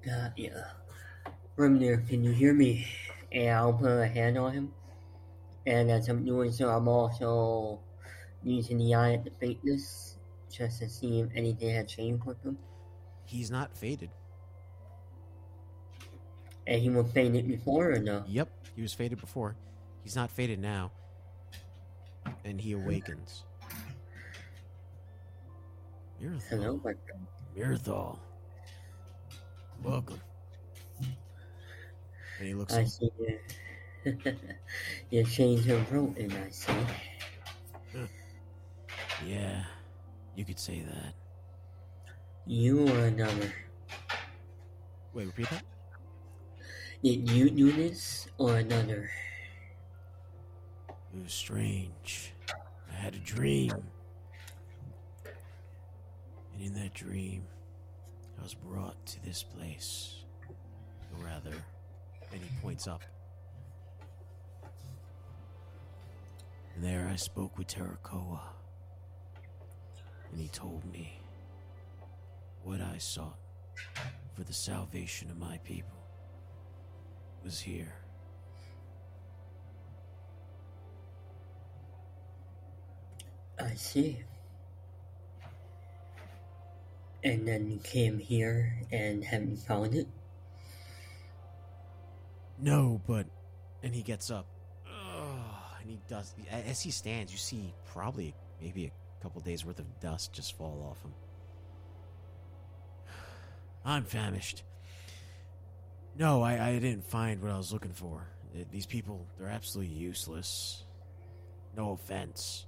Got 0.05 0.37
yeah. 0.37 0.63
Hrimnir, 1.59 2.07
can 2.07 2.23
you 2.23 2.31
hear 2.31 2.53
me? 2.53 2.87
And 3.33 3.49
I'll 3.49 3.73
put 3.73 3.89
a 3.89 4.07
hand 4.07 4.37
on 4.37 4.53
him. 4.53 4.73
And 5.67 5.91
as 5.91 6.07
I'm 6.07 6.23
doing 6.23 6.53
so, 6.53 6.69
I'm 6.69 6.87
also 6.87 7.81
using 8.43 8.77
the 8.77 8.95
eye 8.95 9.09
of 9.09 9.25
the 9.25 9.31
faintness 9.41 10.15
just 10.49 10.79
to 10.79 10.89
see 10.89 11.19
if 11.19 11.27
anything 11.35 11.75
had 11.75 11.89
changed 11.89 12.23
with 12.23 12.41
him. 12.43 12.57
He's 13.25 13.51
not 13.51 13.75
faded. 13.75 14.09
And 16.65 16.81
he 16.81 16.89
was 16.89 17.11
fainted 17.11 17.45
before 17.45 17.91
or 17.91 17.99
no? 17.99 18.23
Yep, 18.25 18.49
he 18.77 18.81
was 18.81 18.93
faded 18.93 19.19
before. 19.19 19.57
He's 20.01 20.15
not 20.15 20.31
faded 20.31 20.59
now. 20.59 20.93
And 22.45 22.61
he 22.61 22.71
awakens. 22.71 23.43
Hello, 26.49 26.79
Mirthal. 26.79 26.83
my 26.85 26.93
friend. 26.93 27.27
Mirthal. 27.57 28.19
Welcome. 29.83 30.21
And 32.39 32.47
he 32.47 32.53
looks 32.53 32.73
I 32.73 32.85
see 32.85 33.11
you. 33.19 34.23
you 35.09 35.23
changed 35.25 35.65
your 35.65 35.83
throat, 35.83 36.17
and 36.17 36.31
I 36.33 36.49
see. 36.49 36.73
Yeah, 39.27 39.63
you 40.35 40.45
could 40.45 40.59
say 40.59 40.81
that. 40.81 41.13
You 42.45 42.87
or 42.87 43.05
another. 43.05 43.53
Wait, 45.13 45.27
repeat 45.27 45.49
that? 45.49 45.63
Did 47.03 47.29
you 47.29 47.49
do 47.49 47.71
this 47.71 48.27
or 48.37 48.55
another? 48.55 49.09
It 51.13 51.23
was 51.23 51.33
strange. 51.33 52.33
I 52.89 52.95
had 52.95 53.15
a 53.15 53.19
dream. 53.19 53.73
And 56.53 56.61
in 56.63 56.73
that 56.75 56.93
dream, 56.93 57.43
I 58.39 58.43
was 58.43 58.53
brought 58.53 59.05
to 59.07 59.23
this 59.23 59.43
place. 59.43 60.23
Or 61.13 61.25
rather, 61.25 61.53
and 62.31 62.41
he 62.41 62.49
points 62.61 62.87
up. 62.87 63.03
And 66.75 66.83
there 66.83 67.09
I 67.11 67.15
spoke 67.15 67.57
with 67.57 67.67
Terracola. 67.67 68.41
And 70.31 70.39
he 70.39 70.47
told 70.47 70.85
me 70.91 71.19
what 72.63 72.81
I 72.81 72.97
sought 72.97 73.37
for 74.35 74.43
the 74.43 74.53
salvation 74.53 75.29
of 75.29 75.37
my 75.37 75.57
people 75.63 75.97
was 77.43 77.59
here. 77.59 77.93
I 83.59 83.73
see. 83.73 84.19
And 87.23 87.45
then 87.47 87.69
you 87.69 87.79
came 87.79 88.17
here 88.17 88.81
and 88.91 89.23
haven't 89.23 89.57
found 89.57 89.93
it? 89.95 90.07
No, 92.61 93.01
but. 93.07 93.25
And 93.83 93.93
he 93.95 94.01
gets 94.01 94.29
up. 94.29 94.45
And 95.81 95.89
he 95.89 95.99
does. 96.07 96.33
As 96.51 96.81
he 96.81 96.91
stands, 96.91 97.31
you 97.31 97.37
see 97.37 97.73
probably 97.91 98.35
maybe 98.61 98.85
a 98.85 99.23
couple 99.23 99.41
days 99.41 99.65
worth 99.65 99.79
of 99.79 99.99
dust 99.99 100.33
just 100.33 100.57
fall 100.57 100.87
off 100.89 101.01
him. 101.03 101.13
I'm 103.85 104.03
famished. 104.03 104.63
No, 106.17 106.41
I, 106.41 106.67
I 106.67 106.79
didn't 106.79 107.05
find 107.05 107.41
what 107.41 107.51
I 107.51 107.57
was 107.57 107.71
looking 107.71 107.93
for. 107.93 108.27
These 108.71 108.85
people, 108.85 109.25
they're 109.37 109.47
absolutely 109.47 109.93
useless. 109.93 110.83
No 111.77 111.91
offense. 111.91 112.65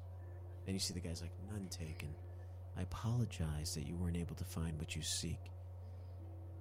And 0.65 0.75
you 0.75 0.79
see 0.79 0.93
the 0.93 0.99
guy's 0.99 1.21
like, 1.21 1.31
none 1.51 1.67
taken. 1.69 2.09
I 2.77 2.83
apologize 2.83 3.75
that 3.75 3.85
you 3.85 3.95
weren't 3.95 4.15
able 4.15 4.35
to 4.35 4.45
find 4.45 4.77
what 4.79 4.95
you 4.95 5.01
seek. 5.01 5.39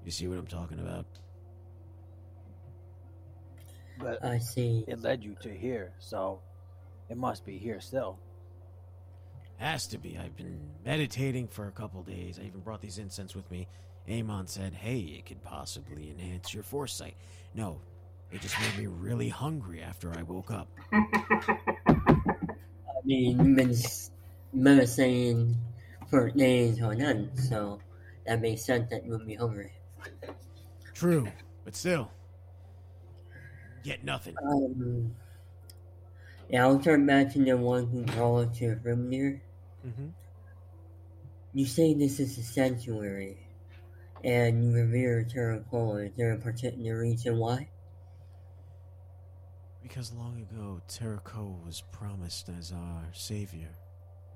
You 0.05 0.11
see 0.11 0.27
what 0.27 0.39
I'm 0.39 0.47
talking 0.47 0.81
about? 0.81 1.07
But 4.01 4.25
I 4.25 4.39
see. 4.39 4.85
it 4.89 5.01
led 5.03 5.23
you 5.23 5.37
to 5.43 5.51
here, 5.51 5.93
so 5.99 6.41
it 7.09 7.17
must 7.17 7.45
be 7.45 7.59
here 7.59 7.81
still. 7.81 8.19
Has 9.59 9.87
to 9.89 9.99
be. 9.99 10.17
I've 10.19 10.37
been 10.37 10.59
meditating 10.87 11.49
for 11.49 11.67
a 11.67 11.71
couple 11.71 12.03
days. 12.03 12.39
I 12.43 12.47
even 12.47 12.61
brought 12.61 12.81
these 12.81 12.99
incense 12.99 13.35
with 13.35 13.51
me. 13.51 13.69
Amon 14.09 14.47
said, 14.47 14.73
hey, 14.73 14.99
it 15.01 15.27
could 15.27 15.43
possibly 15.43 16.11
enhance 16.11 16.55
your 16.55 16.63
foresight. 16.63 17.15
No, 17.55 17.81
it 18.33 18.41
just 18.41 18.57
made 18.59 18.79
me 18.79 18.87
really 18.87 19.29
hungry 19.29 19.83
after 19.83 20.13
I 20.17 20.23
woke 20.23 20.51
up. 20.51 20.69
I 20.93 21.05
mean, 23.05 23.39
you've 23.45 23.57
been 23.57 23.71
s- 23.71 24.11
meditating 24.55 25.57
for 26.09 26.31
days 26.31 26.81
or 26.81 26.95
none, 26.95 27.31
so 27.37 27.81
that 28.27 28.41
makes 28.41 28.65
sense 28.65 28.89
that 28.91 29.05
you 29.05 29.13
would 29.13 29.27
be 29.27 29.35
hungry. 29.35 29.73
True, 30.95 31.29
but 31.65 31.77
still. 31.77 32.11
Get 33.83 34.05
nothing. 34.05 34.35
Um, 34.43 35.15
yeah, 36.49 36.67
I'll 36.67 36.79
back 36.79 37.33
to 37.33 37.39
the 37.39 37.57
one 37.57 37.87
who 37.87 38.03
brought 38.03 38.55
to 38.57 38.77
Hrimnir. 38.85 39.41
Mm-hmm. 39.87 40.09
You 41.55 41.67
say 41.67 41.95
this 41.95 42.21
is 42.21 42.37
a 42.39 42.43
sanctuary, 42.43 43.39
and 44.23 44.65
you 44.65 44.73
revere 44.73 45.25
Terracola. 45.25 46.05
Is 46.05 46.13
there 46.17 46.33
a 46.33 46.39
particular 46.39 46.99
reason 47.01 47.39
why? 47.39 47.69
Because 49.83 50.13
long 50.13 50.47
ago, 50.51 50.81
Terracola 50.87 51.57
was 51.65 51.83
promised 51.91 52.49
as 52.49 52.71
our 52.73 53.09
savior, 53.13 53.71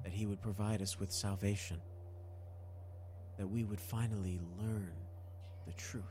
that 0.02 0.12
he 0.12 0.26
would 0.26 0.42
provide 0.42 0.82
us 0.82 0.98
with 0.98 1.12
salvation, 1.12 1.80
that 3.38 3.46
we 3.46 3.62
would 3.62 3.80
finally 3.80 4.40
learn 4.60 4.92
the 5.66 5.72
truth 5.74 6.02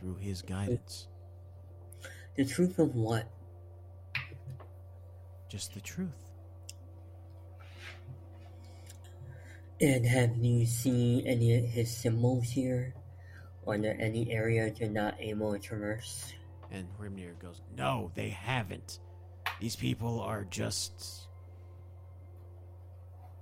through 0.00 0.16
his 0.16 0.42
guidance. 0.42 1.06
The 2.36 2.44
truth 2.44 2.78
of 2.78 2.94
what? 2.94 3.26
Just 5.48 5.74
the 5.74 5.80
truth. 5.80 6.08
And 9.80 10.04
have 10.06 10.36
you 10.36 10.66
seen 10.66 11.26
any 11.26 11.56
of 11.56 11.64
his 11.64 11.94
symbols 11.94 12.44
here? 12.50 12.94
Are 13.66 13.78
there 13.78 13.96
any 13.98 14.30
areas 14.30 14.78
you're 14.78 14.90
not 14.90 15.14
able 15.18 15.52
to 15.52 15.58
traverse? 15.58 16.32
And 16.70 16.86
Hrimnir 16.98 17.38
goes, 17.40 17.60
No, 17.76 18.10
they 18.14 18.28
haven't. 18.28 19.00
These 19.60 19.76
people 19.76 20.20
are 20.20 20.44
just 20.44 21.26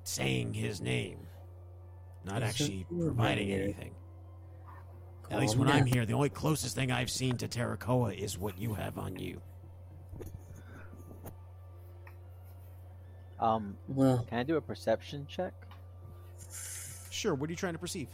saying 0.05 0.55
his 0.55 0.81
name, 0.81 1.19
not 2.25 2.43
actually 2.43 2.87
just 2.89 3.01
providing 3.01 3.49
Hrimnir. 3.49 3.63
anything. 3.65 3.95
At 5.31 5.41
least 5.41 5.57
Calm 5.57 5.67
when 5.67 5.75
I'm 5.75 5.87
here, 5.87 6.07
the 6.07 6.15
only 6.15 6.31
closest 6.31 6.75
thing 6.75 6.91
I've 6.91 7.11
seen 7.11 7.37
to 7.39 7.49
Terracola 7.49 8.13
is 8.13 8.39
what 8.39 8.59
you 8.59 8.75
have 8.75 8.97
on 8.99 9.19
you. 9.19 9.41
Um, 13.39 13.77
Well, 13.89 14.25
can 14.29 14.39
I 14.39 14.43
do 14.43 14.57
a 14.57 14.61
perception 14.61 15.27
check? 15.29 15.53
Sure, 17.11 17.35
what 17.35 17.49
are 17.49 17.53
you 17.53 17.57
trying 17.57 17.75
to 17.75 17.79
perceive? 17.79 18.09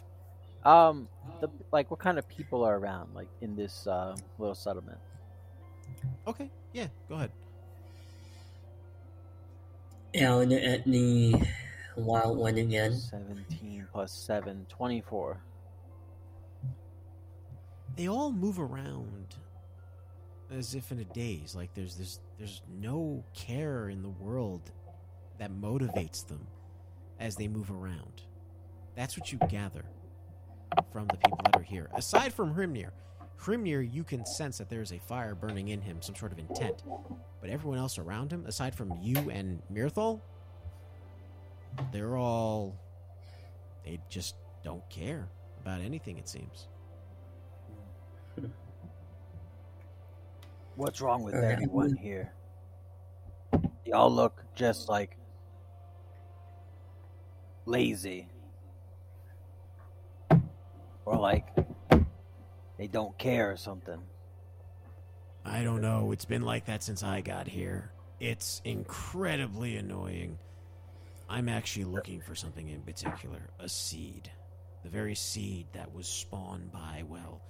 Um, 0.65 1.09
the 1.41 1.51
like, 1.73 1.91
what 1.91 2.01
kind 2.01 2.19
of 2.19 2.27
people 2.29 2.65
are 2.65 2.77
around, 2.77 3.15
like 3.15 3.29
in 3.43 3.55
this 3.55 3.87
uh, 3.87 4.17
little 4.39 4.55
settlement? 4.55 4.99
Okay, 6.27 6.51
yeah, 6.73 6.87
go 7.09 7.17
ahead. 7.17 7.31
down 10.15 10.53
at 10.53 10.85
the 10.85 11.35
wild 11.97 12.39
one 12.39 12.57
again. 12.57 12.97
Seventeen 12.97 13.87
plus 13.93 14.13
seven, 14.13 14.67
24. 14.69 15.39
They 17.97 18.09
all 18.09 18.33
move 18.33 18.59
around 18.59 19.35
as 20.51 20.75
if 20.75 20.93
in 20.93 20.99
a 21.01 21.05
daze. 21.05 21.55
Like 21.55 21.75
there's 21.75 21.97
this, 21.97 22.21
there's 22.39 22.63
no 22.81 23.25
care 23.35 23.89
in 23.89 24.03
the 24.03 24.09
world 24.09 24.71
that 25.39 25.51
motivates 25.51 26.27
them 26.27 26.47
as 27.21 27.37
they 27.37 27.49
move 27.49 27.71
around. 27.71 28.23
That's 28.97 29.19
what 29.19 29.33
you 29.33 29.39
gather 29.49 29.85
from 30.93 31.07
the 31.09 31.17
people 31.17 31.41
that 31.45 31.57
are 31.57 31.63
here. 31.63 31.91
Aside 31.95 32.33
from 32.33 32.55
Hrimnir, 32.55 32.91
Hrimnir, 33.41 33.93
you 33.93 34.05
can 34.05 34.25
sense 34.25 34.59
that 34.59 34.71
there's 34.71 34.93
a 34.93 34.99
fire 34.99 35.35
burning 35.35 35.69
in 35.69 35.81
him, 35.81 36.01
some 36.01 36.15
sort 36.15 36.33
of 36.33 36.39
intent. 36.39 36.83
But 37.41 37.51
everyone 37.51 37.79
else 37.79 37.99
around 37.99 38.33
him, 38.33 38.45
aside 38.47 38.75
from 38.75 38.93
you 39.03 39.31
and 39.31 39.61
Mirthal, 39.73 40.21
they're 41.93 42.17
all. 42.17 42.77
They 43.85 44.01
just 44.09 44.37
don't 44.63 44.89
care 44.89 45.29
about 45.61 45.81
anything, 45.81 46.17
it 46.17 46.29
seems. 46.29 46.69
What's 50.77 51.01
wrong 51.01 51.23
with 51.23 51.35
uh, 51.35 51.39
Alright. 51.39 51.53
everyone 51.53 51.97
here? 51.97 52.33
Y'all 53.87 54.11
look 54.11 54.43
just 54.57 54.89
like 54.89 55.17
lazy. 57.65 58.29
Or 61.05 61.17
like 61.17 61.47
they 62.77 62.89
don't 62.89 63.17
care 63.19 63.53
or 63.53 63.57
something. 63.57 64.01
I 65.45 65.63
don't 65.63 65.81
know. 65.83 66.11
It's 66.11 66.25
been 66.25 66.43
like 66.43 66.65
that 66.67 66.83
since 66.83 67.03
I 67.03 67.21
got 67.21 67.47
here. 67.47 67.93
It's 68.19 68.61
incredibly 68.65 69.77
annoying. 69.77 70.39
I'm 71.29 71.49
actually 71.49 71.85
looking 71.85 72.21
for 72.21 72.35
something 72.35 72.69
in 72.69 72.81
particular 72.81 73.51
a 73.61 73.69
seed. 73.69 74.31
The 74.83 74.89
very 74.89 75.15
seed 75.15 75.67
that 75.73 75.95
was 75.95 76.07
spawned 76.07 76.73
by, 76.73 77.05
well, 77.09 77.43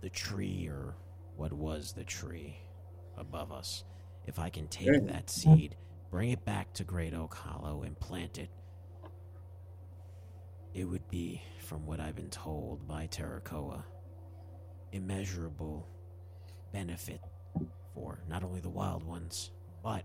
the 0.00 0.10
tree 0.10 0.68
or 0.68 0.94
what 1.42 1.52
was 1.52 1.92
the 1.92 2.04
tree 2.04 2.56
above 3.18 3.50
us. 3.50 3.82
If 4.28 4.38
I 4.38 4.48
can 4.48 4.68
take 4.68 5.08
that 5.08 5.28
seed, 5.28 5.74
bring 6.08 6.30
it 6.30 6.44
back 6.44 6.72
to 6.74 6.84
Great 6.84 7.14
Oak 7.14 7.34
Hollow, 7.34 7.82
and 7.82 7.98
plant 7.98 8.38
it, 8.38 8.48
it 10.72 10.84
would 10.84 11.08
be, 11.08 11.42
from 11.58 11.84
what 11.84 11.98
I've 11.98 12.14
been 12.14 12.30
told 12.30 12.86
by 12.86 13.06
Terracola, 13.06 13.84
immeasurable 14.92 15.88
benefit 16.72 17.20
for 17.92 18.20
not 18.28 18.44
only 18.44 18.60
the 18.60 18.70
wild 18.70 19.02
ones, 19.02 19.50
but 19.82 20.04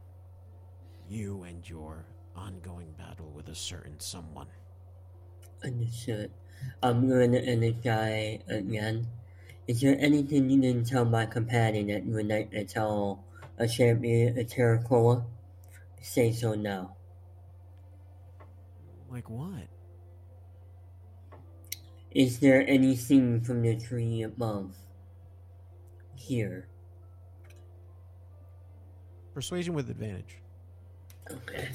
you 1.07 1.43
and 1.43 1.69
your 1.69 2.07
ongoing 2.35 2.95
battle 2.97 3.31
with 3.35 3.47
a 3.49 3.55
certain 3.55 3.99
someone. 3.99 4.47
Understood. 5.63 6.31
I'm 6.81 7.07
going 7.07 7.33
to 7.33 7.71
guy 7.73 8.39
again. 8.47 9.05
Is 9.67 9.81
there 9.81 9.97
anything 9.99 10.49
you 10.49 10.61
didn't 10.61 10.87
tell 10.87 11.03
my 11.03 11.25
companion 11.25 11.87
that 11.87 12.05
you 12.05 12.13
would 12.13 12.27
like 12.27 12.51
to 12.51 12.63
tell 12.63 13.25
a 13.57 13.67
champion 13.67 14.37
of 14.37 14.47
Terracola? 14.47 15.25
Say 16.01 16.31
so 16.31 16.53
now. 16.53 16.95
Like 19.09 19.29
what? 19.29 19.67
Is 22.11 22.39
there 22.39 22.65
anything 22.67 23.41
from 23.41 23.61
the 23.61 23.75
tree 23.75 24.23
above? 24.23 24.75
Here. 26.15 26.67
Persuasion 29.33 29.73
with 29.73 29.89
advantage. 29.89 30.39
Okay. 31.29 31.69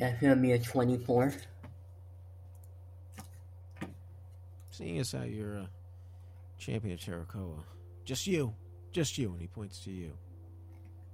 That's 0.00 0.18
gonna 0.18 0.36
be 0.36 0.52
a 0.52 0.58
24. 0.58 1.34
Seeing 4.70 4.98
as 4.98 5.12
how 5.12 5.24
you're 5.24 5.56
a 5.56 5.68
champion 6.58 6.94
of 6.94 7.00
Terracola, 7.00 7.62
just 8.06 8.26
you, 8.26 8.54
just 8.92 9.18
you, 9.18 9.30
and 9.32 9.40
he 9.42 9.46
points 9.46 9.80
to 9.80 9.90
you. 9.90 10.12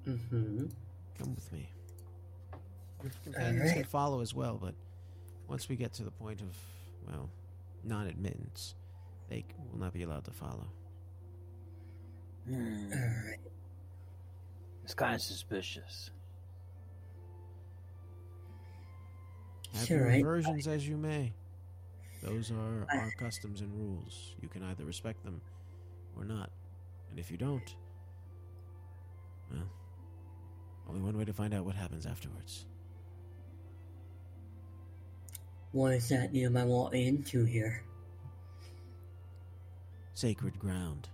Mm-hmm. 0.07 0.67
Come 1.19 1.35
with 1.35 1.53
me. 1.53 1.69
Your 3.03 3.11
companions 3.25 3.73
can 3.73 3.85
follow 3.85 4.21
as 4.21 4.33
well, 4.33 4.57
but 4.63 4.75
once 5.49 5.69
we 5.69 5.75
get 5.75 5.93
to 5.95 6.05
the 6.05 6.13
point 6.13 6.41
of, 6.41 6.57
well, 7.09 7.29
non 7.83 8.07
admittance, 8.07 8.77
they 9.29 9.45
will 9.73 9.81
not 9.81 9.95
be 9.95 10.05
allowed 10.05 10.25
to 10.27 10.31
follow. 10.31 10.69
Hmm, 12.49 12.93
Alright. 12.93 13.41
it's 14.85 14.95
kind 14.95 15.17
of 15.17 15.21
suspicious. 15.21 16.13
Have 19.74 19.86
Sure, 19.86 19.98
your 19.98 20.06
right. 20.09 20.20
aversions 20.20 20.66
as 20.66 20.88
you 20.88 20.97
may. 20.97 21.32
Those 22.22 22.51
are 22.51 22.86
our 22.90 23.10
customs 23.18 23.60
and 23.60 23.72
rules. 23.74 24.34
You 24.40 24.48
can 24.48 24.62
either 24.64 24.84
respect 24.84 25.22
them 25.24 25.40
or 26.16 26.24
not. 26.24 26.51
And 27.10 27.18
if 27.18 27.30
you 27.30 27.36
don't, 27.36 27.74
well, 29.52 29.68
only 30.88 31.01
one 31.01 31.16
way 31.16 31.24
to 31.24 31.32
find 31.32 31.55
out 31.55 31.64
what 31.64 31.74
happens 31.74 32.06
afterwards. 32.06 32.66
What 35.72 35.93
is 35.94 36.09
that 36.09 36.34
you 36.34 36.48
might 36.51 36.66
walk 36.66 36.94
into 36.94 37.44
here? 37.44 37.82
Sacred 40.14 40.59
ground. 40.59 41.09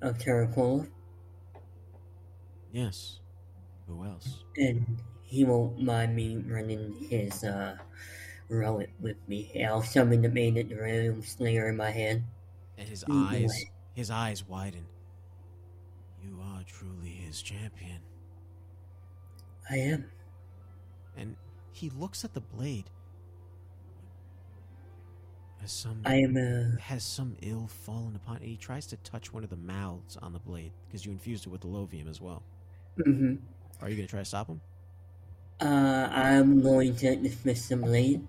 Of 0.00 0.18
Terracola? 0.18 0.86
Yes. 2.72 3.20
Who 3.86 4.04
else? 4.04 4.44
And 4.56 4.84
he 5.32 5.44
won't 5.44 5.80
mind 5.80 6.14
me 6.16 6.36
running 6.38 6.92
his 7.10 7.44
uh 7.44 7.78
relic 8.48 8.92
with 9.00 9.18
me. 9.28 9.64
I'll 9.64 9.82
summon 9.82 10.22
the 10.22 10.30
main 10.30 10.58
at 10.58 10.68
the 10.70 10.76
realm 10.76 11.22
slayer 11.22 11.68
in 11.68 11.76
my 11.76 11.90
hand. 11.90 12.24
And 12.76 12.86
his 12.86 13.02
Mm, 13.08 13.32
eyes, 13.32 13.64
his 13.94 14.10
eyes 14.10 14.44
widen. 14.44 14.90
You 16.16 16.40
are 16.40 16.64
truly 16.64 17.10
his 17.10 17.42
champion. 17.42 18.06
I 19.70 19.76
am. 19.78 20.10
And 21.14 21.36
he 21.70 21.88
looks 21.90 22.22
at 22.24 22.34
the 22.34 22.40
blade. 22.42 22.90
Has 25.56 25.72
some 25.72 26.04
I 26.04 26.16
am 26.16 26.36
uh 26.36 26.76
has 26.76 27.04
some 27.04 27.36
ill 27.42 27.66
fallen 27.68 28.16
upon 28.16 28.38
it. 28.38 28.42
He 28.46 28.56
tries 28.58 28.86
to 28.88 28.96
touch 28.98 29.32
one 29.32 29.44
of 29.44 29.50
the 29.50 29.56
mouths 29.56 30.16
on 30.18 30.32
the 30.32 30.40
blade 30.40 30.74
because 30.86 31.06
you 31.06 31.12
infused 31.12 31.46
it 31.46 31.50
with 31.50 31.62
the 31.62 31.68
lovium 31.68 32.08
as 32.08 32.20
well. 32.20 32.44
hmm 32.96 33.34
Are 33.80 33.88
you 33.90 33.96
gonna 33.96 34.08
try 34.08 34.20
to 34.20 34.24
stop 34.24 34.48
him? 34.48 34.62
Uh 35.62 36.08
I'm 36.10 36.60
going 36.60 36.96
to 36.96 37.14
dismiss 37.16 37.68
the 37.68 37.76
late. 37.76 38.20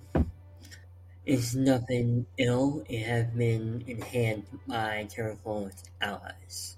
It's 1.26 1.56
nothing 1.56 2.26
ill. 2.38 2.84
It 2.88 3.04
has 3.06 3.26
been 3.34 3.84
enhanced 3.88 4.52
by 4.68 5.08
Terracola's 5.10 5.84
allies. 6.02 6.78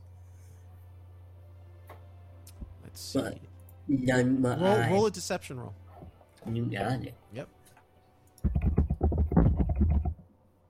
Let's 2.83 3.01
see. 3.01 3.19
But- 3.19 3.37
None 3.87 4.41
but 4.41 4.59
roll, 4.59 4.73
I. 4.73 4.89
roll 4.89 5.05
a 5.05 5.11
deception 5.11 5.59
roll. 5.59 5.75
You 6.51 6.65
got 6.65 7.03
it. 7.05 7.13
Yep. 7.33 7.47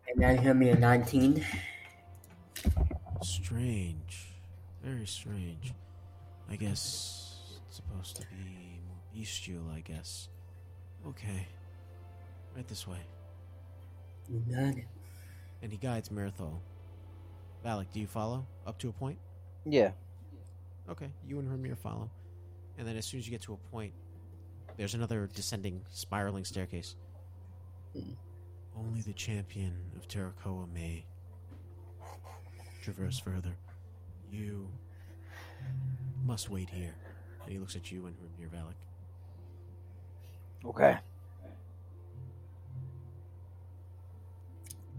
And 0.08 0.18
that's 0.18 0.38
gonna 0.42 0.56
be 0.56 0.70
a 0.70 0.76
19. 0.76 1.46
Strange. 3.22 4.34
Very 4.84 5.06
strange. 5.08 5.74
I 6.50 6.58
guess 6.58 7.38
it's 7.70 7.78
supposed 7.78 8.18
to 8.18 8.24
be 8.28 8.65
more 9.16 9.22
bestial, 9.22 9.64
I 9.74 9.80
guess. 9.82 10.30
Okay. 11.08 11.48
Right 12.56 12.68
this 12.68 12.88
way. 12.88 13.00
You 14.30 14.42
got 14.54 14.78
it. 14.78 14.86
And 15.62 15.72
he 15.72 15.78
guides 15.78 16.10
Mirthal. 16.10 16.60
Valik, 17.66 17.88
do 17.94 18.00
you 18.00 18.08
follow? 18.08 18.46
Up 18.66 18.78
to 18.80 18.90
a 18.90 18.92
point? 18.92 19.18
Yeah. 19.66 19.92
Okay, 20.90 21.10
you 21.28 21.40
and 21.40 21.50
Hrimnir 21.50 21.78
follow. 21.78 22.10
And 22.78 22.88
then 22.88 22.96
as 22.96 23.06
soon 23.06 23.20
as 23.20 23.26
you 23.26 23.32
get 23.32 23.42
to 23.44 23.54
a 23.54 23.72
point, 23.72 23.94
there's 24.78 24.94
another 24.94 25.30
descending, 25.34 25.82
spiraling 25.92 26.46
staircase. 26.46 26.96
Hmm. 27.94 28.12
Only 28.78 29.02
the 29.02 29.14
champion 29.14 29.74
of 29.96 30.08
Terracola 30.08 30.68
may 30.74 31.06
traverse 32.84 33.18
further. 33.18 33.56
You 34.32 34.68
must 36.26 36.50
wait 36.50 36.70
here. 36.70 36.94
And 37.44 37.52
he 37.52 37.58
looks 37.58 37.76
at 37.76 37.92
you 37.92 38.06
and 38.06 38.16
Hrimnir 38.16 38.50
Valik. 38.50 38.76
Okay. 40.66 40.98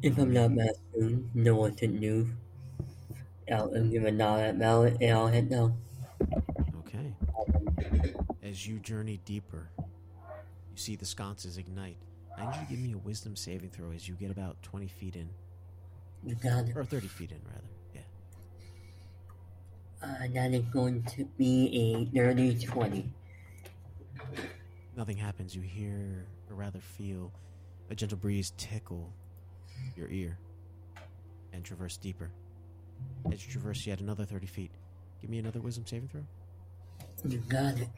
If 0.02 0.16
I'm 0.16 0.32
not 0.32 0.52
Master, 0.52 1.18
know 1.34 1.56
what 1.56 1.76
to 1.78 1.86
do. 1.86 2.30
I'll 3.50 3.74
I'll 3.74 3.88
give 3.88 4.04
a 4.04 4.10
nod 4.12 4.40
at 4.40 4.56
Mallet 4.56 4.96
and 5.00 5.12
I'll 5.16 5.28
hit 5.28 5.48
down. 5.50 5.76
Okay. 6.80 7.14
As 8.42 8.66
you 8.66 8.78
journey 8.78 9.20
deeper, 9.24 9.70
you 10.70 10.76
see 10.76 10.96
the 10.96 11.04
sconces 11.04 11.58
ignite. 11.58 11.98
I 12.36 12.44
need 12.44 12.54
you 12.54 12.60
to 12.66 12.70
give 12.70 12.78
me 12.80 12.92
a 12.92 12.98
wisdom 12.98 13.36
saving 13.36 13.70
throw 13.70 13.92
as 13.92 14.08
you 14.08 14.14
get 14.14 14.30
about 14.30 14.62
20 14.62 14.86
feet 14.88 15.16
in. 15.16 15.28
You 16.24 16.34
got. 16.34 16.66
Or 16.74 16.84
30 16.84 17.08
feet 17.08 17.30
in, 17.32 17.40
rather. 17.44 17.68
Yeah. 17.94 18.00
Uh, 20.02 20.26
that 20.32 20.52
is 20.52 20.64
going 20.72 21.02
to 21.02 21.24
be 21.38 21.68
a 21.74 22.04
dirty 22.14 22.58
20. 22.58 23.12
Nothing 24.96 25.16
happens. 25.18 25.54
You 25.54 25.62
hear, 25.62 26.26
or 26.48 26.56
rather 26.56 26.80
feel, 26.80 27.30
a 27.90 27.94
gentle 27.94 28.16
breeze 28.16 28.52
tickle 28.56 29.12
your 29.94 30.08
ear 30.08 30.38
and 31.52 31.62
traverse 31.64 31.96
deeper. 31.98 32.30
As 33.30 33.44
you 33.46 33.52
traverse 33.52 33.86
yet 33.86 34.00
another 34.00 34.24
30 34.24 34.46
feet, 34.46 34.70
give 35.20 35.28
me 35.28 35.38
another 35.38 35.60
wisdom 35.60 35.84
saving 35.86 36.08
throw. 36.08 36.22
You 37.28 37.38
got 37.48 37.78
it. 37.78 37.88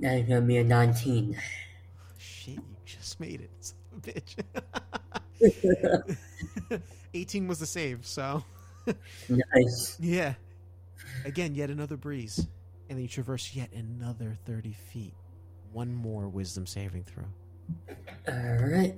That's 0.00 0.28
gonna 0.28 0.42
be 0.42 0.58
a 0.58 0.64
19. 0.64 1.38
Shit, 2.18 2.54
you 2.54 2.62
just 2.84 3.20
made 3.20 3.40
it, 3.40 3.50
son 3.60 3.78
of 3.96 4.06
a 4.06 4.12
bitch. 4.12 4.36
18 7.14 7.48
was 7.48 7.58
the 7.58 7.66
save, 7.66 8.04
so. 8.04 8.44
Nice. 9.28 9.96
Yeah. 9.98 10.34
Again, 11.24 11.54
yet 11.54 11.70
another 11.70 11.96
breeze. 11.96 12.38
And 12.88 12.98
then 12.98 13.02
you 13.02 13.08
traverse 13.08 13.54
yet 13.54 13.70
another 13.72 14.36
30 14.46 14.72
feet. 14.72 15.14
One 15.72 15.92
more 15.94 16.28
wisdom 16.28 16.66
saving 16.66 17.04
throw. 17.04 17.24
Alright. 18.28 18.96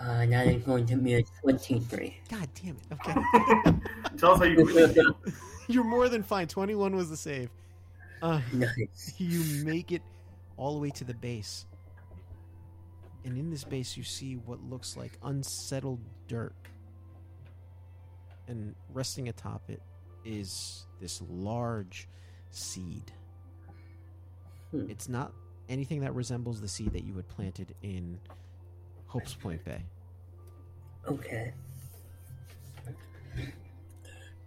Uh, 0.00 0.26
that 0.26 0.46
is 0.46 0.62
going 0.62 0.86
to 0.86 0.96
be 0.96 1.14
a 1.14 1.22
23. 1.42 2.16
God 2.30 2.48
damn 2.62 2.76
it. 2.76 2.82
Okay. 2.92 3.14
Tell 4.16 4.32
us 4.32 4.38
how 4.38 4.44
you 4.44 4.64
really 4.64 4.92
feel. 4.94 5.18
You're 5.66 5.84
more 5.84 6.08
than 6.08 6.22
fine. 6.22 6.46
21 6.46 6.94
was 6.94 7.10
the 7.10 7.16
save. 7.16 7.50
Uh, 8.22 8.40
Nice. 8.52 9.14
you 9.18 9.64
make 9.64 9.92
it 9.92 10.02
all 10.56 10.74
the 10.74 10.78
way 10.80 10.90
to 10.90 11.04
the 11.04 11.14
base. 11.14 11.66
And 13.24 13.36
in 13.36 13.50
this 13.50 13.64
base, 13.64 13.96
you 13.96 14.04
see 14.04 14.34
what 14.36 14.62
looks 14.62 14.96
like 14.96 15.18
unsettled 15.22 16.00
dirt. 16.28 16.54
And 18.48 18.74
resting 18.92 19.28
atop 19.28 19.62
it 19.68 19.82
is 20.24 20.86
this 21.00 21.22
large 21.28 22.08
seed. 22.50 23.12
Hmm. 24.70 24.90
It's 24.90 25.08
not 25.08 25.32
anything 25.68 26.00
that 26.00 26.14
resembles 26.14 26.60
the 26.60 26.68
seed 26.68 26.92
that 26.92 27.04
you 27.04 27.14
had 27.14 27.28
planted 27.28 27.74
in 27.82 28.18
Hope's 29.06 29.34
Point 29.34 29.64
Bay. 29.64 29.84
Okay. 31.06 31.52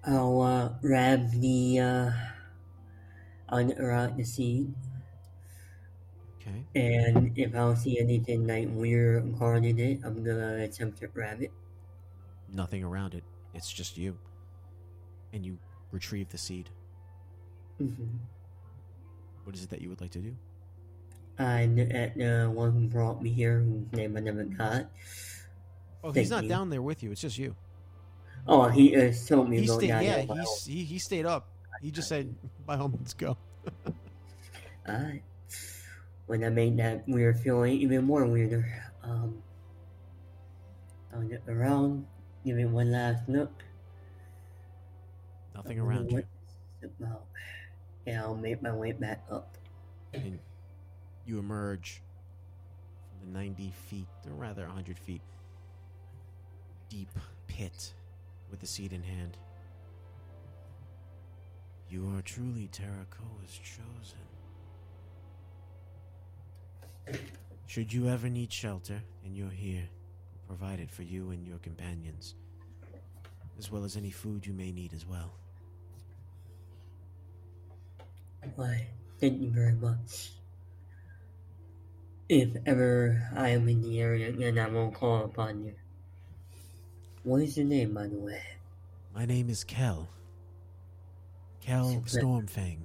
I'll 0.03 0.41
uh, 0.41 0.69
grab 0.81 1.29
the 1.29 1.79
uh, 1.79 2.11
unroute 3.51 4.17
the 4.17 4.23
seed, 4.23 4.73
Okay. 6.41 6.65
and 6.73 7.37
if 7.37 7.53
I 7.53 7.73
see 7.75 7.99
anything 7.99 8.47
like 8.47 8.67
weird 8.71 9.37
guarding 9.37 9.77
it, 9.77 9.99
I'm 10.03 10.23
gonna 10.23 10.63
attempt 10.63 10.99
to 11.01 11.07
grab 11.07 11.43
it. 11.43 11.51
Nothing 12.51 12.83
around 12.83 13.13
it. 13.13 13.23
It's 13.53 13.71
just 13.71 13.97
you. 13.97 14.17
And 15.33 15.45
you 15.45 15.57
retrieve 15.91 16.29
the 16.29 16.37
seed. 16.37 16.69
Mm-hmm. 17.81 18.03
What 19.43 19.55
is 19.55 19.63
it 19.63 19.69
that 19.69 19.81
you 19.81 19.89
would 19.89 20.01
like 20.01 20.11
to 20.11 20.19
do? 20.19 20.35
And 21.37 21.79
at 21.79 22.15
the 22.17 22.51
one 22.53 22.71
who 22.73 22.87
brought 22.87 23.21
me 23.21 23.29
here, 23.31 23.59
whose 23.59 23.91
name 23.93 24.15
I 24.17 24.19
never 24.19 24.43
got. 24.43 24.89
Oh, 26.03 26.11
he's 26.11 26.29
Thank 26.29 26.29
not 26.29 26.43
you. 26.43 26.49
down 26.49 26.69
there 26.69 26.81
with 26.81 27.01
you. 27.03 27.11
It's 27.11 27.21
just 27.21 27.37
you. 27.37 27.55
Oh, 28.47 28.67
he 28.67 28.95
uh, 28.95 29.13
told 29.27 29.49
me 29.49 29.59
He 29.61 29.67
stayed. 29.67 29.91
that. 29.91 30.03
Yeah, 30.03 30.15
as 30.15 30.27
well. 30.27 30.37
he's, 30.37 30.65
he 30.65 30.83
he 30.83 30.99
stayed 30.99 31.25
up. 31.25 31.47
He 31.81 31.91
just 31.91 32.07
said, 32.09 32.33
"By 32.65 32.77
all 32.77 32.89
means, 32.89 33.13
go." 33.13 33.37
Alright. 34.87 35.23
When 36.27 36.45
I 36.45 36.49
made 36.49 36.77
that 36.77 37.03
weird 37.09 37.37
feeling 37.39 37.73
even 37.81 38.05
more 38.05 38.25
weirder, 38.25 38.65
um, 39.03 39.43
I'll 41.13 41.27
around, 41.49 42.05
give 42.45 42.57
it 42.57 42.65
one 42.65 42.91
last 42.91 43.27
look. 43.27 43.63
Nothing 45.55 45.79
around 45.79 46.11
you. 46.11 46.23
about. 46.99 47.25
And 48.05 48.17
I'll 48.19 48.35
make 48.35 48.61
my 48.61 48.73
way 48.73 48.93
back 48.93 49.23
up. 49.29 49.57
and 50.13 50.39
you 51.25 51.39
emerge 51.39 52.01
from 53.09 53.31
the 53.31 53.39
90 53.39 53.71
feet, 53.89 54.07
or 54.27 54.33
rather 54.33 54.65
100 54.65 54.97
feet, 54.97 55.21
deep 56.89 57.09
pit 57.47 57.93
with 58.49 58.59
the 58.59 58.67
seed 58.67 58.91
in 58.91 59.03
hand. 59.03 59.37
You 61.89 62.11
are 62.17 62.21
truly 62.21 62.69
Terracola's 62.71 63.59
chosen. 63.59 64.19
Should 67.67 67.93
you 67.93 68.07
ever 68.09 68.29
need 68.29 68.51
shelter, 68.51 69.01
and 69.25 69.35
you're 69.35 69.49
here, 69.49 69.87
we'll 70.51 70.57
provide 70.57 70.79
it 70.79 70.91
for 70.91 71.03
you 71.03 71.31
and 71.31 71.47
your 71.47 71.57
companions, 71.59 72.35
as 73.57 73.71
well 73.71 73.83
as 73.83 73.95
any 73.95 74.09
food 74.09 74.45
you 74.45 74.53
may 74.53 74.71
need 74.71 74.93
as 74.93 75.05
well. 75.05 75.31
Why, 78.55 78.87
thank 79.19 79.41
you 79.41 79.49
very 79.49 79.73
much. 79.73 80.31
If 82.27 82.49
ever 82.65 83.29
I 83.35 83.49
am 83.49 83.67
in 83.69 83.81
the 83.81 83.99
area 84.01 84.29
again, 84.29 84.57
I 84.57 84.67
won't 84.67 84.93
call 84.93 85.25
upon 85.25 85.63
you. 85.65 85.73
What 87.23 87.41
is 87.41 87.57
your 87.57 87.65
name, 87.65 87.93
by 87.93 88.07
the 88.07 88.17
way? 88.17 88.41
My 89.13 89.25
name 89.25 89.49
is 89.49 89.63
Kel. 89.63 90.09
Kel 91.61 92.01
Stormfang. 92.05 92.79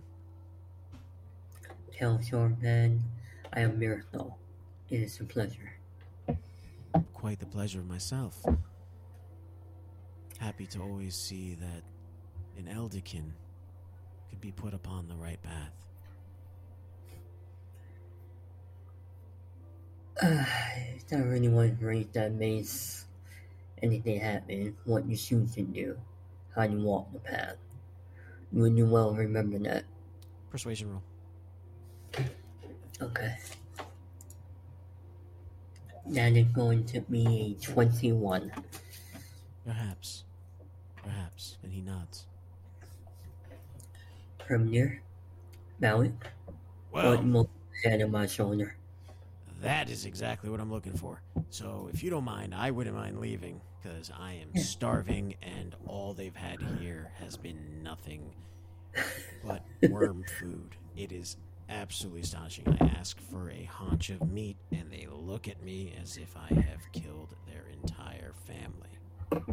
Kel 1.96 2.18
Stormfang, 2.18 3.00
I 3.52 3.60
am 3.60 3.80
Mirthal. 3.80 4.34
It 4.90 5.00
is 5.00 5.20
a 5.20 5.24
pleasure. 5.24 5.75
Quite 7.14 7.38
the 7.38 7.46
pleasure 7.46 7.80
of 7.80 7.88
myself. 7.88 8.44
Happy 10.38 10.66
to 10.66 10.80
always 10.80 11.14
see 11.14 11.54
that 11.54 11.82
an 12.58 12.72
Elderkin 12.72 13.32
could 14.30 14.40
be 14.40 14.52
put 14.52 14.74
upon 14.74 15.08
the 15.08 15.14
right 15.14 15.42
path. 15.42 15.72
I 20.22 20.98
don't 21.10 21.28
really 21.28 21.48
want 21.48 21.70
to 21.70 21.76
break 21.76 22.12
that 22.12 22.32
maze. 22.32 23.06
Anything 23.82 24.20
happen, 24.20 24.74
what 24.84 25.06
you 25.06 25.16
choose 25.16 25.54
to 25.54 25.62
do, 25.62 25.98
how 26.54 26.62
you 26.62 26.78
walk 26.78 27.12
the 27.12 27.18
path. 27.18 27.56
You 28.52 28.64
you 28.64 28.86
well 28.86 29.12
remember 29.12 29.58
that. 29.58 29.84
Persuasion 30.50 30.90
roll. 30.90 31.02
Okay. 33.02 33.36
That 36.08 36.36
is 36.36 36.46
going 36.48 36.84
to 36.86 37.00
be 37.02 37.56
a 37.60 37.64
21. 37.64 38.52
Perhaps. 39.66 40.24
Perhaps. 41.02 41.56
And 41.62 41.72
he 41.72 41.80
nods. 41.80 42.26
From 44.46 44.70
there, 44.70 45.02
Malik, 45.80 46.12
Well, 46.92 47.16
put 47.16 47.24
my 47.26 47.44
head 47.82 48.00
on 48.02 48.12
my 48.12 48.26
shoulder. 48.26 48.76
that 49.60 49.90
is 49.90 50.04
exactly 50.04 50.48
what 50.48 50.60
I'm 50.60 50.70
looking 50.70 50.96
for. 50.96 51.20
So, 51.50 51.90
if 51.92 52.02
you 52.04 52.10
don't 52.10 52.24
mind, 52.24 52.54
I 52.54 52.70
wouldn't 52.70 52.94
mind 52.94 53.18
leaving 53.18 53.60
because 53.82 54.10
I 54.16 54.34
am 54.34 54.50
Yeah. 54.54 54.62
starving 54.62 55.34
and 55.42 55.74
all 55.86 56.14
they've 56.14 56.34
had 56.36 56.60
here 56.80 57.10
has 57.18 57.36
been 57.36 57.82
nothing 57.82 58.32
but 59.44 59.64
worm 59.90 60.24
food. 60.38 60.76
It 60.96 61.10
is 61.10 61.36
absolutely 61.68 62.22
astonishing. 62.22 62.76
I 62.80 62.84
ask 62.98 63.18
for 63.30 63.50
a 63.50 63.64
haunch 63.64 64.10
of 64.10 64.28
meat 64.30 64.56
and 64.72 64.90
they 64.90 65.06
look 65.10 65.48
at 65.48 65.62
me 65.62 65.94
as 66.00 66.16
if 66.16 66.36
I 66.36 66.54
have 66.54 66.92
killed 66.92 67.34
their 67.46 67.64
entire 67.82 68.32
family. 68.46 69.44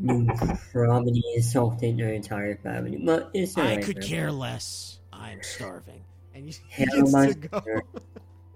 You 0.00 0.28
probably 0.72 1.22
insulted 1.34 1.98
their 1.98 2.12
entire 2.14 2.56
family, 2.56 2.96
but 3.04 3.30
it's 3.34 3.56
I 3.58 3.60
alright. 3.60 3.84
could 3.84 3.98
man. 3.98 4.06
care 4.06 4.32
less. 4.32 5.00
I'm 5.12 5.42
starving. 5.42 6.02
And 6.34 6.46
you 6.46 6.52
Head 6.68 6.88
he 6.94 7.00
on 7.00 7.12
my 7.12 7.26
shoulder. 7.26 7.82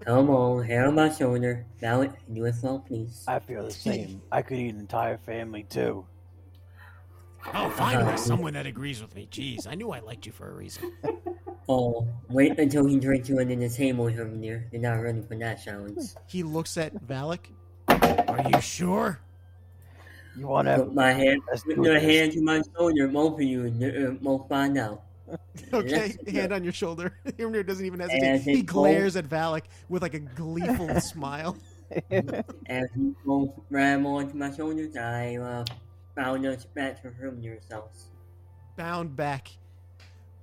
Come 0.05 0.29
on, 0.29 0.63
head 0.63 0.85
on 0.85 0.95
my 0.95 1.09
shoulder. 1.09 1.65
Malik, 1.81 2.11
do 2.31 2.45
it 2.45 2.55
well, 2.61 2.79
please. 2.79 3.23
I 3.27 3.39
feel 3.39 3.63
the 3.63 3.71
same. 3.71 4.21
I 4.31 4.41
could 4.41 4.57
eat 4.57 4.73
an 4.73 4.79
entire 4.79 5.17
family 5.17 5.63
too. 5.63 6.05
Oh, 7.53 7.69
finally, 7.71 8.13
Uh, 8.13 8.17
someone 8.17 8.53
that 8.53 8.65
agrees 8.65 9.01
with 9.01 9.15
me. 9.15 9.27
Jeez, 9.31 9.67
I 9.67 9.75
knew 9.75 9.91
I 9.91 9.99
liked 9.99 10.25
you 10.25 10.31
for 10.31 10.49
a 10.49 10.53
reason. 10.53 10.91
Oh, 11.69 12.05
wait 12.29 12.59
until 12.59 12.85
he 12.85 12.99
drinks 12.99 13.29
you 13.29 13.39
under 13.39 13.55
the 13.55 13.69
table 13.69 14.11
from 14.13 14.41
there. 14.41 14.67
You're 14.73 14.81
not 14.81 14.95
ready 15.01 15.21
for 15.21 15.35
that 15.37 15.63
challenge. 15.63 15.97
He 16.27 16.43
looks 16.43 16.75
at 16.77 16.93
Valik. 17.07 17.39
Are 17.87 18.49
you 18.49 18.59
sure? 18.59 19.21
You 20.35 20.47
want 20.47 20.67
to? 20.67 20.79
Put 20.79 20.93
my 20.93 21.13
hand, 21.13 21.41
Let's 21.47 21.63
put 21.63 21.77
your 21.77 21.93
this. 22.01 22.03
hand 22.03 22.31
to 22.33 22.41
my 22.41 22.61
shoulder, 22.77 23.07
both 23.07 23.35
of 23.35 23.41
you, 23.43 23.61
and 23.67 23.81
uh, 23.81 24.11
we'll 24.21 24.45
find 24.49 24.77
out. 24.77 25.03
Okay, 25.73 26.17
hand 26.29 26.51
on 26.51 26.65
your 26.65 26.73
shoulder. 26.73 27.17
Hrimnir 27.25 27.65
doesn't 27.65 27.85
even 27.85 28.01
hesitate. 28.01 28.43
they 28.43 28.55
He 28.55 28.61
both- 28.61 28.65
glares 28.73 29.15
at 29.15 29.29
Valik 29.29 29.63
with 29.87 30.01
like 30.01 30.15
a 30.15 30.19
gleeful 30.19 30.99
smile. 30.99 31.55
As 32.11 32.87
you 32.97 33.15
both 33.25 33.51
ram 33.69 34.05
onto 34.05 34.35
my 34.35 34.51
shoulders, 34.53 34.97
I 34.97 35.37
uh, 35.37 35.63
found 36.15 36.45
a 36.45 36.59
scratch 36.59 36.99
from 37.01 37.41
yourselves. 37.41 38.05
Bound 38.77 39.15
back. 39.15 39.49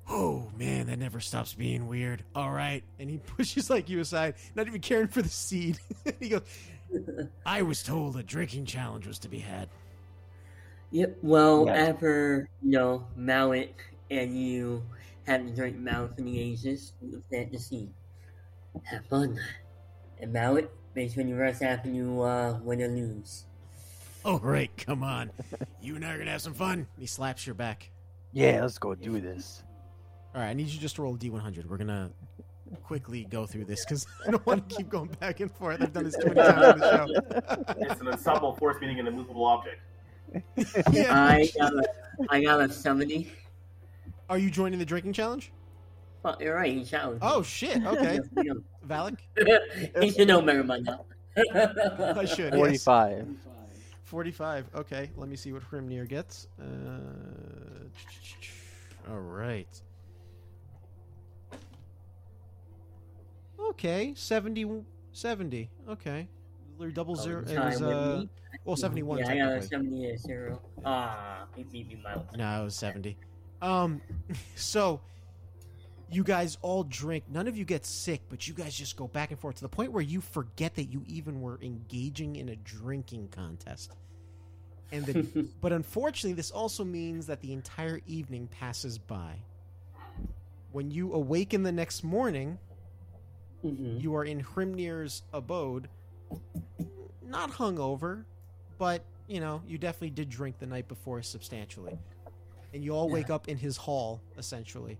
Oh 0.08 0.50
man, 0.56 0.86
that 0.86 0.98
never 0.98 1.20
stops 1.20 1.54
being 1.54 1.86
weird. 1.86 2.24
All 2.34 2.50
right, 2.50 2.82
and 2.98 3.08
he 3.08 3.18
pushes 3.36 3.70
like 3.70 3.88
you 3.88 4.00
aside, 4.00 4.34
not 4.54 4.66
even 4.66 4.80
caring 4.80 5.08
for 5.08 5.22
the 5.22 5.28
seed. 5.28 5.78
he 6.20 6.30
goes, 6.30 6.42
"I 7.46 7.62
was 7.62 7.82
told 7.82 8.16
a 8.16 8.22
drinking 8.22 8.66
challenge 8.66 9.06
was 9.06 9.18
to 9.20 9.28
be 9.28 9.38
had." 9.38 9.68
Yep. 10.90 11.18
Well, 11.22 11.66
Yes. 11.66 11.88
after 11.90 12.48
you 12.62 12.70
know 12.72 13.06
Malik 13.14 13.94
and 14.10 14.36
you 14.36 14.82
have 15.26 15.46
to 15.46 15.54
drink 15.54 15.76
Malik 15.76 16.16
for 16.16 16.22
the 16.22 16.40
ages, 16.40 16.92
you 17.00 17.22
plant 17.28 17.52
the 17.52 17.58
seed. 17.58 17.90
Have 18.84 19.06
fun. 19.06 19.38
And 20.20 20.32
Malik, 20.32 20.70
make 20.96 21.12
sure 21.12 21.24
you 21.24 21.36
rest 21.36 21.62
after 21.62 21.88
you 21.88 22.20
uh, 22.22 22.58
win 22.62 22.82
or 22.82 22.88
lose. 22.88 23.44
Oh, 24.24 24.38
great. 24.38 24.76
Come 24.76 25.02
on. 25.02 25.30
You 25.80 25.96
and 25.96 26.04
I 26.04 26.10
are 26.10 26.16
going 26.16 26.26
to 26.26 26.32
have 26.32 26.42
some 26.42 26.52
fun. 26.52 26.86
He 26.98 27.06
slaps 27.06 27.46
your 27.46 27.54
back. 27.54 27.90
Yeah, 28.32 28.60
let's 28.62 28.76
go 28.78 28.94
do 28.94 29.18
this. 29.20 29.62
All 30.34 30.42
right, 30.42 30.48
I 30.48 30.52
need 30.52 30.68
you 30.68 30.78
just 30.78 30.96
to 30.96 31.02
roll 31.02 31.14
a 31.14 31.18
d100. 31.18 31.64
We're 31.66 31.78
going 31.78 31.88
to 31.88 32.10
quickly 32.82 33.24
go 33.24 33.46
through 33.46 33.64
this 33.64 33.84
because 33.84 34.06
I 34.26 34.30
don't 34.30 34.46
want 34.46 34.68
to 34.68 34.76
keep 34.76 34.88
going 34.88 35.08
back 35.20 35.40
and 35.40 35.50
forth. 35.50 35.80
I've 35.80 35.92
done 35.92 36.04
this 36.04 36.16
too 36.16 36.32
many 36.32 36.40
times 36.40 36.64
on 36.64 36.78
the 36.78 37.42
show. 37.46 37.74
It's 37.90 38.00
an 38.00 38.08
ensemble 38.08 38.54
force 38.56 38.80
meeting 38.80 39.00
an 39.00 39.06
immovable 39.06 39.44
object. 39.44 39.80
yeah. 40.92 41.12
I 41.12 41.50
got 41.58 41.72
a, 41.72 41.82
I 42.28 42.42
got 42.42 42.60
a 42.60 42.72
seventy. 42.72 43.32
Are 44.28 44.38
you 44.38 44.50
joining 44.50 44.78
the 44.78 44.84
drinking 44.84 45.14
challenge? 45.14 45.50
Oh, 46.24 46.36
you're 46.38 46.54
right. 46.54 46.72
He 46.72 46.84
challenged. 46.84 47.20
Oh, 47.22 47.42
shit. 47.42 47.84
Okay. 47.84 48.20
Valik? 48.86 49.18
he 50.00 50.10
should 50.12 50.28
know 50.28 50.42
better 50.42 50.62
by 50.62 50.78
now. 50.78 51.04
I 52.14 52.24
should. 52.26 52.54
yes. 52.54 52.86
45. 54.10 54.66
45. 54.70 54.80
Okay, 54.80 55.10
let 55.16 55.28
me 55.28 55.36
see 55.36 55.52
what 55.52 55.62
Hrimnir 55.70 56.08
gets. 56.08 56.48
Uh, 56.60 56.64
all 59.08 59.20
right. 59.20 59.80
Okay, 63.58 64.12
70. 64.16 64.84
70. 65.12 65.70
Okay. 65.88 66.28
Double 66.92 67.12
Oh, 67.18 67.22
zero. 67.22 67.40
It 67.42 67.58
was, 67.58 67.82
uh, 67.82 68.24
well, 68.64 68.74
71 68.76 69.18
Yeah, 69.18 69.30
I 69.30 69.36
got 69.36 69.52
a 69.52 69.62
seventy 69.62 70.16
zero. 70.16 70.60
Ah, 70.84 71.44
beat 71.54 71.70
me. 71.88 72.02
No, 72.36 72.60
it 72.62 72.64
was 72.64 72.74
70. 72.74 73.16
Um, 73.62 74.00
so 74.56 75.00
you 76.10 76.24
guys 76.24 76.58
all 76.62 76.82
drink. 76.84 77.24
None 77.28 77.46
of 77.46 77.56
you 77.56 77.64
get 77.64 77.86
sick, 77.86 78.22
but 78.28 78.46
you 78.48 78.54
guys 78.54 78.74
just 78.74 78.96
go 78.96 79.06
back 79.06 79.30
and 79.30 79.38
forth 79.38 79.56
to 79.56 79.62
the 79.62 79.68
point 79.68 79.92
where 79.92 80.02
you 80.02 80.20
forget 80.20 80.74
that 80.74 80.84
you 80.86 81.04
even 81.06 81.40
were 81.40 81.58
engaging 81.62 82.36
in 82.36 82.48
a 82.48 82.56
drinking 82.56 83.28
contest. 83.28 83.92
And 84.92 85.06
the, 85.06 85.48
but 85.60 85.72
unfortunately, 85.72 86.32
this 86.34 86.50
also 86.50 86.84
means 86.84 87.26
that 87.26 87.40
the 87.40 87.52
entire 87.52 88.00
evening 88.06 88.48
passes 88.48 88.98
by. 88.98 89.34
When 90.72 90.90
you 90.90 91.12
awaken 91.14 91.62
the 91.62 91.72
next 91.72 92.02
morning, 92.04 92.58
Mhm. 93.64 94.00
you 94.00 94.14
are 94.14 94.24
in 94.24 94.42
Hrimnir's 94.42 95.22
abode, 95.34 95.88
not 97.22 97.50
hungover, 97.50 98.24
but 98.78 99.04
you 99.28 99.38
know 99.40 99.62
you 99.66 99.76
definitely 99.78 100.10
did 100.10 100.30
drink 100.30 100.58
the 100.58 100.66
night 100.66 100.88
before 100.88 101.22
substantially, 101.22 101.98
and 102.72 102.82
you 102.82 102.92
all 102.94 103.10
wake 103.10 103.28
up 103.28 103.48
in 103.48 103.58
his 103.58 103.76
hall 103.76 104.22
essentially. 104.38 104.98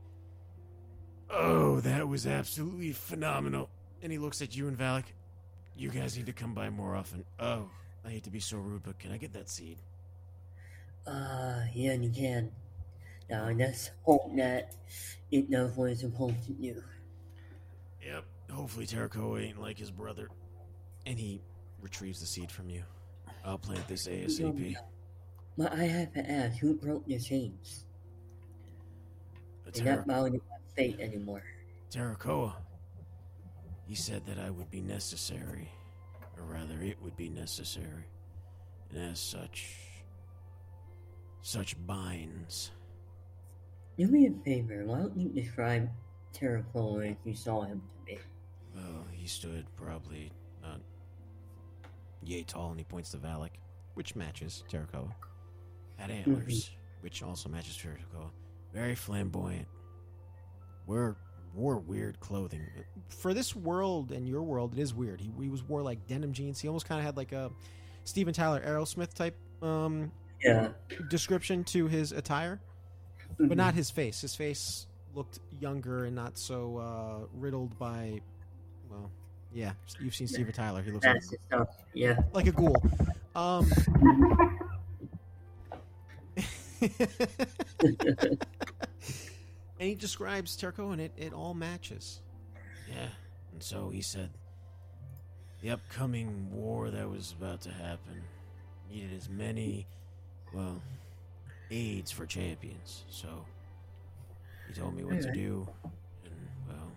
Oh, 1.31 1.81
that 1.81 2.09
was 2.09 2.27
absolutely 2.27 2.93
phenomenal! 2.93 3.69
And 4.03 4.11
he 4.11 4.19
looks 4.19 4.43
at 4.43 4.57
you 4.57 4.69
and 4.69 4.79
Valik. 4.79 5.05
You 5.77 5.91
guys 5.91 6.17
need 6.17 6.27
to 6.27 6.33
come 6.33 6.55
by 6.55 6.71
more 6.71 6.97
often. 6.97 7.25
Oh, 7.39 7.71
I 8.05 8.11
hate 8.11 8.25
to 8.25 8.31
be 8.31 8.41
so 8.41 8.59
rude, 8.59 8.83
but 8.83 8.99
can 8.99 9.13
I 9.13 9.17
get 9.17 9.33
that 9.35 9.49
seed? 9.49 9.79
Uh, 11.07 11.61
yeah, 11.75 11.95
you 11.95 12.11
can. 12.11 12.51
Now, 13.31 13.49
let's 13.51 13.91
hope 14.03 14.35
that 14.37 14.75
it 15.31 15.49
knows 15.49 15.77
what 15.77 15.91
it's 15.91 16.01
supposed 16.01 16.45
to 16.47 16.53
do. 16.53 16.83
Yep. 18.05 18.25
Hopefully 18.51 18.87
Terracola 18.87 19.41
ain't 19.41 19.61
like 19.61 19.79
his 19.79 19.91
brother. 19.91 20.29
And 21.07 21.19
he 21.19 21.41
retrieves 21.81 22.21
the 22.21 22.27
seed 22.27 22.51
from 22.51 22.69
you. 22.69 22.83
I'll 23.45 23.59
plant 23.59 23.87
this 23.87 24.09
ASAP. 24.09 24.77
But 25.57 25.73
I 25.73 25.85
have 25.85 26.13
to 26.15 26.31
ask, 26.31 26.59
who 26.59 26.75
broke 26.75 27.07
the 27.07 27.19
chains? 27.19 27.87
Not 29.83 30.07
bound 30.07 30.41
fate 30.77 30.99
anymore. 31.01 31.43
Terracola. 31.91 32.57
He 33.87 33.95
said 33.95 34.25
that 34.27 34.39
I 34.39 34.51
would 34.51 34.71
be 34.71 34.81
necessary. 34.81 35.69
Or 36.37 36.45
rather, 36.45 36.81
it 36.83 36.97
would 37.03 37.17
be 37.17 37.29
necessary. 37.29 38.05
And 38.91 39.11
as 39.11 39.21
such. 39.21 39.77
Such 41.43 41.75
binds. 41.87 42.71
Do 43.99 44.07
me 44.09 44.27
a 44.27 44.45
favor, 44.45 44.85
why 44.87 44.99
don't 44.99 45.17
you 45.17 45.29
describe 45.29 45.89
Terracola 46.33 47.07
as 47.07 47.17
you 47.25 47.35
saw 47.35 47.63
him 47.63 47.81
to 47.81 48.05
be? 48.07 48.19
Well, 48.75 49.05
he 49.13 49.27
stood 49.27 49.67
probably 49.77 50.31
not 50.63 50.81
yay 52.23 52.43
tall, 52.43 52.71
and 52.71 52.79
he 52.79 52.85
points 52.85 53.11
to 53.11 53.19
Valik, 53.19 53.59
which 53.95 54.15
matches 54.17 54.65
Terracola. 54.69 55.15
Had 55.97 56.11
mm-hmm. 56.11 56.31
antlers, 56.31 56.71
which 57.01 57.23
also 57.23 57.49
matches 57.49 57.77
Terracola. 57.77 58.31
Very 58.73 58.95
flamboyant. 58.95 59.67
Wear 60.91 61.15
wore 61.55 61.79
weird 61.79 62.19
clothing 62.19 62.67
for 63.09 63.33
this 63.33 63.55
world 63.55 64.11
and 64.11 64.29
your 64.29 64.43
world. 64.43 64.77
It 64.77 64.81
is 64.81 64.93
weird. 64.93 65.21
He, 65.21 65.31
he 65.41 65.49
was 65.49 65.63
wore 65.63 65.83
like 65.83 66.05
denim 66.09 66.33
jeans. 66.33 66.61
He 66.61 66.67
almost 66.67 66.89
kind 66.89 66.99
of 66.99 67.05
had 67.05 67.17
like 67.17 67.31
a 67.31 67.53
Steven 68.03 68.35
Tyler 68.35 68.61
Aerosmith 68.67 69.15
type 69.15 69.37
um, 69.63 70.11
Yeah. 70.43 70.71
description 71.09 71.63
to 71.65 71.87
his 71.87 72.11
attire 72.11 72.61
but 73.39 73.57
not 73.57 73.75
his 73.75 73.89
face. 73.89 74.21
His 74.21 74.35
face 74.35 74.89
looked 75.15 75.39
younger 75.61 76.07
and 76.07 76.17
not 76.17 76.37
so 76.37 76.79
uh, 76.79 77.27
riddled 77.35 77.79
by, 77.79 78.21
well, 78.91 79.13
yeah. 79.53 79.73
You've 80.01 80.17
seen 80.17 80.27
Steven 80.27 80.53
Tyler. 80.53 80.83
He 80.83 80.91
looks 80.91 81.07
like, 81.07 81.15
That's 81.15 81.29
the 81.31 81.39
stuff. 81.47 81.69
Yeah. 81.95 82.19
like 82.33 82.49
a 82.49 82.53
ghoul. 82.53 82.83
Um, 83.37 83.71
and 89.81 89.89
he 89.89 89.95
describes 89.95 90.57
Terko, 90.59 90.93
and 90.93 91.01
it, 91.01 91.11
it 91.17 91.33
all 91.33 91.55
matches. 91.55 92.21
Yeah, 92.87 93.09
and 93.53 93.63
so 93.63 93.89
he 93.89 94.03
said, 94.03 94.29
the 95.63 95.71
upcoming 95.71 96.49
war 96.53 96.91
that 96.91 97.09
was 97.09 97.35
about 97.37 97.63
to 97.63 97.71
happen 97.71 98.23
needed 98.93 99.17
as 99.17 99.31
many, 99.31 99.87
well, 100.55 100.83
aids 101.71 102.11
for 102.11 102.27
champions. 102.27 103.05
So 103.09 103.29
he 104.69 104.75
told 104.75 104.95
me 104.95 105.03
what 105.03 105.23
to 105.23 105.33
do, 105.33 105.67
and 106.25 106.35
well, 106.69 106.93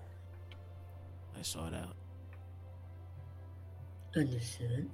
I 1.40 1.42
sought 1.42 1.74
out. 1.74 1.96
Understood. 4.16 4.90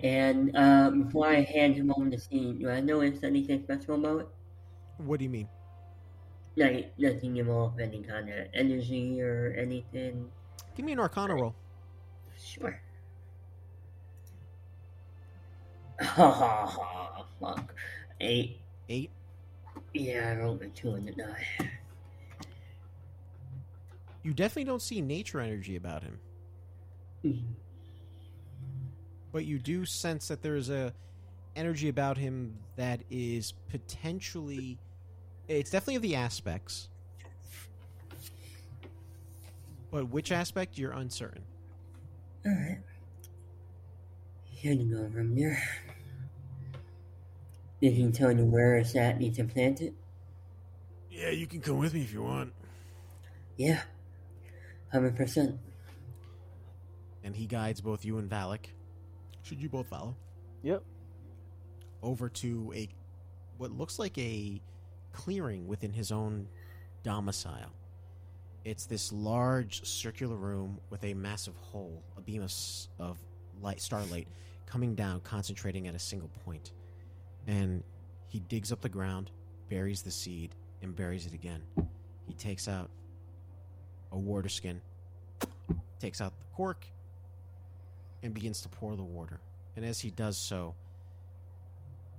And 0.00 0.56
uh, 0.56 0.90
before 0.90 1.26
I 1.26 1.42
hand 1.42 1.74
him 1.74 1.92
over 1.96 2.08
the 2.08 2.18
scene, 2.18 2.58
do 2.58 2.68
I 2.70 2.80
notice 2.80 3.24
anything 3.24 3.64
special 3.64 3.96
about 3.96 4.20
it? 4.20 4.28
What 4.98 5.18
do 5.18 5.24
you 5.24 5.30
mean? 5.30 5.48
Like, 6.56 6.92
nothing 6.98 7.48
off 7.50 7.78
any 7.78 8.02
kind 8.02 8.30
of 8.30 8.46
energy 8.54 9.20
or 9.20 9.54
anything? 9.58 10.30
Give 10.74 10.86
me 10.86 10.92
an 10.92 11.00
Arcana 11.00 11.34
roll. 11.34 11.54
Sure. 12.38 12.80
Ha 16.00 16.30
ha 16.30 16.66
ha, 16.66 17.24
fuck. 17.40 17.74
Eight. 18.20 18.60
Eight. 18.88 19.10
Yeah, 19.94 20.34
I 20.36 20.42
rolled 20.42 20.62
a 20.62 20.68
two 20.68 20.90
on 20.92 21.06
the 21.06 21.12
die. 21.12 21.46
You 24.22 24.34
definitely 24.34 24.64
don't 24.64 24.82
see 24.82 25.00
nature 25.00 25.40
energy 25.40 25.76
about 25.76 26.02
him. 26.02 26.18
Mhm. 27.24 27.42
but 29.32 29.44
you 29.44 29.58
do 29.58 29.84
sense 29.84 30.28
that 30.28 30.42
there's 30.42 30.70
a 30.70 30.94
energy 31.56 31.88
about 31.88 32.16
him 32.16 32.56
that 32.76 33.00
is 33.10 33.52
potentially 33.68 34.78
it's 35.48 35.70
definitely 35.70 35.96
of 35.96 36.02
the 36.02 36.14
aspects 36.16 36.88
but 39.90 40.08
which 40.08 40.32
aspect 40.32 40.76
you're 40.78 40.92
uncertain 40.92 41.42
Alright. 42.46 42.78
Here 44.44 44.72
you 44.72 44.94
go, 44.94 45.10
from 45.10 45.34
there. 45.34 45.60
Did 47.80 47.92
he 47.92 48.10
tell 48.10 48.30
you 48.32 48.44
where 48.44 48.76
it's 48.76 48.94
at 48.96 49.18
need 49.18 49.34
to 49.34 49.44
plant 49.44 49.80
it? 49.80 49.94
yeah 51.10 51.30
you 51.30 51.46
can 51.46 51.60
come 51.60 51.78
with 51.78 51.94
me 51.94 52.02
if 52.02 52.12
you 52.12 52.22
want 52.22 52.52
Yeah. 53.56 53.82
Hundred 54.92 55.16
percent. 55.16 55.58
and 57.24 57.34
he 57.34 57.46
guides 57.46 57.80
both 57.80 58.04
you 58.04 58.18
and 58.18 58.30
Valik 58.30 58.66
should 59.42 59.60
you 59.60 59.68
both 59.68 59.88
follow 59.88 60.14
Yep. 60.62 60.82
over 62.02 62.28
to 62.28 62.72
a 62.74 62.88
what 63.58 63.70
looks 63.72 63.98
like 63.98 64.16
a 64.18 64.60
clearing 65.16 65.66
within 65.66 65.92
his 65.92 66.12
own 66.12 66.46
domicile. 67.02 67.72
It's 68.64 68.84
this 68.84 69.12
large 69.12 69.84
circular 69.86 70.36
room 70.36 70.78
with 70.90 71.02
a 71.04 71.14
massive 71.14 71.56
hole, 71.56 72.02
a 72.18 72.20
beam 72.20 72.42
of, 72.42 72.52
of 72.98 73.18
light, 73.62 73.80
starlight 73.80 74.28
coming 74.66 74.94
down, 74.94 75.20
concentrating 75.20 75.88
at 75.88 75.94
a 75.94 75.98
single 75.98 76.28
point. 76.44 76.72
And 77.46 77.82
he 78.28 78.40
digs 78.40 78.72
up 78.72 78.82
the 78.82 78.88
ground, 78.88 79.30
buries 79.68 80.02
the 80.02 80.10
seed, 80.10 80.54
and 80.82 80.94
buries 80.94 81.26
it 81.26 81.32
again. 81.32 81.62
He 82.26 82.34
takes 82.34 82.68
out 82.68 82.90
a 84.12 84.18
water 84.18 84.48
skin, 84.48 84.82
takes 85.98 86.20
out 86.20 86.36
the 86.38 86.44
cork, 86.54 86.84
and 88.22 88.34
begins 88.34 88.60
to 88.62 88.68
pour 88.68 88.96
the 88.96 89.02
water. 89.02 89.40
And 89.76 89.84
as 89.84 90.00
he 90.00 90.10
does 90.10 90.36
so, 90.36 90.74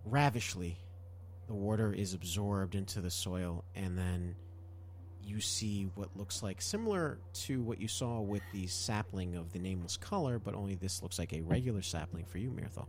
ravishly, 0.05 0.77
the 1.47 1.53
water 1.53 1.93
is 1.93 2.13
absorbed 2.13 2.75
into 2.75 3.01
the 3.01 3.09
soil, 3.09 3.63
and 3.73 3.97
then 3.97 4.35
you 5.23 5.39
see 5.41 5.89
what 5.95 6.15
looks 6.15 6.43
like 6.43 6.61
similar 6.61 7.19
to 7.33 7.61
what 7.61 7.79
you 7.81 7.87
saw 7.87 8.19
with 8.21 8.41
the 8.53 8.67
sapling 8.67 9.35
of 9.35 9.51
the 9.51 9.59
nameless 9.59 9.97
color, 9.97 10.39
but 10.39 10.55
only 10.55 10.75
this 10.75 11.01
looks 11.01 11.19
like 11.19 11.33
a 11.33 11.41
regular 11.41 11.81
sapling 11.81 12.25
for 12.25 12.37
you, 12.37 12.49
Mirthal, 12.49 12.87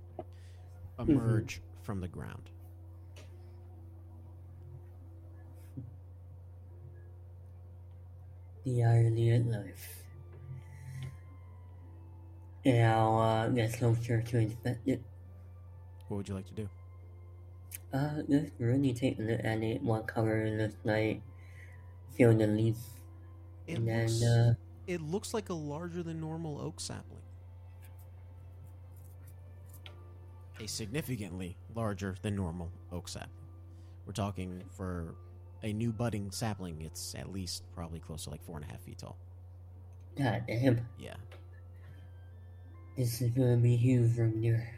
emerge 0.99 1.61
from 1.83 2.01
the 2.01 2.09
ground. 2.09 2.51
The 8.65 8.85
irony 8.85 9.35
of 9.35 9.47
life. 9.47 10.03
And 12.65 12.87
I'll 12.87 13.19
uh, 13.19 13.49
get 13.49 13.73
closer 13.73 14.21
to 14.21 14.39
inspect 14.39 14.87
it. 14.87 15.03
What 16.09 16.19
would 16.19 16.29
you 16.29 16.35
like 16.35 16.47
to 16.47 16.55
do? 16.55 16.69
Uh, 17.93 18.23
just 18.29 18.53
really 18.59 18.93
take 18.93 19.19
a 19.19 19.23
look 19.23 19.41
at 19.43 19.63
it, 19.63 19.83
what 19.83 20.07
color 20.07 20.43
it 20.45 20.59
looks 20.61 20.77
like, 20.85 21.23
feel 22.17 22.37
the 22.37 22.47
leaf, 22.47 22.77
It 23.67 23.79
and 23.79 23.89
then, 23.89 24.09
uh, 24.29 24.55
it 24.87 25.01
looks 25.01 25.33
like 25.33 25.49
a 25.49 25.55
larger 25.55 26.03
than 26.03 26.21
normal 26.21 26.61
oak 26.61 26.81
sapling. 26.81 27.23
A 30.61 30.67
significantly 30.67 31.57
larger 31.75 32.15
than 32.21 32.37
normal 32.37 32.71
oak 32.93 33.09
sapling. 33.09 33.31
We're 34.07 34.13
talking 34.13 34.63
for 34.71 35.15
a 35.63 35.73
new 35.73 35.93
budding 35.93 36.31
sapling, 36.31 36.83
it's 36.83 37.15
at 37.15 37.33
least 37.33 37.63
probably 37.75 38.01
close 38.01 38.25
to 38.25 38.31
like 38.31 38.43
four 38.43 38.57
and 38.57 38.65
a 38.67 38.69
half 38.69 38.81
feet 38.83 38.99
tall. 38.99 39.17
God 40.19 40.43
damn, 40.47 40.81
Yeah. 40.99 41.15
this 42.97 43.23
is 43.23 43.31
gonna 43.31 43.57
be 43.57 43.77
huge 43.77 44.15
from 44.15 44.43
there. 44.43 44.75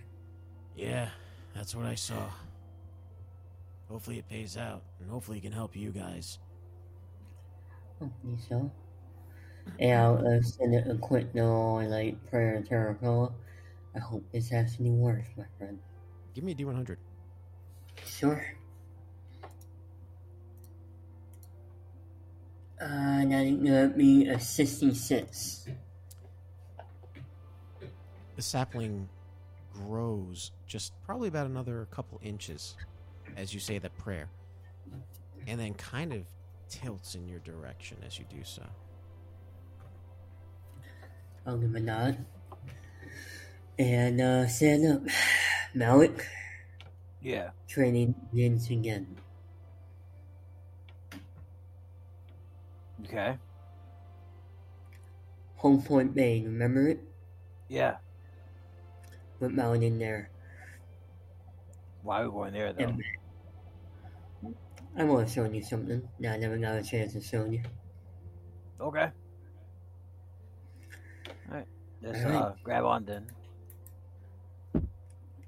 Yeah, 0.77 1.09
that's 1.55 1.74
what 1.74 1.87
I 1.87 1.95
saw. 1.97 2.31
Hopefully 3.90 4.18
it 4.18 4.28
pays 4.28 4.56
out, 4.56 4.84
and 5.00 5.10
hopefully 5.10 5.38
it 5.38 5.40
can 5.40 5.50
help 5.50 5.74
you 5.74 5.90
guys. 5.90 6.38
Hopefully 7.98 8.38
so. 8.48 8.70
And 9.80 10.00
I'll 10.00 10.26
uh, 10.26 10.40
send 10.42 10.74
it 10.74 10.86
a 10.88 10.94
quick 10.94 11.26
little, 11.34 11.82
like, 11.88 12.24
prayer 12.30 12.62
to. 12.62 13.32
I 13.94 13.98
hope 13.98 14.24
this 14.32 14.50
has 14.50 14.70
actually 14.70 14.90
works, 14.90 15.28
my 15.36 15.44
friend. 15.58 15.78
Give 16.34 16.44
me 16.44 16.52
a 16.52 16.54
D100. 16.54 16.96
Sure. 18.06 18.46
Uh, 22.80 23.24
that's 23.24 23.50
gonna 23.50 23.88
be 23.88 24.28
a 24.28 24.38
66. 24.38 25.66
The 28.36 28.42
sapling 28.42 29.08
grows 29.74 30.52
just 30.66 30.92
probably 31.04 31.28
about 31.28 31.46
another 31.46 31.88
couple 31.90 32.20
inches 32.22 32.76
as 33.36 33.52
you 33.55 33.61
say 33.61 33.78
that 33.78 33.97
prayer, 33.97 34.28
and 35.47 35.59
then 35.59 35.74
kind 35.74 36.12
of 36.12 36.23
tilts 36.69 37.15
in 37.15 37.27
your 37.27 37.40
direction 37.40 37.97
as 38.07 38.19
you 38.19 38.24
do 38.31 38.43
so. 38.44 38.62
I'll 41.47 41.57
give 41.59 41.74
a 41.74 41.81
nod. 41.81 42.24
And, 43.78 44.20
uh, 44.20 44.47
stand 44.47 44.86
up. 44.86 45.02
Malik, 45.74 46.27
Yeah. 47.23 47.51
training 47.66 48.15
begins 48.32 48.69
again. 48.70 49.16
Okay. 53.05 53.39
Home 55.57 55.82
Point 55.82 56.15
Bay, 56.15 56.43
remember 56.44 56.89
it? 56.89 57.01
Yeah. 57.69 57.97
With 59.40 59.52
Malik 59.52 59.82
in 59.82 59.98
there. 59.98 60.31
Why 62.02 62.20
are 62.20 62.24
we 62.27 62.31
going 62.31 62.52
there 62.52 62.73
though? 62.73 62.85
And 62.85 63.02
I 64.96 65.04
want 65.04 65.26
to 65.26 65.32
show 65.32 65.44
you 65.44 65.62
something 65.62 66.02
that 66.20 66.34
I 66.34 66.36
never 66.36 66.58
got 66.58 66.76
a 66.76 66.82
chance 66.82 67.12
to 67.12 67.20
show 67.20 67.44
you. 67.44 67.62
Okay. 68.80 69.08
Alright. 71.48 71.66
Let's 72.02 72.18
Alright. 72.24 72.42
uh 72.42 72.52
grab 72.62 72.84
on 72.84 73.04
then. 73.04 73.26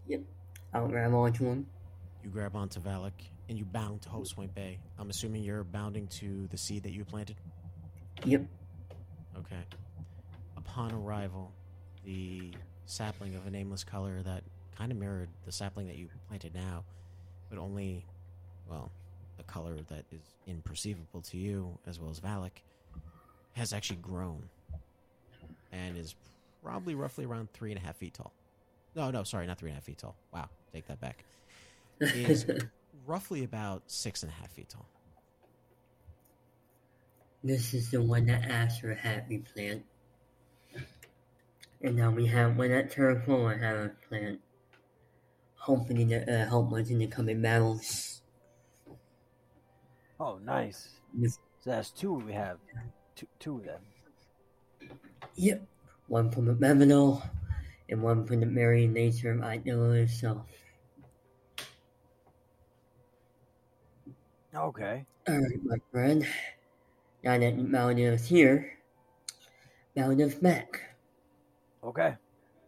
Yep. 0.07 0.21
I'll 0.75 0.89
grab 0.89 1.13
onto 1.15 1.45
him. 1.45 1.67
You 2.23 2.31
grab 2.31 2.55
onto 2.55 2.81
Valik 2.81 3.13
and 3.49 3.59
you 3.59 3.65
bound 3.65 4.03
to 4.03 4.09
Hope's 4.09 4.33
Point 4.33 4.55
Bay. 4.55 4.79
I'm 4.99 5.11
assuming 5.11 5.43
you're 5.43 5.65
bounding 5.65 6.07
to 6.09 6.47
the 6.51 6.57
seed 6.57 6.85
that 6.85 6.93
you 6.93 7.05
planted. 7.05 7.37
Yep. 8.25 8.47
Okay. 9.39 9.65
Upon 10.57 10.93
arrival, 10.93 11.53
the 12.05 12.53
sapling 12.87 13.35
of 13.35 13.47
a 13.47 13.51
nameless 13.51 13.85
color 13.85 14.23
that 14.23 14.45
kind 14.77 14.93
of 14.93 14.99
mirrored 14.99 15.29
the 15.45 15.53
sapling 15.53 15.87
that 15.89 15.97
you 15.97 16.09
planted 16.29 16.55
now, 16.55 16.85
but 17.51 17.59
only, 17.59 18.07
well, 18.69 18.91
a 19.39 19.43
color 19.45 19.77
that 19.89 20.05
is 20.11 20.23
imperceivable 20.49 21.29
to 21.31 21.37
you 21.37 21.79
as 21.87 21.99
well 22.01 22.11
as 22.11 22.21
Valak, 22.21 22.63
has 23.55 23.73
actually 23.73 23.97
grown 23.97 24.43
and 25.73 25.97
is 25.97 26.15
probably 26.63 26.95
roughly 26.95 27.25
around 27.25 27.53
three 27.53 27.71
and 27.71 27.81
a 27.81 27.83
half 27.85 27.97
feet 27.97 28.15
tall. 28.15 28.33
No, 28.95 29.11
no, 29.11 29.25
sorry, 29.25 29.47
not 29.47 29.59
three 29.59 29.71
and 29.71 29.75
a 29.75 29.77
half 29.77 29.85
feet 29.85 29.99
tall. 29.99 30.15
Wow, 30.33 30.49
take 30.73 30.87
that 30.87 31.01
back. 31.01 31.25
Is 32.01 32.47
roughly 33.07 33.45
about 33.45 33.83
six 33.87 34.23
and 34.23 34.31
a 34.31 34.35
half 34.35 34.51
feet 34.51 34.69
tall. 34.69 34.87
this 37.45 37.75
is 37.75 37.91
the 37.91 38.01
one 38.01 38.27
that 38.27 38.45
Asher 38.49 38.95
had 38.95 39.29
me 39.29 39.39
plant. 39.39 39.85
And 41.83 41.97
now 41.97 42.11
we 42.11 42.27
have 42.27 42.57
one 42.57 42.71
at 42.71 42.89
that 42.89 42.95
Terracola 42.95 43.57
had 43.57 43.77
us 43.77 43.91
plant. 44.09 44.41
Hopefully 45.57 46.05
to 46.07 46.43
uh, 46.43 46.49
help 46.49 46.73
us 46.73 46.91
in 46.91 46.99
the 46.99 47.07
coming 47.09 47.43
battles. 47.43 48.22
Oh 50.23 50.39
nice. 50.45 51.01
Yes. 51.19 51.41
So 51.59 51.71
that's 51.71 51.91
two 51.91 52.15
we 52.15 52.33
have. 52.33 52.59
Two 53.17 53.27
two 53.41 53.57
of 53.59 53.65
them. 53.65 53.83
Yep. 55.35 55.67
One 56.07 56.31
from 56.31 56.47
the 56.47 56.55
Maminal 56.55 57.29
and 57.89 58.01
one 58.01 58.25
from 58.25 58.39
the 58.39 58.47
Mary 58.47 58.87
nature 58.87 59.33
of 59.33 59.43
Idol 59.43 59.91
itself. 59.95 60.47
Okay. 64.55 65.05
Alright, 65.29 65.65
my 65.65 65.79
friend. 65.91 66.25
Now 67.25 67.39
that 67.39 67.59
Maldive's 67.59 68.29
here, 68.29 68.79
Maldive's 69.97 70.37
back. 70.37 70.83
Okay. 71.83 72.15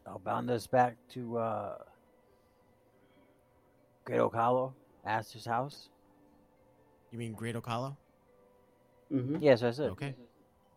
I'll 0.08 0.18
bound 0.18 0.50
us 0.50 0.66
back 0.66 0.96
to 1.10 1.38
uh 1.38 1.78
Great 4.04 4.18
Ocalo, 4.18 4.72
Astor's 5.06 5.46
house. 5.46 5.88
You 7.14 7.18
mean 7.20 7.32
Great 7.32 7.54
Oak 7.54 7.64
Hollow? 7.66 7.96
Mm-hmm. 9.12 9.36
Yes, 9.40 9.60
that's 9.60 9.78
it. 9.78 9.84
Okay. 9.92 10.16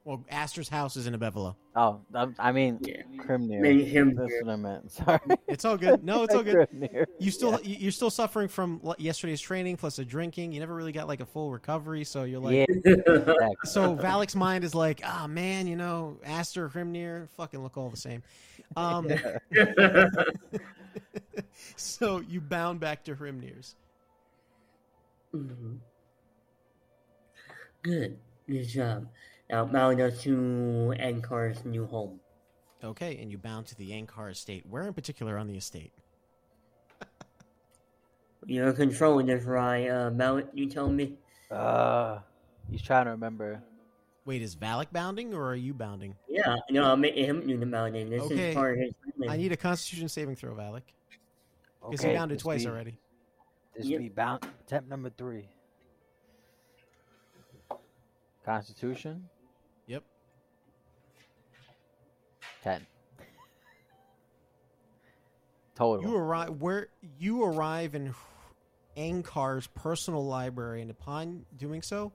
Well, 0.05 0.23
Astor's 0.29 0.69
house 0.69 0.95
is 0.95 1.07
in 1.07 1.15
Abevila. 1.15 1.55
Oh, 1.75 1.99
I, 2.13 2.27
I 2.37 2.51
mean 2.51 2.77
Yeah. 2.83 3.01
Hrimnir. 3.25 3.59
Maybe 3.59 3.83
him 3.83 4.13
That's 4.13 4.29
here. 4.31 4.43
what 4.43 4.53
I 4.53 4.55
meant. 4.55 4.91
Sorry. 4.91 5.19
It's 5.47 5.65
all 5.65 5.77
good. 5.77 6.03
No, 6.03 6.21
it's 6.21 6.35
all 6.35 6.43
good. 6.43 6.55
Hrimnir. 6.69 7.05
You 7.17 7.31
still 7.31 7.59
you- 7.63 7.77
you're 7.79 7.91
still 7.91 8.11
suffering 8.11 8.49
from 8.49 8.79
yesterday's 8.99 9.41
training 9.41 9.77
plus 9.77 9.95
the 9.95 10.05
drinking. 10.05 10.51
You 10.51 10.59
never 10.59 10.75
really 10.75 10.91
got 10.91 11.07
like 11.07 11.21
a 11.21 11.25
full 11.25 11.51
recovery, 11.51 12.03
so 12.03 12.23
you're 12.23 12.39
like. 12.39 12.69
yeah. 12.69 12.93
exactly. 12.95 13.55
So 13.65 13.95
Valik's 13.95 14.35
mind 14.35 14.63
is 14.63 14.75
like, 14.75 15.01
ah 15.03 15.25
man, 15.25 15.65
you 15.65 15.75
know, 15.75 16.19
Astor, 16.23 16.69
Hrimnir, 16.69 17.29
fucking 17.31 17.63
look 17.63 17.77
all 17.77 17.89
the 17.89 17.97
same. 17.97 18.21
Um, 18.75 19.09
so 21.75 22.19
you 22.29 22.41
bound 22.41 22.79
back 22.79 23.03
to 23.05 23.15
Hrimnir's. 23.15 23.75
Mhm. 25.33 25.79
Good. 27.83 28.17
Good 28.47 28.65
job. 28.67 29.07
Now 29.49 29.65
bound 29.65 30.01
us 30.01 30.21
to 30.23 30.93
Ankar's 30.99 31.63
new 31.65 31.85
home. 31.85 32.19
Okay, 32.83 33.17
and 33.17 33.31
you 33.31 33.37
bound 33.37 33.65
to 33.67 33.75
the 33.75 33.91
Ankar 33.91 34.31
estate. 34.31 34.65
Where 34.69 34.83
in 34.87 34.93
particular 34.93 35.37
on 35.37 35.47
the 35.47 35.57
estate? 35.57 35.91
You're 38.45 38.73
controlling 38.73 39.25
this, 39.27 39.43
right? 39.45 39.87
Uh, 39.87 40.11
Malik, 40.11 40.47
you 40.53 40.67
tell 40.69 40.89
me? 40.89 41.17
Uh, 41.49 42.19
he's 42.69 42.81
trying 42.81 43.05
to 43.05 43.11
remember. 43.11 43.61
Wait, 44.25 44.41
is 44.41 44.55
Valik 44.55 44.91
bounding 44.91 45.33
or 45.33 45.45
are 45.49 45.55
you 45.55 45.73
bounding? 45.73 46.15
Yeah, 46.27 46.55
no, 46.69 46.91
I'm 46.91 46.99
making 47.01 47.25
him 47.25 47.47
do 47.47 47.57
the 47.57 47.65
mountain. 47.65 48.09
This 48.09 48.21
Okay. 48.23 48.49
is 48.49 48.55
part 48.55 48.73
of 48.77 48.83
his 48.83 48.93
plan. 49.17 49.29
I 49.29 49.37
need 49.37 49.53
a 49.53 49.57
Constitution 49.57 50.09
saving 50.09 50.35
throw, 50.35 50.53
Valik, 50.53 50.81
because 51.81 52.01
Okay, 52.01 52.09
he 52.11 52.15
bounded 52.17 52.39
twice 52.39 52.63
be- 52.63 52.69
already. 52.69 52.97
This 53.75 53.85
Yep. 53.85 53.99
be 53.99 54.09
bound 54.09 54.45
attempt 54.65 54.89
number 54.89 55.09
three. 55.09 55.47
Constitution 58.47 59.27
Yep. 59.87 60.03
ten. 62.63 62.87
Total. 65.75 66.09
You 66.09 66.15
arrive 66.15 66.61
where 66.61 66.87
you 67.01 67.43
arrive 67.43 67.93
in 67.93 68.15
Ankar's 68.95 69.67
personal 69.67 70.25
library, 70.25 70.81
and 70.81 70.89
upon 70.89 71.45
doing 71.57 71.81
so, 71.81 72.13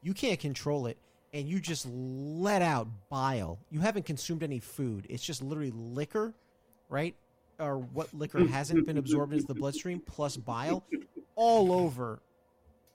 you 0.00 0.14
can't 0.14 0.38
control 0.38 0.86
it, 0.86 0.96
and 1.32 1.48
you 1.48 1.58
just 1.58 1.86
let 1.86 2.62
out 2.62 2.86
bile. 3.10 3.58
You 3.68 3.80
haven't 3.80 4.06
consumed 4.06 4.44
any 4.44 4.60
food; 4.60 5.08
it's 5.10 5.24
just 5.24 5.42
literally 5.42 5.72
liquor, 5.72 6.34
right? 6.88 7.16
Or 7.58 7.78
what 7.78 8.14
liquor 8.14 8.46
hasn't 8.46 8.86
been 8.86 8.96
absorbed 8.96 9.32
into 9.32 9.46
the 9.46 9.54
bloodstream 9.54 9.98
plus 10.06 10.36
bile, 10.36 10.84
all 11.34 11.72
over 11.72 12.22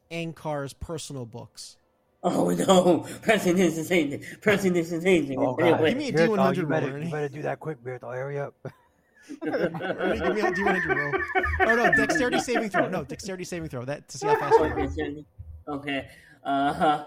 Ankar's 0.10 0.72
personal 0.72 1.26
books. 1.26 1.76
Oh 2.24 2.50
no! 2.68 3.06
Pressing 3.22 3.56
this 3.56 3.78
is 3.78 3.88
changing. 3.90 4.24
Pressing 4.42 4.74
this 4.74 4.92
is 4.92 5.04
changing. 5.04 5.40
Oh, 5.40 5.56
Anyway. 5.56 5.78
God. 5.78 5.86
Give 5.88 5.98
me 5.98 6.10
a 6.10 6.14
Beard, 6.14 6.30
D100 6.30 6.36
though, 6.36 6.52
you 6.52 6.62
roll, 6.62 6.70
better, 6.70 6.96
Ernie. 6.96 7.06
you 7.06 7.12
better 7.12 7.30
do 7.30 7.42
that 7.44 7.60
quick, 7.60 7.84
Beard. 7.84 8.02
though. 8.02 8.10
Hurry 8.12 8.40
up. 8.40 8.54
Ernie, 9.46 10.20
give 10.20 10.36
me 10.36 10.42
a 10.42 10.52
D100 10.52 10.96
roll. 10.96 11.22
Oh 11.62 11.76
no, 11.76 11.96
dexterity 11.96 12.40
saving 12.40 12.70
throw. 12.70 12.90
No, 12.90 13.04
dexterity 13.04 13.44
saving 13.46 13.70
throw. 13.70 13.86
That 13.86 14.08
to 14.10 14.18
see 14.18 14.28
how 14.28 14.36
fast 14.38 14.58
you 14.60 14.66
run. 14.66 15.26
Okay. 15.68 16.08
Uh, 16.44 17.04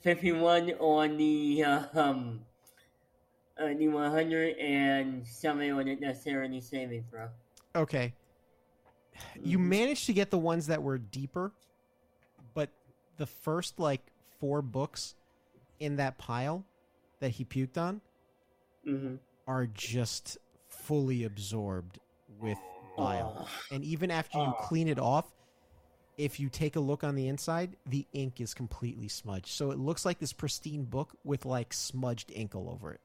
51 0.00 0.70
on 0.80 1.18
the 1.18 1.62
uh, 1.64 1.84
um, 1.92 2.40
uh, 3.60 3.66
the 3.76 3.88
100 3.88 4.56
and 4.56 5.26
7 5.26 5.70
on 5.72 5.84
the 5.84 5.96
dexterity 5.96 6.62
saving 6.62 7.04
throw. 7.10 7.28
Okay. 7.76 8.14
You 9.42 9.58
managed 9.58 10.06
to 10.06 10.14
get 10.14 10.30
the 10.30 10.38
ones 10.38 10.68
that 10.68 10.82
were 10.82 10.96
deeper, 10.96 11.52
but 12.54 12.70
the 13.18 13.26
first 13.26 13.78
like 13.78 14.00
four 14.40 14.62
books 14.62 15.14
in 15.78 15.96
that 15.96 16.18
pile 16.18 16.64
that 17.20 17.30
he 17.32 17.44
puked 17.44 17.76
on 17.78 18.00
Mm-hmm. 18.86 19.16
are 19.46 19.66
just 19.66 20.38
fully 20.68 21.24
absorbed 21.24 21.98
with 22.40 22.58
bile. 22.96 23.46
And 23.70 23.84
even 23.84 24.10
after 24.10 24.38
you 24.38 24.44
Oh. 24.46 24.52
clean 24.62 24.88
it 24.88 24.98
off, 24.98 25.30
if 26.16 26.40
you 26.40 26.48
take 26.48 26.76
a 26.76 26.80
look 26.80 27.04
on 27.04 27.14
the 27.14 27.28
inside, 27.28 27.76
the 27.86 28.06
ink 28.12 28.40
is 28.40 28.54
completely 28.54 29.08
smudged. 29.08 29.48
So 29.48 29.70
it 29.70 29.78
looks 29.78 30.04
like 30.04 30.18
this 30.18 30.32
pristine 30.32 30.84
book 30.84 31.14
with 31.24 31.44
like 31.44 31.72
smudged 31.72 32.32
ink 32.34 32.54
all 32.54 32.70
over 32.70 32.92
it. 32.94 33.00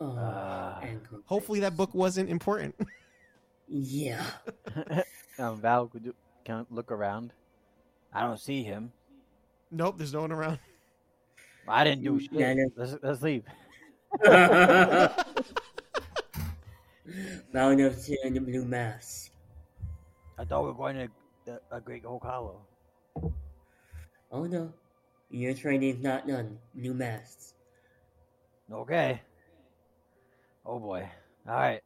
Oh, 0.00 0.16
Ah. 0.18 0.80
ankle 0.82 1.20
Hopefully 1.26 1.60
that 1.60 1.76
book 1.76 1.94
wasn't 1.94 2.28
important. 2.30 2.74
Yeah. 3.68 4.26
um, 5.38 5.60
Val, 5.62 5.86
could 5.86 6.04
you 6.04 6.14
can 6.44 6.66
look 6.70 6.90
around? 6.92 7.32
I 8.12 8.22
don't 8.22 8.38
see 8.40 8.62
him. 8.64 8.92
Nope, 9.72 9.96
there's 9.96 10.12
no 10.12 10.20
one 10.20 10.32
around. 10.32 10.58
I 11.66 11.82
didn't 11.84 12.04
do 12.04 12.12
mm, 12.12 12.20
shit. 12.20 12.32
Yeah, 12.32 12.54
no. 12.54 12.68
Let's, 12.76 12.96
let's 13.02 13.22
leave. 13.22 13.44
Bound 17.52 17.80
up 17.80 17.94
to 17.94 18.18
the 18.30 18.40
blue 18.40 18.64
mask. 18.64 19.30
I 20.38 20.44
thought 20.44 20.62
we 20.62 20.68
were 20.68 20.74
going 20.74 20.96
to 20.96 21.08
the, 21.46 21.60
a 21.70 21.80
Great 21.80 22.04
Oak 22.04 22.22
Hollow. 22.24 22.60
Oh 24.30 24.44
no. 24.44 24.72
Your 25.30 25.54
training's 25.54 26.02
not 26.02 26.28
done. 26.28 26.58
New 26.74 26.92
masks. 26.92 27.54
Okay. 28.70 29.22
Oh 30.66 30.78
boy. 30.78 31.08
All 31.48 31.54
right. 31.54 31.80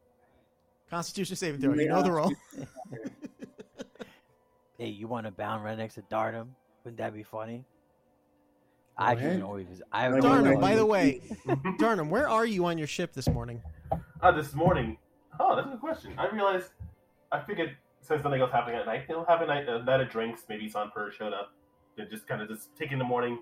Constitution 0.91 1.37
saving 1.37 1.61
throw. 1.61 1.75
You 1.75 1.89
know 1.89 2.03
the 2.03 2.13
roll. 2.13 2.33
Hey, 4.79 4.89
you 4.89 5.09
want 5.09 5.25
to 5.25 5.31
bound 5.33 5.65
right 5.65 5.77
next 5.77 5.95
to 5.95 6.03
Darnum? 6.03 6.49
Wouldn't 6.85 6.99
that 6.99 7.15
be 7.15 7.23
funny? 7.23 7.65
I 8.99 9.07
Go 9.07 9.13
actually 9.13 9.27
ahead. 9.29 9.41
know 9.41 9.57
if 9.57 9.67
I 9.93 10.07
Darnum, 10.09 10.23
don't 10.23 10.45
Darnum, 10.45 10.55
if- 10.55 10.61
by 10.61 10.75
the 10.75 10.87
way, 10.87 11.21
Darnum, 11.79 12.09
where 12.09 12.29
are 12.29 12.47
you 12.47 12.65
on 12.65 12.79
your 12.79 12.87
ship 12.87 13.13
this 13.13 13.29
morning? 13.29 13.63
Uh, 14.23 14.33
this 14.33 14.55
morning. 14.55 14.97
Oh, 15.39 15.55
that's 15.55 15.67
a 15.67 15.71
good 15.73 15.81
question. 15.81 16.15
I 16.19 16.29
realized. 16.29 16.71
I 17.33 17.41
figured 17.41 17.77
since 18.01 18.25
nothing 18.25 18.41
else 18.41 18.53
happening 18.53 18.77
at 18.81 18.87
night, 18.87 19.05
he'll 19.07 19.25
have 19.27 19.43
a 19.43 19.47
night, 19.47 19.69
a 19.69 19.83
night 19.83 20.01
of 20.01 20.09
drinks. 20.09 20.45
Maybe 20.49 20.71
Sonper 20.71 21.13
showed 21.13 21.33
up. 21.35 21.53
Then 21.97 22.07
just 22.11 22.27
kind 22.27 22.41
of 22.41 22.49
just 22.49 22.75
take 22.77 22.93
in 22.93 22.99
the 22.99 23.05
morning, 23.05 23.41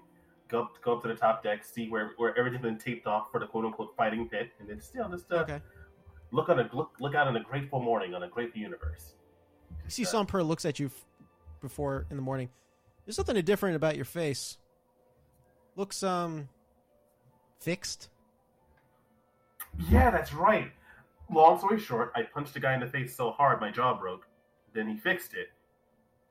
go 0.49 0.63
up, 0.63 0.73
go 0.83 0.97
up 0.97 1.03
to 1.03 1.09
the 1.09 1.15
top 1.15 1.43
deck, 1.45 1.63
see 1.65 1.89
where 1.89 2.13
where 2.17 2.37
everything's 2.39 2.63
been 2.63 2.79
taped 2.79 3.07
off 3.07 3.31
for 3.31 3.39
the 3.39 3.47
quote 3.47 3.65
unquote 3.65 3.95
fighting 3.97 4.29
pit, 4.29 4.51
and 4.59 4.69
then 4.69 4.81
still 4.81 5.09
just 5.09 5.31
uh, 5.31 5.37
Okay. 5.37 5.61
look 6.33 6.49
on 6.49 6.59
a 6.59 6.69
look 6.73 6.93
look 6.99 7.15
out 7.15 7.29
on 7.29 7.37
a 7.37 7.43
grateful 7.43 7.81
morning 7.81 8.15
on 8.15 8.23
a 8.25 8.29
grateful 8.29 8.61
universe. 8.61 9.15
You 9.85 9.91
see, 9.91 10.03
Somper 10.05 10.45
looks 10.45 10.65
at 10.65 10.81
you 10.81 10.87
f- 10.87 11.07
before 11.61 12.07
in 12.11 12.17
the 12.17 12.23
morning. 12.23 12.49
There's 13.05 13.17
something 13.17 13.37
different 13.45 13.77
about 13.77 13.97
your 13.97 14.07
face. 14.07 14.57
Looks 15.77 16.03
um 16.03 16.49
fixed. 17.61 18.09
Yeah, 19.91 20.11
that's 20.11 20.33
right. 20.33 20.71
Long 21.33 21.59
story 21.59 21.81
short, 21.81 22.13
I 22.15 22.23
punched 22.23 22.55
a 22.57 22.61
guy 22.61 22.75
in 22.75 22.81
the 22.81 22.87
face 22.87 23.17
so 23.17 23.31
hard 23.33 23.61
my 23.61 23.71
jaw 23.71 23.99
broke. 23.99 24.27
Then 24.73 24.89
he 24.89 24.97
fixed 24.97 25.35
it, 25.35 25.49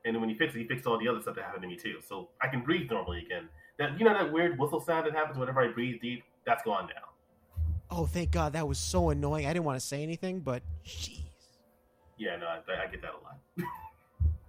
and 0.05 0.19
when 0.19 0.29
he 0.29 0.35
fixed 0.35 0.55
it, 0.55 0.59
he 0.59 0.67
fixed 0.67 0.85
all 0.85 0.97
the 0.99 1.07
other 1.07 1.21
stuff 1.21 1.35
that 1.35 1.43
happened 1.45 1.63
to 1.63 1.67
me 1.67 1.75
too. 1.75 1.95
So 2.07 2.29
I 2.41 2.47
can 2.47 2.61
breathe 2.61 2.89
normally 2.91 3.19
again. 3.25 3.49
That 3.79 3.97
you 3.99 4.05
know 4.05 4.13
that 4.13 4.31
weird 4.31 4.57
whistle 4.59 4.79
sound 4.79 5.07
that 5.07 5.13
happens 5.13 5.37
whenever 5.37 5.61
I 5.61 5.69
breathe 5.71 6.01
deep. 6.01 6.23
That's 6.45 6.63
gone 6.63 6.87
now. 6.87 7.09
Oh, 7.89 8.05
thank 8.05 8.31
God, 8.31 8.53
that 8.53 8.67
was 8.67 8.77
so 8.79 9.09
annoying. 9.11 9.45
I 9.45 9.53
didn't 9.53 9.65
want 9.65 9.79
to 9.79 9.85
say 9.85 10.03
anything, 10.03 10.39
but 10.41 10.61
jeez. 10.85 11.19
Yeah, 12.17 12.35
no, 12.37 12.47
I, 12.47 12.57
I 12.83 12.87
get 12.87 13.01
that 13.01 13.11
a 13.11 13.23
lot. 13.23 13.37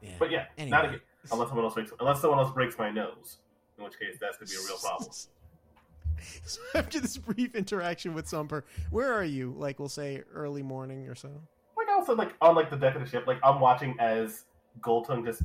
Yeah. 0.02 0.10
But 0.18 0.30
yeah, 0.30 0.44
Anyway. 0.58 0.76
not 0.76 0.84
again. 0.84 1.00
Unless 1.32 1.48
someone 1.48 1.64
else 1.64 1.72
breaks, 1.74 1.90
unless 1.98 2.20
someone 2.20 2.38
else 2.38 2.52
breaks 2.52 2.76
my 2.76 2.90
nose, 2.90 3.38
in 3.78 3.84
which 3.84 3.98
case 3.98 4.16
that's 4.20 4.36
gonna 4.38 4.48
be 4.48 4.56
a 4.56 4.66
real 4.66 4.78
problem. 4.78 5.10
So 6.46 6.60
after 6.74 7.00
this 7.00 7.16
brief 7.18 7.54
interaction 7.54 8.14
with 8.14 8.26
Sumper, 8.26 8.62
where 8.90 9.12
are 9.12 9.24
you? 9.24 9.54
Like 9.58 9.78
we'll 9.78 9.88
say 9.88 10.22
early 10.32 10.62
morning 10.62 11.08
or 11.08 11.14
so. 11.14 11.28
Like 11.76 11.88
also 11.88 12.14
like 12.14 12.34
on 12.40 12.54
like 12.54 12.70
the 12.70 12.76
deck 12.76 12.94
of 12.94 13.02
the 13.02 13.08
ship, 13.08 13.26
like 13.26 13.38
I'm 13.42 13.60
watching 13.60 13.96
as 13.98 14.44
Goldtongue 14.80 15.24
just 15.24 15.42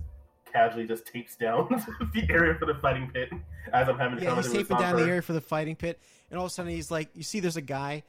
casually 0.52 0.88
just 0.88 1.06
tapes 1.06 1.36
down 1.36 1.68
the 2.14 2.26
area 2.30 2.56
for 2.56 2.66
the 2.66 2.76
fighting 2.76 3.10
pit 3.14 3.30
as 3.74 3.90
I'm 3.90 3.98
having 3.98 4.20
a 4.20 4.22
Yeah, 4.22 4.36
he's 4.36 4.52
taping 4.52 4.78
down 4.78 4.96
the 4.96 5.04
area 5.04 5.22
for 5.22 5.34
the 5.34 5.42
fighting 5.42 5.76
pit, 5.76 6.00
and 6.30 6.40
all 6.40 6.46
of 6.46 6.52
a 6.52 6.54
sudden 6.54 6.72
he's 6.72 6.92
like, 6.92 7.10
you 7.14 7.24
see, 7.24 7.40
there's 7.40 7.58
a 7.58 7.62
guy 7.62 8.04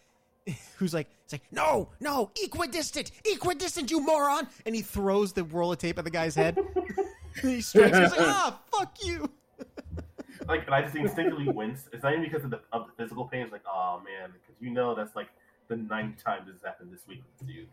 who's 0.77 0.95
like, 0.95 1.09
it's 1.25 1.33
like, 1.33 1.43
no, 1.51 1.89
no, 2.01 2.31
equidistant, 2.43 3.11
equidistant, 3.25 3.91
you 3.91 4.01
moron! 4.01 4.49
And 4.67 4.75
he 4.75 4.83
throws 4.83 5.33
the 5.33 5.45
roll 5.45 5.73
of 5.73 5.79
tape 5.79 5.99
at 5.99 6.05
the 6.05 6.11
guy's 6.11 6.35
head. 6.35 6.57
and 6.57 7.51
he 7.51 7.61
strikes. 7.61 7.99
He's 7.99 8.11
like, 8.11 8.21
ah, 8.21 8.61
fuck 8.73 8.97
you. 9.03 9.31
Like, 10.51 10.67
and 10.67 10.75
I 10.75 10.83
just 10.83 10.95
instinctively 10.97 11.49
wince. 11.49 11.89
It's 11.93 12.03
not 12.03 12.13
even 12.13 12.25
because 12.25 12.45
of 12.45 12.51
the, 12.51 12.61
of 12.73 12.87
the 12.87 12.93
physical 13.03 13.25
pain. 13.27 13.43
It's 13.43 13.53
like, 13.53 13.65
oh 13.67 14.01
man, 14.05 14.31
because 14.33 14.61
you 14.61 14.71
know 14.71 14.95
that's 14.95 15.17
like 15.17 15.29
the 15.69 15.77
ninth 15.77 16.23
time 16.23 16.43
this 16.47 16.57
has 16.57 16.63
happened 16.63 16.93
this 16.93 17.07
week 17.07 17.23
with 17.25 17.39
this 17.39 17.57
dude. 17.57 17.69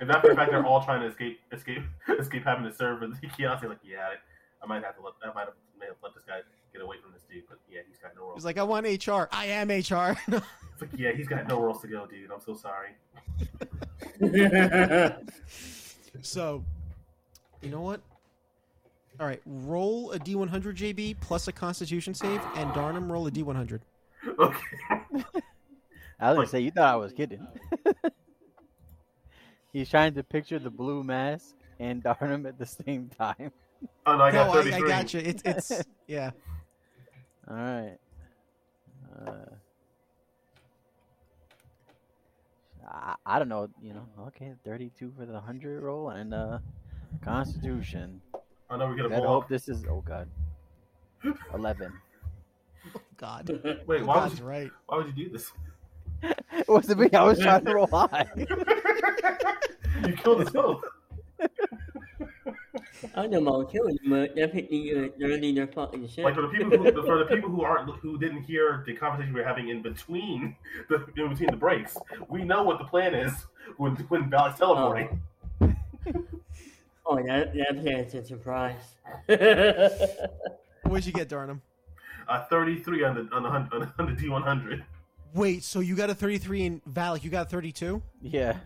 and 0.00 0.10
after 0.10 0.28
the 0.28 0.34
fact 0.34 0.50
they're 0.50 0.64
all 0.64 0.84
trying 0.84 1.00
to 1.00 1.06
escape, 1.06 1.40
escape, 1.52 1.82
escape 2.18 2.44
having 2.44 2.64
to 2.64 2.72
serve 2.72 3.00
with 3.00 3.20
the 3.20 3.26
kiosk. 3.28 3.64
Like, 3.64 3.78
yeah, 3.82 4.08
I, 4.10 4.64
I 4.64 4.66
might 4.66 4.84
have 4.84 4.96
to 4.96 5.02
let, 5.02 5.14
I 5.24 5.32
might 5.34 5.46
have, 5.46 5.54
may 5.78 5.86
have 5.86 5.96
let 6.02 6.14
this 6.14 6.24
guy 6.26 6.40
get 6.72 6.82
away 6.82 6.96
from 7.02 7.12
this 7.12 7.22
dude. 7.30 7.44
But 7.48 7.58
yeah, 7.70 7.80
he's 7.88 7.98
got 7.98 8.14
no 8.14 8.22
roles. 8.22 8.36
He's 8.36 8.44
like, 8.44 8.58
I 8.58 8.62
want 8.62 8.86
HR. 8.86 9.28
I 9.32 9.46
am 9.46 9.68
HR. 9.70 10.16
It's 10.80 10.92
like, 10.92 10.98
yeah, 10.98 11.12
he's 11.12 11.28
got 11.28 11.46
no 11.46 11.62
else 11.68 11.82
to 11.82 11.88
go, 11.88 12.06
dude. 12.06 12.30
I'm 12.30 12.40
so 12.40 12.54
sorry. 12.54 12.92
so, 16.22 16.64
you 17.60 17.68
know 17.68 17.82
what? 17.82 18.00
All 19.20 19.26
right, 19.26 19.42
roll 19.44 20.12
a 20.12 20.18
D100 20.18 20.76
JB 20.76 21.20
plus 21.20 21.46
a 21.46 21.52
Constitution 21.52 22.14
save, 22.14 22.40
and 22.54 22.70
Darnum 22.70 23.10
roll 23.10 23.26
a 23.26 23.30
D100. 23.30 23.80
Okay. 24.38 24.58
I 26.18 26.28
was 26.30 26.36
gonna 26.36 26.46
say 26.46 26.60
you 26.60 26.70
thought 26.70 26.94
I 26.94 26.96
was 26.96 27.12
kidding. 27.12 27.46
He's 29.74 29.90
trying 29.90 30.14
to 30.14 30.22
picture 30.22 30.58
the 30.58 30.70
blue 30.70 31.04
mask 31.04 31.54
and 31.78 32.02
Darnum 32.02 32.48
at 32.48 32.58
the 32.58 32.64
same 32.64 33.10
time. 33.18 33.52
Oh 34.06 34.16
no, 34.16 34.22
I 34.22 34.32
got 34.32 34.46
no, 34.46 34.60
I, 34.60 34.62
33. 34.62 34.72
I 34.72 34.88
got 34.88 35.14
you. 35.14 35.20
It's 35.20 35.42
it's 35.44 35.84
yeah. 36.06 36.30
All 37.46 37.56
right. 37.56 37.98
Uh, 39.26 39.32
I, 42.88 43.14
I 43.26 43.38
don't 43.38 43.50
know. 43.50 43.68
You 43.82 43.92
know. 43.92 44.06
Okay, 44.28 44.54
thirty-two 44.64 45.12
for 45.18 45.26
the 45.26 45.40
hundred 45.40 45.82
roll 45.82 46.08
and 46.08 46.32
uh, 46.32 46.58
Constitution. 47.22 48.22
I 48.70 48.76
know 48.76 48.86
we're 48.86 48.96
gonna 48.96 49.08
Let's 49.08 49.26
hope 49.26 49.48
this 49.48 49.68
is. 49.68 49.84
Oh 49.90 50.02
God. 50.06 50.28
Eleven. 51.52 51.92
God, 53.16 53.50
Wait, 53.86 53.86
why 53.86 53.98
would 53.98 54.06
God's 54.06 54.38
you, 54.38 54.46
right. 54.46 54.70
why 54.86 54.96
would 54.96 55.06
you 55.08 55.24
do 55.24 55.30
this? 55.30 55.52
it 56.22 56.68
wasn't 56.68 57.00
me. 57.00 57.10
I 57.12 57.24
was 57.24 57.38
trying 57.38 57.64
to 57.64 57.74
roll 57.74 57.86
high. 57.86 58.26
you 58.36 60.12
killed 60.16 60.40
us 60.40 60.50
both. 60.50 60.82
I 63.14 63.22
don't 63.22 63.30
know 63.30 63.42
about 63.46 63.72
killing 63.72 63.98
them, 64.02 64.10
but 64.10 64.36
definitely 64.36 64.94
uh, 64.94 65.08
dirty 65.18 65.54
their 65.54 65.66
fucking 65.66 66.08
shit. 66.08 66.24
Like 66.24 66.34
for 66.34 66.42
the 66.42 66.48
people 66.48 66.78
who 66.78 67.02
for 67.02 67.18
the 67.18 67.24
people 67.26 67.50
who 67.50 67.62
aren't 67.62 67.90
who 67.96 68.18
didn't 68.18 68.42
hear 68.42 68.84
the 68.86 68.94
conversation 68.94 69.34
we 69.34 69.40
were 69.40 69.46
having 69.46 69.68
in 69.68 69.82
between 69.82 70.56
the 70.88 71.04
in 71.16 71.28
between 71.28 71.50
the 71.50 71.56
breaks, 71.56 71.96
we 72.28 72.44
know 72.44 72.62
what 72.62 72.78
the 72.78 72.84
plan 72.84 73.14
is 73.14 73.32
when 73.76 73.96
when 74.08 74.30
Val 74.30 74.46
is 74.46 74.58
teleporting. 74.58 75.20
Oh, 77.06 77.16
that, 77.16 77.52
that's 77.84 78.14
a 78.14 78.24
surprise. 78.24 78.96
What'd 80.82 81.06
you 81.06 81.12
get, 81.12 81.28
Darnum? 81.28 81.60
Uh, 82.28 82.44
Thirty 82.44 82.78
three 82.78 83.02
on 83.04 83.14
the 83.14 83.34
on 83.34 83.42
the 83.42 83.48
on 83.98 84.06
the, 84.06 84.12
D 84.12 84.28
one 84.28 84.42
hundred. 84.42 84.84
Wait, 85.34 85.62
so 85.62 85.80
you 85.80 85.94
got 85.94 86.10
a 86.10 86.14
33 86.14 86.66
and 86.66 86.84
Valik, 86.86 87.22
you 87.22 87.30
got 87.30 87.48
32? 87.48 88.02
Yeah. 88.20 88.56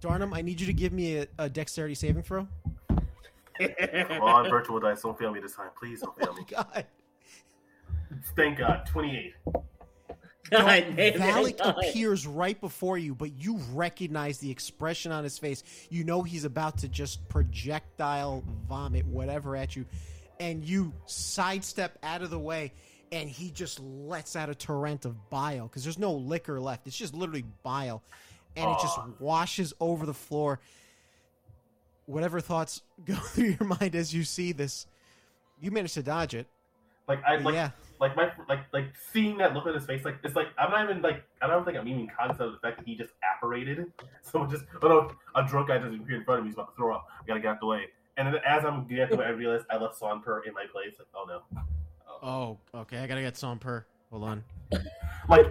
Darnum, 0.00 0.34
I 0.34 0.40
need 0.40 0.58
you 0.58 0.66
to 0.66 0.72
give 0.72 0.90
me 0.90 1.18
a, 1.18 1.26
a 1.38 1.50
dexterity 1.50 1.94
saving 1.94 2.22
throw. 2.22 2.48
Come 2.88 4.22
on, 4.22 4.48
virtual 4.48 4.80
dice, 4.80 5.02
don't 5.02 5.18
fail 5.18 5.30
me 5.32 5.40
this 5.40 5.54
time, 5.54 5.68
please 5.78 6.00
don't 6.00 6.18
fail 6.20 6.32
me. 6.32 6.44
God. 6.48 6.86
Thank 8.34 8.58
God, 8.58 8.86
twenty 8.86 9.16
eight. 9.18 9.34
God 10.50 10.66
damn 10.66 10.98
it. 10.98 11.14
Valik 11.16 11.60
appears 11.60 12.26
right 12.26 12.60
before 12.60 12.98
you, 12.98 13.14
but 13.14 13.32
you 13.32 13.58
recognize 13.72 14.38
the 14.38 14.50
expression 14.50 15.12
on 15.12 15.24
his 15.24 15.38
face. 15.38 15.62
You 15.90 16.04
know 16.04 16.22
he's 16.22 16.44
about 16.44 16.78
to 16.78 16.88
just 16.88 17.28
projectile 17.28 18.44
vomit 18.68 19.06
whatever 19.06 19.56
at 19.56 19.76
you, 19.76 19.84
and 20.40 20.64
you 20.64 20.92
sidestep 21.06 21.98
out 22.02 22.22
of 22.22 22.30
the 22.30 22.38
way, 22.38 22.72
and 23.12 23.28
he 23.28 23.50
just 23.50 23.80
lets 23.80 24.36
out 24.36 24.48
a 24.48 24.54
torrent 24.54 25.04
of 25.04 25.30
bile 25.30 25.66
because 25.66 25.84
there's 25.84 25.98
no 25.98 26.12
liquor 26.12 26.60
left. 26.60 26.86
It's 26.86 26.96
just 26.96 27.14
literally 27.14 27.44
bile, 27.62 28.02
and 28.56 28.70
it 28.70 28.78
just 28.80 28.98
washes 29.18 29.72
over 29.80 30.06
the 30.06 30.14
floor. 30.14 30.60
Whatever 32.06 32.40
thoughts 32.40 32.82
go 33.04 33.14
through 33.14 33.56
your 33.58 33.68
mind 33.80 33.94
as 33.94 34.14
you 34.14 34.24
see 34.24 34.52
this, 34.52 34.86
you 35.60 35.70
manage 35.70 35.94
to 35.94 36.02
dodge 36.02 36.34
it. 36.34 36.46
Like 37.06 37.22
I 37.24 37.36
like 37.36 37.54
yeah, 37.54 37.70
like 38.00 38.16
my 38.16 38.30
like 38.48 38.60
like 38.72 38.86
seeing 39.12 39.38
that 39.38 39.54
look 39.54 39.66
on 39.66 39.74
his 39.74 39.84
face, 39.84 40.04
like 40.04 40.18
it's 40.22 40.36
like 40.36 40.48
I'm 40.58 40.70
not 40.70 40.88
even 40.88 41.02
like 41.02 41.24
I 41.42 41.46
don't 41.46 41.64
think 41.64 41.76
I'm 41.76 41.88
even 41.88 42.08
conscious 42.08 42.40
of 42.40 42.52
the 42.52 42.58
fact 42.58 42.78
that 42.78 42.86
he 42.86 42.94
just 42.94 43.12
apparated. 43.22 43.86
So 44.22 44.44
just 44.44 44.64
oh 44.82 44.88
no, 44.88 45.12
a 45.34 45.48
drunk 45.48 45.68
guy 45.68 45.78
just 45.78 45.94
appeared 45.94 46.20
in 46.20 46.24
front 46.24 46.40
of 46.40 46.44
me. 46.44 46.50
He's 46.50 46.54
about 46.54 46.68
to 46.68 46.76
throw 46.76 46.94
up. 46.94 47.06
I 47.18 47.26
gotta 47.26 47.40
get 47.40 47.48
out 47.48 47.60
the 47.60 47.66
way. 47.66 47.86
And 48.18 48.28
then 48.28 48.34
as 48.46 48.62
I'm 48.62 48.86
getting 48.86 49.04
out 49.04 49.10
the 49.10 49.16
way, 49.16 49.24
I 49.24 49.30
realize 49.30 49.62
I 49.70 49.78
left 49.78 49.98
Sonper 49.98 50.46
in 50.46 50.52
my 50.52 50.66
place. 50.70 50.94
Like 50.98 51.08
oh 51.14 51.24
no. 51.26 51.62
Oh, 52.22 52.58
okay. 52.80 52.98
I 52.98 53.06
gotta 53.06 53.22
get 53.22 53.38
some 53.38 53.58
per. 53.58 53.86
Hold 54.10 54.24
on. 54.24 54.44
Like 55.30 55.50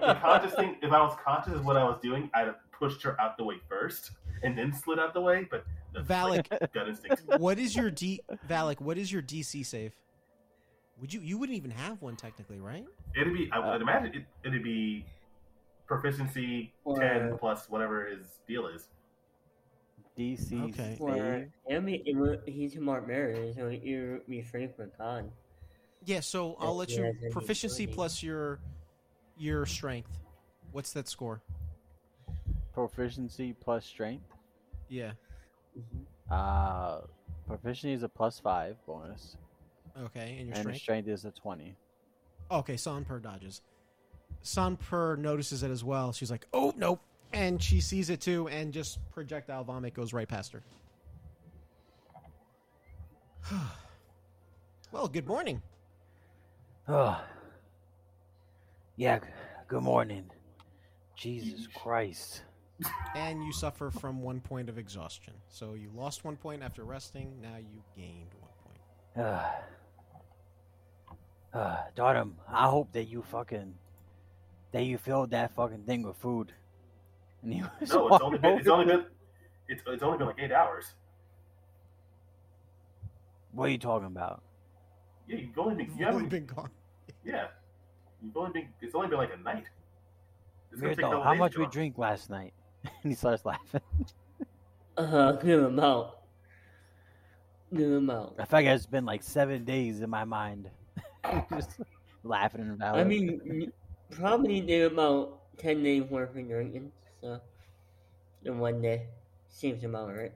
the 0.00 0.18
conscious 0.22 0.54
thing. 0.54 0.76
If 0.80 0.92
I 0.92 1.00
was 1.00 1.16
conscious 1.24 1.54
of 1.54 1.64
what 1.64 1.76
I 1.76 1.82
was 1.82 1.98
doing, 2.00 2.30
I'd 2.34 2.46
have 2.46 2.56
pushed 2.70 3.02
her 3.02 3.20
out 3.20 3.36
the 3.36 3.44
way 3.44 3.56
first 3.68 4.12
and 4.42 4.56
then 4.56 4.72
slid 4.72 5.00
out 5.00 5.14
the 5.14 5.20
way. 5.20 5.46
But 5.50 5.64
that's 5.92 6.06
Valik, 6.06 6.50
like, 6.50 6.72
gut 6.72 6.88
instinct. 6.88 7.22
what 7.38 7.58
is 7.58 7.74
your 7.74 7.90
D 7.90 8.20
Valik? 8.48 8.80
What 8.80 8.98
is 8.98 9.12
your 9.12 9.22
DC 9.22 9.64
save? 9.66 9.94
Would 11.02 11.12
you 11.12 11.20
you 11.20 11.36
wouldn't 11.36 11.56
even 11.58 11.72
have 11.72 12.00
one 12.00 12.14
technically, 12.16 12.60
right? 12.60 12.86
It'd 13.20 13.34
be 13.34 13.50
I 13.52 13.58
Uh, 13.58 13.72
would 13.72 13.82
imagine 13.82 14.14
it, 14.14 14.24
it'd 14.48 14.62
be 14.62 15.04
proficiency 15.86 16.72
Or- 16.84 16.96
ten 16.96 17.36
plus 17.38 17.68
whatever 17.68 18.06
his 18.06 18.40
deal 18.46 18.68
is. 18.68 18.88
DC 20.16 20.62
Okay. 20.70 20.94
For 20.98 21.12
save. 21.14 21.52
him, 21.66 21.88
it 21.88 22.14
would- 22.16 22.42
he's 22.46 22.76
a 22.76 22.80
barbarian, 22.80 23.52
so 23.54 23.68
you 23.68 24.12
would 24.12 24.26
be 24.28 24.42
free 24.42 24.68
for 24.68 24.86
con. 24.86 25.32
Yeah. 26.04 26.20
So 26.20 26.54
I'll 26.60 26.76
let 26.76 26.90
you 26.90 27.12
proficiency 27.32 27.86
plus 27.88 28.22
your 28.22 28.60
your 29.36 29.66
strength. 29.66 30.20
What's 30.70 30.92
that 30.94 31.08
score? 31.08 31.42
proficiency 32.72 33.52
plus 33.52 33.84
strength. 33.84 34.24
Yeah. 34.88 35.12
Uh, 36.30 37.02
proficiency 37.46 37.92
is 37.92 38.02
a 38.02 38.08
plus 38.08 38.38
five 38.40 38.76
bonus, 38.86 39.36
Okay. 40.04 40.36
And 40.38 40.48
your 40.48 40.56
and 40.56 40.64
strength. 40.64 40.80
strength 40.80 41.08
is 41.08 41.24
a 41.24 41.30
twenty. 41.30 41.74
Okay. 42.50 42.74
Sanper 42.74 43.20
dodges. 43.22 43.62
Sanper 44.42 45.18
notices 45.18 45.62
it 45.62 45.70
as 45.70 45.84
well. 45.84 46.12
She's 46.12 46.30
like, 46.30 46.46
"Oh 46.52 46.72
nope," 46.76 47.00
and 47.32 47.62
she 47.62 47.80
sees 47.80 48.10
it 48.10 48.20
too, 48.20 48.48
and 48.48 48.72
just 48.72 48.98
projectile 49.12 49.64
vomit 49.64 49.94
goes 49.94 50.12
right 50.12 50.28
past 50.28 50.52
her. 50.52 50.62
well, 54.92 55.08
good 55.08 55.26
morning. 55.26 55.62
Oh, 56.88 57.22
yeah. 58.96 59.20
Good 59.68 59.82
morning. 59.82 60.24
Jesus 61.16 61.66
Christ. 61.74 62.42
And 63.14 63.44
you 63.44 63.52
suffer 63.52 63.90
from 63.90 64.22
one 64.22 64.40
point 64.40 64.68
of 64.68 64.78
exhaustion. 64.78 65.34
So 65.48 65.74
you 65.74 65.90
lost 65.94 66.24
one 66.24 66.36
point 66.36 66.62
after 66.62 66.84
resting. 66.84 67.32
Now 67.40 67.56
you 67.58 67.82
gained 67.96 68.30
one 68.40 68.50
point. 68.64 68.80
Ah. 69.16 69.54
Uh, 71.54 71.76
Darnum, 71.94 72.32
I 72.48 72.66
hope 72.66 72.90
that 72.92 73.04
you 73.04 73.20
fucking 73.20 73.74
that 74.72 74.84
you 74.84 74.96
filled 74.96 75.30
that 75.32 75.54
fucking 75.54 75.82
thing 75.82 76.02
with 76.02 76.16
food. 76.16 76.50
And 77.42 77.52
you 77.52 77.68
was 77.80 77.90
No, 77.90 78.08
it's 78.08 78.22
only 78.22 78.38
been 78.38 78.58
it's 78.58 78.68
only 78.68 78.86
been 78.86 79.04
it's, 79.68 79.82
it's 79.86 80.02
only 80.02 80.16
been 80.18 80.28
like 80.28 80.38
eight 80.38 80.50
hours. 80.52 80.94
What 83.52 83.66
are 83.66 83.72
you 83.72 83.76
talking 83.78 84.06
about? 84.06 84.42
Yeah, 85.28 85.36
you've 85.36 85.58
only 85.58 85.74
been 85.74 85.86
you 85.86 85.92
You've 85.98 86.08
only 86.08 86.22
haven't 86.24 86.28
been 86.30 86.46
gone. 86.46 86.70
yeah. 87.22 87.48
You've 88.22 88.36
only 88.36 88.52
been 88.52 88.68
it's 88.80 88.94
only 88.94 89.08
been 89.08 89.18
like 89.18 89.34
a 89.34 89.36
night. 89.42 89.64
It's 90.72 90.80
gonna 90.80 90.96
take 90.96 91.04
a 91.04 91.08
Weirdo, 91.08 91.10
couple 91.10 91.22
how 91.24 91.34
much 91.34 91.58
we 91.58 91.66
drink 91.66 91.98
last 91.98 92.30
night? 92.30 92.54
and 92.84 93.12
he 93.12 93.14
starts 93.14 93.44
laughing. 93.44 93.82
Uh, 94.96 95.32
good 95.32 95.64
amount. 95.64 96.12
Good 97.74 97.92
amount. 97.98 98.34
I 98.38 98.44
feel 98.46 98.58
like 98.60 98.66
it's 98.66 98.86
been 98.86 99.04
like 99.04 99.22
seven 99.22 99.64
days 99.64 100.00
in 100.00 100.08
my 100.08 100.24
mind. 100.24 100.70
Just 101.50 101.80
laughing 102.24 102.60
and 102.62 102.78
valid. 102.78 103.00
I 103.00 103.04
mean, 103.04 103.40
you 103.44 103.72
probably 104.10 104.60
did 104.60 104.92
about 104.92 105.40
10 105.58 105.82
days 105.82 106.02
worth 106.04 106.36
of 106.36 106.48
drinking, 106.48 106.92
so. 107.20 107.40
In 108.44 108.58
one 108.58 108.82
day. 108.82 109.06
Seems 109.48 109.84
about 109.84 110.08
right. 110.14 110.32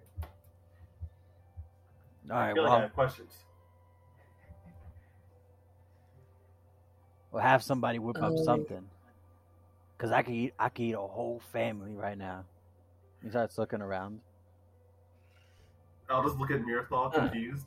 All 2.30 2.36
right, 2.36 2.42
I 2.44 2.46
right, 2.48 2.54
feel 2.54 2.62
like 2.64 2.70
I 2.70 2.74
well, 2.74 2.80
have 2.82 2.94
questions. 2.94 3.32
we'll 7.32 7.42
have 7.42 7.62
somebody 7.62 7.98
whip 7.98 8.16
up 8.16 8.38
Um, 8.38 8.38
something. 8.38 8.88
Cause 9.98 10.12
I 10.12 10.22
could 10.22 10.34
eat, 10.34 10.54
I 10.58 10.68
could 10.68 10.82
eat 10.84 10.92
a 10.92 11.00
whole 11.00 11.40
family 11.52 11.94
right 11.94 12.18
now. 12.18 12.44
He 13.22 13.30
starts 13.30 13.56
looking 13.58 13.80
around. 13.80 14.20
I'll 16.10 16.22
just 16.22 16.38
look 16.38 16.50
at 16.50 16.60
Mirthal 16.60 17.06
Uh. 17.06 17.28
confused. 17.28 17.66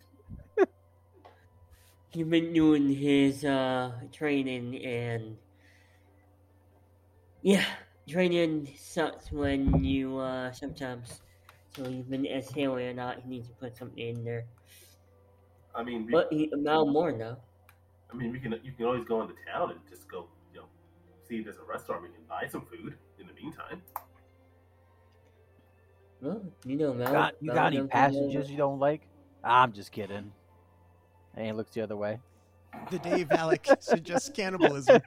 He's 2.12 2.26
been 2.26 2.54
doing 2.54 2.90
his 2.90 3.46
uh 3.46 3.92
training 4.12 4.84
and 4.84 5.38
yeah, 7.42 7.66
training 8.08 8.68
sucks 8.78 9.32
when 9.32 9.84
you 9.84 10.18
uh 10.18 10.52
sometimes 10.52 11.22
so 11.76 11.84
he's 11.90 12.06
been 12.06 12.26
exhaling 12.26 12.88
or 12.88 12.94
not, 12.94 13.20
he 13.22 13.30
needs 13.30 13.48
to 13.48 13.54
put 13.54 13.78
something 13.78 13.98
in 14.00 14.24
there. 14.24 14.46
I 15.76 15.84
mean, 15.84 16.08
we, 16.08 16.12
But 16.12 16.28
he 16.32 16.52
now 16.56 16.84
more 16.84 17.12
now. 17.12 17.38
I 18.12 18.16
mean, 18.16 18.32
we 18.32 18.40
can 18.40 18.54
you 18.64 18.72
can 18.72 18.86
always 18.86 19.06
go 19.06 19.22
into 19.22 19.36
town 19.52 19.72
and 19.72 19.80
just 19.90 20.08
go, 20.10 20.28
you 20.52 20.62
know, 20.62 20.66
see 21.28 21.38
if 21.38 21.46
there's 21.46 21.58
a 21.58 21.64
restaurant 21.64 22.02
we 22.02 22.10
can 22.10 22.24
buy 22.28 22.48
some 22.48 22.66
food 22.66 22.98
in 23.20 23.28
the 23.28 23.34
meantime. 23.34 23.82
Well, 26.22 26.42
you 26.66 26.76
know 26.76 26.94
Mal. 26.94 27.12
Got, 27.12 27.36
you 27.40 27.48
Mal 27.48 27.56
got 27.56 27.68
any 27.68 27.76
doesn't 27.78 27.90
passengers 27.90 28.50
you 28.50 28.58
don't 28.58 28.80
like? 28.80 29.08
I'm 29.44 29.72
just 29.72 29.92
kidding. 29.92 30.34
And 31.36 31.46
he 31.46 31.52
looks 31.52 31.74
the 31.74 31.82
other 31.82 31.96
way. 31.96 32.20
The 32.92 33.00
day 33.00 33.26
Valik 33.26 33.82
suggests 33.82 34.30
cannibalism. 34.30 35.02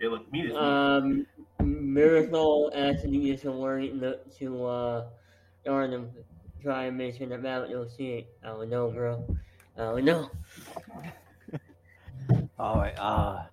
Hey, 0.00 0.08
look, 0.08 0.30
meat 0.32 0.46
is 0.46 0.52
meat. 0.52 0.56
Um, 0.56 1.26
Miracle 1.60 2.72
actually 2.74 3.30
is 3.30 3.44
worried 3.44 3.94
look 3.94 4.36
to 4.38 4.66
uh, 4.66 5.06
Arnhem 5.66 6.10
try 6.60 6.84
and 6.84 6.98
mention 6.98 7.28
that 7.28 7.42
Mal 7.42 7.68
don't 7.68 7.90
see 7.90 8.12
it. 8.14 8.36
I 8.42 8.48
don't 8.48 8.68
know, 8.68 8.90
bro. 8.90 9.24
I 9.76 9.80
don't 9.80 10.04
know. 10.04 10.30
All 12.58 12.76
right. 12.76 12.98
Uh, 12.98 13.44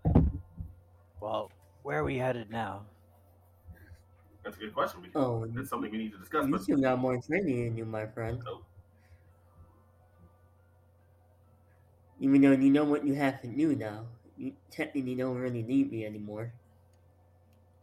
well, 1.20 1.52
where 1.84 2.00
are 2.00 2.04
we 2.04 2.18
headed 2.18 2.50
now? 2.50 2.86
That's 4.44 4.58
a 4.58 4.60
good 4.60 4.74
question. 4.74 5.02
We, 5.02 5.10
Oh, 5.16 5.46
that's 5.48 5.70
something 5.70 5.92
we 5.92 5.98
need 5.98 6.12
to 6.14 6.18
discuss. 6.18 6.46
you 6.46 6.52
But 6.52 6.62
still 6.64 6.78
got 6.78 7.00
more 7.00 7.20
training 7.22 7.66
than 7.66 7.78
you, 7.78 7.86
my 7.86 8.06
friend. 8.08 8.42
Oh. 8.48 8.62
Even 12.20 12.42
though 12.42 12.52
you 12.52 12.70
know 12.70 12.84
what 12.84 13.06
you 13.06 13.14
have 13.16 13.42
to 13.42 13.48
do 13.48 13.76
now, 13.76 14.06
you 14.38 14.54
technically 14.72 15.16
don't 15.16 15.38
really 15.38 15.64
need 15.64 15.92
me 15.92 16.06
anymore. 16.06 16.52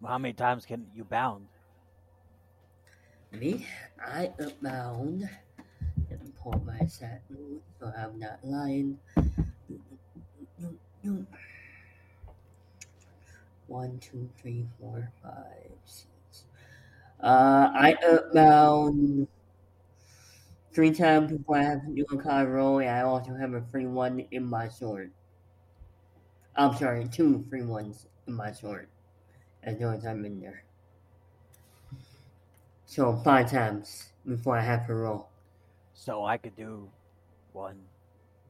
Well, 0.00 0.12
how 0.12 0.18
many 0.18 0.34
times 0.34 0.66
can 0.66 0.86
you 0.94 1.04
bound? 1.04 1.46
Me? 3.32 3.66
I 4.04 4.32
abound. 4.38 5.28
Let 6.10 6.22
me 6.22 6.32
pull 6.40 6.62
my 6.64 6.78
note 6.78 7.62
so 7.80 7.92
I'm 7.96 8.18
not 8.18 8.38
lying. 8.44 8.98
One, 13.66 13.98
two, 13.98 14.28
three, 14.40 14.66
four, 14.80 15.10
five, 15.22 15.72
six. 15.84 16.44
Uh, 17.20 17.70
I 17.74 17.96
abound 18.06 19.28
three 20.76 20.90
times 20.92 21.32
before 21.32 21.56
I 21.56 21.62
have 21.62 21.86
to 21.86 21.94
do 21.94 22.04
a 22.12 22.16
card 22.18 22.50
roll, 22.50 22.80
and 22.80 22.90
I 22.90 23.00
also 23.00 23.34
have 23.34 23.54
a 23.54 23.62
free 23.72 23.86
one 23.86 24.26
in 24.30 24.44
my 24.44 24.68
sword. 24.68 25.10
I'm 26.54 26.76
sorry, 26.76 27.08
two 27.08 27.46
free 27.48 27.62
ones 27.62 28.06
in 28.26 28.34
my 28.34 28.52
sword. 28.52 28.88
As 29.62 29.80
long 29.80 29.94
as 29.96 30.04
I'm 30.04 30.22
in 30.26 30.38
there. 30.38 30.64
So 32.84 33.16
five 33.24 33.50
times 33.50 34.10
before 34.28 34.58
I 34.58 34.60
have 34.60 34.86
to 34.88 34.94
roll. 34.94 35.30
So 35.94 36.26
I 36.26 36.36
could 36.36 36.54
do 36.56 36.90
one, 37.54 37.78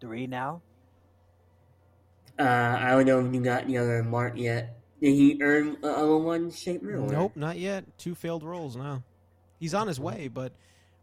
three 0.01 0.27
now. 0.27 0.63
Uh, 2.41 2.43
I 2.43 2.91
don't 2.91 3.07
know 3.07 3.25
if 3.25 3.33
you 3.33 3.41
got 3.41 3.69
the 3.69 3.79
other 3.79 4.03
mark 4.03 4.33
yet. 4.37 4.77
Did 5.01 5.15
he 5.15 5.39
earn 5.41 5.77
a 5.85 5.87
other 5.87 6.17
one, 6.19 6.51
Shaper? 6.51 6.97
or- 6.97 7.09
Nope, 7.09 7.37
not 7.37 7.57
yet. 7.57 7.85
Two 7.99 8.17
failed 8.17 8.43
rolls 8.43 8.75
now. 8.77 9.05
He's 9.61 9.75
on 9.75 9.87
his 9.87 10.01
way, 10.01 10.27
but 10.27 10.53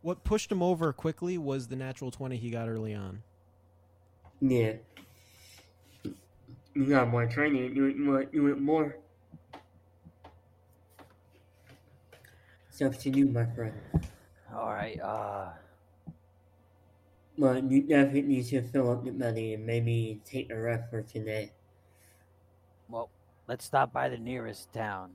what 0.03 0.23
pushed 0.23 0.51
him 0.51 0.61
over 0.61 0.93
quickly 0.93 1.37
was 1.39 1.67
the 1.69 1.75
natural 1.75 2.11
20 2.11 2.37
he 2.37 2.51
got 2.51 2.69
early 2.69 2.93
on. 2.93 3.23
Yeah. 4.41 4.73
you 6.75 6.85
got 6.87 7.07
more 7.09 7.25
training. 7.27 7.75
You 7.75 7.85
you 7.85 8.11
want 8.11 8.33
you 8.33 8.43
want 8.43 8.61
more. 8.61 8.97
It's 12.69 12.81
up 12.81 12.97
to 12.99 13.09
you, 13.09 13.27
my 13.27 13.45
friend. 13.45 13.79
All 14.53 14.73
right. 14.73 14.99
Uh, 14.99 15.53
But 17.37 17.69
you 17.69 17.83
definitely 17.83 18.23
need 18.23 18.45
to 18.47 18.63
fill 18.63 18.89
up 18.89 19.03
the 19.03 19.11
money 19.11 19.53
and 19.53 19.65
maybe 19.67 20.19
take 20.25 20.49
a 20.49 20.59
rest 20.59 20.89
for 20.89 21.03
today. 21.03 21.51
well, 22.89 23.09
let's 23.47 23.65
stop 23.65 23.91
by 23.91 24.09
the 24.09 24.17
nearest 24.17 24.71
town, 24.73 25.11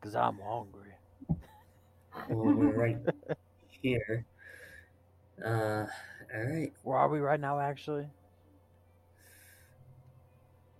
cause 0.00 0.14
I'm 0.14 0.38
hungry. 0.40 0.94
Well, 2.28 2.52
we're 2.54 2.72
right 2.72 2.98
here. 3.82 4.24
Uh, 5.44 5.86
all 6.34 6.44
right. 6.44 6.72
Where 6.82 6.98
are 6.98 7.08
we 7.08 7.20
right 7.20 7.40
now, 7.40 7.58
actually? 7.58 8.06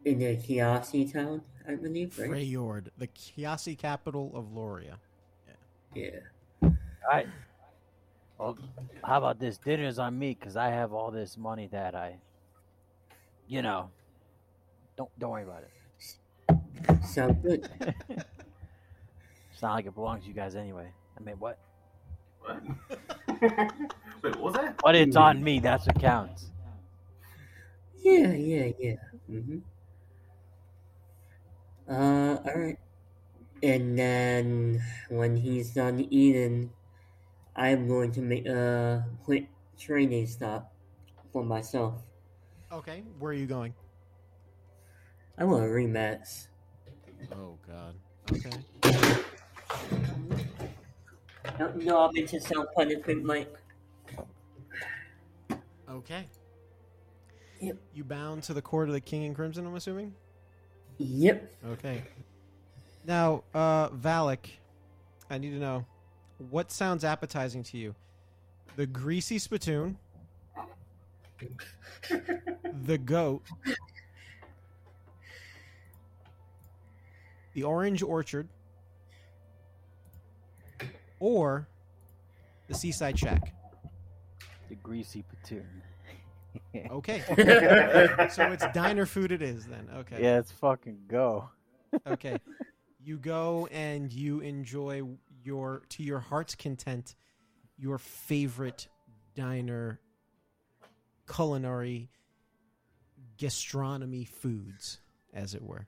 In 0.05 0.19
the 0.19 0.37
Kiasi 0.37 1.13
town, 1.13 1.43
I 1.69 1.75
believe, 1.77 2.19
right? 2.19 2.29
Freyord, 2.29 2.91
the 2.99 3.07
Kiasi 3.09 3.79
capital 3.79 4.33
of 4.35 4.53
Loria. 4.53 4.99
Yeah. 5.95 6.21
All 6.63 6.73
right. 7.13 7.29
Well, 8.39 8.59
how 9.05 9.19
about 9.19 9.39
this? 9.39 9.59
Dinner's 9.59 9.99
on 9.99 10.19
me, 10.19 10.35
cause 10.35 10.57
I 10.57 10.71
have 10.71 10.93
all 10.93 11.11
this 11.11 11.37
money 11.37 11.69
that 11.71 11.95
I, 11.95 12.17
you 13.47 13.63
know, 13.63 13.91
don't 14.97 15.11
don't 15.21 15.31
worry 15.31 15.45
about 15.45 15.63
it. 15.63 17.05
Sounds 17.05 17.37
good. 17.43 17.69
It's 19.63 19.63
not 19.63 19.75
like 19.75 19.87
it 19.87 19.95
belongs 19.95 20.23
to 20.23 20.29
you 20.29 20.35
guys 20.35 20.57
anyway. 20.57 20.89
I 21.17 21.23
mean, 21.23 21.37
what? 21.39 21.57
What? 22.43 22.63
Wait, 24.23 24.37
what 24.37 24.41
was 24.41 24.55
that? 24.55 24.81
But 24.83 24.95
it's 24.95 25.17
on 25.17 25.43
me. 25.43 25.61
That's 25.61 25.87
what 25.87 26.01
counts. 26.01 26.51
Yeah, 28.03 28.33
yeah, 28.33 28.73
yeah. 28.79 28.95
Mm-hmm. 29.31 29.59
Uh, 31.89 32.37
alright. 32.49 32.79
And 33.63 33.97
then 33.97 34.83
when 35.09 35.37
he's 35.37 35.71
done 35.71 36.07
eating, 36.11 36.71
I'm 37.55 37.87
going 37.87 38.11
to 38.13 38.21
make 38.21 38.47
a 38.47 39.07
quick 39.25 39.49
training 39.79 40.27
stop 40.27 40.73
for 41.33 41.45
myself. 41.45 42.03
Okay, 42.73 43.05
where 43.19 43.31
are 43.31 43.35
you 43.35 43.47
going? 43.47 43.75
I 45.39 45.45
want 45.45 45.65
a 45.65 45.67
rematch. 45.67 46.47
Oh 47.33 47.59
God. 47.67 47.95
Okay. 48.33 48.51
No, 51.59 51.73
no, 51.77 51.99
I'm 52.01 52.17
into 52.17 52.41
self 52.41 52.67
punishment, 52.75 53.25
Mike. 53.25 53.53
Okay. 55.91 56.27
Yep. 57.61 57.77
You 57.95 58.05
bound 58.05 58.43
to 58.45 58.55
the 58.55 58.63
court 58.63 58.89
of 58.89 58.95
the 58.95 59.01
King 59.01 59.25
and 59.25 59.35
Crimson, 59.35 59.67
I'm 59.67 59.75
assuming? 59.75 60.15
Yep. 60.99 61.53
Okay. 61.73 62.03
Now, 63.07 63.45
uh, 63.55 63.89
Valik, 63.91 64.47
I 65.31 65.39
need 65.39 65.51
to 65.51 65.59
know 65.59 65.85
what 66.51 66.71
sounds 66.71 67.05
appetizing 67.05 67.63
to 67.65 67.79
you? 67.79 67.95
The 68.77 68.87
greasy 68.87 69.39
spittoon, 69.39 69.99
the 72.85 72.99
goat, 72.99 73.43
the 77.55 77.63
orange 77.65 78.03
orchard, 78.03 78.49
or 81.23 81.69
the 82.67 82.75
seaside 82.75 83.17
shack. 83.17 83.55
The 84.69 84.75
greasy 84.75 85.23
platoon. 85.23 85.67
Okay. 86.91 87.23
so 88.31 88.51
it's 88.51 88.65
diner 88.75 89.07
food 89.07 89.33
it 89.33 89.41
is 89.41 89.65
then. 89.65 89.89
Okay. 89.95 90.23
Yeah, 90.23 90.35
let's 90.35 90.53
fucking 90.53 90.99
go. 91.09 91.49
Okay. 92.07 92.39
You 93.03 93.17
go 93.17 93.69
and 93.71 94.13
you 94.13 94.41
enjoy 94.41 95.03
your 95.43 95.83
to 95.91 96.03
your 96.03 96.21
heart's 96.21 96.55
content 96.55 97.15
your 97.79 97.99
favorite 97.99 98.89
diner 99.35 99.99
culinary 101.31 102.11
gastronomy 103.39 104.25
foods 104.25 105.01
as 105.33 105.55
it 105.55 105.63
were. 105.63 105.87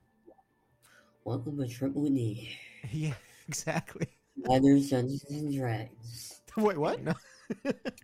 Welcome 1.25 1.59
to 1.59 1.69
Triple 1.69 2.09
D. 2.09 2.57
Yeah, 2.91 3.15
exactly. 3.49 4.09
Letters, 4.37 4.91
Dungeons 4.91 5.25
and 5.31 5.53
Dragons. 5.55 6.41
Wait, 6.57 6.79
what? 6.79 7.03
No. 7.03 7.15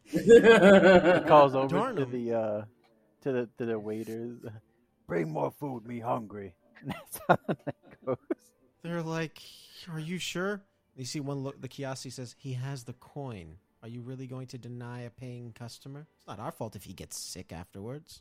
He 0.04 0.40
calls 1.26 1.54
over 1.54 1.68
Darn 1.68 1.96
to 1.96 2.02
'em. 2.02 2.10
the 2.10 2.34
uh 2.34 2.64
to 3.22 3.32
the 3.32 3.48
to 3.58 3.66
the 3.66 3.78
waiters. 3.78 4.38
Bring 5.06 5.30
more 5.32 5.50
food, 5.50 5.86
me 5.86 5.98
hungry. 6.00 6.54
And 6.80 6.90
that's 6.92 7.20
how 7.26 7.36
that 7.48 7.74
goes. 8.04 8.16
They're 8.82 9.02
like, 9.02 9.40
"Are 9.90 9.98
you 10.00 10.18
sure?" 10.18 10.62
You 10.96 11.04
see 11.04 11.20
one 11.20 11.38
look 11.38 11.60
the 11.60 11.68
Kiasi 11.68 12.12
says, 12.12 12.34
"He 12.38 12.52
has 12.54 12.84
the 12.84 12.92
coin. 12.94 13.56
Are 13.82 13.88
you 13.88 14.02
really 14.02 14.26
going 14.26 14.46
to 14.48 14.58
deny 14.58 15.00
a 15.02 15.10
paying 15.10 15.52
customer? 15.52 16.06
It's 16.18 16.26
not 16.26 16.38
our 16.38 16.52
fault 16.52 16.76
if 16.76 16.84
he 16.84 16.92
gets 16.92 17.18
sick 17.18 17.52
afterwards." 17.52 18.20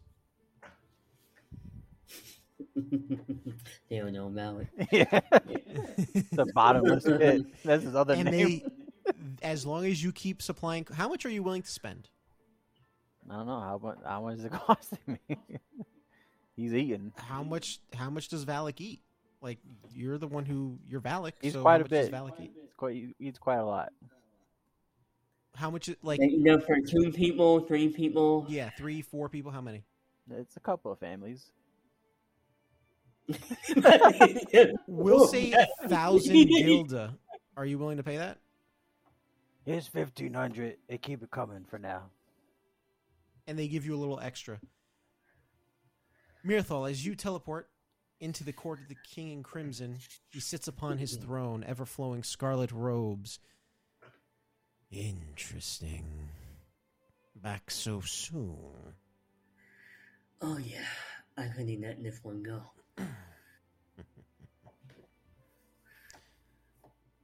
They 3.90 3.98
don't 3.98 4.14
know 4.14 4.27
about 4.27 4.61
it. 4.61 4.88
yeah. 4.91 5.19
the 6.31 6.45
bottomless 6.53 7.03
pit. 7.06 7.45
That's 7.64 7.84
his 7.84 7.95
other 7.95 8.14
and 8.14 8.30
name. 8.30 8.61
they 8.61 9.14
as 9.41 9.65
long 9.65 9.86
as 9.86 10.03
you 10.03 10.11
keep 10.11 10.41
supplying 10.41 10.86
how 10.94 11.10
much 11.10 11.26
are 11.26 11.30
you 11.30 11.41
willing 11.44 11.61
to 11.64 11.69
spend 11.72 12.10
I 13.30 13.36
don't 13.38 13.48
know 13.48 13.60
how 13.60 13.80
much 13.81 13.98
how 14.06 14.22
much 14.23 14.38
is 14.38 14.45
it 14.45 14.52
costing 14.52 14.98
me. 15.07 15.38
He's 16.56 16.73
eating. 16.73 17.11
how 17.15 17.44
much 17.44 17.80
how 17.95 18.10
much 18.10 18.27
does 18.30 18.45
Valik 18.45 18.80
eat 18.81 19.02
like 19.41 19.57
you're 19.94 20.18
the 20.18 20.27
one 20.27 20.45
who 20.45 20.77
you're 20.88 21.02
Valik 21.02 21.34
He's 21.41 21.53
so 21.53 21.61
quite 21.61 21.72
how 21.73 21.77
a 21.77 21.80
much 21.81 21.90
bit. 21.90 22.11
does 22.11 22.19
Valik 22.22 22.40
eat 22.41 22.52
It's 22.64 22.73
quite 22.76 22.94
he 22.95 23.15
eats 23.19 23.40
quite 23.40 23.57
a 23.60 23.65
lot. 23.65 23.90
how 25.56 25.69
much 25.72 25.90
it- 25.90 25.98
like 26.03 26.19
Like, 26.19 26.31
you 26.31 26.44
know, 26.44 26.60
for 26.60 26.77
two 26.81 27.11
people, 27.11 27.61
three 27.61 27.90
people. 27.90 28.45
yeah 28.49 28.69
three 28.77 29.02
four 29.02 29.27
people 29.30 29.52
how 29.52 29.61
many 29.61 29.84
It's 30.31 30.56
a 30.57 30.60
couple 30.60 30.91
of 30.91 30.99
families. 30.99 31.52
we'll 34.88 35.23
oh, 35.23 35.27
say 35.27 35.51
a 35.51 35.68
thousand 35.88 36.47
gilda. 36.47 37.15
Are 37.56 37.65
you 37.65 37.77
willing 37.77 37.97
to 37.97 38.03
pay 38.03 38.18
that? 38.18 38.38
Here's 39.65 39.88
fifteen 39.88 40.34
hundred. 40.34 40.77
And 40.89 41.01
keep 41.01 41.22
it 41.23 41.31
coming 41.31 41.65
for 41.69 41.77
now. 41.80 42.03
and 43.47 43.57
they 43.57 43.68
give 43.68 43.85
you 43.85 43.95
a 43.95 43.97
little 43.97 44.19
extra. 44.19 44.60
Mirthal 46.45 46.89
as 46.89 47.06
you 47.06 47.15
teleport 47.15 47.69
into 48.19 48.43
the 48.43 48.53
court 48.53 48.80
of 48.80 48.88
the 48.88 48.95
king 49.03 49.31
in 49.31 49.43
crimson 49.43 49.97
he 50.30 50.39
sits 50.39 50.68
upon 50.68 50.97
his 50.97 51.15
throne 51.15 51.64
ever 51.68 51.85
flowing 51.85 52.23
scarlet 52.23 52.72
robes. 52.72 53.39
Interesting. 54.91 56.30
Back 57.35 57.72
so 57.72 58.01
soon. 58.01 58.95
Oh 60.41 60.57
yeah, 60.57 60.80
I 61.38 61.47
couldn't 61.47 61.81
let 61.81 62.01
this 62.01 62.19
one 62.23 62.43
go. 62.43 62.61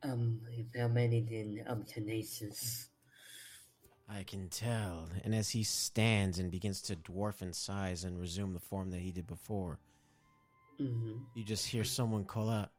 um, 0.03 0.41
if 0.51 0.65
I'm 0.79 0.97
anything, 0.97 1.63
I'm 1.67 1.83
tenacious. 1.83 2.89
I 4.09 4.23
can 4.23 4.49
tell. 4.49 5.09
And 5.23 5.33
as 5.33 5.49
he 5.49 5.63
stands 5.63 6.39
and 6.39 6.51
begins 6.51 6.81
to 6.83 6.95
dwarf 6.95 7.41
in 7.41 7.53
size 7.53 8.03
and 8.03 8.19
resume 8.19 8.53
the 8.53 8.59
form 8.59 8.91
that 8.91 8.99
he 8.99 9.11
did 9.11 9.27
before, 9.27 9.79
hmm 10.77 11.13
you 11.33 11.43
just 11.43 11.67
hear 11.67 11.83
someone 11.83 12.25
call 12.25 12.49
out, 12.49 12.69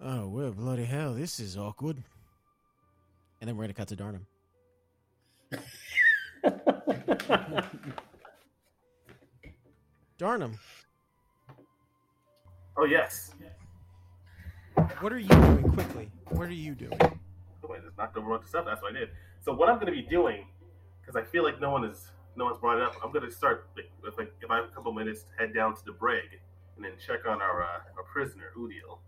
Oh, 0.00 0.28
well, 0.28 0.52
bloody 0.52 0.84
hell, 0.84 1.14
this 1.14 1.40
is 1.40 1.56
awkward. 1.56 2.02
And 3.40 3.48
then 3.48 3.56
we're 3.56 3.64
going 3.64 3.74
to 3.74 3.74
cut 3.74 3.88
to 3.88 3.96
Darnum. 3.96 4.26
Darnum, 10.18 10.58
Oh 12.76 12.84
yes. 12.84 13.32
what 15.00 15.12
are 15.12 15.18
you 15.18 15.28
doing 15.28 15.70
quickly? 15.72 16.10
What 16.30 16.48
are 16.48 16.52
you 16.52 16.74
doing? 16.74 16.98
Oh, 17.00 17.68
Wait, 17.68 17.84
just 17.84 17.96
knocked 17.98 18.16
over 18.16 18.28
a 18.28 18.30
bunch 18.30 18.44
of 18.44 18.48
stuff. 18.48 18.64
That's 18.66 18.82
what 18.82 18.94
I 18.94 18.98
did. 18.98 19.10
So 19.40 19.52
what 19.52 19.68
I'm 19.68 19.76
going 19.76 19.86
to 19.86 19.92
be 19.92 20.02
doing, 20.02 20.46
because 21.00 21.16
I 21.16 21.22
feel 21.22 21.44
like 21.44 21.60
no 21.60 21.70
one 21.70 21.84
is, 21.84 22.10
no 22.36 22.46
one's 22.46 22.58
brought 22.58 22.78
it 22.78 22.82
up. 22.82 22.94
I'm 23.04 23.12
going 23.12 23.24
to 23.24 23.30
start 23.30 23.68
like, 23.76 23.90
with 24.02 24.16
like 24.16 24.32
if 24.40 24.50
I 24.50 24.56
have 24.56 24.64
a 24.66 24.68
couple 24.68 24.92
minutes, 24.92 25.26
head 25.38 25.54
down 25.54 25.74
to 25.76 25.84
the 25.84 25.92
brig 25.92 26.40
and 26.76 26.84
then 26.84 26.92
check 27.04 27.26
on 27.28 27.42
our 27.42 27.62
uh, 27.62 27.96
our 27.96 28.04
prisoner 28.04 28.52
Udiel. 28.58 28.98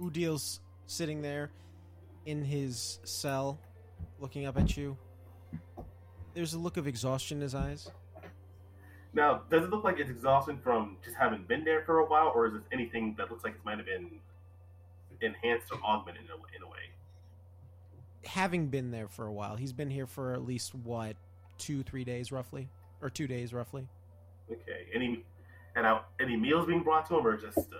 Udil's 0.00 0.60
sitting 0.86 1.22
there 1.22 1.50
in 2.26 2.44
his 2.44 3.00
cell, 3.04 3.58
looking 4.20 4.46
up 4.46 4.58
at 4.58 4.76
you. 4.76 4.96
There's 6.34 6.54
a 6.54 6.58
look 6.58 6.76
of 6.76 6.86
exhaustion 6.86 7.38
in 7.38 7.42
his 7.42 7.54
eyes. 7.54 7.90
Now, 9.14 9.42
does 9.50 9.62
it 9.62 9.70
look 9.70 9.84
like 9.84 9.98
it's 9.98 10.10
exhaustion 10.10 10.58
from 10.62 10.96
just 11.04 11.16
having 11.16 11.44
been 11.44 11.64
there 11.64 11.82
for 11.86 12.00
a 12.00 12.04
while, 12.04 12.32
or 12.34 12.46
is 12.46 12.54
this 12.54 12.62
anything 12.72 13.14
that 13.16 13.30
looks 13.30 13.44
like 13.44 13.54
it 13.54 13.64
might 13.64 13.78
have 13.78 13.86
been 13.86 14.10
enhanced 15.20 15.70
or 15.70 15.78
augmented 15.84 16.24
in 16.24 16.30
a, 16.30 16.34
in 16.56 16.62
a 16.62 16.66
way? 16.66 16.90
having 18.26 18.68
been 18.68 18.90
there 18.90 19.08
for 19.08 19.26
a 19.26 19.32
while, 19.32 19.56
he's 19.56 19.72
been 19.72 19.90
here 19.90 20.06
for 20.06 20.32
at 20.32 20.44
least 20.44 20.74
what 20.74 21.16
two, 21.58 21.82
three 21.82 22.04
days 22.04 22.32
roughly, 22.32 22.68
or 23.00 23.10
two 23.10 23.26
days 23.26 23.52
roughly. 23.52 23.86
Okay. 24.50 24.86
Any 24.92 25.24
And 25.76 25.86
out 25.86 26.08
any 26.20 26.36
meals 26.36 26.66
being 26.66 26.82
brought 26.82 27.06
to 27.06 27.18
him, 27.18 27.26
or 27.26 27.36
just 27.36 27.58
uh, 27.58 27.76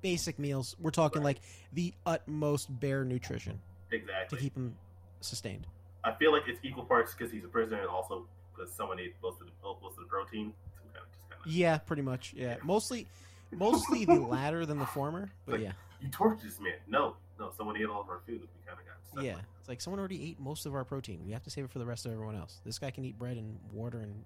Basic 0.00 0.38
meals. 0.38 0.76
We're 0.80 0.90
talking 0.90 1.22
like 1.22 1.38
the 1.72 1.92
utmost 2.06 2.68
bare 2.78 3.04
nutrition 3.04 3.60
exactly, 3.90 4.36
to 4.36 4.42
keep 4.42 4.56
him 4.56 4.76
sustained. 5.20 5.66
I 6.04 6.12
feel 6.12 6.32
like 6.32 6.44
it's 6.46 6.60
equal 6.62 6.84
parts 6.84 7.14
because 7.14 7.32
he's 7.32 7.44
a 7.44 7.48
prisoner, 7.48 7.80
and 7.80 7.88
also 7.88 8.26
because 8.58 8.72
someone 8.72 8.98
ate 8.98 9.14
most 9.22 9.40
of 9.40 9.46
the 9.46 9.52
oh, 9.64 9.78
most 9.82 9.98
of 9.98 10.04
the 10.04 10.08
protein. 10.08 10.52
Kind 10.92 11.04
of 11.04 11.12
just 11.12 11.30
kind 11.30 11.40
of 11.44 11.52
Yeah, 11.52 11.78
pretty 11.78 12.02
much. 12.02 12.34
Yeah, 12.36 12.56
mostly, 12.62 13.06
mostly 13.52 14.04
the 14.04 14.14
latter 14.14 14.66
than 14.66 14.78
the 14.78 14.86
former. 14.86 15.30
But 15.46 15.52
Like, 15.52 15.62
yeah, 15.62 15.72
you 16.00 16.08
tortured 16.08 16.46
this 16.48 16.60
man. 16.60 16.74
No, 16.86 17.16
no, 17.38 17.50
someone 17.56 17.76
ate 17.76 17.86
all 17.86 18.00
of 18.00 18.08
our 18.08 18.20
food. 18.26 18.40
We 18.40 18.48
kind 18.66 18.78
of 18.78 18.86
got 18.86 18.96
stuck 19.10 19.24
yeah. 19.24 19.36
with. 19.36 19.44
It's 19.60 19.68
like 19.68 19.80
someone 19.80 19.98
already 19.98 20.30
ate 20.30 20.40
most 20.40 20.66
of 20.66 20.74
our 20.74 20.84
protein. 20.84 21.20
We 21.24 21.32
have 21.32 21.42
to 21.44 21.50
save 21.50 21.64
it 21.64 21.70
for 21.70 21.78
the 21.78 21.86
rest 21.86 22.06
of 22.06 22.12
everyone 22.12 22.36
else. 22.36 22.60
This 22.64 22.78
guy 22.78 22.90
can 22.90 23.04
eat 23.04 23.18
bread 23.18 23.36
and 23.36 23.58
water 23.72 24.00
and 24.00 24.24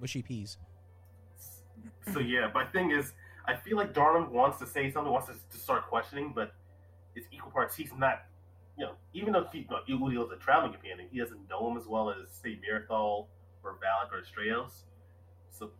mushy 0.00 0.22
peas. 0.22 0.58
So 2.12 2.20
yeah, 2.20 2.50
my 2.52 2.64
thing 2.64 2.90
is, 2.90 3.12
I 3.46 3.54
feel 3.54 3.76
like 3.76 3.94
Darnum 3.94 4.30
wants 4.30 4.58
to 4.58 4.66
say 4.66 4.90
something, 4.90 5.12
wants 5.12 5.28
to, 5.28 5.34
to 5.34 5.58
start 5.58 5.88
questioning, 5.88 6.32
but 6.34 6.52
it's 7.14 7.26
equal 7.32 7.50
parts. 7.50 7.76
He's 7.76 7.92
not, 7.96 8.22
you 8.76 8.84
know, 8.84 8.92
even 9.12 9.32
though 9.32 9.46
he, 9.52 9.60
you 9.60 9.66
know, 9.70 10.06
Uliel's 10.06 10.30
oh 10.30 10.34
a 10.34 10.38
traveling 10.38 10.72
companion, 10.72 11.08
he 11.10 11.18
doesn't 11.18 11.48
know 11.48 11.70
him 11.70 11.76
as 11.76 11.86
well 11.86 12.10
as 12.10 12.30
say 12.30 12.58
Mirthal 12.68 13.26
or 13.68 13.74
Valik 13.74 14.12
or 14.12 14.24
Strauss. 14.24 14.84
So, 15.50 15.70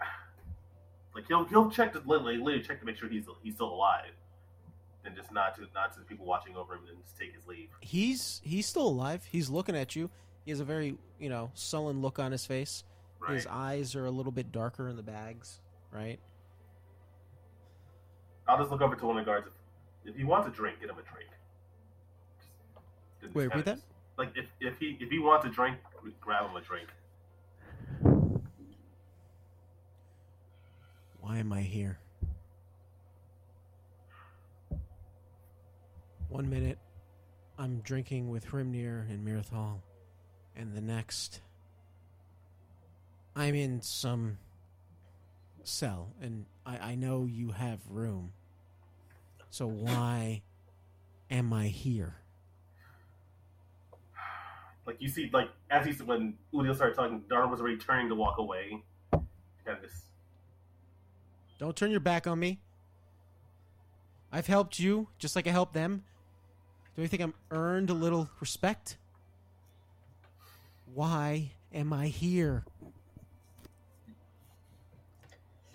like 1.14 1.26
he'll 1.28 1.44
he'll 1.44 1.70
check 1.70 1.92
to 1.92 2.02
literally, 2.04 2.36
literally 2.38 2.62
check 2.62 2.80
to 2.80 2.86
make 2.86 2.96
sure 2.96 3.08
he's 3.08 3.24
he's 3.42 3.54
still 3.54 3.72
alive, 3.72 4.12
and 5.04 5.14
just 5.16 5.32
not 5.32 5.54
to 5.56 5.62
not 5.74 5.92
to 5.94 6.00
the 6.00 6.04
people 6.04 6.26
watching 6.26 6.56
over 6.56 6.74
him 6.74 6.80
and 6.88 6.98
just 7.02 7.18
take 7.18 7.34
his 7.34 7.46
leave. 7.46 7.68
He's 7.80 8.40
he's 8.44 8.66
still 8.66 8.86
alive. 8.88 9.24
He's 9.30 9.48
looking 9.50 9.76
at 9.76 9.94
you. 9.96 10.10
He 10.44 10.50
has 10.50 10.60
a 10.60 10.64
very 10.64 10.96
you 11.18 11.28
know 11.28 11.50
sullen 11.54 12.00
look 12.02 12.18
on 12.18 12.32
his 12.32 12.44
face. 12.46 12.84
Right. 13.20 13.34
His 13.34 13.46
eyes 13.46 13.96
are 13.96 14.04
a 14.04 14.10
little 14.10 14.32
bit 14.32 14.52
darker 14.52 14.88
in 14.88 14.96
the 14.96 15.02
bags, 15.02 15.60
right? 15.90 16.18
I'll 18.46 18.58
just 18.58 18.70
look 18.70 18.80
over 18.82 18.94
to 18.94 19.06
one 19.06 19.18
of 19.18 19.24
the 19.24 19.28
guards. 19.30 19.48
If, 20.04 20.10
if 20.12 20.16
he 20.16 20.22
wants 20.24 20.46
a 20.46 20.50
drink, 20.50 20.80
get 20.80 20.90
him 20.90 20.96
a 20.96 21.02
drink. 21.12 21.30
Just- 23.20 23.34
Wait, 23.34 23.50
kinda 23.50 23.64
that? 23.64 23.74
just- 23.76 23.86
Like 24.18 24.30
if, 24.36 24.44
if 24.60 24.78
he 24.78 24.96
if 25.00 25.10
he 25.10 25.18
wants 25.18 25.44
a 25.46 25.48
drink, 25.48 25.78
grab 26.20 26.48
him 26.48 26.56
a 26.56 26.60
drink. 26.60 26.88
Why 31.26 31.38
am 31.38 31.52
I 31.52 31.62
here? 31.62 31.98
One 36.28 36.48
minute, 36.48 36.78
I'm 37.58 37.80
drinking 37.80 38.30
with 38.30 38.46
Hrimnir 38.46 39.10
and 39.10 39.26
Mirthal, 39.26 39.80
and 40.54 40.72
the 40.72 40.80
next, 40.80 41.40
I'm 43.34 43.56
in 43.56 43.82
some 43.82 44.38
cell, 45.64 46.14
and 46.22 46.46
I, 46.64 46.92
I 46.92 46.94
know 46.94 47.26
you 47.28 47.50
have 47.50 47.80
room. 47.90 48.32
So 49.50 49.66
why 49.66 50.42
am 51.28 51.52
I 51.52 51.66
here? 51.66 52.18
Like 54.86 54.98
you 55.00 55.08
see, 55.08 55.28
like 55.32 55.48
as 55.70 55.86
he's 55.86 56.00
when 56.04 56.34
Udiel 56.54 56.76
started 56.76 56.94
talking, 56.94 57.24
Darn 57.28 57.50
was 57.50 57.60
already 57.60 57.78
turning 57.78 58.08
to 58.10 58.14
walk 58.14 58.38
away. 58.38 58.84
Kind 59.10 59.26
of 59.66 59.82
just 59.82 60.05
Don't 61.58 61.76
turn 61.76 61.90
your 61.90 62.00
back 62.00 62.26
on 62.26 62.38
me. 62.38 62.60
I've 64.32 64.46
helped 64.46 64.78
you 64.78 65.08
just 65.18 65.36
like 65.36 65.46
I 65.46 65.50
helped 65.50 65.74
them. 65.74 66.04
Do 66.94 67.02
you 67.02 67.08
think 67.08 67.22
I'm 67.22 67.34
earned 67.50 67.90
a 67.90 67.94
little 67.94 68.28
respect? 68.40 68.96
Why 70.94 71.52
am 71.72 71.92
I 71.92 72.06
here? 72.06 72.64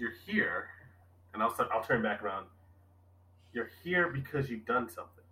you're 0.01 0.13
here, 0.25 0.67
and 1.33 1.43
I'll 1.43 1.55
I'll 1.71 1.83
turn 1.83 2.01
back 2.01 2.23
around. 2.23 2.47
You're 3.53 3.69
here 3.83 4.09
because 4.09 4.49
you've 4.49 4.65
done 4.65 4.89
something. 4.89 5.23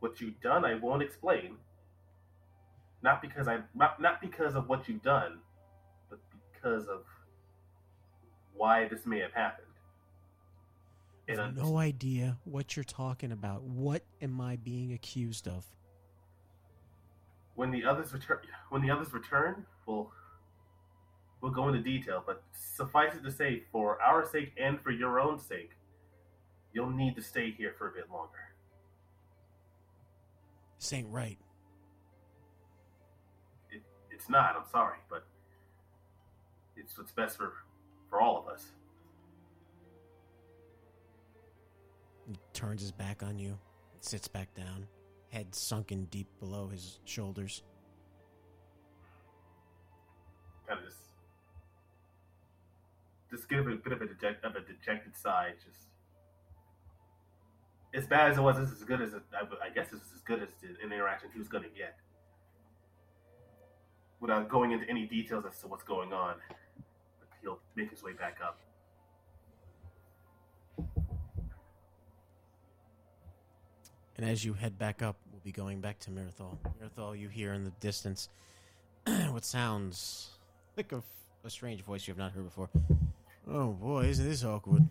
What 0.00 0.20
you've 0.20 0.40
done, 0.40 0.64
I 0.64 0.74
won't 0.74 1.02
explain. 1.02 1.56
Not 3.02 3.22
because 3.22 3.46
I 3.46 3.58
not, 3.74 4.00
not 4.00 4.20
because 4.20 4.56
of 4.56 4.68
what 4.68 4.88
you've 4.88 5.02
done, 5.02 5.38
but 6.10 6.18
because 6.52 6.88
of 6.88 7.04
why 8.54 8.88
this 8.88 9.06
may 9.06 9.20
have 9.20 9.32
happened. 9.32 9.66
And 11.28 11.40
I 11.40 11.46
have 11.46 11.56
no 11.56 11.78
idea 11.78 12.38
what 12.44 12.76
you're 12.76 12.84
talking 12.84 13.32
about. 13.32 13.62
What 13.62 14.02
am 14.20 14.40
I 14.40 14.56
being 14.56 14.92
accused 14.92 15.46
of? 15.46 15.64
when 17.54 17.70
the 17.70 17.84
others 17.84 18.12
return, 18.12 18.38
when 18.70 18.82
the 18.82 18.90
others 18.90 19.12
return, 19.12 19.64
we'll 19.86 20.10
we'll 21.40 21.52
go 21.52 21.68
into 21.68 21.80
detail. 21.80 22.22
But 22.24 22.42
suffice 22.52 23.14
it 23.14 23.24
to 23.24 23.30
say, 23.30 23.64
for 23.70 24.00
our 24.00 24.24
sake 24.28 24.52
and 24.60 24.80
for 24.80 24.90
your 24.90 25.20
own 25.20 25.38
sake, 25.38 25.70
you'll 26.72 26.90
need 26.90 27.14
to 27.16 27.22
stay 27.22 27.50
here 27.50 27.74
for 27.76 27.88
a 27.88 27.92
bit 27.92 28.10
longer. 28.10 28.30
This 30.78 30.92
ain't 30.92 31.08
right. 31.08 31.38
It, 33.70 33.82
it's 34.10 34.28
not. 34.28 34.56
I'm 34.56 34.68
sorry, 34.70 34.98
but 35.10 35.24
it's 36.76 36.96
what's 36.96 37.12
best 37.12 37.36
for 37.36 37.52
for 38.12 38.20
all 38.20 38.36
of 38.36 38.46
us. 38.52 38.66
He 42.28 42.36
turns 42.52 42.82
his 42.82 42.92
back 42.92 43.22
on 43.22 43.38
you, 43.38 43.58
sits 44.00 44.28
back 44.28 44.54
down, 44.54 44.86
head 45.30 45.54
sunken 45.54 46.04
deep 46.04 46.28
below 46.38 46.68
his 46.68 47.00
shoulders. 47.06 47.62
Kind 50.68 50.80
of 50.80 50.86
just 50.86 50.98
just 53.30 53.48
give 53.48 53.66
a 53.66 53.76
bit 53.76 53.94
of 53.94 54.02
a 54.02 54.06
deject, 54.06 54.44
of 54.44 54.56
a 54.56 54.60
dejected 54.60 55.16
sigh. 55.16 55.52
Just 55.64 55.86
as 57.94 58.06
bad 58.06 58.30
as 58.30 58.36
it 58.36 58.42
was, 58.42 58.58
this 58.58 58.68
is 58.68 58.82
as 58.82 58.84
good 58.84 59.00
as 59.00 59.14
it, 59.14 59.22
I, 59.32 59.66
I 59.66 59.70
guess 59.70 59.88
this 59.90 60.02
is 60.02 60.12
as 60.14 60.20
good 60.20 60.42
as 60.42 60.48
the 60.60 60.78
interaction 60.84 61.30
he 61.32 61.38
was 61.38 61.48
going 61.48 61.64
to 61.64 61.70
get. 61.70 61.96
Without 64.20 64.50
going 64.50 64.72
into 64.72 64.88
any 64.88 65.06
details 65.06 65.44
as 65.48 65.58
to 65.62 65.66
what's 65.66 65.82
going 65.82 66.12
on, 66.12 66.34
he'll 67.42 67.58
make 67.76 67.90
his 67.90 68.02
way 68.02 68.12
back 68.12 68.38
up. 68.42 68.58
And 74.16 74.28
as 74.28 74.44
you 74.44 74.52
head 74.52 74.78
back 74.78 75.02
up, 75.02 75.16
we'll 75.32 75.40
be 75.42 75.52
going 75.52 75.80
back 75.80 75.98
to 76.00 76.10
Mirthal. 76.10 76.56
Mirthal, 76.82 77.18
you 77.18 77.28
hear 77.28 77.52
in 77.54 77.64
the 77.64 77.72
distance 77.80 78.28
what 79.30 79.44
sounds 79.44 80.30
like 80.76 80.92
a, 80.92 80.96
f- 80.96 81.02
a 81.44 81.50
strange 81.50 81.82
voice 81.82 82.06
you 82.06 82.12
have 82.12 82.18
not 82.18 82.32
heard 82.32 82.44
before. 82.44 82.68
Oh 83.48 83.68
boy, 83.72 84.04
isn't 84.04 84.28
this 84.28 84.44
awkward? 84.44 84.86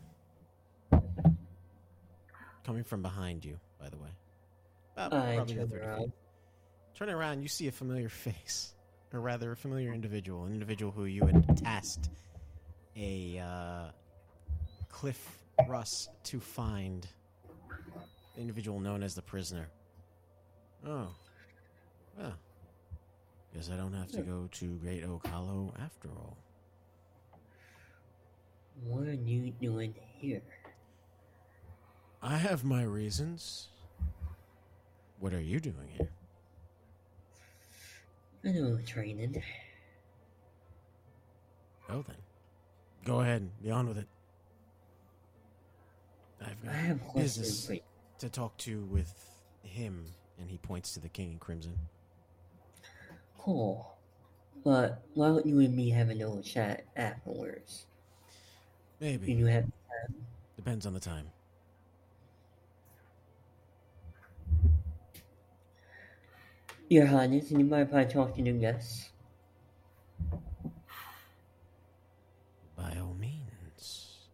Coming 2.65 2.83
from 2.83 3.01
behind 3.01 3.45
you, 3.45 3.59
by 3.79 3.89
the 3.89 3.97
way. 3.97 4.09
About 4.97 5.13
I 5.13 5.35
probably 5.35 5.55
turn 5.55 5.67
30 5.69 5.71
feet. 5.79 5.87
around. 5.87 6.11
Turning 6.95 7.15
around, 7.15 7.41
you 7.41 7.47
see 7.47 7.67
a 7.67 7.71
familiar 7.71 8.09
face, 8.09 8.73
or 9.13 9.19
rather, 9.21 9.51
a 9.51 9.55
familiar 9.55 9.93
individual, 9.93 10.43
an 10.45 10.53
individual 10.53 10.91
who 10.91 11.05
you 11.05 11.25
had 11.25 11.57
tasked 11.57 12.09
a 12.95 13.39
uh, 13.39 13.91
Cliff 14.89 15.37
Russ 15.67 16.09
to 16.25 16.39
find. 16.39 17.07
The 18.35 18.41
individual 18.41 18.79
known 18.79 19.03
as 19.03 19.15
the 19.15 19.21
prisoner. 19.21 19.67
Oh, 20.87 21.07
well, 22.17 22.33
guess 23.53 23.69
I 23.71 23.75
don't 23.75 23.93
have 23.93 24.11
to 24.11 24.21
go 24.21 24.47
to 24.51 24.65
Great 24.77 25.03
Oak 25.03 25.27
Hollow 25.27 25.73
after 25.83 26.09
all. 26.09 26.37
What 28.85 29.07
are 29.07 29.13
you 29.13 29.51
doing 29.61 29.93
here? 30.17 30.41
I 32.21 32.37
have 32.37 32.63
my 32.63 32.83
reasons. 32.83 33.67
What 35.19 35.33
are 35.33 35.41
you 35.41 35.59
doing 35.59 35.89
here? 35.97 36.09
I 38.43 38.51
know 38.51 38.79
training. 38.87 39.43
Oh, 41.89 42.03
then, 42.07 42.15
go 43.05 43.21
ahead, 43.21 43.41
and 43.41 43.51
be 43.61 43.71
on 43.71 43.87
with 43.87 43.97
it. 43.97 44.07
I've 46.41 46.55
I 46.63 46.65
got 46.65 46.75
have 46.75 47.15
business 47.15 47.69
to 48.19 48.29
talk 48.29 48.57
to 48.57 48.83
with 48.85 49.13
him, 49.63 50.05
and 50.39 50.49
he 50.49 50.57
points 50.57 50.93
to 50.93 50.99
the 50.99 51.09
King 51.09 51.33
in 51.33 51.39
Crimson. 51.39 51.77
Cool. 53.37 53.87
But 54.63 55.01
why 55.13 55.27
don't 55.27 55.45
you 55.45 55.59
and 55.59 55.75
me 55.75 55.89
have 55.89 56.09
a 56.09 56.13
little 56.13 56.41
chat 56.41 56.83
afterwards? 56.95 57.85
Do 58.99 59.07
Maybe 59.07 59.33
you 59.33 59.47
have 59.47 59.65
depends 60.55 60.85
on 60.85 60.93
the 60.93 60.99
time. 60.99 61.25
Your 66.89 67.05
Highness, 67.05 67.47
do 67.47 67.57
you 67.57 67.63
mind 67.63 67.87
if 67.87 67.95
I 67.95 68.03
talk 68.03 68.35
to 68.35 68.43
the 68.43 68.51
guests? 68.51 69.09
By 72.75 72.97
all 72.99 73.15
means, 73.17 74.27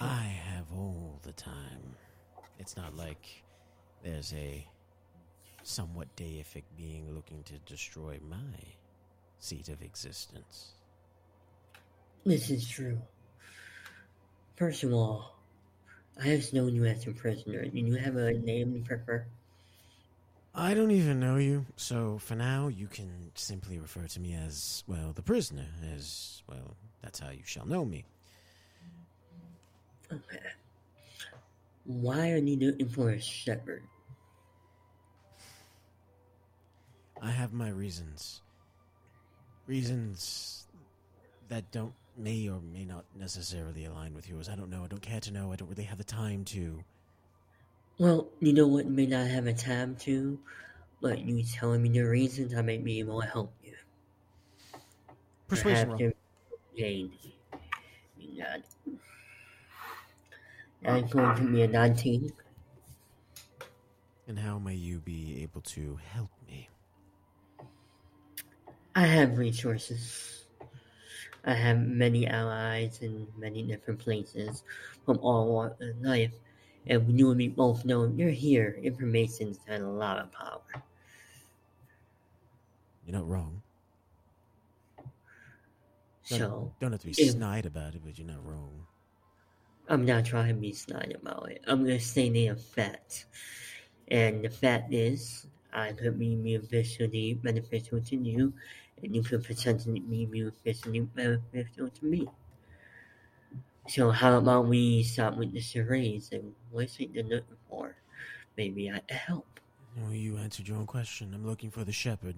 I 0.00 0.22
have 0.22 0.64
all 0.72 1.20
the 1.22 1.27
time. 1.38 1.96
It's 2.58 2.76
not 2.76 2.94
like 2.96 3.24
there's 4.02 4.34
a 4.34 4.66
somewhat 5.62 6.14
deific 6.16 6.64
being 6.76 7.14
looking 7.14 7.42
to 7.44 7.54
destroy 7.60 8.18
my 8.28 8.58
seat 9.38 9.68
of 9.68 9.80
existence. 9.82 10.72
This 12.26 12.50
is 12.50 12.68
true. 12.68 12.98
First 14.56 14.82
of 14.82 14.92
all, 14.92 15.36
I 16.20 16.26
have 16.26 16.52
known 16.52 16.74
you 16.74 16.84
as 16.84 17.06
a 17.06 17.12
prisoner. 17.12 17.64
Do 17.64 17.78
you 17.78 17.94
have 17.94 18.16
a 18.16 18.32
name 18.34 18.74
you 18.74 18.82
prefer? 18.82 19.24
I 20.54 20.74
don't 20.74 20.90
even 20.90 21.20
know 21.20 21.36
you, 21.36 21.66
so 21.76 22.18
for 22.18 22.34
now 22.34 22.66
you 22.66 22.88
can 22.88 23.30
simply 23.34 23.78
refer 23.78 24.08
to 24.08 24.20
me 24.20 24.34
as, 24.34 24.82
well, 24.88 25.12
the 25.14 25.22
prisoner, 25.22 25.66
as, 25.94 26.42
well, 26.48 26.74
that's 27.02 27.20
how 27.20 27.30
you 27.30 27.42
shall 27.44 27.66
know 27.66 27.84
me. 27.84 28.04
Okay. 30.12 30.40
Why 31.88 32.32
are 32.32 32.36
you 32.36 32.56
looking 32.56 32.90
for 32.90 33.08
a 33.08 33.18
shepherd? 33.18 33.82
I 37.22 37.30
have 37.30 37.54
my 37.54 37.70
reasons. 37.70 38.42
Reasons 39.66 40.66
that 41.48 41.70
don't 41.72 41.94
may 42.14 42.46
or 42.46 42.60
may 42.60 42.84
not 42.84 43.06
necessarily 43.18 43.86
align 43.86 44.12
with 44.12 44.28
yours. 44.28 44.50
I 44.50 44.54
don't 44.54 44.68
know. 44.68 44.84
I 44.84 44.86
don't 44.86 45.00
care 45.00 45.20
to 45.20 45.32
know. 45.32 45.50
I 45.50 45.56
don't 45.56 45.70
really 45.70 45.84
have 45.84 45.96
the 45.96 46.04
time 46.04 46.44
to. 46.46 46.84
Well, 47.96 48.28
you 48.40 48.52
know 48.52 48.66
what? 48.66 48.84
May 48.84 49.06
not 49.06 49.26
have 49.26 49.46
a 49.46 49.54
time 49.54 49.96
to, 50.00 50.38
but 51.00 51.20
you 51.20 51.42
telling 51.42 51.82
me 51.82 51.88
the 51.88 52.02
reasons, 52.02 52.52
I 52.52 52.60
may 52.60 52.76
be 52.76 52.98
able 52.98 53.22
to 53.22 53.26
help 53.26 53.54
you. 53.64 53.72
Persuasion 55.48 55.88
roll. 55.88 56.12
Not. 58.36 58.60
That's 60.82 61.12
going 61.12 61.36
to 61.36 61.42
be 61.52 61.62
a 61.62 61.68
19. 61.68 62.32
And 64.28 64.38
how 64.38 64.58
may 64.58 64.74
you 64.74 65.00
be 65.00 65.42
able 65.42 65.62
to 65.62 65.98
help 66.12 66.30
me? 66.46 66.68
I 68.94 69.06
have 69.06 69.38
resources. 69.38 70.44
I 71.44 71.54
have 71.54 71.78
many 71.78 72.26
allies 72.26 72.98
in 73.00 73.26
many 73.38 73.62
different 73.62 74.00
places 74.00 74.64
from 75.04 75.18
all 75.18 75.46
walks 75.52 75.80
of 75.80 76.00
life. 76.02 76.32
And 76.86 77.18
you 77.18 77.30
and 77.30 77.38
me 77.38 77.48
both 77.48 77.84
know 77.84 78.06
you're 78.06 78.30
here, 78.30 78.78
information's 78.82 79.58
had 79.66 79.80
a 79.80 79.88
lot 79.88 80.18
of 80.18 80.32
power. 80.32 80.60
You're 83.06 83.16
not 83.16 83.28
wrong. 83.28 83.62
Don't, 86.28 86.38
So, 86.38 86.74
don't 86.80 86.92
have 86.92 87.00
to 87.00 87.06
be 87.06 87.12
if- 87.12 87.30
snide 87.30 87.64
about 87.66 87.94
it, 87.94 88.02
but 88.04 88.18
you're 88.18 88.26
not 88.26 88.44
wrong. 88.44 88.86
I'm 89.90 90.04
not 90.04 90.26
trying 90.26 90.48
to 90.48 90.60
be 90.60 90.74
snide 90.74 91.16
about 91.18 91.50
it. 91.50 91.62
I'm 91.66 91.82
gonna 91.82 91.98
say 91.98 92.28
the 92.28 92.54
fact. 92.54 93.24
And 94.08 94.44
the 94.44 94.50
fact 94.50 94.92
is, 94.92 95.46
I 95.72 95.92
could 95.92 96.18
be 96.18 96.36
mutually 96.36 97.34
beneficial 97.42 98.00
to 98.00 98.16
you, 98.16 98.52
and 99.02 99.16
you 99.16 99.22
could 99.22 99.44
potentially 99.44 100.00
be 100.00 100.26
mutually 100.26 101.00
beneficial 101.00 101.88
to 101.88 102.04
me. 102.04 102.28
So 103.88 104.10
how 104.10 104.36
about 104.36 104.66
we 104.66 105.02
start 105.02 105.38
with 105.38 105.54
the 105.54 105.60
charades 105.60 106.32
and 106.32 106.52
what's 106.70 107.00
it 107.00 107.08
you're 107.14 107.24
looking 107.24 107.56
for? 107.70 107.96
Maybe 108.58 108.90
I 108.90 109.00
help. 109.10 109.60
Well, 109.96 110.12
you 110.12 110.36
answered 110.36 110.68
your 110.68 110.76
own 110.76 110.86
question. 110.86 111.32
I'm 111.32 111.46
looking 111.46 111.70
for 111.70 111.84
the 111.84 111.92
shepherd, 111.92 112.36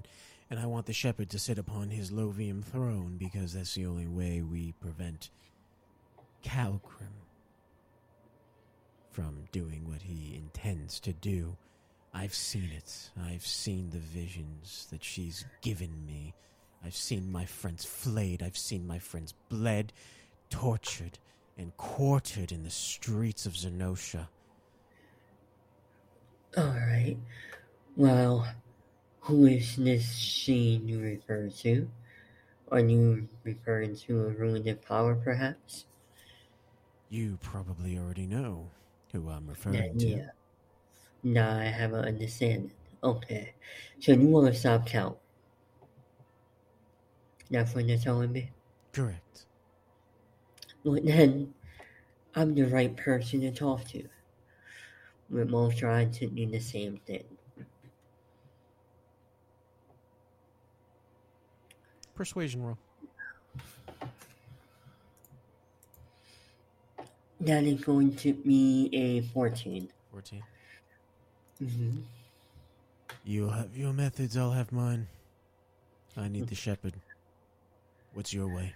and 0.48 0.60
I 0.60 0.66
want 0.66 0.86
the 0.86 0.92
shepherd 0.92 1.28
to 1.30 1.38
sit 1.40 1.58
upon 1.58 1.90
his 1.90 2.12
Lovium 2.12 2.62
throne 2.64 3.16
because 3.18 3.54
that's 3.54 3.74
the 3.74 3.86
only 3.86 4.06
way 4.06 4.40
we 4.40 4.72
prevent 4.80 5.30
Calgrim 6.44 7.29
from 9.10 9.44
doing 9.52 9.88
what 9.88 10.02
he 10.02 10.36
intends 10.36 11.00
to 11.00 11.12
do. 11.12 11.56
I've 12.12 12.34
seen 12.34 12.70
it. 12.76 13.10
I've 13.20 13.46
seen 13.46 13.90
the 13.90 13.98
visions 13.98 14.86
that 14.90 15.04
she's 15.04 15.44
given 15.62 16.06
me. 16.06 16.34
I've 16.84 16.96
seen 16.96 17.30
my 17.30 17.44
friends 17.44 17.84
flayed. 17.84 18.42
I've 18.42 18.58
seen 18.58 18.86
my 18.86 18.98
friends 18.98 19.34
bled, 19.48 19.92
tortured, 20.48 21.18
and 21.58 21.76
quartered 21.76 22.52
in 22.52 22.64
the 22.64 22.70
streets 22.70 23.46
of 23.46 23.52
Zenosha. 23.52 24.28
Alright. 26.56 27.18
Well, 27.96 28.46
who 29.20 29.46
is 29.46 29.76
this 29.76 30.12
she 30.16 30.80
you 30.84 31.00
refer 31.00 31.48
to? 31.48 31.88
Are 32.72 32.80
you 32.80 33.28
referring 33.44 33.96
to 33.96 34.26
a 34.26 34.28
ruinous 34.30 34.78
power, 34.86 35.14
perhaps? 35.14 35.84
You 37.08 37.38
probably 37.42 37.98
already 37.98 38.26
know 38.26 38.70
who 39.12 39.28
I'm 39.28 39.46
referring 39.48 39.74
Yeah, 39.74 39.92
to. 39.98 40.06
yeah. 40.08 40.30
Now 41.22 41.58
I 41.58 41.64
have 41.64 41.92
an 41.92 42.04
understanding. 42.04 42.72
Okay. 43.02 43.54
So 44.00 44.12
you 44.12 44.28
want 44.28 44.52
to 44.52 44.58
stop 44.58 44.86
count? 44.86 45.18
That's 47.50 47.74
what 47.74 47.86
you're 47.86 47.98
telling 47.98 48.32
me? 48.32 48.50
Correct. 48.92 49.46
Well, 50.84 51.00
then, 51.02 51.54
I'm 52.34 52.54
the 52.54 52.64
right 52.64 52.96
person 52.96 53.40
to 53.42 53.50
talk 53.50 53.84
to. 53.88 54.08
We're 55.28 55.44
both 55.44 55.76
trying 55.76 56.10
to 56.12 56.26
do 56.26 56.46
the 56.46 56.60
same 56.60 56.98
thing. 57.06 57.24
Persuasion 62.14 62.62
roll. 62.62 62.78
That 67.40 67.64
is 67.64 67.82
going 67.82 68.16
to 68.16 68.34
be 68.34 68.90
a 68.92 69.22
14. 69.32 69.88
14. 70.12 70.42
hmm 71.58 71.90
You'll 73.24 73.50
have 73.50 73.76
your 73.76 73.92
methods, 73.92 74.36
I'll 74.36 74.52
have 74.52 74.72
mine. 74.72 75.08
I 76.16 76.28
need 76.28 76.48
the 76.48 76.54
shepherd. 76.54 76.94
What's 78.12 78.34
your 78.34 78.48
way? 78.48 78.74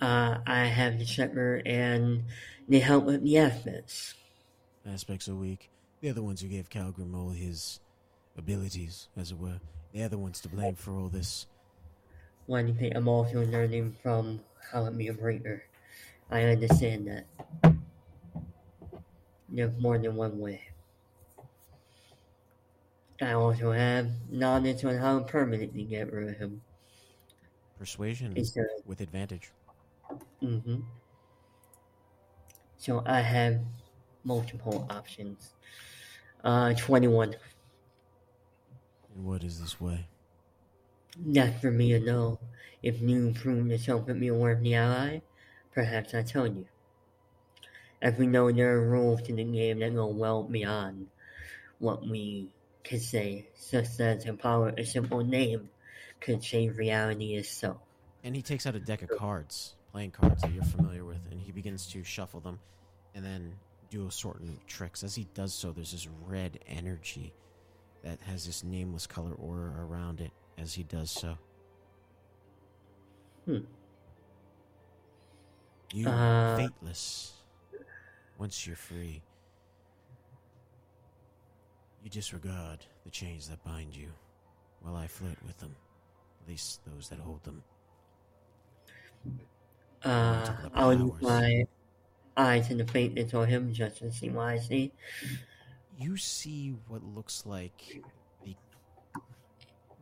Uh, 0.00 0.38
I 0.46 0.64
have 0.64 0.98
the 0.98 1.04
shepherd 1.04 1.66
and 1.66 2.24
they 2.68 2.78
help 2.78 3.04
with 3.04 3.22
the 3.22 3.38
aspects. 3.38 4.14
Aspects 4.86 5.28
are 5.28 5.34
weak. 5.34 5.68
They're 6.00 6.14
the 6.14 6.22
ones 6.22 6.40
who 6.40 6.48
gave 6.48 6.70
Calgrim 6.70 7.14
all 7.14 7.30
his 7.30 7.80
abilities, 8.38 9.08
as 9.16 9.30
it 9.30 9.38
were. 9.38 9.60
They're 9.92 10.08
the 10.08 10.18
ones 10.18 10.40
to 10.40 10.48
blame 10.48 10.74
for 10.74 10.94
all 10.94 11.08
this. 11.08 11.46
Why 12.46 12.62
do 12.62 12.68
you 12.68 12.74
think 12.74 12.96
I'm 12.96 13.08
also 13.08 13.44
learning 13.44 13.96
from 14.02 14.40
how 14.72 14.88
be 14.90 15.08
a 15.08 15.12
breaker? 15.12 15.62
I 16.30 16.42
understand 16.44 17.08
that. 17.08 17.74
There's 19.48 19.76
more 19.80 19.98
than 19.98 20.14
one 20.14 20.38
way. 20.38 20.62
I 23.20 23.32
also 23.32 23.72
have 23.72 24.08
knowledge 24.30 24.84
on 24.84 24.96
how 24.96 25.18
to 25.18 25.24
permanently 25.24 25.84
get 25.84 26.12
rid 26.12 26.28
of 26.28 26.36
him. 26.36 26.62
Persuasion 27.78 28.36
Is 28.36 28.56
with 28.86 29.00
advantage. 29.00 29.50
Mm-hmm. 30.42 30.80
So 32.76 33.02
I 33.04 33.20
have 33.20 33.60
multiple 34.24 34.86
options. 34.88 35.52
Uh, 36.42 36.72
21. 36.74 37.34
And 39.14 39.26
what 39.26 39.42
is 39.42 39.60
this 39.60 39.80
way? 39.80 40.06
That's 41.18 41.60
for 41.60 41.70
me 41.70 41.92
to 41.92 42.00
know. 42.00 42.38
If 42.82 43.00
you 43.00 43.32
prove 43.34 43.66
yourself 43.66 44.06
to 44.06 44.14
be 44.14 44.28
a 44.28 44.34
worthy 44.34 44.74
ally, 44.74 45.20
perhaps 45.74 46.14
I 46.14 46.22
tell 46.22 46.46
you. 46.46 46.66
As 48.02 48.16
we 48.16 48.26
know, 48.26 48.50
there 48.50 48.76
are 48.76 48.88
rules 48.88 49.22
to 49.22 49.34
the 49.34 49.44
game 49.44 49.80
that 49.80 49.94
go 49.94 50.06
well 50.06 50.42
beyond 50.42 51.08
what 51.78 52.06
we 52.06 52.48
could 52.84 53.02
say, 53.02 53.46
such 53.54 54.00
as 54.00 54.24
the 54.24 54.32
power 54.32 54.72
a 54.76 54.84
simple 54.84 55.22
name 55.22 55.68
could 56.20 56.42
change 56.42 56.76
reality 56.76 57.34
itself. 57.34 57.78
And 58.24 58.34
he 58.34 58.42
takes 58.42 58.66
out 58.66 58.74
a 58.74 58.80
deck 58.80 59.02
of 59.02 59.10
cards, 59.10 59.74
playing 59.92 60.12
cards 60.12 60.42
that 60.42 60.52
you're 60.52 60.64
familiar 60.64 61.04
with, 61.04 61.20
and 61.30 61.40
he 61.40 61.52
begins 61.52 61.86
to 61.92 62.02
shuffle 62.04 62.40
them 62.40 62.58
and 63.14 63.24
then 63.24 63.54
do 63.90 64.06
assortment 64.06 64.56
of 64.56 64.66
tricks. 64.66 65.02
As 65.02 65.14
he 65.14 65.26
does 65.34 65.52
so, 65.52 65.72
there's 65.72 65.92
this 65.92 66.08
red 66.26 66.58
energy 66.68 67.32
that 68.02 68.20
has 68.22 68.46
this 68.46 68.64
nameless 68.64 69.06
color 69.06 69.32
aura 69.34 69.84
around 69.84 70.20
it 70.20 70.30
as 70.58 70.74
he 70.74 70.82
does 70.84 71.10
so. 71.10 71.36
Hmm. 73.46 73.58
You 75.92 76.08
Uh, 76.08 76.56
fateless. 76.56 77.34
Once 78.38 78.66
you're 78.66 78.76
free, 78.76 79.22
you 82.02 82.10
disregard 82.10 82.86
the 83.04 83.10
chains 83.10 83.48
that 83.48 83.62
bind 83.64 83.94
you, 83.94 84.08
while 84.80 84.96
I 84.96 85.06
flirt 85.06 85.42
with 85.44 85.58
them, 85.58 85.76
at 86.42 86.48
least 86.48 86.80
those 86.86 87.08
that 87.10 87.18
hold 87.18 87.42
them. 87.44 87.62
Uh, 90.02 90.56
I'll 90.74 90.94
use 90.94 91.20
my 91.20 91.64
eyes 92.36 92.70
in 92.70 92.78
the 92.78 93.08
that's 93.14 93.34
on 93.34 93.46
him 93.48 93.72
just 93.72 93.98
to 93.98 94.10
see 94.10 94.30
what 94.30 94.46
I 94.46 94.58
see. 94.58 94.92
you 95.98 96.16
see 96.16 96.74
what 96.88 97.02
looks 97.02 97.44
like 97.44 98.00
the 98.42 98.56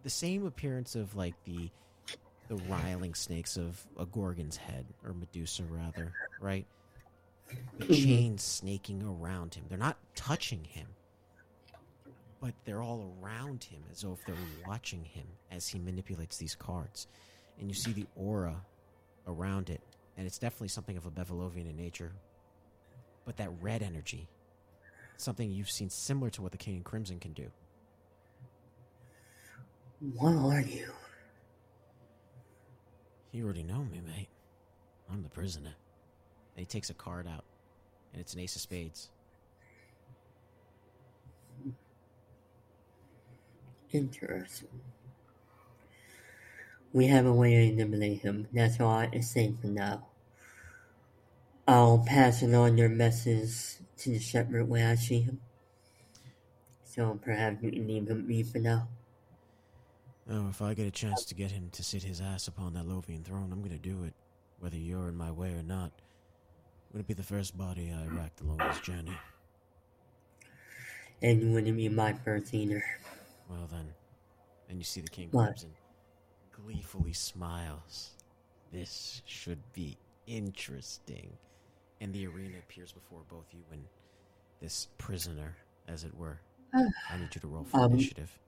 the 0.04 0.10
same 0.10 0.46
appearance 0.46 0.94
of 0.94 1.16
like 1.16 1.34
the 1.44 1.70
the 2.48 2.56
riling 2.56 3.14
snakes 3.14 3.56
of 3.56 3.86
a 3.98 4.06
gorgon's 4.06 4.56
head 4.56 4.86
or 5.04 5.12
medusa 5.12 5.62
rather 5.64 6.12
right 6.40 6.66
the 7.78 7.86
Mhm. 7.86 8.04
chains 8.04 8.42
snaking 8.42 9.02
around 9.02 9.54
him 9.54 9.64
they're 9.68 9.78
not 9.78 9.98
touching 10.14 10.64
him 10.64 10.88
but 12.40 12.54
they're 12.64 12.82
all 12.82 13.16
around 13.20 13.64
him 13.64 13.82
as 13.90 14.00
though 14.02 14.12
if 14.12 14.24
they're 14.24 14.34
watching 14.66 15.04
him 15.04 15.26
as 15.50 15.68
he 15.68 15.78
manipulates 15.78 16.36
these 16.38 16.54
cards 16.54 17.06
and 17.58 17.68
you 17.68 17.74
see 17.74 17.92
the 17.92 18.06
aura 18.16 18.64
around 19.26 19.70
it 19.70 19.80
and 20.16 20.26
it's 20.26 20.38
definitely 20.38 20.68
something 20.68 20.96
of 20.96 21.06
a 21.06 21.10
Bevelovian 21.10 21.68
in 21.68 21.76
nature. 21.76 22.12
But 23.24 23.36
that 23.36 23.50
red 23.60 23.82
energy, 23.82 24.26
something 25.16 25.48
you've 25.50 25.70
seen 25.70 25.90
similar 25.90 26.28
to 26.30 26.42
what 26.42 26.50
the 26.50 26.58
King 26.58 26.76
and 26.76 26.84
Crimson 26.84 27.20
can 27.20 27.32
do. 27.34 27.50
What 30.14 30.34
are 30.34 30.60
you? 30.60 30.90
You 33.32 33.44
already 33.44 33.62
know 33.62 33.84
me, 33.84 34.00
mate. 34.06 34.28
I'm 35.10 35.22
the 35.22 35.28
prisoner. 35.28 35.74
And 36.56 36.60
he 36.60 36.64
takes 36.64 36.90
a 36.90 36.94
card 36.94 37.26
out, 37.26 37.44
and 38.12 38.20
it's 38.20 38.34
an 38.34 38.40
ace 38.40 38.56
of 38.56 38.62
spades. 38.62 39.10
Interesting. 43.92 44.68
We 46.92 47.06
have 47.06 47.26
a 47.26 47.32
way 47.32 47.54
to 47.54 47.74
eliminate 47.74 48.20
him. 48.20 48.48
That's 48.52 48.80
all 48.80 48.90
I 48.90 49.20
say 49.20 49.54
for 49.60 49.68
now. 49.68 50.06
I'll 51.66 52.02
pass 52.06 52.42
it 52.42 52.54
on 52.54 52.78
your 52.78 52.88
message 52.88 53.76
to 53.98 54.10
the 54.10 54.18
shepherd 54.18 54.68
when 54.68 54.86
I 54.86 54.94
see 54.94 55.20
him. 55.20 55.40
So 56.84 57.18
perhaps 57.22 57.62
you 57.62 57.70
can 57.70 57.86
leave 57.86 58.08
him 58.08 58.26
me 58.26 58.42
for 58.42 58.58
now. 58.58 58.88
Oh, 60.30 60.48
if 60.48 60.60
I 60.60 60.74
get 60.74 60.86
a 60.86 60.90
chance 60.90 61.24
to 61.26 61.34
get 61.34 61.50
him 61.50 61.70
to 61.72 61.82
sit 61.82 62.02
his 62.02 62.20
ass 62.20 62.48
upon 62.48 62.74
that 62.74 62.86
Lovian 62.86 63.24
throne, 63.24 63.50
I'm 63.52 63.62
gonna 63.62 63.78
do 63.78 64.04
it. 64.04 64.14
Whether 64.60 64.76
you're 64.76 65.08
in 65.08 65.16
my 65.16 65.30
way 65.30 65.52
or 65.52 65.62
not. 65.62 65.92
I'm 66.90 66.92
gonna 66.94 67.04
be 67.04 67.14
the 67.14 67.22
first 67.22 67.56
body 67.56 67.92
I 67.92 68.06
racked 68.14 68.40
along 68.40 68.58
this 68.58 68.80
journey. 68.80 69.16
And 71.22 71.42
you 71.42 71.52
wouldn't 71.52 71.76
be 71.76 71.88
my 71.88 72.12
first 72.12 72.52
either. 72.54 72.82
Well 73.48 73.68
then. 73.70 73.92
And 74.68 74.78
you 74.78 74.84
see 74.84 75.00
the 75.00 75.08
King 75.08 75.28
What? 75.30 75.46
Crimson 75.46 75.70
gleefully 76.52 77.12
smiles. 77.12 78.10
This 78.72 79.22
should 79.24 79.60
be 79.72 79.96
interesting. 80.26 81.32
And 82.00 82.12
the 82.12 82.26
arena 82.26 82.58
appears 82.58 82.92
before 82.92 83.20
both 83.28 83.46
you 83.52 83.62
and 83.72 83.84
this 84.60 84.88
prisoner, 84.98 85.56
as 85.86 86.04
it 86.04 86.14
were. 86.14 86.40
I 86.74 87.16
need 87.16 87.34
you 87.34 87.40
to 87.40 87.46
roll 87.46 87.64
for 87.64 87.80
Um, 87.80 87.92
initiative. 87.92 88.38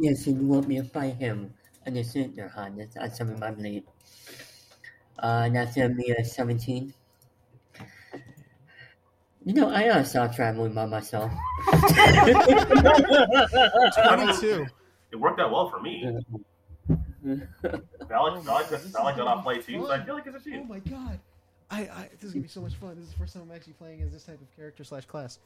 Yes, 0.00 0.26
and 0.26 0.40
you 0.40 0.46
want 0.46 0.68
me 0.68 0.76
to 0.76 0.84
fight 0.84 1.16
him. 1.16 1.52
Understood, 1.86 2.34
Your 2.34 2.48
Highness. 2.48 2.96
I 2.96 3.08
summon 3.08 3.38
my 3.38 3.50
blade. 3.50 3.84
Uh, 5.18 5.48
that's 5.50 5.74
gonna 5.76 5.94
be 5.94 6.10
a 6.12 6.24
17. 6.24 6.94
You 9.44 9.54
know, 9.54 9.70
I 9.70 9.86
gotta 9.86 10.04
stop 10.04 10.34
traveling 10.34 10.72
by 10.74 10.84
myself. 10.86 11.32
22. 14.04 14.66
It 15.12 15.16
worked 15.16 15.40
out 15.40 15.50
well 15.50 15.70
for 15.70 15.80
me. 15.80 16.04
Valik, 17.24 17.42
Valik, 18.08 18.66
Valik 18.68 19.16
got 19.16 19.20
off 19.26 19.42
play 19.44 19.60
too, 19.60 19.82
so 19.86 19.90
I 19.92 20.04
feel 20.04 20.14
like 20.14 20.26
it's 20.26 20.34
a 20.36 20.38
Oh 20.38 20.52
shoot. 20.52 20.68
my 20.68 20.78
god. 20.80 21.18
I, 21.70 21.80
I 21.82 22.08
this 22.18 22.24
is 22.28 22.32
gonna 22.32 22.42
be 22.42 22.48
so 22.48 22.60
much 22.60 22.74
fun. 22.74 22.96
This 22.96 23.04
is 23.04 23.10
the 23.12 23.18
first 23.18 23.34
time 23.34 23.42
I'm 23.48 23.54
actually 23.54 23.74
playing 23.74 24.02
as 24.02 24.10
this 24.12 24.24
type 24.24 24.40
of 24.40 24.56
character 24.56 24.84
slash 24.84 25.04
class. 25.06 25.38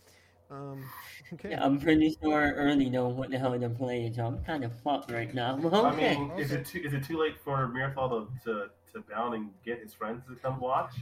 Um 0.51 0.85
okay. 1.33 1.51
Yeah, 1.51 1.65
I'm 1.65 1.81
pretty 1.81 2.17
sure 2.23 2.41
I 2.41 2.51
already 2.51 2.91
know 2.91 3.09
what 3.09 3.31
the 3.31 3.39
hell 3.39 3.55
I'm 3.55 3.75
playing, 3.75 4.15
so 4.15 4.27
I'm 4.27 4.45
kind 4.45 4.65
of 4.65 4.73
fucked 4.81 5.11
right 5.11 5.33
now. 5.35 5.59
Okay. 5.63 5.77
I 6.15 6.19
mean, 6.19 6.33
is 6.39 6.53
it 6.53 6.67
too 6.67 6.81
is 6.85 6.93
it 6.93 7.05
too 7.05 7.19
late 7.19 7.37
for 7.43 7.71
Mirthal 7.75 8.29
to, 8.45 8.45
to 8.45 8.71
to 8.93 9.05
bound 9.11 9.35
and 9.35 9.51
get 9.65 9.81
his 9.81 9.95
friends 9.95 10.23
to 10.29 10.35
come 10.37 10.61
watch? 10.61 10.95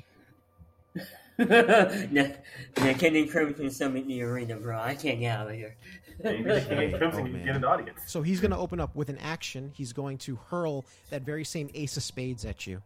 the, 1.38 2.36
the 2.74 2.94
Kenny 2.94 3.26
Crimson 3.26 3.70
summon 3.70 4.06
the 4.06 4.22
arena, 4.22 4.56
bro. 4.56 4.78
I 4.78 4.94
can't 4.94 5.20
get 5.20 5.38
out 5.38 5.48
of 5.48 5.54
here. 5.54 5.76
Maybe 6.22 6.42
the 6.42 6.60
King 6.60 6.78
and 6.78 6.98
Crimson 6.98 7.20
Oh, 7.20 7.30
can 7.30 7.44
get 7.44 7.56
an 7.56 7.64
audience. 7.64 8.00
So 8.06 8.22
he's 8.22 8.40
gonna 8.40 8.58
open 8.58 8.78
up 8.78 8.94
with 8.94 9.08
an 9.08 9.18
action. 9.18 9.72
He's 9.74 9.92
going 9.92 10.18
to 10.18 10.36
hurl 10.50 10.84
that 11.10 11.22
very 11.22 11.44
same 11.44 11.70
ace 11.74 11.96
of 11.96 12.02
spades 12.02 12.44
at 12.44 12.66
you. 12.66 12.82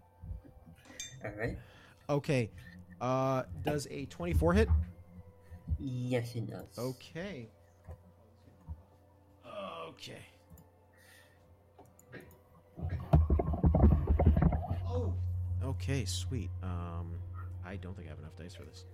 Alright. 1.24 1.58
Okay. 2.08 2.50
Uh 3.00 3.42
does 3.64 3.88
a 3.90 4.06
24 4.06 4.52
hit? 4.54 4.68
Yes, 5.78 6.34
it 6.34 6.50
does. 6.50 6.66
Okay. 6.78 7.48
Okay. 9.88 10.18
Oh. 14.88 15.12
Okay, 15.64 16.04
sweet. 16.04 16.50
Um, 16.62 17.12
I 17.64 17.76
don't 17.76 17.94
think 17.96 18.08
I 18.08 18.10
have 18.10 18.18
enough 18.18 18.36
dice 18.36 18.54
for 18.54 18.64
this. 18.64 18.84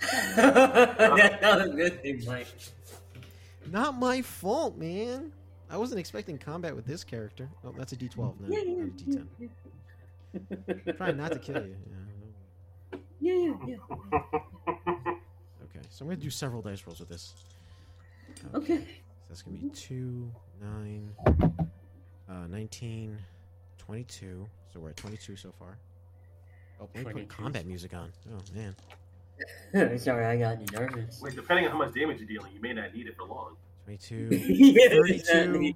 That's 0.36 1.42
not 1.42 1.60
a 1.60 1.68
good 1.68 2.02
thing, 2.02 2.22
Mike. 2.26 2.48
Not 3.70 3.96
my 3.98 4.22
fault, 4.22 4.76
man. 4.76 5.32
I 5.70 5.76
wasn't 5.76 6.00
expecting 6.00 6.38
combat 6.38 6.74
with 6.76 6.86
this 6.86 7.04
character. 7.04 7.48
Oh, 7.64 7.72
that's 7.76 7.92
a 7.92 7.96
D12 7.96 8.40
now, 8.40 8.48
not 8.48 8.58
a 8.58 8.90
D10. 8.90 9.26
Trying 10.96 11.16
not 11.16 11.32
to 11.32 11.38
kill 11.38 11.64
you. 11.64 11.76
Yeah. 13.20 13.20
Yeah, 13.20 13.54
yeah, 13.66 13.66
yeah. 13.66 13.76
Okay, 15.94 15.98
so 15.98 16.04
I'm 16.04 16.08
gonna 16.10 16.20
do 16.20 16.30
several 16.30 16.60
dice 16.60 16.84
rolls 16.86 16.98
with 16.98 17.08
this. 17.08 17.34
Okay. 18.52 18.78
So 18.78 18.84
that's 19.28 19.42
gonna 19.42 19.56
be 19.56 19.70
2, 19.70 20.30
9, 20.60 21.10
uh, 22.28 22.46
19, 22.48 23.16
22. 23.78 24.46
So 24.72 24.80
we're 24.80 24.90
at 24.90 24.96
22 24.96 25.36
so 25.36 25.52
far. 25.56 25.78
Oh, 26.80 26.88
let 26.96 27.06
me 27.06 27.12
put 27.12 27.28
combat 27.28 27.64
music 27.64 27.94
on. 27.94 28.12
Oh, 28.32 28.40
man. 28.54 29.98
Sorry, 29.98 30.26
I 30.26 30.36
got 30.36 30.72
nervous. 30.72 31.20
Wait, 31.22 31.36
depending 31.36 31.66
on 31.66 31.70
how 31.70 31.78
much 31.78 31.94
damage 31.94 32.18
you're 32.18 32.26
dealing, 32.26 32.52
you 32.52 32.60
may 32.60 32.72
not 32.72 32.92
need 32.92 33.06
it 33.06 33.16
for 33.16 33.26
long. 33.26 33.56
22, 33.84 34.28
Yeah, 34.32 34.88
32. 34.88 35.74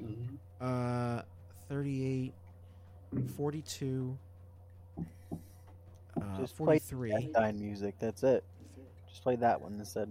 Mhm. 0.00 0.38
uh, 0.60 1.22
38, 1.68 2.32
42, 3.36 4.16
uh, 5.00 6.38
Just 6.38 6.56
play 6.56 6.78
43, 6.78 7.32
Dine 7.32 7.58
music. 7.58 7.96
That's 7.98 8.22
it. 8.22 8.44
Just 9.08 9.22
play 9.22 9.36
that 9.36 9.60
one 9.60 9.74
instead. 9.78 10.08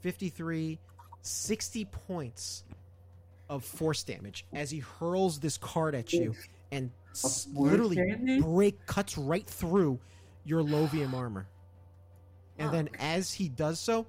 53, 0.00 0.78
60 1.22 1.84
points 1.86 2.64
of 3.48 3.64
force 3.64 4.02
damage 4.02 4.44
as 4.52 4.70
he 4.70 4.78
hurls 4.78 5.38
this 5.40 5.56
card 5.56 5.94
at 5.94 6.12
you 6.12 6.34
and 6.72 6.90
s- 7.12 7.46
literally 7.54 7.96
damage? 7.96 8.42
break 8.42 8.86
cuts 8.86 9.16
right 9.16 9.46
through 9.46 9.98
your 10.44 10.62
Lovium 10.62 11.12
armor. 11.14 11.46
And 12.58 12.72
then 12.72 12.88
as 12.98 13.32
he 13.32 13.48
does 13.48 13.78
so, 13.80 14.06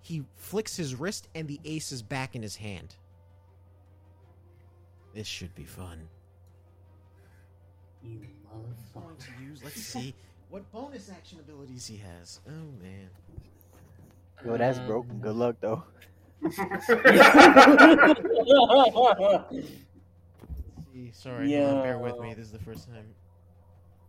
he 0.00 0.24
flicks 0.36 0.76
his 0.76 0.94
wrist 0.94 1.28
and 1.34 1.46
the 1.48 1.60
ace 1.64 1.92
is 1.92 2.02
back 2.02 2.34
in 2.34 2.42
his 2.42 2.56
hand. 2.56 2.94
This 5.14 5.26
should 5.26 5.54
be 5.54 5.64
fun. 5.64 6.08
You 8.02 8.18
I'm 8.52 8.60
going 8.60 9.14
motherfucker. 9.16 9.38
to 9.38 9.44
use 9.44 9.60
let's 9.62 9.80
see 9.80 10.14
what 10.54 10.70
bonus 10.70 11.10
action 11.10 11.40
abilities 11.40 11.84
he 11.88 11.96
has. 11.96 12.38
Oh 12.46 12.70
man. 12.80 13.10
Yo, 14.46 14.56
that's 14.56 14.78
Um, 14.78 14.86
broken. 14.86 15.18
Good 15.18 15.34
luck 15.34 15.56
though. 15.60 15.82
Sorry, 21.12 21.50
Yeah. 21.50 21.82
bear 21.82 21.98
with 21.98 22.20
me. 22.20 22.34
This 22.34 22.46
is 22.46 22.52
the 22.52 22.60
first 22.60 22.86
time. 22.88 23.14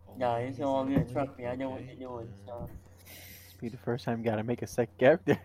Oh, 0.08 0.14
no, 0.16 0.34
it's 0.36 0.60
all 0.60 0.86
is 0.86 0.94
good. 0.94 1.08
that 1.08 1.12
Trust 1.12 1.36
me, 1.36 1.46
I 1.46 1.56
know 1.56 1.70
what 1.70 1.80
okay? 1.80 1.96
you're 1.98 2.08
doing. 2.08 2.28
Uh, 2.46 2.46
So. 2.46 2.70
This 3.46 3.54
be 3.60 3.68
the 3.68 3.76
first 3.78 4.04
time 4.04 4.18
you 4.18 4.24
gotta 4.24 4.44
make 4.44 4.62
a 4.62 4.68
second 4.68 4.96
character. 4.98 5.40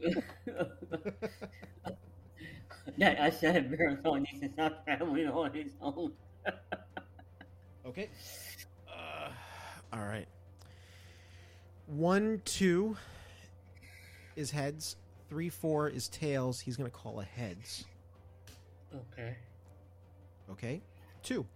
yeah, 2.96 3.16
I 3.20 3.30
said 3.30 3.70
Marathon 3.70 4.22
needs 4.24 4.40
to 4.40 4.48
stop 4.52 4.84
traveling 4.84 5.28
on 5.28 5.52
his 5.54 5.70
own. 5.80 6.12
Okay. 7.86 8.08
All 9.96 10.04
right. 10.04 10.28
One, 11.86 12.42
two 12.44 12.96
is 14.34 14.50
heads. 14.50 14.96
Three, 15.28 15.48
four 15.48 15.88
is 15.88 16.08
tails. 16.08 16.60
He's 16.60 16.76
gonna 16.76 16.90
call 16.90 17.20
a 17.20 17.24
heads. 17.24 17.84
Okay. 18.94 19.36
Okay. 20.50 20.82
Two. 21.22 21.46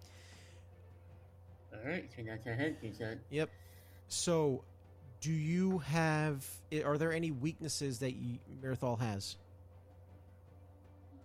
Alright, 1.74 2.10
so 2.16 2.22
that's 2.26 2.46
a 2.46 2.54
head, 2.54 2.76
you 2.82 2.92
said. 2.96 3.20
Yep. 3.30 3.50
So, 4.08 4.64
do 5.20 5.30
you 5.30 5.78
have? 5.78 6.44
Are 6.84 6.98
there 6.98 7.12
any 7.12 7.30
weaknesses 7.30 7.98
that 8.00 8.12
you, 8.12 8.38
Mirthal 8.62 8.98
has? 8.98 9.36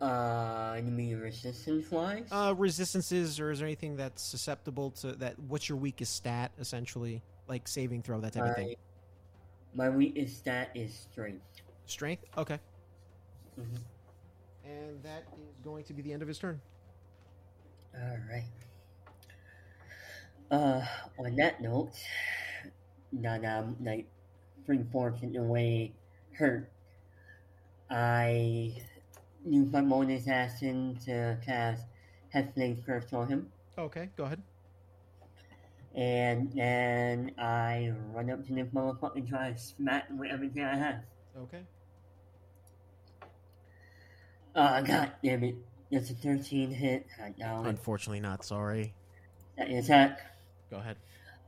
Uh, 0.02 0.76
you 0.84 0.92
mean 0.92 1.18
resistance 1.18 1.90
wise? 1.90 2.28
Uh, 2.32 2.54
resistances, 2.58 3.40
or 3.40 3.52
is 3.52 3.60
there 3.60 3.68
anything 3.68 3.96
that's 3.96 4.22
susceptible 4.22 4.92
to 4.92 5.14
that? 5.14 5.40
What's 5.40 5.70
your 5.70 5.78
weakest 5.78 6.16
stat, 6.16 6.52
essentially, 6.60 7.22
like 7.48 7.68
saving 7.68 8.02
throw, 8.02 8.20
that 8.20 8.34
type 8.34 8.44
of 8.44 8.56
thing? 8.56 8.76
my, 9.74 9.90
my 9.90 9.96
weakest 9.96 10.38
stat 10.38 10.72
is 10.76 10.94
strength. 11.12 11.46
Strength. 11.86 12.26
Okay. 12.38 12.60
Mhm. 13.60 13.80
And 14.66 15.04
that 15.04 15.24
is 15.40 15.56
going 15.64 15.84
to 15.86 15.94
be 15.94 16.02
the 16.02 16.12
end 16.12 16.22
of 16.22 16.28
his 16.28 16.40
turn. 16.40 16.60
Alright. 17.96 18.44
Uh, 20.52 20.86
on 21.18 21.36
that 21.36 21.62
note, 21.62 21.94
now 23.12 23.38
that 23.40 23.64
I'm 23.64 23.78
like 23.82 24.08
three 24.66 24.84
fourths 24.92 25.22
in 25.24 25.34
the 25.34 25.42
way 25.42 25.94
hurt, 26.34 26.70
I 27.90 28.76
use 29.46 29.72
my 29.72 29.82
bonus 29.82 30.28
action 30.28 30.98
to 31.06 31.38
cast 31.46 31.84
Hexblade 32.34 32.86
Curse 32.86 33.14
on 33.14 33.28
him. 33.28 33.52
Okay, 33.78 34.10
go 34.16 34.24
ahead. 34.26 34.42
and 35.94 36.52
then 36.54 37.32
I 37.38 37.94
run 38.14 38.30
up 38.30 38.46
to 38.48 38.54
this 38.54 38.68
motherfucker 38.74 39.16
and 39.16 39.28
try 39.28 39.52
to 39.52 39.58
smack 39.58 40.08
with 40.12 40.32
everything 40.32 40.64
I 40.64 40.76
have. 40.76 41.04
Okay. 41.38 41.62
Uh, 44.56 44.82
god 44.82 45.12
damn 45.24 45.44
it. 45.44 45.56
That's 45.92 46.10
a 46.10 46.14
13 46.14 46.72
hit. 46.72 47.06
Unfortunately, 47.40 48.20
not. 48.20 48.44
Sorry. 48.44 48.94
That 49.58 49.70
is 49.70 49.88
that. 49.88 50.20
Go 50.72 50.78
ahead. 50.78 50.98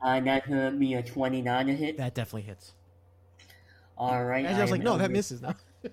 Uh, 0.02 0.20
that's 0.20 0.48
gonna 0.48 0.72
be 0.72 0.94
a 0.94 1.02
29 1.02 1.66
to 1.68 1.76
hit. 1.76 1.98
That 1.98 2.14
definitely 2.14 2.44
hits. 2.44 2.74
Alright. 3.98 4.46
I 4.46 4.62
was 4.62 4.72
like, 4.72 4.84
no, 4.84 4.98
that 4.98 5.12
misses. 5.12 5.42
No. 5.42 5.54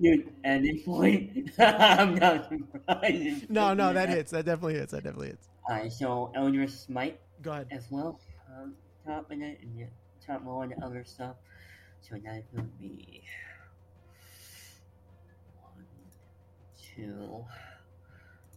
Dude, 0.00 0.32
this 0.44 0.82
point, 0.84 1.50
I'm 1.58 2.14
not 2.14 2.48
surprised. 2.48 3.50
no, 3.50 3.74
no, 3.74 3.92
that 3.92 4.08
hits. 4.08 4.30
That 4.30 4.44
definitely 4.44 4.74
hits. 4.74 4.92
That 4.92 5.02
definitely 5.02 5.28
hits. 5.28 5.48
Alright, 5.68 5.92
so 5.92 6.30
Eldritch 6.36 6.70
Smite 6.70 7.18
Go 7.42 7.52
ahead. 7.52 7.66
as 7.72 7.86
well. 7.90 8.20
Um, 8.48 8.74
top 9.04 9.30
of 9.30 9.40
it 9.42 9.58
and 9.60 9.88
top 10.24 10.42
more 10.42 10.62
on 10.62 10.68
the 10.70 10.84
other 10.84 11.02
stuff. 11.04 11.34
So 12.00 12.14
that 12.24 12.44
would 12.52 12.78
be 12.80 13.24
one, 15.60 15.84
two, 16.80 17.44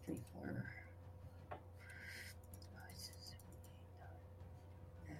three, 0.05 0.15
four, 0.33 0.63
five, 1.49 2.95
six, 2.95 3.33
seven, 5.07 5.17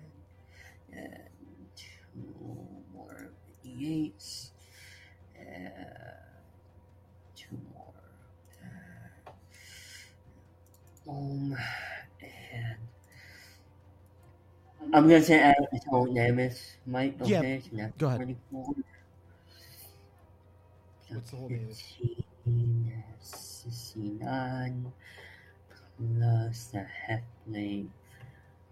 eight, 0.91 0.97
nine, 0.99 1.03
and 1.03 1.23
two 1.75 2.21
more 2.93 3.31
d8s. 3.65 4.51
Uh, 5.35 5.69
two 7.35 7.57
more. 7.73 7.93
Uh, 8.63 9.31
boom. 11.05 11.57
And 12.21 12.77
I'm 14.93 15.07
gonna 15.07 15.21
say 15.23 15.39
add 15.39 15.55
the 15.71 15.79
total 15.79 16.13
damage, 16.13 16.57
Mike. 16.85 17.15
Yeah, 17.23 17.41
that's 17.41 17.67
go 17.97 18.07
ahead. 18.07 18.17
24. 18.17 18.75
What's 21.09 21.31
the 21.31 21.37
whole? 21.37 21.49
15, 21.49 23.03
69 23.19 24.93
plus 25.97 26.67
the 26.67 26.87
halfling 27.07 27.87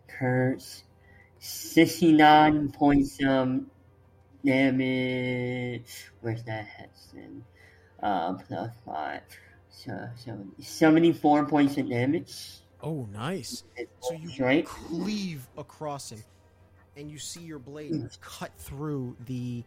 curse. 0.07 0.83
69 1.39 2.71
points 2.71 3.21
um 3.23 3.69
damage. 4.43 6.11
Where's 6.21 6.43
that 6.43 6.67
Hudson? 6.67 7.45
Uh, 8.01 8.33
plus 8.33 8.71
5. 8.85 9.21
So, 9.69 10.09
so 10.17 10.37
74 10.59 11.45
points 11.45 11.77
of 11.77 11.89
damage. 11.89 12.59
Oh, 12.81 13.07
nice. 13.11 13.63
So 14.01 14.13
you 14.13 14.43
right? 14.43 14.65
cleave 14.65 15.47
across 15.57 16.11
him, 16.11 16.23
and 16.95 17.11
you 17.11 17.17
see 17.17 17.41
your 17.41 17.59
blade 17.59 18.09
cut 18.21 18.51
through 18.57 19.15
the 19.25 19.63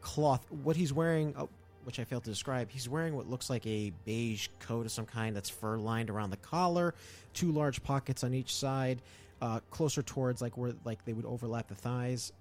cloth. 0.00 0.46
What 0.62 0.76
he's 0.76 0.92
wearing, 0.92 1.34
oh, 1.38 1.48
which 1.84 1.98
I 1.98 2.04
failed 2.04 2.24
to 2.24 2.30
describe, 2.30 2.70
he's 2.70 2.88
wearing 2.88 3.16
what 3.16 3.28
looks 3.28 3.48
like 3.48 3.66
a 3.66 3.92
beige 4.04 4.48
coat 4.60 4.84
of 4.86 4.92
some 4.92 5.06
kind 5.06 5.34
that's 5.34 5.48
fur 5.48 5.78
lined 5.78 6.10
around 6.10 6.30
the 6.30 6.36
collar, 6.36 6.94
two 7.32 7.50
large 7.50 7.82
pockets 7.82 8.24
on 8.24 8.34
each 8.34 8.54
side, 8.54 9.00
uh, 9.40 9.60
closer 9.70 10.02
towards 10.02 10.42
like 10.42 10.58
where 10.58 10.72
like 10.84 11.04
they 11.06 11.14
would 11.14 11.26
overlap 11.26 11.68
the 11.68 11.74
thighs. 11.74 12.32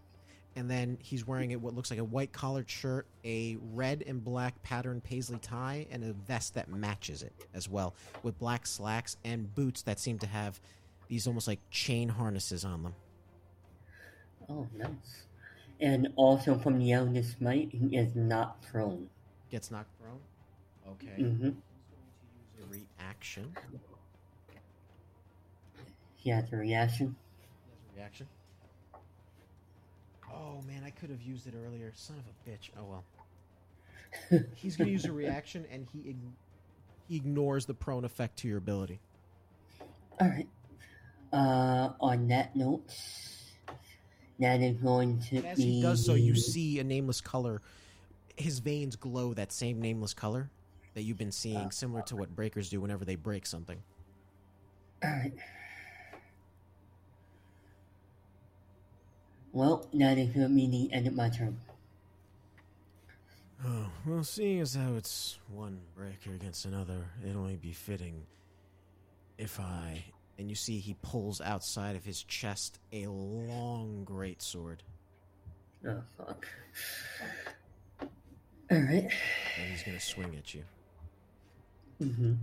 And 0.56 0.70
then 0.70 0.98
he's 1.02 1.26
wearing 1.26 1.52
it 1.52 1.62
what 1.62 1.74
looks 1.76 1.90
like 1.90 2.00
a 2.00 2.04
white 2.04 2.34
collared 2.34 2.70
shirt, 2.70 3.06
a 3.24 3.58
red 3.74 4.04
and 4.06 4.24
black 4.24 4.62
patterned 4.64 5.04
paisley 5.04 5.40
tie, 5.40 5.86
and 5.92 6.04
a 6.04 6.14
vest 6.14 6.56
that 6.56 6.70
matches 6.70 7.24
it 7.24 7.34
as 7.54 7.70
well, 7.70 7.94
with 8.24 8.38
black 8.40 8.68
slacks 8.68 9.16
and 9.24 9.54
boots 9.56 9.84
that 9.84 10.00
seem 10.00 10.20
to 10.20 10.28
have 10.28 10.60
these 11.08 11.28
almost 11.28 11.48
like 11.48 11.60
chain 11.70 12.10
harnesses 12.10 12.66
on 12.66 12.84
them. 12.84 12.96
Oh, 14.50 14.68
nice. 14.76 15.26
And 15.80 16.10
also 16.16 16.58
from 16.58 16.80
the 16.80 16.92
Eldritch 16.92 17.26
Smite, 17.38 17.70
he 17.72 17.96
is 17.96 18.16
not 18.16 18.62
prone. 18.64 19.10
Gets 19.50 19.72
knocked 19.72 19.92
prone. 20.02 20.20
Okay. 20.94 21.22
Mm-hmm. 21.22 21.46
Use 21.46 21.56
a 22.62 22.66
reaction. 22.70 23.56
He 26.16 26.32
has 26.32 26.52
a 26.52 26.58
reaction. 26.58 27.16
reaction. 27.96 28.28
Oh 30.34 30.62
man, 30.68 30.84
I 30.86 30.90
could 30.90 31.10
have 31.10 31.22
used 31.22 31.48
it 31.48 31.54
earlier. 31.56 31.92
Son 31.96 32.18
of 32.18 32.26
a 32.26 32.50
bitch. 32.50 32.70
Oh 32.78 32.86
well. 34.32 34.44
He's 34.56 34.76
gonna 34.76 34.90
use 34.90 35.06
a 35.06 35.12
reaction, 35.12 35.66
and 35.72 35.88
he, 35.94 36.16
he 37.08 37.16
ignores 37.16 37.66
the 37.66 37.74
prone 37.74 38.06
effect 38.06 38.38
to 38.40 38.48
your 38.48 38.58
ability. 38.58 39.00
Alright. 40.22 40.48
Uh, 41.32 41.90
on 42.02 42.28
that 42.28 42.56
note, 42.56 42.92
that 44.40 44.62
is 44.62 44.78
going 44.78 45.20
to 45.20 45.38
And 45.38 45.46
as 45.46 45.58
be... 45.58 45.64
he 45.64 45.82
does 45.82 46.06
so, 46.06 46.16
you 46.16 46.36
see 46.36 46.80
a 46.80 46.84
nameless 46.84 47.22
color. 47.22 47.62
His 48.36 48.60
veins 48.60 48.96
glow 48.96 49.34
that 49.34 49.52
same 49.52 49.82
nameless 49.82 50.14
color 50.14 50.50
that 50.96 51.04
you've 51.04 51.18
been 51.18 51.32
seeing, 51.32 51.72
similar 51.72 52.02
to 52.04 52.16
what 52.16 52.36
breakers 52.36 52.70
do 52.70 52.82
whenever 52.82 53.06
they 53.06 53.16
break 53.16 53.46
something. 53.46 53.82
Alright. 55.04 55.34
Well, 59.52 59.88
that 59.94 60.18
is 60.18 60.30
be 60.30 60.68
the 60.68 60.90
end 60.94 61.08
of 61.08 61.16
my 61.16 61.30
turn. 61.30 61.58
Oh, 63.66 63.88
well, 64.06 64.24
seeing 64.24 64.62
as 64.62 64.76
how 64.76 64.96
it's 64.96 65.38
one 65.52 65.80
breaker 65.96 66.34
against 66.34 66.66
another, 66.66 67.06
it'd 67.24 67.36
only 67.36 67.58
be 67.58 67.74
fitting 67.74 68.24
if 69.38 69.60
I. 69.60 70.04
And 70.38 70.50
you 70.50 70.56
see 70.56 70.80
he 70.80 70.96
pulls 71.02 71.42
outside 71.42 71.96
of 71.98 72.06
his 72.06 72.24
chest 72.24 72.80
a 72.94 73.08
long 73.08 74.04
great 74.06 74.42
sword. 74.42 74.84
Oh, 75.86 76.02
fuck. 76.18 76.48
Alright. 78.72 79.12
And 79.58 79.72
he's 79.72 79.84
gonna 79.84 80.00
swing 80.00 80.36
at 80.38 80.54
you. 80.54 80.64
Mm-hmm. 82.02 82.34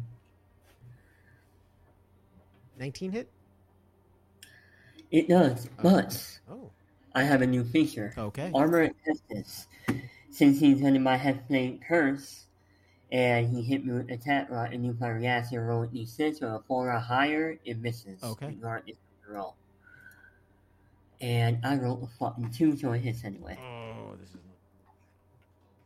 19 2.78 3.12
hit? 3.12 3.31
It 5.10 5.28
does, 5.28 5.68
but 5.83 6.41
Oh, 6.51 6.70
I 7.17 7.23
have 7.23 7.41
a 7.41 7.47
new 7.47 7.65
feature. 7.65 8.12
okay. 8.19 8.51
Armor 8.55 8.83
of 8.83 8.91
Hexes. 9.09 9.67
Since 10.31 10.61
he's 10.61 10.85
under 10.85 11.01
my 11.01 11.17
Hexblade 11.17 11.81
curse, 11.89 12.45
and 13.11 13.49
he 13.49 13.62
hit 13.62 13.86
me 13.86 13.95
with 13.95 14.11
attack 14.11 14.51
rock 14.51 14.69
and 14.73 14.85
used 14.85 15.01
my 15.01 15.09
reaction 15.09 15.59
roll 15.61 15.81
with 15.81 15.95
d6 15.95 16.43
or 16.43 16.57
a 16.57 16.61
4 16.69 16.93
or 16.93 16.99
higher, 16.99 17.59
it 17.65 17.78
misses. 17.78 18.23
Okay. 18.23 18.49
Regardless 18.49 18.97
of 18.97 19.27
the 19.27 19.35
roll. 19.35 19.57
And 21.23 21.59
I 21.65 21.77
rolled 21.77 22.03
a 22.03 22.19
fucking 22.19 22.51
2, 22.51 22.77
so 22.77 22.93
it 22.93 22.99
hits 22.99 23.25
anyway. 23.25 23.59
Oh, 23.62 24.15
this 24.20 24.28
is. 24.28 24.36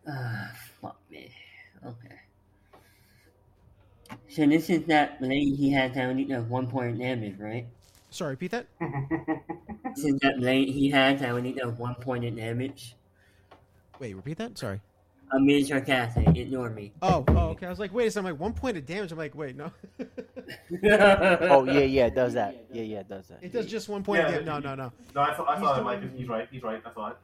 Ah, 0.09 0.50
fuck 0.83 0.99
me. 1.12 1.31
Okay. 1.86 2.17
So 4.28 4.47
this 4.47 4.68
is 4.68 4.84
that 4.86 5.20
blade 5.20 5.55
he 5.55 5.70
has 5.70 5.94
that 5.94 6.07
only 6.07 6.25
does 6.25 6.42
1 6.44 6.67
point 6.67 6.91
of 6.94 6.99
damage, 6.99 7.39
right? 7.39 7.68
Sorry, 8.10 8.30
repeat 8.32 8.50
that? 8.52 8.66
This 9.97 10.05
is 10.05 10.20
that 10.20 10.36
blade 10.39 10.68
he 10.68 10.89
has 10.90 11.20
that 11.20 11.30
only 11.30 11.52
does 11.52 11.72
1 11.72 11.94
point 11.97 12.24
of 12.24 12.36
damage. 12.36 12.94
Wait, 13.98 14.14
repeat 14.14 14.39
that? 14.39 14.56
Sorry. 14.56 14.80
I'm 15.32 15.44
being 15.47 15.64
sarcastic, 15.64 16.28
ignore 16.36 16.70
me. 16.70 16.92
Oh, 17.02 17.24
oh, 17.28 17.48
okay. 17.50 17.66
I 17.66 17.70
was 17.70 17.80
like, 17.80 17.92
wait 17.92 18.06
a 18.06 18.10
second. 18.12 18.26
I'm 18.28 18.32
like, 18.34 18.40
one 18.40 18.52
point 18.52 18.76
of 18.76 18.86
damage. 18.86 19.10
I'm 19.10 19.18
like, 19.18 19.34
wait, 19.34 19.56
no. 19.56 19.72
Oh 20.92 21.64
yeah, 21.64 21.80
yeah, 21.80 22.06
it 22.06 22.14
does 22.14 22.34
that. 22.34 22.66
Yeah, 22.72 22.82
yeah, 22.82 23.00
it 23.00 23.08
does 23.08 23.26
that. 23.28 23.39
it 23.42 23.52
does 23.52 23.66
just 23.66 23.89
one 23.89 24.02
point 24.05 24.20
of 24.22 24.26
Yeah, 24.26 24.39
damage. 24.40 24.47
No, 24.47 24.58
no, 24.58 24.74
no. 24.76 24.92
No, 25.14 25.20
I 25.22 25.36
saw, 25.36 25.44
I 25.47 25.55
He's 25.56 25.64
saw 25.64 25.72
that, 25.74 25.82
doing- 25.82 26.00
Mike. 26.02 26.16
He's 26.16 26.28
right. 26.28 26.48
He's 26.52 26.62
right. 26.62 26.82
I 26.86 26.92
saw 26.92 27.08
it. 27.10 27.16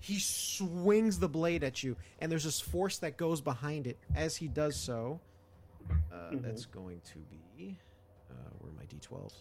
He 0.00 0.18
swings 0.18 1.18
the 1.18 1.28
blade 1.28 1.64
at 1.64 1.82
you, 1.82 1.96
and 2.20 2.30
there's 2.32 2.44
this 2.44 2.60
force 2.60 2.98
that 2.98 3.16
goes 3.16 3.40
behind 3.42 3.86
it. 3.86 3.98
As 4.14 4.36
he 4.36 4.48
does 4.48 4.76
so, 4.76 5.20
uh, 6.12 6.14
Mhm. 6.32 6.42
that's 6.42 6.64
going 6.66 7.00
to 7.12 7.18
be. 7.58 7.78
Uh, 8.30 8.34
where 8.58 8.70
are 8.70 8.76
my 8.76 8.84
d12s? 8.84 9.34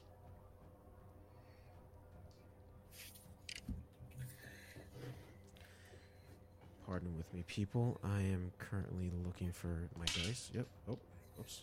Pardon 6.94 7.18
with 7.18 7.34
me, 7.34 7.44
people. 7.48 8.00
I 8.04 8.20
am 8.20 8.52
currently 8.60 9.12
looking 9.26 9.52
for 9.52 9.90
my 9.98 10.06
dice. 10.06 10.52
Yep. 10.54 10.68
Oh, 10.88 11.00
oops. 11.40 11.62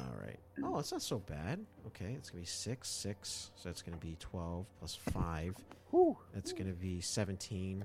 All 0.00 0.16
right. 0.20 0.40
Oh, 0.64 0.80
it's 0.80 0.90
not 0.90 1.00
so 1.00 1.20
bad. 1.20 1.60
Okay, 1.86 2.14
it's 2.18 2.28
gonna 2.28 2.40
be 2.40 2.46
six, 2.46 2.88
six. 2.88 3.52
So 3.54 3.68
that's 3.68 3.82
gonna 3.82 3.98
be 3.98 4.16
twelve 4.18 4.66
plus 4.80 4.96
five. 4.96 5.54
Whew. 5.92 6.16
That's 6.34 6.52
going 6.52 6.66
to 6.66 6.72
be 6.72 7.00
17 7.00 7.84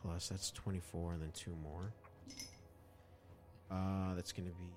plus 0.00 0.28
that's 0.30 0.50
24 0.52 1.12
and 1.12 1.20
then 1.20 1.30
two 1.32 1.54
more. 1.62 1.92
Uh 3.70 4.14
that's 4.14 4.32
going 4.32 4.48
to 4.48 4.54
be 4.54 4.70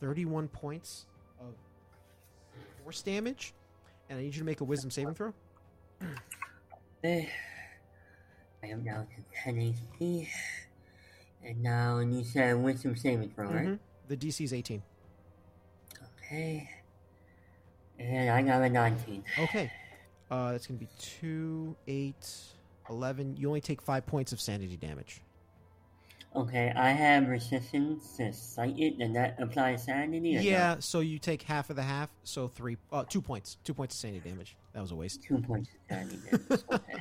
31 0.00 0.48
points 0.48 1.06
of 1.40 1.54
force 2.82 3.00
damage 3.00 3.54
and 4.08 4.18
I 4.18 4.22
need 4.22 4.34
you 4.34 4.40
to 4.40 4.44
make 4.44 4.60
a 4.60 4.64
wisdom 4.64 4.90
saving 4.90 5.14
throw. 5.14 5.32
Eh, 7.04 7.26
I 8.62 8.66
am 8.68 8.82
down 8.82 9.06
to 9.06 9.42
10 9.44 9.56
HP. 10.00 10.26
And 11.44 11.62
now 11.62 11.98
you 11.98 12.24
said 12.24 12.56
wisdom 12.56 12.96
saving 12.96 13.28
throw, 13.28 13.50
right? 13.50 13.66
Mhm. 13.66 13.78
The 14.08 14.16
DC 14.16 14.42
is 14.44 14.54
18. 14.54 14.82
Okay. 16.16 16.70
And 17.98 18.30
I 18.30 18.40
got 18.40 18.62
a 18.62 18.70
19. 18.70 19.22
Okay. 19.38 19.70
Uh, 20.30 20.52
that's 20.52 20.66
going 20.66 20.78
to 20.78 20.84
be 20.86 20.90
2, 20.98 21.76
8, 21.86 22.14
11. 22.88 23.36
You 23.36 23.48
only 23.48 23.60
take 23.60 23.82
5 23.82 24.06
points 24.06 24.32
of 24.32 24.40
sanity 24.40 24.78
damage. 24.78 25.20
Okay, 26.36 26.72
I 26.74 26.90
have 26.90 27.28
resistance 27.28 28.16
to 28.16 28.32
psychic, 28.32 28.94
and 28.98 29.14
that 29.14 29.36
applies 29.40 29.84
sanity? 29.84 30.36
Or 30.36 30.40
no? 30.42 30.44
Yeah, 30.44 30.76
so 30.80 30.98
you 30.98 31.20
take 31.20 31.42
half 31.42 31.70
of 31.70 31.76
the 31.76 31.82
half, 31.82 32.10
so 32.24 32.48
3, 32.48 32.76
uh, 32.92 33.04
2 33.04 33.20
points. 33.22 33.56
2 33.62 33.72
points 33.72 33.94
of 33.94 34.00
sanity 34.00 34.28
damage. 34.28 34.56
That 34.72 34.80
was 34.82 34.90
a 34.90 34.96
waste. 34.96 35.22
Two 35.22 35.38
points 35.38 35.68
of 35.70 35.96
sanity 35.96 36.18
damage. 36.28 36.62
Okay. 36.72 36.94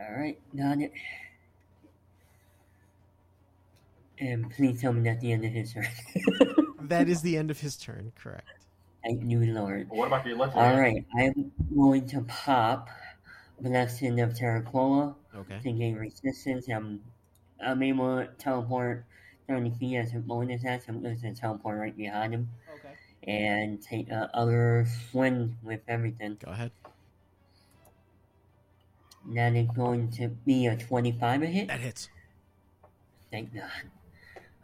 Alright, 0.00 0.38
got 0.56 0.78
it. 0.78 0.92
And 4.20 4.50
please 4.50 4.80
tell 4.80 4.92
me 4.92 5.02
that's 5.02 5.20
the 5.20 5.32
end 5.32 5.44
of 5.44 5.52
his 5.52 5.72
turn. 5.72 5.86
That 6.82 7.08
is 7.08 7.20
the 7.22 7.36
end 7.36 7.50
of 7.50 7.58
his 7.58 7.76
turn, 7.76 8.12
correct. 8.14 8.46
Thank 9.02 9.24
you, 9.24 9.40
Lord. 9.52 9.88
What 9.90 10.06
about 10.06 10.24
your 10.24 10.36
left? 10.36 10.54
Alright, 10.54 11.04
I'm 11.18 11.50
going 11.74 12.06
to 12.08 12.20
pop 12.22 12.88
Blessing 13.60 14.20
of 14.20 14.38
Terracola 14.38 15.16
Okay. 15.34 15.58
to 15.64 15.72
gain 15.72 15.96
resistance. 15.96 16.68
I'm, 16.68 17.00
I'm 17.60 17.82
able 17.82 18.18
to 18.18 18.28
teleport 18.38 19.04
30 19.48 19.70
feet 19.70 19.96
as 19.96 20.14
a 20.14 20.18
bonus 20.18 20.64
action. 20.64 20.96
I'm 20.96 21.02
going 21.02 21.20
to 21.20 21.34
teleport 21.34 21.78
right 21.78 21.96
behind 21.96 22.34
him 22.34 22.48
Okay. 22.78 22.94
and 23.22 23.80
take 23.82 24.10
uh, 24.10 24.28
other 24.34 24.86
swing 25.10 25.56
with 25.62 25.80
everything. 25.88 26.36
Go 26.44 26.50
ahead. 26.50 26.72
That 29.34 29.56
is 29.56 29.68
going 29.74 30.10
to 30.12 30.28
be 30.28 30.66
a 30.66 30.76
25 30.76 31.42
a 31.42 31.46
hit. 31.46 31.68
That 31.68 31.80
hits. 31.80 32.08
Thank 33.30 33.54
God. 33.54 33.70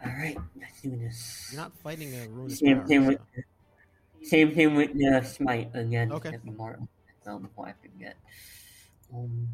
Alright, 0.04 0.38
let's 0.58 0.82
do 0.82 0.90
this. 0.96 1.48
You're 1.52 1.60
not 1.62 1.72
fighting 1.78 2.14
a 2.14 2.28
ruinous 2.28 2.58
Same 2.58 2.78
power, 2.78 2.86
thing 2.88 3.06
with 3.06 3.20
same 4.22 4.54
thing 4.54 4.74
with 4.74 4.92
the 4.94 5.22
smite 5.22 5.70
again. 5.74 6.12
Okay. 6.12 6.30
Let 6.30 6.44
me 6.44 6.52
mark 6.52 6.80
before 7.24 7.66
I 7.68 7.74
forget. 7.80 8.16
Um, 9.14 9.48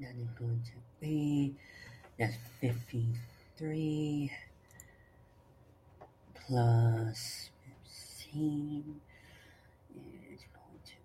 that 0.00 0.14
is 0.20 0.28
going 0.38 0.62
to 0.64 0.72
be 1.00 1.54
that's 2.18 2.36
fifty 2.60 3.06
three 3.56 4.30
plus 6.34 7.50
fifteen 7.64 9.00
is 9.94 10.40
going 10.52 10.80
to 10.84 10.92
be 10.92 10.96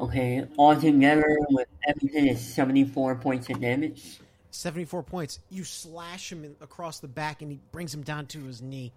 Okay, 0.00 0.46
altogether 0.58 1.36
with 1.50 1.68
everything 1.86 2.26
is 2.26 2.40
74 2.40 3.16
points 3.16 3.50
of 3.50 3.60
damage. 3.60 4.18
74 4.50 5.02
points. 5.02 5.38
You 5.50 5.64
slash 5.64 6.32
him 6.32 6.56
across 6.60 7.00
the 7.00 7.08
back 7.08 7.42
and 7.42 7.50
he 7.50 7.60
brings 7.70 7.94
him 7.94 8.02
down 8.02 8.26
to 8.26 8.40
his 8.44 8.62
knee. 8.62 8.92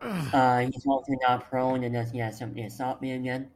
Uh, 0.32 0.60
he's 0.60 0.86
also 0.86 1.12
not 1.26 1.50
prone 1.50 1.82
unless 1.82 2.12
he 2.12 2.18
has 2.18 2.38
something 2.38 2.62
to 2.62 2.70
stop 2.70 3.02
me 3.02 3.12
again. 3.12 3.50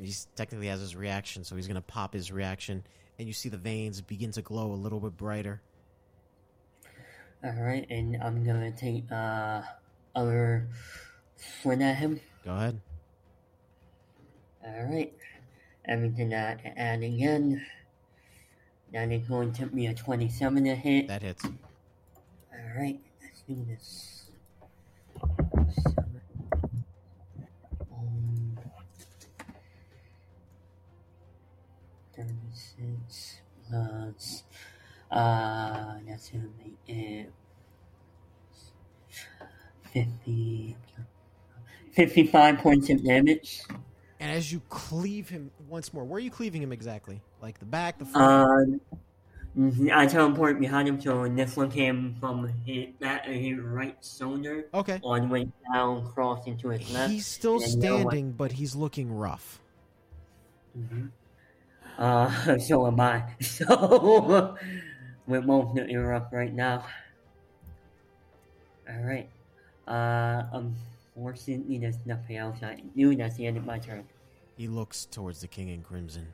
He 0.00 0.14
technically 0.34 0.68
has 0.68 0.80
his 0.80 0.96
reaction, 0.96 1.44
so 1.44 1.56
he's 1.56 1.66
going 1.66 1.76
to 1.76 1.82
pop 1.82 2.14
his 2.14 2.32
reaction. 2.32 2.82
And 3.18 3.26
you 3.26 3.34
see 3.34 3.48
the 3.48 3.58
veins 3.58 4.00
begin 4.00 4.30
to 4.32 4.42
glow 4.42 4.72
a 4.72 4.74
little 4.74 5.00
bit 5.00 5.16
brighter. 5.16 5.60
Alright, 7.44 7.86
and 7.90 8.16
I'm 8.22 8.44
gonna 8.44 8.72
take, 8.72 9.10
uh, 9.12 9.62
other 10.14 10.66
swing 11.36 11.82
at 11.82 11.96
him. 11.96 12.20
Go 12.44 12.54
ahead. 12.54 12.80
Alright, 14.66 15.14
everything 15.84 16.30
that 16.30 16.60
I 16.64 16.68
add 16.76 17.02
again. 17.02 17.64
That 18.92 19.12
is 19.12 19.28
going 19.28 19.52
to 19.54 19.66
be 19.66 19.86
a 19.86 19.94
27 19.94 20.64
to 20.64 20.74
hit. 20.74 21.08
That 21.08 21.22
hits. 21.22 21.44
Alright, 22.52 23.00
let's 23.22 23.42
do 23.42 23.64
this. 23.68 24.25
36 32.78 33.40
plus. 33.68 34.42
Uh, 35.10 35.94
that's 36.06 36.28
gonna 36.30 36.48
make 36.58 36.76
it. 36.86 37.32
50. 39.92 40.76
55 41.92 42.58
points 42.58 42.90
of 42.90 43.02
damage. 43.02 43.62
And 44.20 44.30
as 44.30 44.52
you 44.52 44.60
cleave 44.68 45.28
him 45.28 45.50
once 45.68 45.92
more, 45.92 46.04
where 46.04 46.16
are 46.16 46.20
you 46.20 46.30
cleaving 46.30 46.62
him 46.62 46.72
exactly? 46.72 47.22
Like 47.40 47.58
the 47.58 47.64
back, 47.64 47.98
the 47.98 48.04
front? 48.04 48.80
Um, 49.58 49.90
I 49.90 50.06
teleport 50.06 50.60
behind 50.60 50.88
him, 50.88 51.00
so 51.00 51.26
this 51.28 51.56
one 51.56 51.70
came 51.70 52.16
from 52.20 52.52
his, 52.66 52.88
that, 53.00 53.26
his 53.26 53.58
right 53.58 53.96
shoulder 54.04 54.66
okay. 54.74 54.98
the 55.02 55.28
way 55.30 55.48
down, 55.72 56.06
cross 56.12 56.46
into 56.46 56.68
his 56.68 56.92
left. 56.92 57.10
He's 57.10 57.26
still 57.26 57.60
standing, 57.60 58.32
but 58.32 58.52
he's 58.52 58.76
looking 58.76 59.10
rough. 59.10 59.60
Mhm. 60.78 61.10
Uh, 61.98 62.58
so 62.58 62.86
am 62.86 63.00
I. 63.00 63.24
So 63.40 64.56
both 65.26 65.74
looking 65.74 65.98
rough 65.98 66.32
right 66.32 66.52
now. 66.52 66.84
All 68.88 69.02
right. 69.02 69.28
Uh, 69.88 70.44
unfortunately, 71.16 71.78
there's 71.78 71.98
nothing 72.04 72.36
else 72.36 72.58
I 72.62 72.74
can 72.74 72.90
do. 72.96 73.14
That's 73.16 73.36
the 73.36 73.46
end 73.46 73.56
of 73.56 73.64
my 73.64 73.78
turn. 73.78 74.04
He 74.56 74.68
looks 74.68 75.04
towards 75.06 75.40
the 75.40 75.48
king 75.48 75.68
in 75.68 75.82
crimson, 75.82 76.32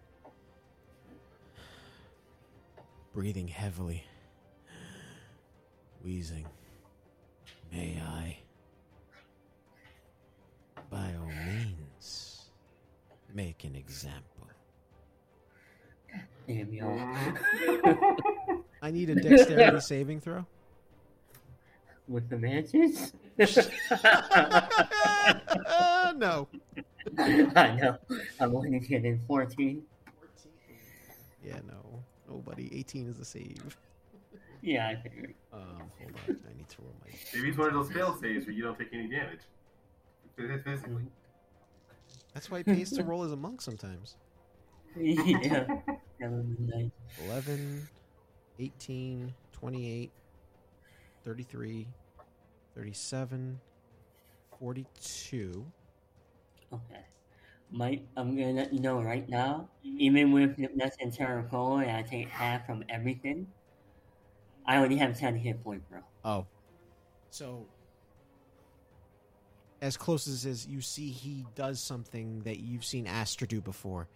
breathing 3.12 3.48
heavily, 3.48 4.04
wheezing. 6.02 6.46
May 7.72 8.00
I, 8.06 8.38
by 10.90 11.14
all 11.18 11.32
means, 11.46 12.50
make 13.34 13.64
an 13.64 13.74
example? 13.74 14.31
Damn 16.46 16.72
y'all. 16.72 16.98
I 18.82 18.90
need 18.90 19.10
a 19.10 19.14
dexterity 19.20 19.80
saving 19.80 20.20
throw. 20.20 20.44
With 22.08 22.28
the 22.28 22.36
matches? 22.36 23.12
Uh, 23.38 23.46
no. 26.16 26.48
I 27.18 27.76
know. 27.80 27.96
I'm 28.40 28.56
only 28.56 28.80
getting 28.80 29.20
14. 29.26 29.82
Yeah, 31.44 31.58
no. 31.66 32.02
Nobody. 32.28 32.70
18 32.74 33.08
is 33.08 33.18
the 33.18 33.24
save. 33.24 33.76
Yeah, 34.62 34.88
I 34.88 34.96
figured. 34.96 35.34
Um, 35.52 35.60
hold 35.98 36.12
on. 36.28 36.38
I 36.48 36.56
need 36.56 36.68
to 36.68 36.82
roll 36.82 36.94
my. 37.04 37.10
Maybe 37.34 37.48
it's 37.48 37.58
one 37.58 37.68
of 37.68 37.74
those 37.74 37.90
fail 37.92 38.16
saves 38.20 38.46
where 38.46 38.54
you 38.54 38.62
don't 38.62 38.78
take 38.78 38.92
any 38.92 39.08
damage. 39.08 39.40
Physically. 40.36 41.02
That's 42.34 42.50
why 42.50 42.60
it 42.60 42.66
pays 42.66 42.90
to 42.92 43.02
roll 43.02 43.24
as 43.24 43.32
a 43.32 43.36
monk 43.36 43.60
sometimes. 43.60 44.16
yeah. 44.96 45.66
That 46.22 46.30
would 46.30 46.56
be 46.56 46.72
nice. 46.72 46.90
11, 47.26 47.88
18, 48.60 49.34
28, 49.50 50.10
33, 51.24 51.86
37, 52.76 53.60
42. 54.60 55.66
Okay. 56.72 56.80
Mike, 57.72 58.02
I'm 58.16 58.36
gonna 58.36 58.52
let 58.52 58.72
you 58.72 58.78
know 58.78 59.02
right 59.02 59.28
now, 59.28 59.68
even 59.82 60.30
with 60.30 60.56
less 60.76 60.96
than 60.98 61.10
Terracola 61.10 61.80
and 61.80 61.90
I 61.90 62.02
take 62.02 62.28
half 62.28 62.66
from 62.66 62.84
everything, 62.88 63.48
I 64.64 64.76
only 64.76 64.98
have 64.98 65.18
10 65.18 65.34
hit 65.34 65.64
points, 65.64 65.84
bro. 65.90 66.02
Oh. 66.24 66.46
So, 67.30 67.66
as 69.80 69.96
close 69.96 70.28
as 70.28 70.46
is, 70.46 70.68
you 70.68 70.82
see 70.82 71.10
he 71.10 71.44
does 71.56 71.80
something 71.80 72.42
that 72.42 72.60
you've 72.60 72.84
seen 72.84 73.08
Astor 73.08 73.46
do 73.46 73.60
before. 73.60 74.06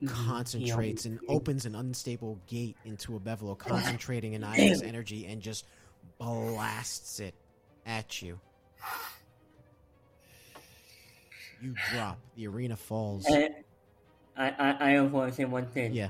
He 0.00 0.06
Mhm. 0.06 0.26
concentrates 0.26 1.04
and 1.04 1.20
opens 1.28 1.66
an 1.66 1.74
unstable 1.74 2.38
gate 2.46 2.76
into 2.84 3.16
a 3.16 3.20
bevel, 3.20 3.54
concentrating 3.56 4.34
an 4.34 4.42
Iris 4.42 4.80
energy 4.82 5.26
and 5.26 5.42
just 5.42 5.66
blasts 6.18 7.20
it 7.20 7.34
at 7.84 8.22
you. 8.22 8.40
You 11.60 11.74
drop. 11.92 12.18
The 12.36 12.46
arena 12.46 12.76
falls. 12.76 13.26
I, 13.28 13.50
I, 14.36 14.76
I 14.80 14.96
also 14.96 15.10
want 15.12 15.30
to 15.30 15.36
say 15.36 15.44
one 15.44 15.66
thing. 15.66 15.92
Yeah. 15.92 16.08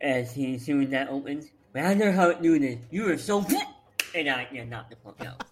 As 0.00 0.32
he, 0.32 0.54
as 0.54 0.62
soon 0.64 0.84
as 0.84 0.90
that 0.90 1.08
opens, 1.10 1.46
but 1.74 1.84
I 1.84 1.92
know 1.92 2.10
how 2.12 2.30
it 2.30 2.40
do 2.40 2.58
this. 2.58 2.78
You 2.90 3.10
are 3.10 3.18
so 3.18 3.42
good, 3.42 3.60
and 4.14 4.28
I 4.30 4.48
yeah, 4.52 4.64
knock 4.64 4.88
the 4.90 4.96
fuck 4.96 5.20
out. 5.26 5.44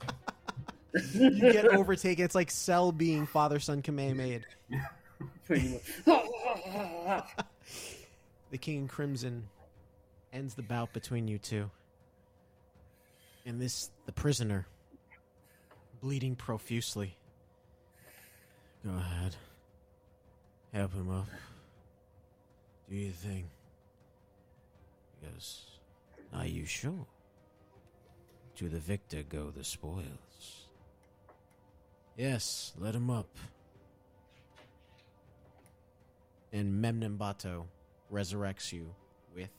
You 1.12 1.52
get 1.52 1.66
overtaken. 1.66 2.24
It's 2.24 2.34
like 2.34 2.50
Cell 2.50 2.90
being 2.90 3.26
father 3.26 3.58
son 3.58 3.82
Kamehameha. 3.82 4.40
The 8.52 8.58
King 8.58 8.76
in 8.82 8.88
Crimson 8.88 9.48
ends 10.32 10.54
the 10.54 10.62
bout 10.62 10.92
between 10.92 11.26
you 11.26 11.36
two. 11.36 11.68
And 13.44 13.60
this, 13.60 13.90
the 14.06 14.12
prisoner, 14.12 14.66
bleeding 16.00 16.36
profusely, 16.36 17.16
Go 18.86 18.92
ahead. 18.92 19.34
Help 20.72 20.92
him 20.92 21.10
up. 21.10 21.26
Do 22.88 22.94
your 22.94 23.10
thing. 23.10 23.50
Because, 25.20 25.64
are 26.32 26.46
you 26.46 26.64
sure? 26.66 27.06
To 28.58 28.68
the 28.68 28.78
victor 28.78 29.24
go 29.28 29.50
the 29.50 29.64
spoils. 29.64 30.68
Yes, 32.16 32.72
let 32.78 32.94
him 32.94 33.10
up. 33.10 33.28
And 36.52 36.82
Memnembato 36.82 37.64
resurrects 38.12 38.72
you 38.72 38.94
with. 39.34 39.50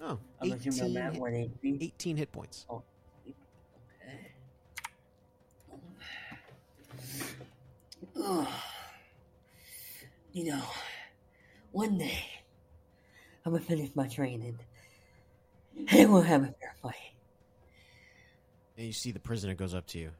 Oh, 0.00 0.18
I'm 0.40 0.52
18 0.52 0.72
I'm 0.80 1.12
hit, 1.12 1.20
180. 1.20 1.84
18 1.84 2.16
hit 2.16 2.30
points. 2.30 2.66
Oh, 2.70 2.82
okay. 3.26 4.30
Ugh. 8.22 8.46
You 10.32 10.44
know, 10.44 10.62
one 11.72 11.98
day 11.98 12.24
I'm 13.44 13.52
gonna 13.52 13.64
finish 13.64 13.90
my 13.94 14.06
training 14.06 14.58
and 15.88 16.12
we'll 16.12 16.20
have 16.20 16.42
a 16.42 16.54
fair 16.60 16.74
fight. 16.82 16.94
And 18.76 18.86
you 18.86 18.92
see 18.92 19.12
the 19.12 19.18
prisoner 19.18 19.54
goes 19.54 19.74
up 19.74 19.86
to 19.88 19.98
you. 19.98 20.10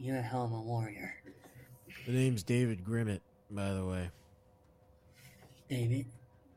You're 0.00 0.16
a 0.16 0.22
hell 0.22 0.44
of 0.46 0.52
a 0.52 0.60
warrior, 0.60 1.12
The 2.06 2.12
name's 2.12 2.42
David 2.42 2.82
Grimmett, 2.82 3.20
by 3.50 3.70
the 3.74 3.84
way. 3.84 4.08
David. 5.68 6.06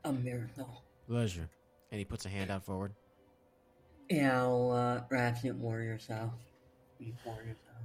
A 0.02 0.12
miracle. 0.14 0.82
Pleasure. 1.06 1.50
And 1.92 1.98
he 1.98 2.06
puts 2.06 2.24
a 2.24 2.30
hand 2.30 2.50
out 2.50 2.64
forward. 2.64 2.94
Yeah, 4.08 4.40
I'll 4.40 4.70
uh, 4.70 5.00
ratchet 5.10 5.56
warrior 5.56 5.98
style. 5.98 6.32
Be 6.98 7.12
warrior 7.22 7.54
style. 7.62 7.82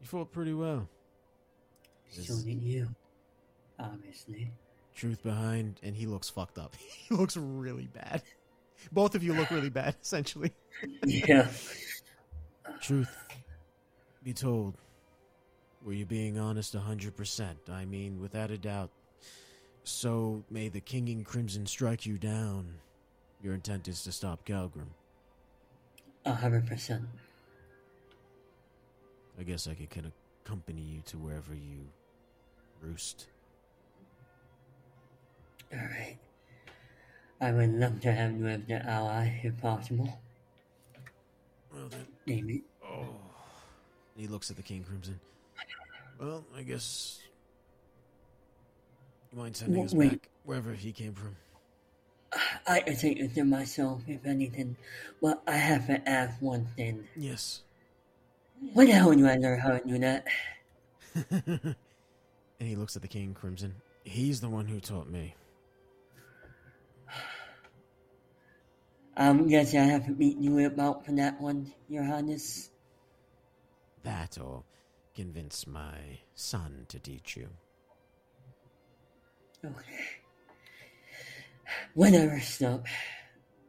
You 0.00 0.06
fought 0.06 0.30
pretty 0.30 0.52
well. 0.52 0.88
So 2.08 2.36
did 2.44 2.62
you, 2.62 2.88
obviously. 3.80 4.52
Truth 4.94 5.24
behind, 5.24 5.80
and 5.82 5.96
he 5.96 6.06
looks 6.06 6.30
fucked 6.30 6.56
up. 6.56 6.76
he 7.08 7.16
looks 7.16 7.36
really 7.36 7.88
bad. 7.92 8.22
Both 8.92 9.16
of 9.16 9.24
you 9.24 9.32
look 9.34 9.50
really 9.50 9.70
bad, 9.70 9.96
essentially. 10.02 10.52
Yeah. 11.04 11.48
Truth 12.80 13.14
be 14.22 14.32
told, 14.32 14.74
were 15.84 15.92
you 15.92 16.04
being 16.04 16.38
honest 16.38 16.74
100%? 16.74 17.54
I 17.70 17.84
mean, 17.84 18.20
without 18.20 18.50
a 18.50 18.58
doubt. 18.58 18.90
So 19.84 20.42
may 20.50 20.68
the 20.68 20.80
King 20.80 21.08
in 21.08 21.24
Crimson 21.24 21.66
strike 21.66 22.04
you 22.04 22.18
down. 22.18 22.74
Your 23.42 23.54
intent 23.54 23.88
is 23.88 24.02
to 24.04 24.12
stop 24.12 24.44
hundred 26.26 26.66
percent. 26.66 27.04
I 29.38 29.42
guess 29.42 29.66
I 29.66 29.72
could 29.74 29.88
kind 29.88 30.04
of 30.04 30.12
accompany 30.44 30.82
you 30.82 31.00
to 31.06 31.16
wherever 31.16 31.54
you 31.54 31.86
roost. 32.82 33.28
Alright. 35.72 36.18
I 37.40 37.52
would 37.52 37.72
love 37.72 38.00
to 38.02 38.12
have 38.12 38.38
you 38.38 38.46
as 38.48 38.60
an 38.68 38.82
ally 38.86 39.40
if 39.42 39.58
possible. 39.62 40.20
Well 41.72 41.88
then, 41.88 42.06
David. 42.26 42.60
oh. 42.84 43.29
He 44.20 44.26
looks 44.26 44.50
at 44.50 44.56
the 44.56 44.62
King 44.62 44.84
Crimson. 44.84 45.18
Well, 46.20 46.44
I 46.54 46.60
guess. 46.60 47.20
You 49.32 49.38
mind 49.38 49.56
sending 49.56 49.82
us 49.82 49.94
wait. 49.94 50.10
back 50.10 50.28
wherever 50.44 50.74
he 50.74 50.92
came 50.92 51.14
from? 51.14 51.34
I 52.66 52.80
take 52.80 53.18
it 53.18 53.34
to 53.36 53.44
myself 53.44 54.02
if 54.06 54.26
anything, 54.26 54.76
but 55.22 55.42
I 55.46 55.52
have 55.52 55.86
to 55.86 56.06
ask 56.06 56.34
one 56.42 56.66
thing. 56.76 57.08
Yes. 57.16 57.62
When 58.74 58.88
the 58.88 58.92
hell 58.92 59.12
do 59.12 59.26
I 59.26 59.36
learn 59.36 59.58
how 59.58 59.78
to 59.78 59.88
do 59.88 59.98
that? 60.00 60.26
and 61.30 61.74
he 62.58 62.76
looks 62.76 62.96
at 62.96 63.02
the 63.02 63.08
King 63.08 63.32
Crimson. 63.32 63.74
He's 64.04 64.42
the 64.42 64.50
one 64.50 64.66
who 64.66 64.80
taught 64.80 65.08
me. 65.08 65.34
I'm 69.16 69.48
guessing 69.48 69.80
I 69.80 69.84
have 69.84 70.04
to 70.04 70.12
beat 70.12 70.36
you 70.36 70.66
about 70.66 71.06
for 71.06 71.12
that 71.12 71.40
one, 71.40 71.72
Your 71.88 72.04
Highness. 72.04 72.70
That 74.02 74.38
or 74.38 74.64
convince 75.14 75.66
my 75.66 76.18
son 76.34 76.86
to 76.88 76.98
teach 76.98 77.36
you. 77.36 77.48
Okay. 79.64 80.06
When 81.94 82.14
I 82.14 82.26
rest 82.26 82.62
up, 82.62 82.86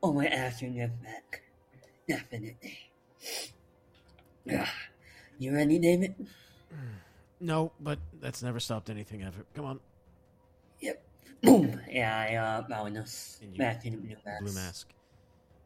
on 0.01 0.15
my 0.15 0.25
after 0.27 0.67
get 0.67 1.01
back. 1.03 1.41
Definitely. 2.07 2.77
Ah, 4.51 4.73
You 5.37 5.53
ready, 5.53 5.77
David? 5.79 6.15
No, 7.39 7.71
but 7.79 7.99
that's 8.19 8.41
never 8.41 8.59
stopped 8.59 8.89
anything 8.89 9.21
ever. 9.23 9.45
Come 9.53 9.65
on. 9.65 9.79
Yep. 10.79 11.03
Boom! 11.43 11.81
Yeah, 11.89 12.17
I 12.29 12.35
uh, 12.35 12.61
bound 12.67 12.97
us 12.97 13.39
And 13.41 13.51
you- 13.53 13.57
back 13.59 13.85
in 13.85 13.93
the 13.93 13.97
blue 13.99 14.15
mask. 14.25 14.43
Blue 14.43 14.53
mask. 14.53 14.87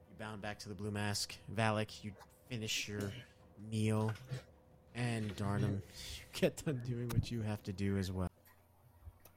You 0.10 0.16
bound 0.26 0.42
back 0.42 0.60
to 0.60 0.70
the 0.70 0.76
blue 0.76 0.92
mask. 0.92 1.36
Valik, 1.54 2.04
you 2.04 2.12
finish 2.50 2.88
your 2.88 3.12
meal. 3.72 4.12
And 4.96 5.36
darn 5.36 5.62
Darnum, 5.62 5.72
you 5.72 5.82
get 6.34 6.64
done 6.66 6.82
doing 6.88 7.10
what 7.10 7.30
you 7.30 7.42
have 7.42 7.62
to 7.64 7.74
do 7.74 7.98
as 7.98 8.12
well. 8.12 8.30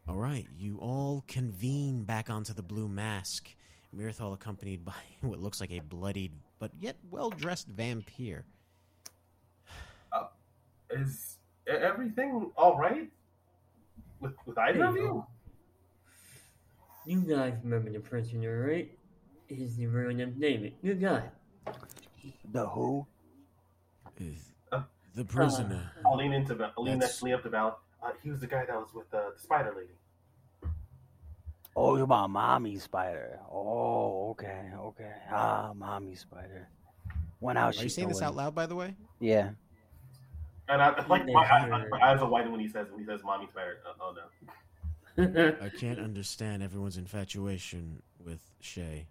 All 0.09 0.17
right, 0.17 0.47
you 0.57 0.79
all 0.79 1.25
convene 1.27 2.05
back 2.05 2.31
onto 2.31 2.55
the 2.55 2.63
blue 2.63 2.89
mask. 2.89 3.55
Mirthal 3.97 4.35
accompanied 4.35 4.85
by 4.85 4.93
what 5.21 5.41
looks 5.41 5.61
like 5.61 5.73
a 5.73 5.81
bloodied 5.81 6.33
but 6.59 6.73
yet 6.81 6.97
well 7.11 7.31
dressed 7.31 7.69
vampire. 7.69 8.45
Uh, 10.13 10.27
is 10.91 11.39
e- 11.69 11.73
everything 11.73 12.51
all 12.57 12.77
right 12.77 13.11
with 14.21 14.35
with 14.47 14.59
either 14.59 14.85
of 14.85 14.97
you? 14.97 15.25
You 17.07 17.21
guys 17.21 17.55
remember 17.63 17.91
the 17.91 18.01
prisoner, 18.01 18.67
right? 18.67 18.91
He's 19.47 19.77
the 19.77 19.87
real 19.87 20.15
name 20.15 20.37
David. 20.39 20.75
Good 20.83 21.01
guy. 21.01 21.23
The 22.53 22.67
who? 22.67 23.07
Is 25.19 25.25
Uh, 25.25 25.27
the 25.27 25.33
prisoner. 25.35 25.91
I'll 26.07 26.17
lean 26.17 26.33
into 26.33 26.55
I'll 26.77 26.85
lean 26.85 26.99
That's- 26.99 27.15
next 27.15 27.23
lean 27.23 27.35
up 27.35 27.43
to 27.43 27.49
Val. 27.51 27.81
Uh, 28.03 28.13
he 28.23 28.31
was 28.31 28.41
the 28.41 28.47
guy 28.47 28.65
that 28.65 28.75
was 28.77 28.95
with 28.95 29.13
uh, 29.13 29.31
the 29.35 29.39
spider 29.41 29.75
lady. 29.77 29.93
Oh, 31.77 31.97
you're 31.97 32.07
my 32.07 32.27
mommy 32.27 32.77
spider. 32.79 33.41
Oh, 33.51 34.31
okay, 34.31 34.71
okay. 34.77 35.13
Ah, 35.31 35.73
mommy 35.75 36.15
spider. 36.15 36.69
When 37.41 37.57
Are 37.57 37.67
how's 37.67 37.77
she 37.77 37.85
you 37.85 37.89
saying 37.89 38.09
this 38.09 38.23
out 38.23 38.35
loud, 38.35 38.55
by 38.55 38.67
the 38.67 38.75
way? 38.75 38.95
Yeah. 39.21 39.51
And 40.69 40.83
I 40.83 41.05
like 41.07 41.25
They 41.27 41.33
my, 41.33 41.43
I, 41.45 41.61
hear- 41.67 41.89
my 41.89 42.01
eyes 42.01 42.21
are 42.21 42.29
widen 42.29 42.51
when 42.53 42.61
he 42.61 42.69
says 42.69 42.89
when 42.91 43.01
he 43.01 43.07
says 43.07 43.21
mommy 43.25 43.47
spider. 43.51 43.79
Uh, 43.89 43.93
oh 44.01 44.15
no. 45.17 45.57
I 45.67 45.69
can't 45.71 45.99
understand 45.99 46.63
everyone's 46.63 46.97
infatuation 46.97 48.03
with 48.25 48.41
Shay. 48.61 49.07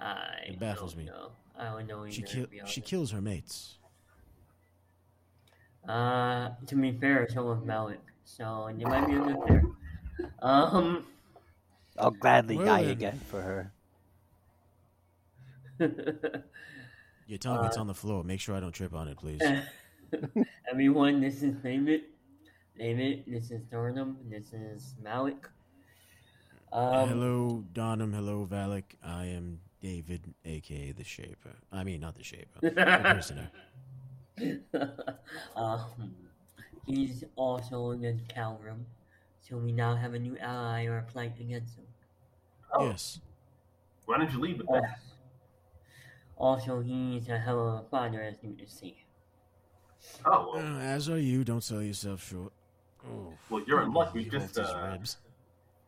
I 0.00 0.44
It 0.46 0.58
baffles 0.60 0.94
don't 0.94 1.04
me. 1.04 1.10
know. 1.10 1.30
I 1.58 1.64
don't 1.64 1.86
know 1.86 2.08
She 2.10 2.22
either, 2.22 2.26
kill 2.32 2.44
to 2.44 2.50
be 2.50 2.60
she 2.66 2.80
kills 2.80 3.10
her 3.12 3.20
mates. 3.20 3.78
Uh, 5.88 6.50
to 6.66 6.74
be 6.76 6.92
fair, 6.92 7.28
so 7.28 7.44
was 7.44 7.58
Valik. 7.60 7.98
So 8.24 8.68
you 8.68 8.86
might 8.86 9.06
be 9.06 9.16
a 9.16 9.20
bit 9.20 9.36
fair. 9.46 9.62
Um, 10.40 11.04
I'll 11.98 12.10
gladly 12.10 12.56
Well 12.56 12.66
die 12.66 12.82
then. 12.84 12.90
again 12.92 13.20
for 13.30 13.42
her. 13.42 13.72
Your 17.26 17.38
target's 17.38 17.76
Uh, 17.76 17.80
on 17.80 17.86
the 17.86 17.94
floor. 17.94 18.22
Make 18.24 18.40
sure 18.40 18.54
I 18.54 18.60
don't 18.60 18.72
trip 18.72 18.94
on 18.94 19.08
it, 19.08 19.16
please. 19.18 19.40
everyone, 20.70 21.20
this 21.20 21.42
is 21.42 21.54
David. 21.56 22.02
David, 22.78 23.24
this 23.26 23.50
is 23.50 23.62
Darnum. 23.64 24.16
This 24.28 24.52
is 24.52 24.94
Valik. 25.02 25.46
Um, 26.72 27.08
hello, 27.08 27.64
Darnum. 27.72 28.12
Hello, 28.14 28.46
Valik. 28.50 28.96
I 29.04 29.26
am 29.26 29.60
David, 29.80 30.34
aka 30.44 30.92
the 30.92 31.04
Shaper. 31.04 31.56
I 31.72 31.84
mean, 31.84 32.00
not 32.00 32.16
the 32.16 32.24
Shaper. 32.24 32.60
the 32.60 32.70
prisoner. 33.14 33.50
Um, 35.56 36.14
he's 36.86 37.24
also 37.36 37.90
against 37.92 38.28
Calgrim, 38.28 38.84
so 39.40 39.56
we 39.56 39.72
now 39.72 39.94
have 39.94 40.14
a 40.14 40.18
new 40.18 40.36
ally 40.38 40.84
or 40.86 40.98
a 40.98 41.02
plight 41.02 41.38
against 41.40 41.76
him. 41.76 41.84
Oh, 42.72 42.86
Yes. 42.86 43.20
why 44.06 44.18
didn't 44.18 44.32
you 44.32 44.40
leave 44.40 44.58
with 44.58 44.66
that? 44.68 44.98
Also, 46.36 46.80
he's 46.80 47.28
a 47.28 47.38
hell 47.38 47.68
of 47.78 47.84
a 47.84 47.88
father, 47.88 48.20
as 48.20 48.36
you 48.42 48.54
can 48.54 48.66
see. 48.68 48.96
Oh, 50.24 50.54
Uh, 50.58 50.78
as 50.80 51.08
are 51.08 51.18
you. 51.18 51.44
Don't 51.44 51.62
sell 51.62 51.80
yourself 51.80 52.28
short. 52.28 52.52
Oh, 53.08 53.32
well 53.50 53.62
you're 53.66 53.82
in 53.82 53.92
luck. 53.92 54.12
We 54.14 54.24
he 54.24 54.30
just 54.30 54.56
holds 54.56 54.58
his 54.58 54.68
uh, 54.76 54.88
ribs. 54.92 55.16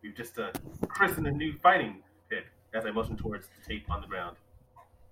we've 0.03 0.15
just 0.17 0.39
uh, 0.39 0.53
christened 0.89 1.27
a 1.27 1.31
new 1.33 1.55
fighting 1.63 2.03
pit. 2.31 2.45
As 2.75 2.85
I 2.87 2.91
motion 2.91 3.17
towards 3.17 3.49
the 3.49 3.67
tape 3.67 3.91
on 3.91 4.01
the 4.03 4.07
ground. 4.07 4.37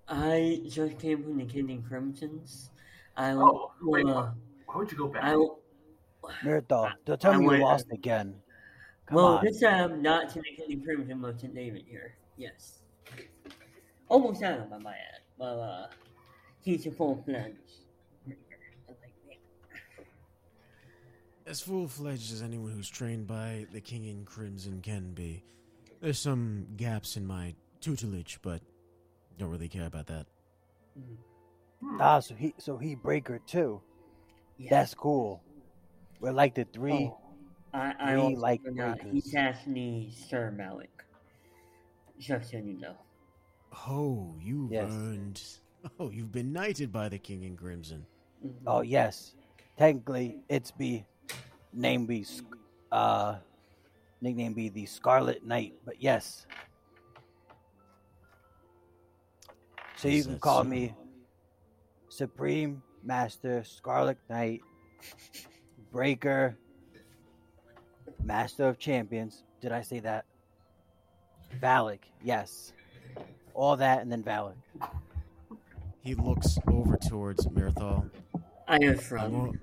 I 0.07 0.61
just 0.69 0.99
came 0.99 1.23
from 1.23 1.37
the 1.37 1.45
Kid 1.45 1.65
and 1.67 1.83
Crimsons. 1.83 2.69
I 3.17 3.31
Oh, 3.31 3.35
will. 3.81 3.91
wait, 3.91 4.05
uh, 4.05 4.31
Why 4.65 4.77
would 4.77 4.91
you 4.91 4.97
go 4.97 5.07
back? 5.07 5.23
I 5.23 5.35
will. 5.35 5.59
Mirthal, 6.43 6.91
don't 7.05 7.21
tell 7.21 7.33
I 7.33 7.37
me 7.37 7.45
went- 7.47 7.59
you 7.59 7.65
lost 7.65 7.85
again. 7.91 8.41
Come 9.05 9.15
well, 9.15 9.25
on. 9.37 9.45
this 9.45 9.59
time 9.61 10.01
not 10.01 10.29
to 10.31 10.41
make 10.41 10.59
any 10.59 10.73
and 10.73 10.83
Crimson, 10.83 11.21
but 11.21 11.37
to 11.39 11.47
David 11.47 11.83
here. 11.87 12.15
Yes. 12.37 12.81
Almost 14.09 14.41
out 14.43 14.59
him, 14.59 14.73
my 14.73 14.77
might 14.79 14.95
add. 14.97 15.21
But, 15.37 15.45
uh, 15.59 15.87
He's 16.61 16.87
a 16.87 16.91
full 16.91 17.21
fledged. 17.23 17.59
I. 18.27 19.39
As 21.45 21.61
full 21.61 21.87
fledged 21.87 22.33
as 22.33 22.41
anyone 22.41 22.71
who's 22.71 22.89
trained 22.89 23.27
by 23.27 23.67
the 23.71 23.79
King 23.79 24.05
in 24.05 24.25
Crimson 24.25 24.81
can 24.81 25.13
be. 25.13 25.43
There's 26.01 26.17
some 26.17 26.65
gaps 26.75 27.17
in 27.17 27.27
my 27.27 27.53
tutelage, 27.81 28.39
but 28.41 28.61
don't 29.37 29.51
really 29.51 29.69
care 29.69 29.85
about 29.85 30.07
that. 30.07 30.25
Hmm. 30.97 31.13
Ah, 31.99 32.19
so 32.19 32.35
he 32.35 32.53
so 32.59 32.77
he 32.77 32.95
breaker 32.95 33.39
too. 33.47 33.81
Yeah. 34.57 34.69
That's 34.71 34.93
cool. 34.93 35.41
We're 36.19 36.31
like 36.31 36.55
the 36.55 36.65
three. 36.65 36.93
Oh, 36.93 37.17
I, 37.73 37.93
I 37.99 38.11
three 38.13 38.35
like 38.35 38.63
forgot. 38.63 38.99
breakers. 38.99 39.23
He's 39.25 39.35
actually 39.35 40.11
Sir 40.29 40.53
Valik. 40.57 40.87
Just 42.19 42.51
so 42.51 42.57
you 42.57 42.79
know. 42.79 42.95
Oh, 43.87 44.35
you've 44.41 44.71
Yes. 44.71 44.91
earned. 44.91 45.41
Oh, 45.99 46.09
you've 46.09 46.31
been 46.31 46.51
knighted 46.51 46.91
by 46.91 47.09
the 47.09 47.19
King 47.19 47.43
in 47.43 47.55
Crimson. 47.55 48.07
Mhm. 48.43 48.53
Oh 48.65 48.81
yes, 48.81 49.35
technically 49.77 50.39
it's 50.49 50.71
be 50.71 51.05
name 51.73 52.07
be 52.07 52.25
uh 52.91 53.35
nickname 54.21 54.53
be 54.53 54.69
the 54.69 54.85
Scarlet 54.87 55.45
Knight, 55.45 55.73
but 55.85 56.01
yes. 56.01 56.47
So 59.97 60.07
you 60.07 60.23
can 60.23 60.39
call 60.39 60.63
so? 60.63 60.69
me 60.69 60.93
Supreme 62.15 62.81
Master 63.03 63.61
Scarlet 63.65 64.17
Knight, 64.29 64.61
Breaker, 65.91 66.57
Master 68.23 68.69
of 68.69 68.79
Champions. 68.79 69.43
Did 69.59 69.73
I 69.73 69.81
say 69.81 69.99
that? 69.99 70.23
Valik, 71.61 71.99
yes. 72.23 72.71
All 73.53 73.75
that 73.75 74.01
and 74.01 74.09
then 74.11 74.23
Valik. 74.23 74.55
He 76.01 76.15
looks 76.15 76.57
over 76.67 76.95
towards 76.97 77.45
Mirthal. 77.47 78.09
I 78.67 78.75
am 78.77 78.91
I'm, 78.91 78.97
from. 78.97 79.35
o- 79.35 79.53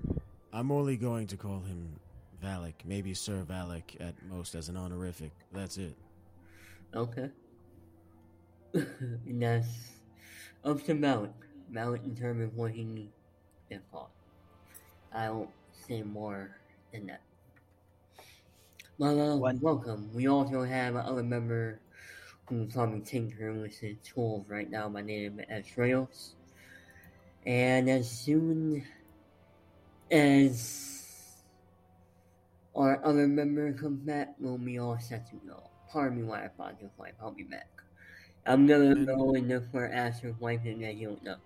I'm 0.51 0.71
only 0.71 0.95
going 0.95 1.25
to 1.27 1.37
call 1.37 1.61
him 1.61 1.99
Valik, 2.43 2.73
maybe 2.85 3.15
Sir 3.15 3.43
Valik 3.49 3.99
at 3.99 4.13
most 4.29 4.53
as 4.53 4.69
an 4.69 4.77
honorific. 4.77 5.31
That's 5.51 5.77
it. 5.77 5.95
Okay. 6.95 7.29
and 8.73 9.41
that's 9.41 9.67
up 10.63 10.83
to 10.83 10.93
Valik. 10.93 11.31
Valik 11.71 12.03
determines 12.03 12.53
what 12.55 12.71
he 12.71 12.83
needs 12.83 13.13
to. 13.69 13.79
I 15.13 15.29
won't 15.29 15.49
say 15.87 16.01
more 16.01 16.57
than 16.91 17.07
that. 17.07 17.21
Well, 18.97 19.19
uh, 19.19 19.37
One- 19.37 19.59
welcome. 19.59 20.13
We 20.13 20.27
also 20.27 20.63
have 20.63 20.95
another 20.95 21.23
member 21.23 21.79
who's 22.47 22.73
probably 22.73 23.01
tinkering 23.01 23.61
with 23.61 23.77
his 23.77 23.97
tools 24.03 24.47
right 24.49 24.69
now 24.69 24.89
by 24.89 25.01
name 25.01 25.39
as 25.49 25.77
Rails. 25.77 26.35
And 27.45 27.89
as 27.89 28.09
soon 28.09 28.85
as 30.11 31.43
our 32.75 33.03
other 33.05 33.27
member 33.27 33.73
comes 33.73 33.99
back, 34.01 34.35
we'll 34.39 34.57
be 34.57 34.79
all 34.79 34.97
set 34.99 35.29
to 35.29 35.35
go. 35.47 35.63
Pardon 35.89 36.19
me 36.19 36.23
while 36.23 36.43
I 36.43 36.49
find 36.49 36.77
his 36.77 36.91
wife. 36.97 37.13
I'll 37.21 37.31
be 37.31 37.43
back. 37.43 37.69
I'm 38.45 38.67
gonna 38.67 39.05
go 39.05 39.35
and 39.35 39.47
look 39.47 39.71
for 39.71 39.87
Asher's 39.87 40.39
wife 40.39 40.61
and 40.65 40.85
I 40.85 40.93
don't 40.93 41.23
know. 41.23 41.37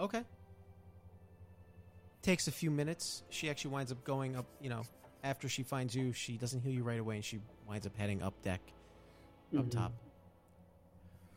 Okay. 0.00 0.22
Takes 2.22 2.48
a 2.48 2.52
few 2.52 2.70
minutes. 2.70 3.22
She 3.30 3.48
actually 3.50 3.72
winds 3.72 3.92
up 3.92 4.02
going 4.04 4.36
up, 4.36 4.46
you 4.60 4.68
know, 4.70 4.82
after 5.24 5.48
she 5.48 5.62
finds 5.62 5.94
you, 5.94 6.12
she 6.12 6.36
doesn't 6.36 6.60
heal 6.62 6.72
you 6.72 6.82
right 6.82 6.98
away 7.00 7.16
and 7.16 7.24
she 7.24 7.38
winds 7.68 7.86
up 7.86 7.96
heading 7.96 8.22
up 8.22 8.40
deck, 8.42 8.60
up 9.56 9.66
Mhm. 9.66 9.70
top. 9.70 9.92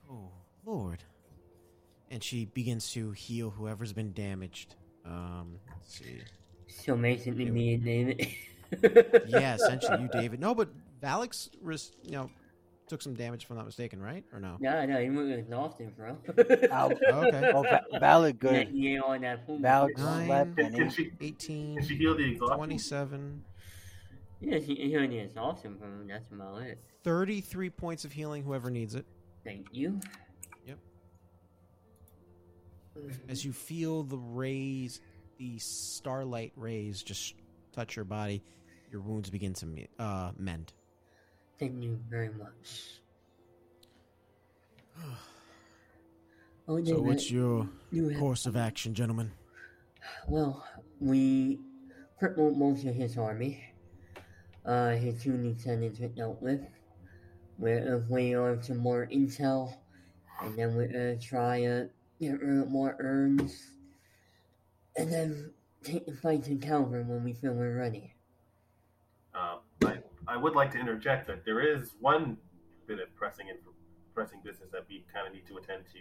Oh, 0.10 0.30
Lord. 0.66 1.04
And 2.10 2.24
she 2.24 2.46
begins 2.46 2.92
to 2.94 3.12
heal 3.12 3.50
whoever's 3.50 3.94
been 3.94 4.14
damaged. 4.14 4.76
Um, 5.06 5.60
let's 5.70 5.96
see. 6.00 6.22
So 6.68 6.96
basically, 6.96 7.50
me 7.52 7.74
and 7.76 7.84
David. 7.84 8.28
Yeah, 9.28 9.54
essentially 9.54 10.02
you, 10.02 10.08
David. 10.12 10.40
No, 10.40 10.56
but 10.56 10.70
Valix, 11.00 11.50
ris- 11.62 11.92
you 12.04 12.14
know, 12.14 12.32
took 12.94 13.02
some 13.02 13.16
damage 13.16 13.44
if 13.46 13.50
I'm 13.50 13.58
not 13.58 13.66
mistaken, 13.66 14.00
right? 14.00 14.24
Or 14.32 14.40
no? 14.40 14.56
No, 14.60 14.86
no, 14.86 15.02
he 15.02 15.10
was 15.10 15.28
exhausted, 15.32 15.98
bro. 15.98 16.16
Ow. 16.72 16.92
Okay. 16.92 17.52
Oh, 17.56 17.64
Va- 17.64 17.86
Valik, 17.96 18.44
Yeah, 18.44 18.52
good. 18.52 18.68
he 18.68 18.94
ate 18.94 19.00
all 19.02 19.20
that 19.20 19.48
food. 19.48 19.64
Valik 19.64 19.98
slept 19.98 20.58
Can, 20.58 20.76
and 20.80 20.94
she 20.94 21.12
18, 21.20 21.78
can 21.78 21.88
she 21.88 21.96
heal 21.96 22.16
the 22.16 22.24
exhaustion? 22.34 22.56
27, 22.58 23.44
Yeah, 24.42 24.60
he, 24.60 24.76
he 24.76 24.96
only 24.96 25.18
exhausted 25.18 25.72
from 25.80 26.02
him. 26.02 26.08
That's 26.08 26.30
about 26.32 26.62
it. 26.62 26.78
33 27.04 27.72
points 27.72 28.06
of 28.06 28.12
healing, 28.12 28.44
whoever 28.44 28.70
needs 28.70 28.94
it. 28.94 29.08
Thank 29.44 29.66
you. 29.72 30.00
Yep. 30.68 30.78
As 33.28 33.44
you 33.44 33.54
feel 33.54 34.04
the 34.04 34.20
rays, 34.20 35.02
the 35.40 35.58
starlight 35.58 36.54
rays 36.56 37.02
just 37.02 37.34
touch 37.72 37.96
your 37.96 38.06
body, 38.06 38.44
your 38.92 39.02
wounds 39.02 39.32
begin 39.32 39.56
to 39.56 39.88
uh, 39.98 40.30
mend. 40.38 40.74
Thank 41.64 41.82
you 41.82 41.98
very 42.10 42.30
much. 42.30 43.00
Oh, 46.66 46.82
So, 46.82 47.02
what's 47.02 47.30
your 47.30 47.68
you 47.92 48.08
have- 48.08 48.20
course 48.22 48.46
of 48.46 48.56
action, 48.56 48.94
gentlemen? 48.94 49.34
Well, 50.30 50.66
we 51.02 51.60
crippled 52.18 52.58
most 52.58 52.86
of 52.86 52.96
his 52.96 53.18
army. 53.18 53.62
Uh, 54.66 54.92
his 54.92 55.22
two 55.22 55.34
lieutenants 55.34 56.00
were 56.00 56.08
dealt 56.08 56.42
with. 56.42 56.62
We're 57.58 58.06
waiting 58.08 58.38
on 58.38 58.64
some 58.64 58.78
more 58.78 59.08
intel, 59.12 59.74
and 60.42 60.58
then 60.58 60.74
we're 60.76 60.88
gonna 60.88 61.18
try 61.18 61.60
to 61.64 61.90
get 62.22 62.40
rid 62.42 62.60
of 62.60 62.70
more 62.70 62.96
urns, 63.00 63.72
and 64.96 65.12
then 65.12 65.54
take 65.84 66.06
the 66.06 66.14
fight 66.16 66.46
to 66.46 66.56
Calgrim 66.56 67.08
when 67.08 67.26
we 67.26 67.34
feel 67.34 67.54
we're 67.54 67.76
ready. 67.78 68.13
I, 70.28 70.34
I 70.34 70.38
would 70.38 70.54
like 70.56 70.72
to 70.72 70.80
interject 70.80 71.28
that 71.28 71.46
there 71.46 71.60
is 71.62 71.94
one 72.00 72.38
bit 72.88 73.00
of 73.00 73.14
pressing 73.16 73.50
and 73.50 73.60
pressing 74.14 74.40
business 74.44 74.70
that 74.72 74.86
we 74.90 75.06
kind 75.14 75.28
of 75.28 75.34
need 75.34 75.46
to 75.48 75.58
attend 75.58 75.84
to 75.94 76.00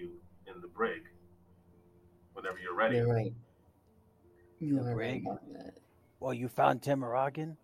in 0.53 0.61
the 0.61 0.69
break. 0.69 1.03
Whenever 2.35 2.59
you're 2.59 2.75
ready. 2.75 2.97
You're 2.97 3.13
right. 3.13 3.35
You 4.59 4.79
The 4.79 4.91
are 4.91 4.97
right 4.97 5.23
about 5.23 5.53
that. 5.53 5.75
well, 6.21 6.33
you 6.33 6.49
found 6.49 6.81
Timaragan? 6.83 7.57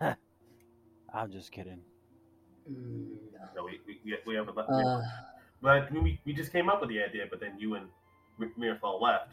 I'm 0.00 1.30
just 1.32 1.50
kidding. 1.52 1.80
Mm, 2.70 3.06
No, 3.56 3.64
we, 3.64 3.80
we, 3.86 4.00
we- 4.04 4.18
we 4.26 4.34
have 4.34 4.48
a 4.48 4.52
no. 4.54 4.62
Uh, 4.62 5.02
But 5.62 5.90
we, 5.92 6.20
we 6.24 6.32
just 6.32 6.52
came 6.52 6.68
up 6.68 6.80
with 6.80 6.90
the 6.90 7.02
idea, 7.02 7.24
but 7.30 7.40
then 7.40 7.58
you 7.58 7.74
and 7.74 7.86
Mi- 8.38 8.48
Mirthal 8.58 9.00
left, 9.00 9.32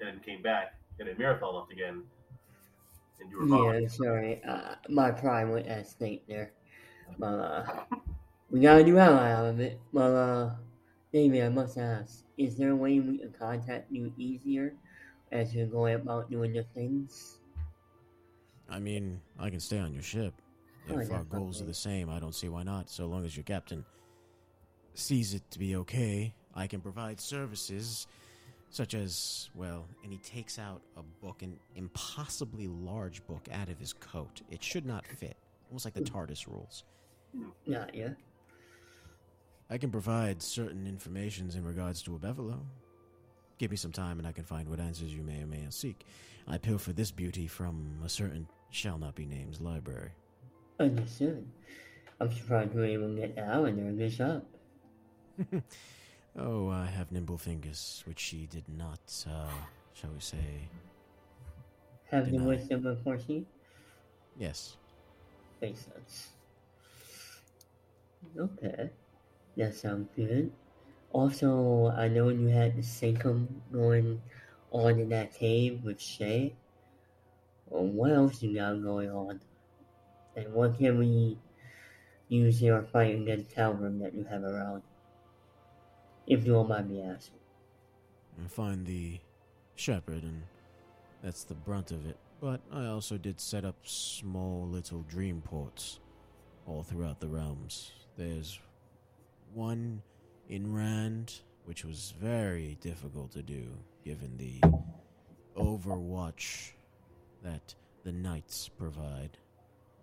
and 0.00 0.08
then 0.08 0.20
came 0.24 0.42
back, 0.42 0.74
and 0.98 1.08
then 1.08 1.16
Mirthal 1.16 1.54
left 1.54 1.72
again, 1.72 2.02
and 3.20 3.30
you 3.30 3.38
were 3.38 3.46
gone. 3.46 3.76
Yeah, 3.82 3.88
sorry. 3.88 4.42
Uh, 4.44 4.76
my 4.88 5.10
pride 5.10 5.48
went 5.48 5.66
at 5.66 5.86
stake 5.86 6.26
there. 6.26 6.52
But, 7.18 7.26
uh, 7.40 7.84
we 8.50 8.60
got 8.60 8.80
a 8.80 8.84
new 8.84 8.98
ally 8.98 9.30
out 9.32 9.46
of 9.46 9.60
it. 9.60 9.80
But, 9.92 10.12
uh, 10.12 10.56
David, 11.12 11.42
I 11.44 11.48
must 11.48 11.78
ask, 11.78 12.24
is 12.36 12.56
there 12.56 12.70
a 12.70 12.76
way 12.76 13.00
we 13.00 13.18
can 13.18 13.32
contact 13.32 13.90
you 13.90 14.12
easier 14.16 14.76
as 15.32 15.54
you're 15.54 15.66
going 15.66 15.94
about 15.96 16.30
doing 16.30 16.54
your 16.54 16.64
things? 16.64 17.40
I 18.68 18.78
mean, 18.78 19.20
I 19.38 19.50
can 19.50 19.60
stay 19.60 19.78
on 19.78 19.92
your 19.92 20.02
ship. 20.02 20.34
Oh, 20.90 21.00
If 21.00 21.10
yeah, 21.10 21.18
our 21.18 21.24
goals 21.24 21.60
are 21.60 21.64
the 21.66 21.74
same, 21.74 22.08
I 22.08 22.18
don't 22.18 22.34
see 22.34 22.48
why 22.48 22.62
not. 22.62 22.88
So 22.90 23.06
long 23.06 23.24
as 23.24 23.36
your 23.36 23.44
captain 23.44 23.84
sees 24.94 25.34
it 25.34 25.50
to 25.50 25.58
be 25.58 25.76
okay, 25.76 26.34
I 26.54 26.66
can 26.66 26.80
provide 26.80 27.20
services 27.20 28.06
such 28.70 28.94
as, 28.94 29.50
well, 29.54 29.86
and 30.02 30.12
he 30.12 30.18
takes 30.18 30.58
out 30.58 30.82
a 30.96 31.02
book, 31.02 31.42
an 31.42 31.58
impossibly 31.74 32.68
large 32.68 33.26
book 33.26 33.48
out 33.52 33.68
of 33.68 33.78
his 33.78 33.92
coat. 33.92 34.42
It 34.50 34.62
should 34.62 34.86
not 34.86 35.06
fit, 35.06 35.36
almost 35.70 35.84
like 35.84 35.94
the 35.94 36.00
hmm. 36.00 36.16
TARDIS 36.16 36.46
rules. 36.46 36.84
Not 37.66 37.94
yet. 37.94 38.16
I 39.70 39.78
can 39.78 39.90
provide 39.90 40.42
certain 40.42 40.86
informations 40.86 41.54
in 41.54 41.64
regards 41.64 42.02
to 42.02 42.14
a 42.14 42.18
Bevelo. 42.18 42.60
Give 43.58 43.70
me 43.70 43.76
some 43.76 43.92
time 43.92 44.18
and 44.18 44.26
I 44.26 44.32
can 44.32 44.44
find 44.44 44.68
what 44.68 44.80
answers 44.80 45.12
you 45.12 45.22
may 45.22 45.42
or 45.42 45.46
may 45.46 45.62
not 45.62 45.74
seek. 45.74 46.06
I 46.46 46.56
pilfer 46.56 46.92
this 46.92 47.10
beauty 47.10 47.46
from 47.46 47.98
a 48.04 48.08
certain 48.08 48.48
shall 48.70 48.98
not 48.98 49.14
be 49.14 49.26
named 49.26 49.60
library. 49.60 50.12
Understood. 50.80 51.46
I'm 52.20 52.32
surprised 52.32 52.74
we 52.74 52.80
were 52.80 52.86
able 52.86 53.14
to 53.14 53.20
get 53.20 53.38
out 53.38 53.68
in 53.68 53.76
there. 53.76 54.08
Good 54.08 54.16
job. 54.16 54.44
oh, 56.38 56.68
I 56.70 56.86
have 56.86 57.12
nimble 57.12 57.38
fingers, 57.38 58.02
which 58.06 58.18
she 58.20 58.46
did 58.46 58.64
not, 58.68 59.00
uh, 59.28 59.48
shall 59.94 60.10
we 60.10 60.20
say, 60.20 60.68
Have 62.10 62.26
the 62.26 62.38
Deny. 62.38 62.46
wisdom 62.46 62.86
of 62.86 63.02
foreseen? 63.02 63.46
yes. 64.38 64.76
Makes 65.60 65.86
sense. 65.86 66.28
Okay. 68.38 68.90
That 69.56 69.74
sounds 69.74 70.08
good. 70.14 70.52
Also, 71.10 71.88
I 71.96 72.06
know 72.08 72.28
you 72.28 72.46
had 72.48 72.76
the 72.76 72.82
sanctum 72.82 73.62
going 73.72 74.20
on 74.70 75.00
in 75.00 75.08
that 75.08 75.34
cave 75.34 75.82
with 75.82 76.00
Shay. 76.00 76.54
Well, 77.66 77.86
what 77.86 78.12
else 78.12 78.42
you 78.42 78.54
got 78.54 78.80
going 78.82 79.10
on? 79.10 79.40
And 80.36 80.52
what 80.52 80.78
can 80.78 80.98
we 80.98 81.38
use 82.28 82.62
in 82.62 82.70
our 82.70 82.82
fight 82.84 83.16
against 83.16 83.50
Calgrim 83.50 83.98
that 84.00 84.14
you 84.14 84.24
have 84.24 84.44
around? 84.44 84.82
If 86.28 86.46
you 86.46 86.52
don't 86.52 86.68
mind 86.68 86.90
me 86.90 87.00
asking. 87.02 87.38
and 88.36 88.52
find 88.52 88.86
the 88.86 89.18
shepherd, 89.74 90.22
and 90.22 90.42
that's 91.22 91.42
the 91.44 91.54
brunt 91.54 91.90
of 91.90 92.06
it. 92.06 92.16
But 92.40 92.60
I 92.72 92.86
also 92.86 93.16
did 93.18 93.40
set 93.40 93.64
up 93.64 93.74
small 93.82 94.68
little 94.68 95.02
dream 95.08 95.40
ports 95.42 95.98
all 96.66 96.82
throughout 96.84 97.18
the 97.18 97.28
realms. 97.28 97.90
There's 98.16 98.60
one 99.54 100.02
in 100.48 100.72
Rand, 100.72 101.40
which 101.64 101.84
was 101.84 102.14
very 102.20 102.76
difficult 102.80 103.32
to 103.32 103.42
do 103.42 103.66
given 104.04 104.36
the 104.36 104.60
overwatch 105.56 106.72
that 107.42 107.74
the 108.04 108.12
knights 108.12 108.68
provide. 108.68 109.38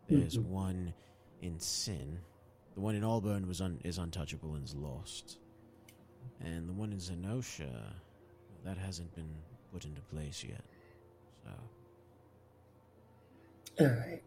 There's 0.10 0.38
one 0.40 0.94
in 1.42 1.60
Sin. 1.60 2.20
The 2.74 2.82
one 2.82 2.96
in 2.96 3.04
Allburn 3.04 3.48
was 3.48 3.62
un- 3.62 3.80
is 3.86 3.98
untouchable 3.98 4.56
and 4.56 4.66
is 4.66 4.76
lost. 4.76 5.38
And 6.44 6.68
the 6.68 6.74
one 6.74 6.92
in 6.92 7.00
Zenosha, 7.00 7.72
that 8.64 8.78
hasn't 8.78 9.14
been 9.16 9.30
put 9.72 9.86
into 9.86 10.02
place 10.02 10.44
yet. 10.48 10.64
So 11.44 11.52
Alright. 13.82 14.24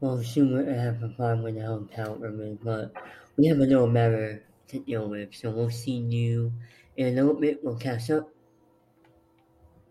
Well, 0.00 0.22
soon 0.22 0.52
we'll 0.52 0.74
have 0.74 1.02
a 1.02 1.08
problem 1.08 1.42
with 1.42 1.62
our 1.62 1.78
empowerment, 1.78 2.58
but 2.62 2.92
we 3.36 3.46
have 3.46 3.58
a 3.58 3.64
little 3.64 3.86
matter 3.86 4.42
to 4.68 4.78
deal 4.78 5.08
with, 5.08 5.34
so 5.34 5.50
we'll 5.50 5.70
see 5.70 5.98
you 5.98 6.52
in 6.96 7.06
a 7.06 7.10
little 7.10 7.34
bit. 7.34 7.62
We'll 7.62 7.76
catch 7.76 8.10
up. 8.10 8.30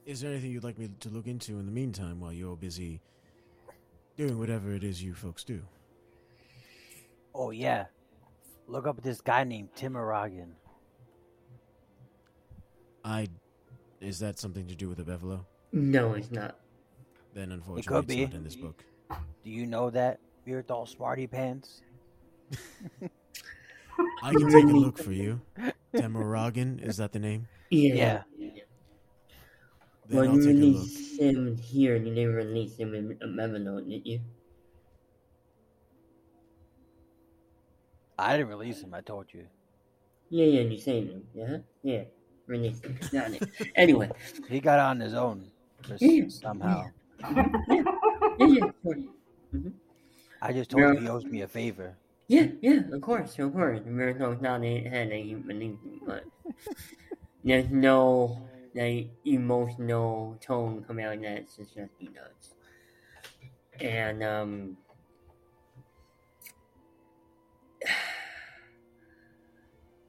Is 0.05 0.21
there 0.21 0.31
anything 0.31 0.51
you'd 0.51 0.63
like 0.63 0.77
me 0.77 0.89
to 0.99 1.09
look 1.09 1.27
into 1.27 1.59
in 1.59 1.65
the 1.65 1.71
meantime 1.71 2.19
while 2.19 2.33
you're 2.33 2.57
busy 2.57 3.01
doing 4.17 4.37
whatever 4.37 4.71
it 4.73 4.83
is 4.83 5.01
you 5.01 5.13
folks 5.13 5.43
do? 5.43 5.61
Oh 7.33 7.51
yeah. 7.51 7.85
Look 8.67 8.87
up 8.87 9.01
this 9.01 9.21
guy 9.21 9.43
named 9.43 9.69
Timaragan. 9.75 10.51
I. 13.03 13.27
Is 14.01 14.19
that 14.19 14.37
something 14.39 14.67
to 14.67 14.75
do 14.75 14.89
with 14.89 14.97
the 14.97 15.03
Bevelo? 15.03 15.45
No, 15.71 16.13
it's 16.13 16.31
not. 16.31 16.59
Then 17.33 17.51
unfortunately, 17.51 17.83
could 17.83 18.03
it's 18.05 18.15
be. 18.15 18.25
not 18.25 18.33
in 18.33 18.43
this 18.43 18.55
book. 18.55 18.83
Do 19.09 19.49
you 19.49 19.65
know 19.65 19.89
that? 19.89 20.19
you're 20.45 20.63
all 20.69 20.85
Smarty 20.85 21.27
Pants? 21.27 21.81
I 24.23 24.31
can 24.31 24.49
take 24.49 24.65
a 24.65 24.67
look 24.67 24.97
for 24.97 25.11
you. 25.11 25.41
Temuragan, 25.95 26.81
is 26.85 26.97
that 26.97 27.11
the 27.11 27.19
name? 27.19 27.47
Yeah. 27.69 28.23
Yeah. 28.37 28.49
Then 30.07 30.17
Well, 30.17 30.29
I'll 30.29 30.35
you 30.35 30.41
take 30.43 30.55
released 30.55 31.19
him 31.19 31.55
here, 31.55 31.95
and 31.95 32.07
you 32.07 32.15
didn't 32.15 32.35
release 32.35 32.77
him 32.77 32.93
in 32.93 33.17
a 33.21 33.27
memo, 33.27 33.79
did 33.81 34.05
you? 34.05 34.19
I 38.17 38.37
didn't 38.37 38.49
release 38.49 38.81
him, 38.81 38.93
I 38.93 39.01
told 39.01 39.27
you. 39.33 39.45
Yeah, 40.29 40.45
yeah, 40.45 40.61
you 40.61 40.77
saved 40.77 41.11
him. 41.11 41.23
Yeah? 41.33 41.57
Yeah. 41.83 42.03
Released 42.47 42.83
him. 42.83 42.97
Got 43.11 43.31
it. 43.33 43.49
Anyway. 43.75 44.11
He 44.49 44.59
got 44.59 44.79
on 44.79 44.99
his 44.99 45.13
own 45.13 45.49
for 45.83 45.95
Yeah. 45.99 46.27
somehow. 46.27 46.91
Yeah, 47.67 47.83
yeah, 48.39 48.71
sure. 48.83 48.97
I 50.41 50.51
just 50.51 50.69
told 50.71 50.81
you 50.83 50.93
Yeah. 50.95 50.99
he 50.99 51.07
owes 51.07 51.25
me 51.25 51.41
a 51.41 51.47
favor. 51.47 51.95
Yeah, 52.27 52.47
yeah, 52.61 52.81
of 52.91 53.01
course, 53.01 53.37
of 53.39 53.53
course. 53.53 53.79
The 53.83 53.91
miracle's 53.91 54.41
not 54.41 54.63
in 54.63 54.85
head 54.85 55.11
that 55.11 55.23
you 55.23 55.43
but 56.05 56.23
there's 57.43 57.69
no 57.69 58.49
like 58.75 59.11
emotional 59.25 60.37
tone 60.41 60.83
coming 60.83 61.05
out 61.05 61.15
of 61.15 61.21
that. 61.21 61.37
It's 61.39 61.55
just 61.57 61.75
he 61.97 62.07
does. 62.07 62.55
And 63.79 64.23
um 64.23 64.77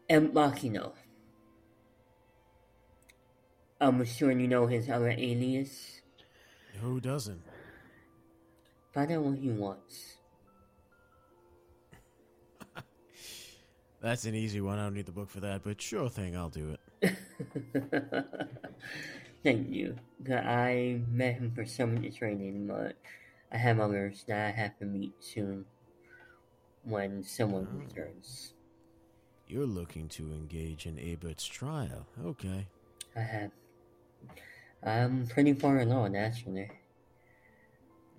and 0.08 0.30
Makino. 0.30 0.92
I'm 3.80 4.04
sure 4.04 4.30
you 4.32 4.48
know 4.48 4.66
his 4.66 4.88
other 4.88 5.10
alias. 5.10 6.00
Who 6.80 7.00
doesn't? 7.00 7.42
Find 8.92 9.10
out 9.12 9.22
what 9.22 9.38
he 9.38 9.50
wants. 9.50 10.16
That's 14.00 14.24
an 14.24 14.34
easy 14.34 14.60
one. 14.60 14.78
I 14.78 14.84
don't 14.84 14.94
need 14.94 15.06
the 15.06 15.12
book 15.12 15.30
for 15.30 15.40
that, 15.40 15.62
but 15.62 15.80
sure 15.80 16.08
thing, 16.08 16.36
I'll 16.36 16.48
do 16.50 16.76
it. 17.02 17.16
Thank 19.42 19.68
you. 19.70 19.96
I 20.30 21.00
met 21.10 21.34
him 21.34 21.52
for 21.54 21.64
some 21.66 21.96
of 21.96 22.02
the 22.02 22.10
training, 22.10 22.66
but 22.66 22.96
I 23.52 23.56
have 23.58 23.80
others 23.80 24.24
that 24.28 24.46
I 24.46 24.50
have 24.50 24.78
to 24.78 24.84
meet 24.84 25.12
soon 25.20 25.64
when 26.84 27.22
someone 27.22 27.66
Oh. 27.72 27.78
returns. 27.78 28.54
You're 29.46 29.66
looking 29.66 30.08
to 30.10 30.32
engage 30.32 30.86
in 30.86 30.98
Abert's 30.98 31.44
trial. 31.46 32.06
Okay. 32.24 32.66
I 33.14 33.20
have. 33.20 33.50
I'm 34.84 35.26
pretty 35.26 35.54
far 35.54 35.80
along, 35.80 36.16
actually. 36.16 36.70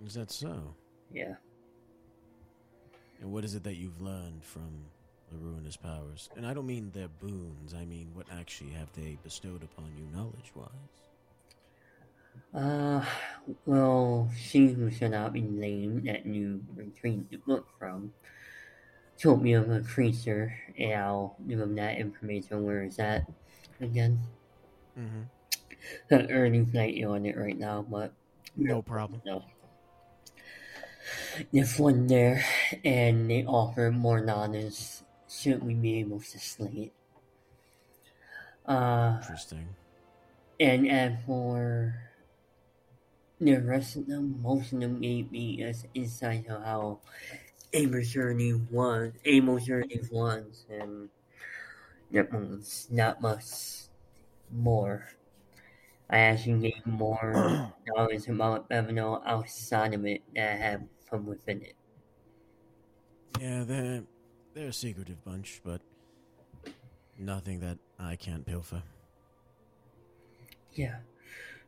Is 0.04 0.14
that 0.14 0.30
so? 0.30 0.74
Yeah. 1.12 1.34
And 3.20 3.32
what 3.32 3.44
is 3.44 3.54
it 3.54 3.64
that 3.64 3.76
you've 3.76 4.00
learned 4.02 4.44
from 4.44 4.86
the 5.30 5.38
ruinous 5.38 5.76
powers? 5.76 6.28
And 6.36 6.46
I 6.46 6.52
don't 6.54 6.66
mean 6.66 6.90
their 6.92 7.08
boons, 7.08 7.74
I 7.74 7.84
mean 7.84 8.10
what 8.12 8.26
actually 8.30 8.70
have 8.70 8.92
they 8.92 9.18
bestowed 9.22 9.62
upon 9.62 9.92
you 9.96 10.04
knowledge 10.14 10.52
wise? 10.54 10.70
Uh, 12.54 13.04
well, 13.64 14.30
she 14.38 14.68
who 14.68 14.90
shall 14.90 15.10
not 15.10 15.32
be 15.32 15.40
named 15.40 16.06
that 16.06 16.26
you 16.26 16.62
retrieved 16.74 17.30
the 17.30 17.38
book 17.38 17.66
from 17.78 18.12
told 19.18 19.42
me 19.42 19.54
of 19.54 19.70
a 19.70 19.80
creature, 19.80 20.54
and 20.78 20.94
I'll 20.94 21.36
give 21.48 21.60
him 21.60 21.74
that 21.76 21.96
information. 21.98 22.64
Where 22.64 22.84
is 22.84 22.96
that 22.96 23.26
again? 23.80 24.20
Mm-hmm. 24.98 25.22
Early 26.10 26.64
flight 26.64 27.02
on 27.04 27.26
it 27.26 27.36
right 27.36 27.58
now, 27.58 27.82
but 27.88 28.12
No 28.56 28.82
problem. 28.82 29.22
no. 29.24 29.44
There's 31.52 31.78
one 31.78 32.06
there, 32.06 32.44
and 32.84 33.28
they 33.30 33.44
offer 33.44 33.90
more 33.90 34.20
knowledge. 34.20 34.78
Should 35.28 35.62
we 35.62 35.74
be 35.74 35.98
able 35.98 36.20
to 36.20 36.38
slay 36.38 36.90
it? 36.90 36.92
Uh, 38.66 39.18
Interesting. 39.20 39.68
and 40.58 40.88
as 40.90 41.12
for 41.24 41.94
the 43.40 43.56
rest 43.58 43.96
of 43.96 44.06
them, 44.06 44.40
most 44.42 44.72
of 44.72 44.80
them 44.80 45.00
gave 45.00 45.30
me 45.30 45.62
us 45.64 45.84
insight 45.94 46.46
of 46.48 46.62
how 46.64 47.00
Amos 47.72 48.10
journey 48.10 48.54
was, 48.54 49.12
Amos 49.24 49.64
journey 49.66 50.00
was, 50.10 50.66
and 50.70 51.10
that 52.10 52.32
was 52.32 52.88
not 52.90 53.20
much 53.20 53.44
more. 54.52 55.06
I 56.10 56.18
actually 56.18 56.70
gained 56.70 56.86
more 56.86 57.72
knowledge 57.86 58.28
about 58.28 58.68
Bevino 58.68 59.22
outside 59.24 59.94
of 59.94 60.04
it 60.04 60.22
that 60.34 60.52
I 60.52 60.56
have 60.56 60.88
from 61.04 61.26
within 61.26 61.62
it. 61.62 61.76
Yeah, 63.40 63.64
they're 63.64 64.04
they're 64.54 64.68
a 64.68 64.72
secretive 64.72 65.22
bunch, 65.24 65.60
but 65.64 65.82
nothing 67.18 67.60
that 67.60 67.78
I 67.98 68.16
can't 68.16 68.46
pilfer. 68.46 68.82
Yeah. 70.72 71.00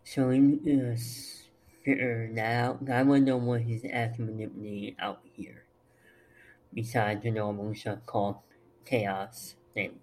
So 0.05 0.31
in 0.31 0.60
uh, 0.60 0.65
this 0.65 1.49
figure 1.84 2.28
now, 2.28 2.78
I 2.91 3.02
want 3.05 3.26
to 3.26 3.33
know 3.33 3.39
what 3.39 3.62
he's 3.62 3.84
manipulating 3.84 4.97
out 5.00 5.20
here. 5.25 5.65
Besides 6.73 7.23
the 7.25 7.31
normal 7.31 7.75
stuff 7.75 8.07
called 8.07 8.39
chaos 8.86 9.57
thing. 9.75 10.00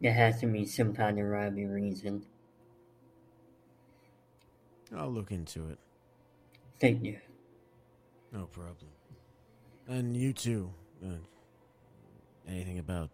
There 0.00 0.12
has 0.12 0.40
to 0.40 0.46
be 0.48 0.66
some 0.66 0.92
kind 0.94 1.18
of 1.20 1.26
rhyme 1.26 1.54
reason. 1.54 2.26
I'll 4.96 5.10
look 5.10 5.30
into 5.30 5.68
it. 5.70 5.78
Thank 6.80 7.04
you. 7.04 7.18
No 8.32 8.46
problem. 8.46 8.90
And 9.88 10.16
you 10.16 10.32
too. 10.32 10.70
Uh, 11.04 11.14
anything 12.48 12.78
about 12.78 13.10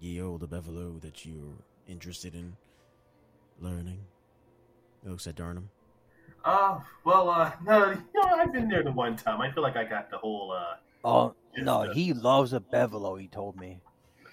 ye 0.00 0.20
olde 0.20 0.48
Bevelo 0.50 1.00
that 1.00 1.24
you're 1.24 1.56
interested 1.88 2.34
in 2.34 2.56
learning? 3.60 3.98
He 5.02 5.08
looks 5.10 5.26
at 5.26 5.36
Darnum. 5.36 5.64
Uh, 6.44 6.78
well, 7.04 7.28
uh, 7.30 7.52
no, 7.64 7.90
you 7.90 7.96
know, 8.14 8.22
I've 8.36 8.52
been 8.52 8.68
there 8.68 8.82
the 8.82 8.92
one 8.92 9.16
time. 9.16 9.40
I 9.40 9.50
feel 9.52 9.62
like 9.62 9.76
I 9.76 9.84
got 9.84 10.10
the 10.10 10.18
whole, 10.18 10.52
uh, 10.52 10.76
Oh 11.06 11.34
Yes, 11.56 11.64
no, 11.66 11.84
sir. 11.84 11.92
he 11.92 12.12
loves 12.12 12.52
a 12.52 12.60
Bevelo. 12.60 13.20
He 13.20 13.28
told 13.28 13.56
me. 13.58 13.78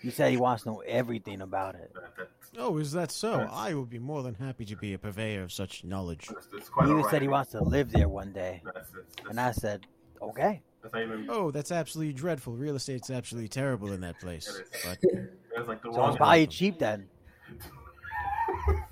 He 0.01 0.09
said 0.09 0.31
he 0.31 0.37
wants 0.37 0.63
to 0.63 0.69
know 0.69 0.79
everything 0.87 1.41
about 1.41 1.75
it. 1.75 1.91
that, 1.93 2.15
that, 2.17 2.27
Oh, 2.57 2.77
is 2.79 2.91
that 2.93 3.11
so? 3.11 3.39
Yes. 3.41 3.49
I 3.53 3.73
would 3.73 3.89
be 3.89 3.99
more 3.99 4.23
than 4.23 4.33
happy 4.35 4.65
to 4.65 4.75
be 4.75 4.93
a 4.93 4.97
purveyor 4.97 5.43
of 5.43 5.51
such 5.53 5.83
knowledge. 5.83 6.27
that's, 6.27 6.47
that's 6.47 6.67
He 6.67 6.81
even 6.83 6.91
alright. 6.97 7.11
said 7.11 7.21
he 7.21 7.27
wants 7.27 7.51
to 7.51 7.63
live 7.63 7.91
there 7.91 8.09
one 8.09 8.33
day, 8.33 8.61
That's, 8.65 8.75
that's, 8.89 8.91
that's, 8.91 9.29
and 9.29 9.39
I 9.39 9.51
said, 9.51 9.85
"Okay." 10.21 10.61
even. 10.95 11.27
Oh, 11.29 11.51
that's 11.51 11.71
absolutely 11.71 12.13
dreadful. 12.13 12.53
Real 12.57 12.75
estate's 12.75 13.11
absolutely 13.11 13.47
terrible 13.49 13.91
in 13.93 14.01
that 14.01 14.19
place. 14.19 14.47
It 14.47 14.63
is. 14.63 14.81
But 14.83 14.97
That's 15.55 15.67
like 15.67 15.81
the 15.83 15.89
So 15.89 15.89
it's 15.91 15.97
wrongest. 15.97 16.17
probably 16.17 16.47
cheap 16.47 16.79
then. 16.79 17.07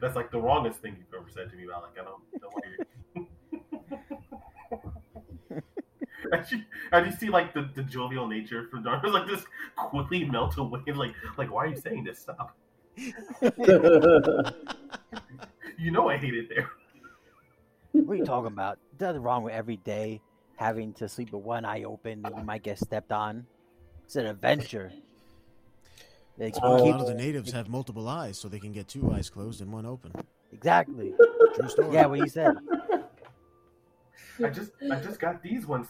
that's 0.00 0.16
like 0.16 0.30
the 0.30 0.40
wrongest 0.40 0.80
thing 0.80 0.96
you've 0.98 1.14
ever 1.20 1.30
said 1.30 1.50
to 1.50 1.56
me 1.56 1.64
about. 1.64 1.82
Like 1.82 1.92
I 2.00 2.04
don't 2.04 2.20
know 2.42 2.48
why. 2.52 2.60
As 6.32 6.48
just, 6.48 6.62
as 6.92 7.06
you 7.06 7.12
see, 7.12 7.28
like 7.30 7.52
the, 7.54 7.68
the 7.74 7.82
jovial 7.82 8.26
nature 8.26 8.66
from 8.70 8.82
Dark, 8.82 9.04
like 9.04 9.26
just 9.28 9.46
quickly 9.76 10.24
melt 10.24 10.56
away. 10.56 10.80
Like, 10.94 11.14
like 11.36 11.50
why 11.52 11.64
are 11.64 11.68
you 11.68 11.76
saying 11.76 12.04
this? 12.04 12.18
Stop. 12.20 12.56
You 15.78 15.90
know 15.90 16.08
I 16.08 16.16
hate 16.16 16.34
it 16.34 16.48
there. 16.48 16.70
What 17.92 18.14
are 18.14 18.16
you 18.16 18.24
talking 18.24 18.46
about? 18.52 18.78
Nothing 18.98 19.20
wrong 19.22 19.42
with 19.42 19.52
every 19.52 19.76
day 19.76 20.22
having 20.56 20.94
to 20.94 21.06
sleep 21.08 21.32
with 21.32 21.42
one 21.42 21.66
eye 21.66 21.82
open 21.82 22.22
and 22.24 22.34
you 22.36 22.42
might 22.44 22.62
get 22.62 22.78
stepped 22.78 23.12
on. 23.12 23.46
It's 24.06 24.16
an 24.16 24.24
adventure. 24.26 24.90
They 26.38 26.50
A 26.62 26.66
lot 26.66 26.82
keep- 26.82 26.94
of 26.94 27.06
the 27.06 27.14
natives 27.14 27.52
have 27.52 27.68
multiple 27.68 28.08
eyes, 28.08 28.38
so 28.38 28.48
they 28.48 28.58
can 28.58 28.72
get 28.72 28.88
two 28.88 29.12
eyes 29.12 29.28
closed 29.28 29.60
and 29.60 29.70
one 29.70 29.84
open. 29.84 30.12
exactly. 30.52 31.12
True 31.54 31.68
story. 31.68 31.94
Yeah, 31.94 32.06
what 32.06 32.20
you 32.20 32.28
said. 32.28 32.56
I 34.42 34.48
just 34.50 34.70
I 34.90 34.96
just 35.00 35.18
got 35.20 35.42
these 35.42 35.66
ones. 35.66 35.88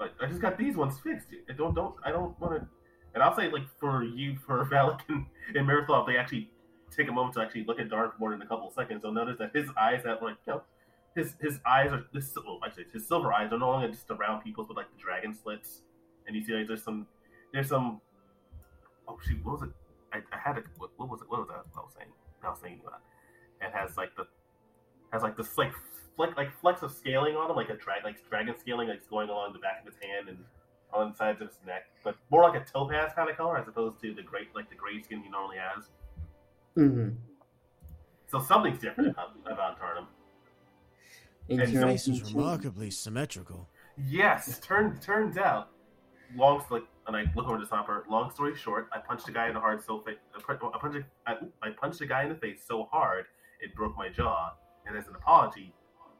I 0.00 0.08
I 0.22 0.26
just 0.26 0.40
got 0.40 0.58
these 0.58 0.76
ones 0.76 0.98
fixed. 0.98 1.28
I 1.48 1.52
don't 1.52 1.74
don't 1.74 1.94
I 2.04 2.10
don't 2.10 2.38
want 2.40 2.60
to. 2.60 2.68
And 3.14 3.22
I'll 3.22 3.34
say 3.36 3.50
like 3.50 3.64
for 3.80 4.04
you 4.04 4.36
for 4.46 4.64
Valik 4.72 5.00
and, 5.08 5.26
and 5.54 5.66
Mirthal, 5.66 6.06
they 6.06 6.16
actually 6.16 6.50
take 6.94 7.08
a 7.08 7.12
moment 7.12 7.34
to 7.34 7.40
actually 7.40 7.64
look 7.64 7.78
at 7.80 7.88
Dark 7.90 8.14
in 8.20 8.42
a 8.42 8.46
couple 8.46 8.68
of 8.68 8.74
seconds. 8.74 9.02
They'll 9.02 9.12
notice 9.12 9.38
that 9.38 9.50
his 9.54 9.68
eyes 9.80 10.02
have 10.04 10.22
like 10.22 10.36
you 10.46 10.54
know 10.54 10.62
his 11.14 11.34
his 11.40 11.58
eyes 11.66 11.92
are 11.92 12.04
this 12.12 12.36
well, 12.36 12.60
actually 12.64 12.86
his 12.92 13.06
silver 13.06 13.32
eyes 13.32 13.52
are 13.52 13.58
no 13.58 13.68
longer 13.68 13.88
just 13.88 14.10
around 14.10 14.42
people's 14.42 14.68
but 14.68 14.76
like 14.76 14.90
the 14.96 15.02
dragon 15.02 15.34
slits. 15.34 15.82
And 16.26 16.36
you 16.36 16.42
see 16.42 16.54
like 16.54 16.66
there's 16.66 16.82
some 16.82 17.06
there's 17.52 17.68
some 17.68 18.00
oh 19.08 19.18
shoot 19.26 19.44
what 19.44 19.60
was 19.60 19.68
it 19.68 19.74
I, 20.12 20.18
I 20.32 20.38
had 20.38 20.58
it 20.58 20.64
what, 20.76 20.90
what 20.96 21.08
was 21.08 21.22
it 21.22 21.28
what 21.28 21.40
was 21.40 21.48
that 21.48 21.64
I 21.76 21.80
was 21.80 21.94
saying 21.96 22.10
I 22.44 22.50
was 22.50 22.58
thinking 22.60 22.80
about 22.86 23.00
it 23.60 23.72
has 23.72 23.96
like 23.96 24.14
the 24.16 24.26
has 25.12 25.22
like 25.22 25.36
this 25.36 25.56
like 25.56 25.72
fleck 26.18 26.36
like 26.36 26.52
flecks 26.60 26.82
of 26.82 26.90
scaling 26.90 27.36
on 27.36 27.48
him, 27.48 27.56
like 27.56 27.70
a 27.70 27.76
drag 27.76 28.02
like 28.04 28.16
dragon 28.28 28.54
scaling, 28.58 28.88
like 28.88 29.08
going 29.08 29.30
along 29.30 29.52
the 29.52 29.58
back 29.60 29.80
of 29.80 29.86
his 29.86 30.02
hand 30.02 30.28
and 30.28 30.38
on 30.92 31.10
the 31.10 31.16
sides 31.16 31.40
of 31.40 31.48
his 31.48 31.58
neck, 31.64 31.84
but 32.02 32.16
more 32.30 32.42
like 32.42 32.60
a 32.60 32.64
topaz 32.64 33.12
kind 33.14 33.30
of 33.30 33.36
color 33.36 33.56
as 33.56 33.68
opposed 33.68 34.00
to 34.02 34.12
the 34.14 34.22
gray 34.22 34.48
like 34.54 34.68
the 34.68 34.74
gray 34.74 35.00
skin 35.00 35.22
he 35.22 35.30
normally 35.30 35.58
has. 35.58 35.84
Mm-hmm. 36.76 37.10
So 38.26 38.40
something's 38.40 38.80
different 38.80 39.10
about, 39.10 39.30
about 39.46 39.80
Darnum. 39.80 40.06
Your 41.48 41.62
And 41.62 41.72
face 41.72 42.08
is 42.08 42.34
remarkably 42.34 42.90
symmetrical. 42.90 43.68
Yes, 43.96 44.58
turn, 44.58 44.98
turns 45.00 45.38
out, 45.38 45.68
long 46.36 46.62
like, 46.70 46.84
and 47.06 47.16
I 47.16 47.24
look 47.34 47.46
over 47.46 47.58
to 47.58 47.64
Stomper. 47.64 48.06
Long 48.08 48.30
story 48.30 48.54
short, 48.54 48.88
I 48.92 48.98
punched 48.98 49.28
a 49.28 49.32
guy 49.32 49.48
in 49.48 49.54
the 49.54 49.60
hard 49.60 49.82
so 49.82 50.00
fa- 50.00 50.16
I 50.36 50.40
pun- 50.42 50.70
I 50.74 50.78
punched 50.78 50.98
a, 50.98 51.30
I, 51.30 51.68
I 51.68 51.70
punched 51.70 52.00
a 52.00 52.06
guy 52.06 52.24
in 52.24 52.28
the 52.28 52.34
face 52.34 52.62
so 52.66 52.88
hard 52.90 53.24
it 53.60 53.74
broke 53.74 53.96
my 53.96 54.08
jaw, 54.08 54.52
and 54.86 54.96
as 54.96 55.08
an 55.08 55.14
apology, 55.16 55.74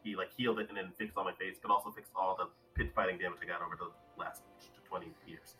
he 0.08 0.16
like 0.16 0.30
healed 0.36 0.58
it 0.58 0.68
and 0.68 0.76
then 0.76 0.90
fixed 0.98 1.16
all 1.16 1.24
my 1.24 1.32
face, 1.34 1.56
but 1.60 1.70
also 1.70 1.90
fixed 1.90 2.12
all 2.16 2.36
the 2.36 2.46
pit 2.74 2.92
fighting 2.94 3.18
damage 3.18 3.38
I 3.42 3.46
got 3.46 3.60
over 3.62 3.76
the 3.76 3.90
last 4.20 4.42
twenty 4.88 5.08
years. 5.26 5.56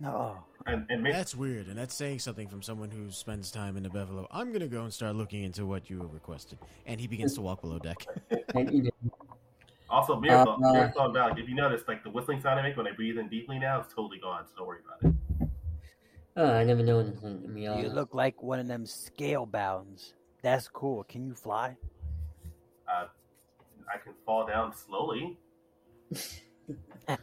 No. 0.00 0.36
And 0.66 0.86
and 0.90 1.02
ma- 1.02 1.10
That's 1.12 1.34
weird, 1.34 1.68
and 1.68 1.78
that's 1.78 1.94
saying 1.94 2.18
something 2.20 2.48
from 2.48 2.62
someone 2.62 2.90
who 2.90 3.10
spends 3.10 3.50
time 3.50 3.76
in 3.76 3.82
the 3.82 3.88
Bevelo. 3.88 4.26
I'm 4.30 4.52
gonna 4.52 4.66
go 4.68 4.82
and 4.82 4.92
start 4.92 5.14
looking 5.16 5.44
into 5.44 5.64
what 5.66 5.88
you 5.90 6.08
requested, 6.12 6.58
and 6.86 7.00
he 7.00 7.06
begins 7.06 7.34
to 7.34 7.40
walk 7.40 7.60
below 7.62 7.78
deck. 7.78 8.06
Also 9.90 10.18
Mirthal, 10.20 10.56
Uh, 10.56 10.72
Mirthal 10.72 11.04
and 11.06 11.14
Valik, 11.14 11.38
if 11.38 11.48
you 11.48 11.54
notice, 11.54 11.82
like 11.86 12.02
the 12.02 12.10
whistling 12.10 12.40
sound 12.40 12.58
I 12.58 12.62
make 12.62 12.76
when 12.76 12.86
I 12.86 12.92
breathe 12.92 13.18
in 13.18 13.28
deeply 13.28 13.58
now, 13.58 13.80
it's 13.80 13.92
totally 13.92 14.18
gone. 14.18 14.44
So 14.48 14.54
don't 14.58 14.66
worry 14.66 14.78
about 14.86 15.12
it. 15.12 15.48
oh, 16.36 16.50
I 16.52 16.64
never 16.64 16.82
noticed. 16.82 17.20
To 17.22 17.28
be 17.48 17.62
You 17.62 17.88
look 17.90 18.14
like 18.14 18.42
one 18.42 18.58
of 18.58 18.66
them 18.66 18.86
scale 18.86 19.44
bounds. 19.46 20.14
That's 20.42 20.66
cool. 20.68 21.04
Can 21.04 21.26
you 21.26 21.34
fly? 21.34 21.76
Uh, 22.88 23.06
I 23.92 23.98
can 23.98 24.14
fall 24.24 24.46
down 24.46 24.74
slowly. 24.74 25.38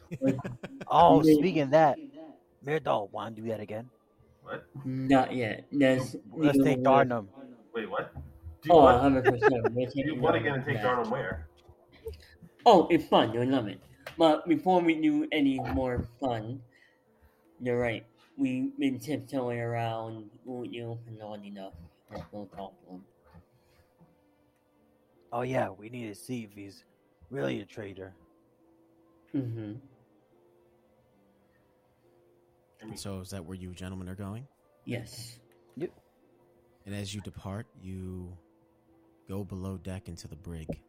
Oh, 0.87 1.21
speaking 1.23 1.61
of 1.61 1.69
that, 1.71 1.99
Mirthal, 2.65 3.11
want 3.11 3.35
to 3.35 3.41
do 3.41 3.47
that 3.49 3.59
again? 3.59 3.89
What? 4.43 4.65
Not 4.83 5.33
yet. 5.33 5.65
There's 5.71 6.15
Let's 6.35 6.57
legal 6.57 6.65
take 6.65 6.83
Darnum. 6.83 7.27
Wait, 7.73 7.89
what? 7.89 8.13
Do 8.61 8.69
you 8.69 8.75
Oh, 8.75 8.79
want, 8.79 8.97
100%. 8.97 9.73
We're 9.73 9.85
do 9.87 9.91
taking 9.95 10.15
you 10.15 10.21
want 10.21 10.35
to 10.35 10.41
get 10.43 10.53
and 10.55 10.65
take 10.65 10.75
back. 10.75 10.83
Darnum 10.83 11.09
where? 11.09 11.47
Oh, 12.65 12.87
it's 12.89 13.05
fun. 13.07 13.33
You'll 13.33 13.47
love 13.47 13.67
it. 13.67 13.81
But 14.17 14.47
before 14.47 14.81
we 14.81 15.01
do 15.01 15.27
any 15.31 15.59
more 15.59 16.07
fun, 16.19 16.63
you're 17.59 17.79
right. 17.79 18.05
We've 18.37 18.77
been 18.77 18.99
tiptoeing 18.99 19.59
around 19.59 20.31
Uyu 20.47 20.99
long 21.19 21.45
enough. 21.45 21.73
Let's 22.11 22.25
go 22.31 22.45
talk 22.55 22.79
to 22.85 22.91
him. 22.93 23.05
Oh 25.31 25.41
yeah, 25.41 25.69
we 25.69 25.89
need 25.89 26.07
to 26.07 26.15
see 26.15 26.43
if 26.43 26.51
he's 26.53 26.83
really 27.29 27.61
a 27.61 27.65
traitor. 27.65 28.13
Mm-hmm. 29.35 29.73
I 32.81 32.95
so, 32.95 33.19
is 33.19 33.29
that 33.31 33.45
where 33.45 33.55
you 33.55 33.71
gentlemen 33.73 34.09
are 34.09 34.15
going? 34.15 34.47
Yes. 34.85 35.39
And 35.77 36.95
as 36.95 37.13
you 37.13 37.21
depart, 37.21 37.67
you 37.83 38.35
go 39.27 39.43
below 39.43 39.77
deck 39.77 40.07
into 40.07 40.27
the 40.27 40.35
brig, 40.35 40.79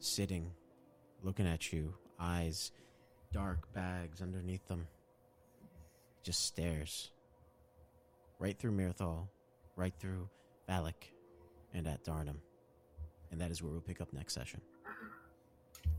sitting, 0.00 0.50
looking 1.22 1.46
at 1.46 1.72
you, 1.72 1.94
eyes, 2.18 2.72
dark 3.32 3.72
bags 3.72 4.20
underneath 4.20 4.66
them. 4.66 4.88
Just 6.24 6.44
stares. 6.44 7.10
Right 8.40 8.58
through 8.58 8.72
Mirthal, 8.72 9.28
right 9.76 9.94
through 10.00 10.28
Valik, 10.68 11.12
and 11.72 11.86
at 11.86 12.02
Darnum. 12.04 12.38
And 13.30 13.40
that 13.40 13.50
is 13.50 13.62
where 13.62 13.72
we'll 13.72 13.80
pick 13.80 14.00
up 14.00 14.12
next 14.12 14.34
session. 14.34 14.60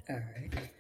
All 0.10 0.16
right. 0.16 0.72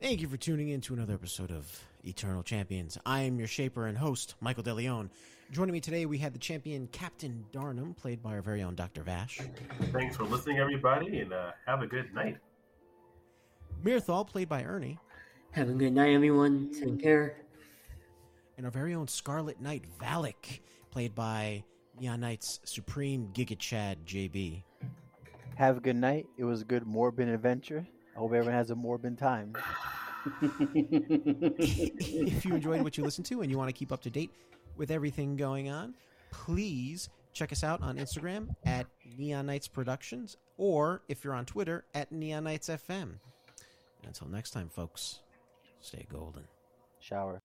Thank 0.00 0.22
you 0.22 0.28
for 0.28 0.38
tuning 0.38 0.70
in 0.70 0.80
to 0.82 0.94
another 0.94 1.12
episode 1.12 1.50
of 1.50 1.78
Eternal 2.04 2.42
Champions. 2.42 2.96
I 3.04 3.20
am 3.22 3.38
your 3.38 3.48
shaper 3.48 3.86
and 3.86 3.98
host, 3.98 4.34
Michael 4.40 4.62
DeLeon. 4.62 5.10
Joining 5.52 5.72
me 5.72 5.80
today, 5.80 6.06
we 6.06 6.16
had 6.16 6.32
the 6.32 6.38
champion 6.38 6.86
Captain 6.92 7.44
Darnum, 7.52 7.94
played 7.96 8.22
by 8.22 8.30
our 8.30 8.40
very 8.40 8.62
own 8.62 8.74
Dr. 8.74 9.02
Vash. 9.02 9.40
thanks 9.92 10.16
for 10.16 10.24
listening, 10.24 10.58
everybody, 10.58 11.18
and 11.18 11.32
uh, 11.32 11.50
have 11.66 11.82
a 11.82 11.86
good 11.86 12.14
night. 12.14 12.38
Mirthal, 13.82 14.26
played 14.26 14.48
by 14.48 14.62
Ernie. 14.62 14.98
Have 15.50 15.68
a 15.68 15.72
good 15.72 15.92
night, 15.92 16.14
everyone. 16.14 16.70
Take 16.72 17.02
care. 17.02 17.36
And 18.56 18.64
our 18.64 18.70
very 18.70 18.94
own 18.94 19.08
Scarlet 19.08 19.60
Knight, 19.60 19.84
Valik, 20.00 20.60
played 20.90 21.14
by 21.14 21.64
Neon 22.00 22.20
Knight's 22.20 22.60
Supreme 22.64 23.28
Giga 23.34 23.58
Chad 23.58 24.06
JB. 24.06 24.62
Have 25.56 25.76
a 25.76 25.80
good 25.80 25.96
night. 25.96 26.26
It 26.38 26.44
was 26.44 26.62
a 26.62 26.64
good 26.64 26.84
Morbin 26.84 27.32
adventure. 27.32 27.86
I 28.16 28.18
hope 28.18 28.32
everyone 28.32 28.54
has 28.54 28.70
a 28.70 28.74
Morbin 28.74 29.18
time. 29.18 29.54
if 30.42 32.44
you 32.46 32.54
enjoyed 32.54 32.82
what 32.82 32.96
you 32.96 33.04
listened 33.04 33.26
to 33.26 33.42
and 33.42 33.50
you 33.50 33.58
want 33.58 33.68
to 33.68 33.74
keep 33.74 33.92
up 33.92 34.00
to 34.02 34.10
date 34.10 34.30
with 34.76 34.90
everything 34.90 35.36
going 35.36 35.68
on, 35.68 35.94
please 36.30 37.10
check 37.34 37.52
us 37.52 37.62
out 37.62 37.82
on 37.82 37.98
Instagram 37.98 38.48
at 38.64 38.86
Neon 39.18 39.46
Knights 39.46 39.68
Productions, 39.68 40.38
or 40.56 41.02
if 41.08 41.22
you're 41.22 41.34
on 41.34 41.44
Twitter 41.44 41.84
at 41.94 42.10
Neon 42.10 42.44
Knights 42.44 42.68
FM. 42.68 43.16
Until 44.06 44.28
next 44.28 44.52
time, 44.52 44.70
folks, 44.70 45.20
stay 45.80 46.06
golden. 46.10 46.44
Shower. 46.98 47.42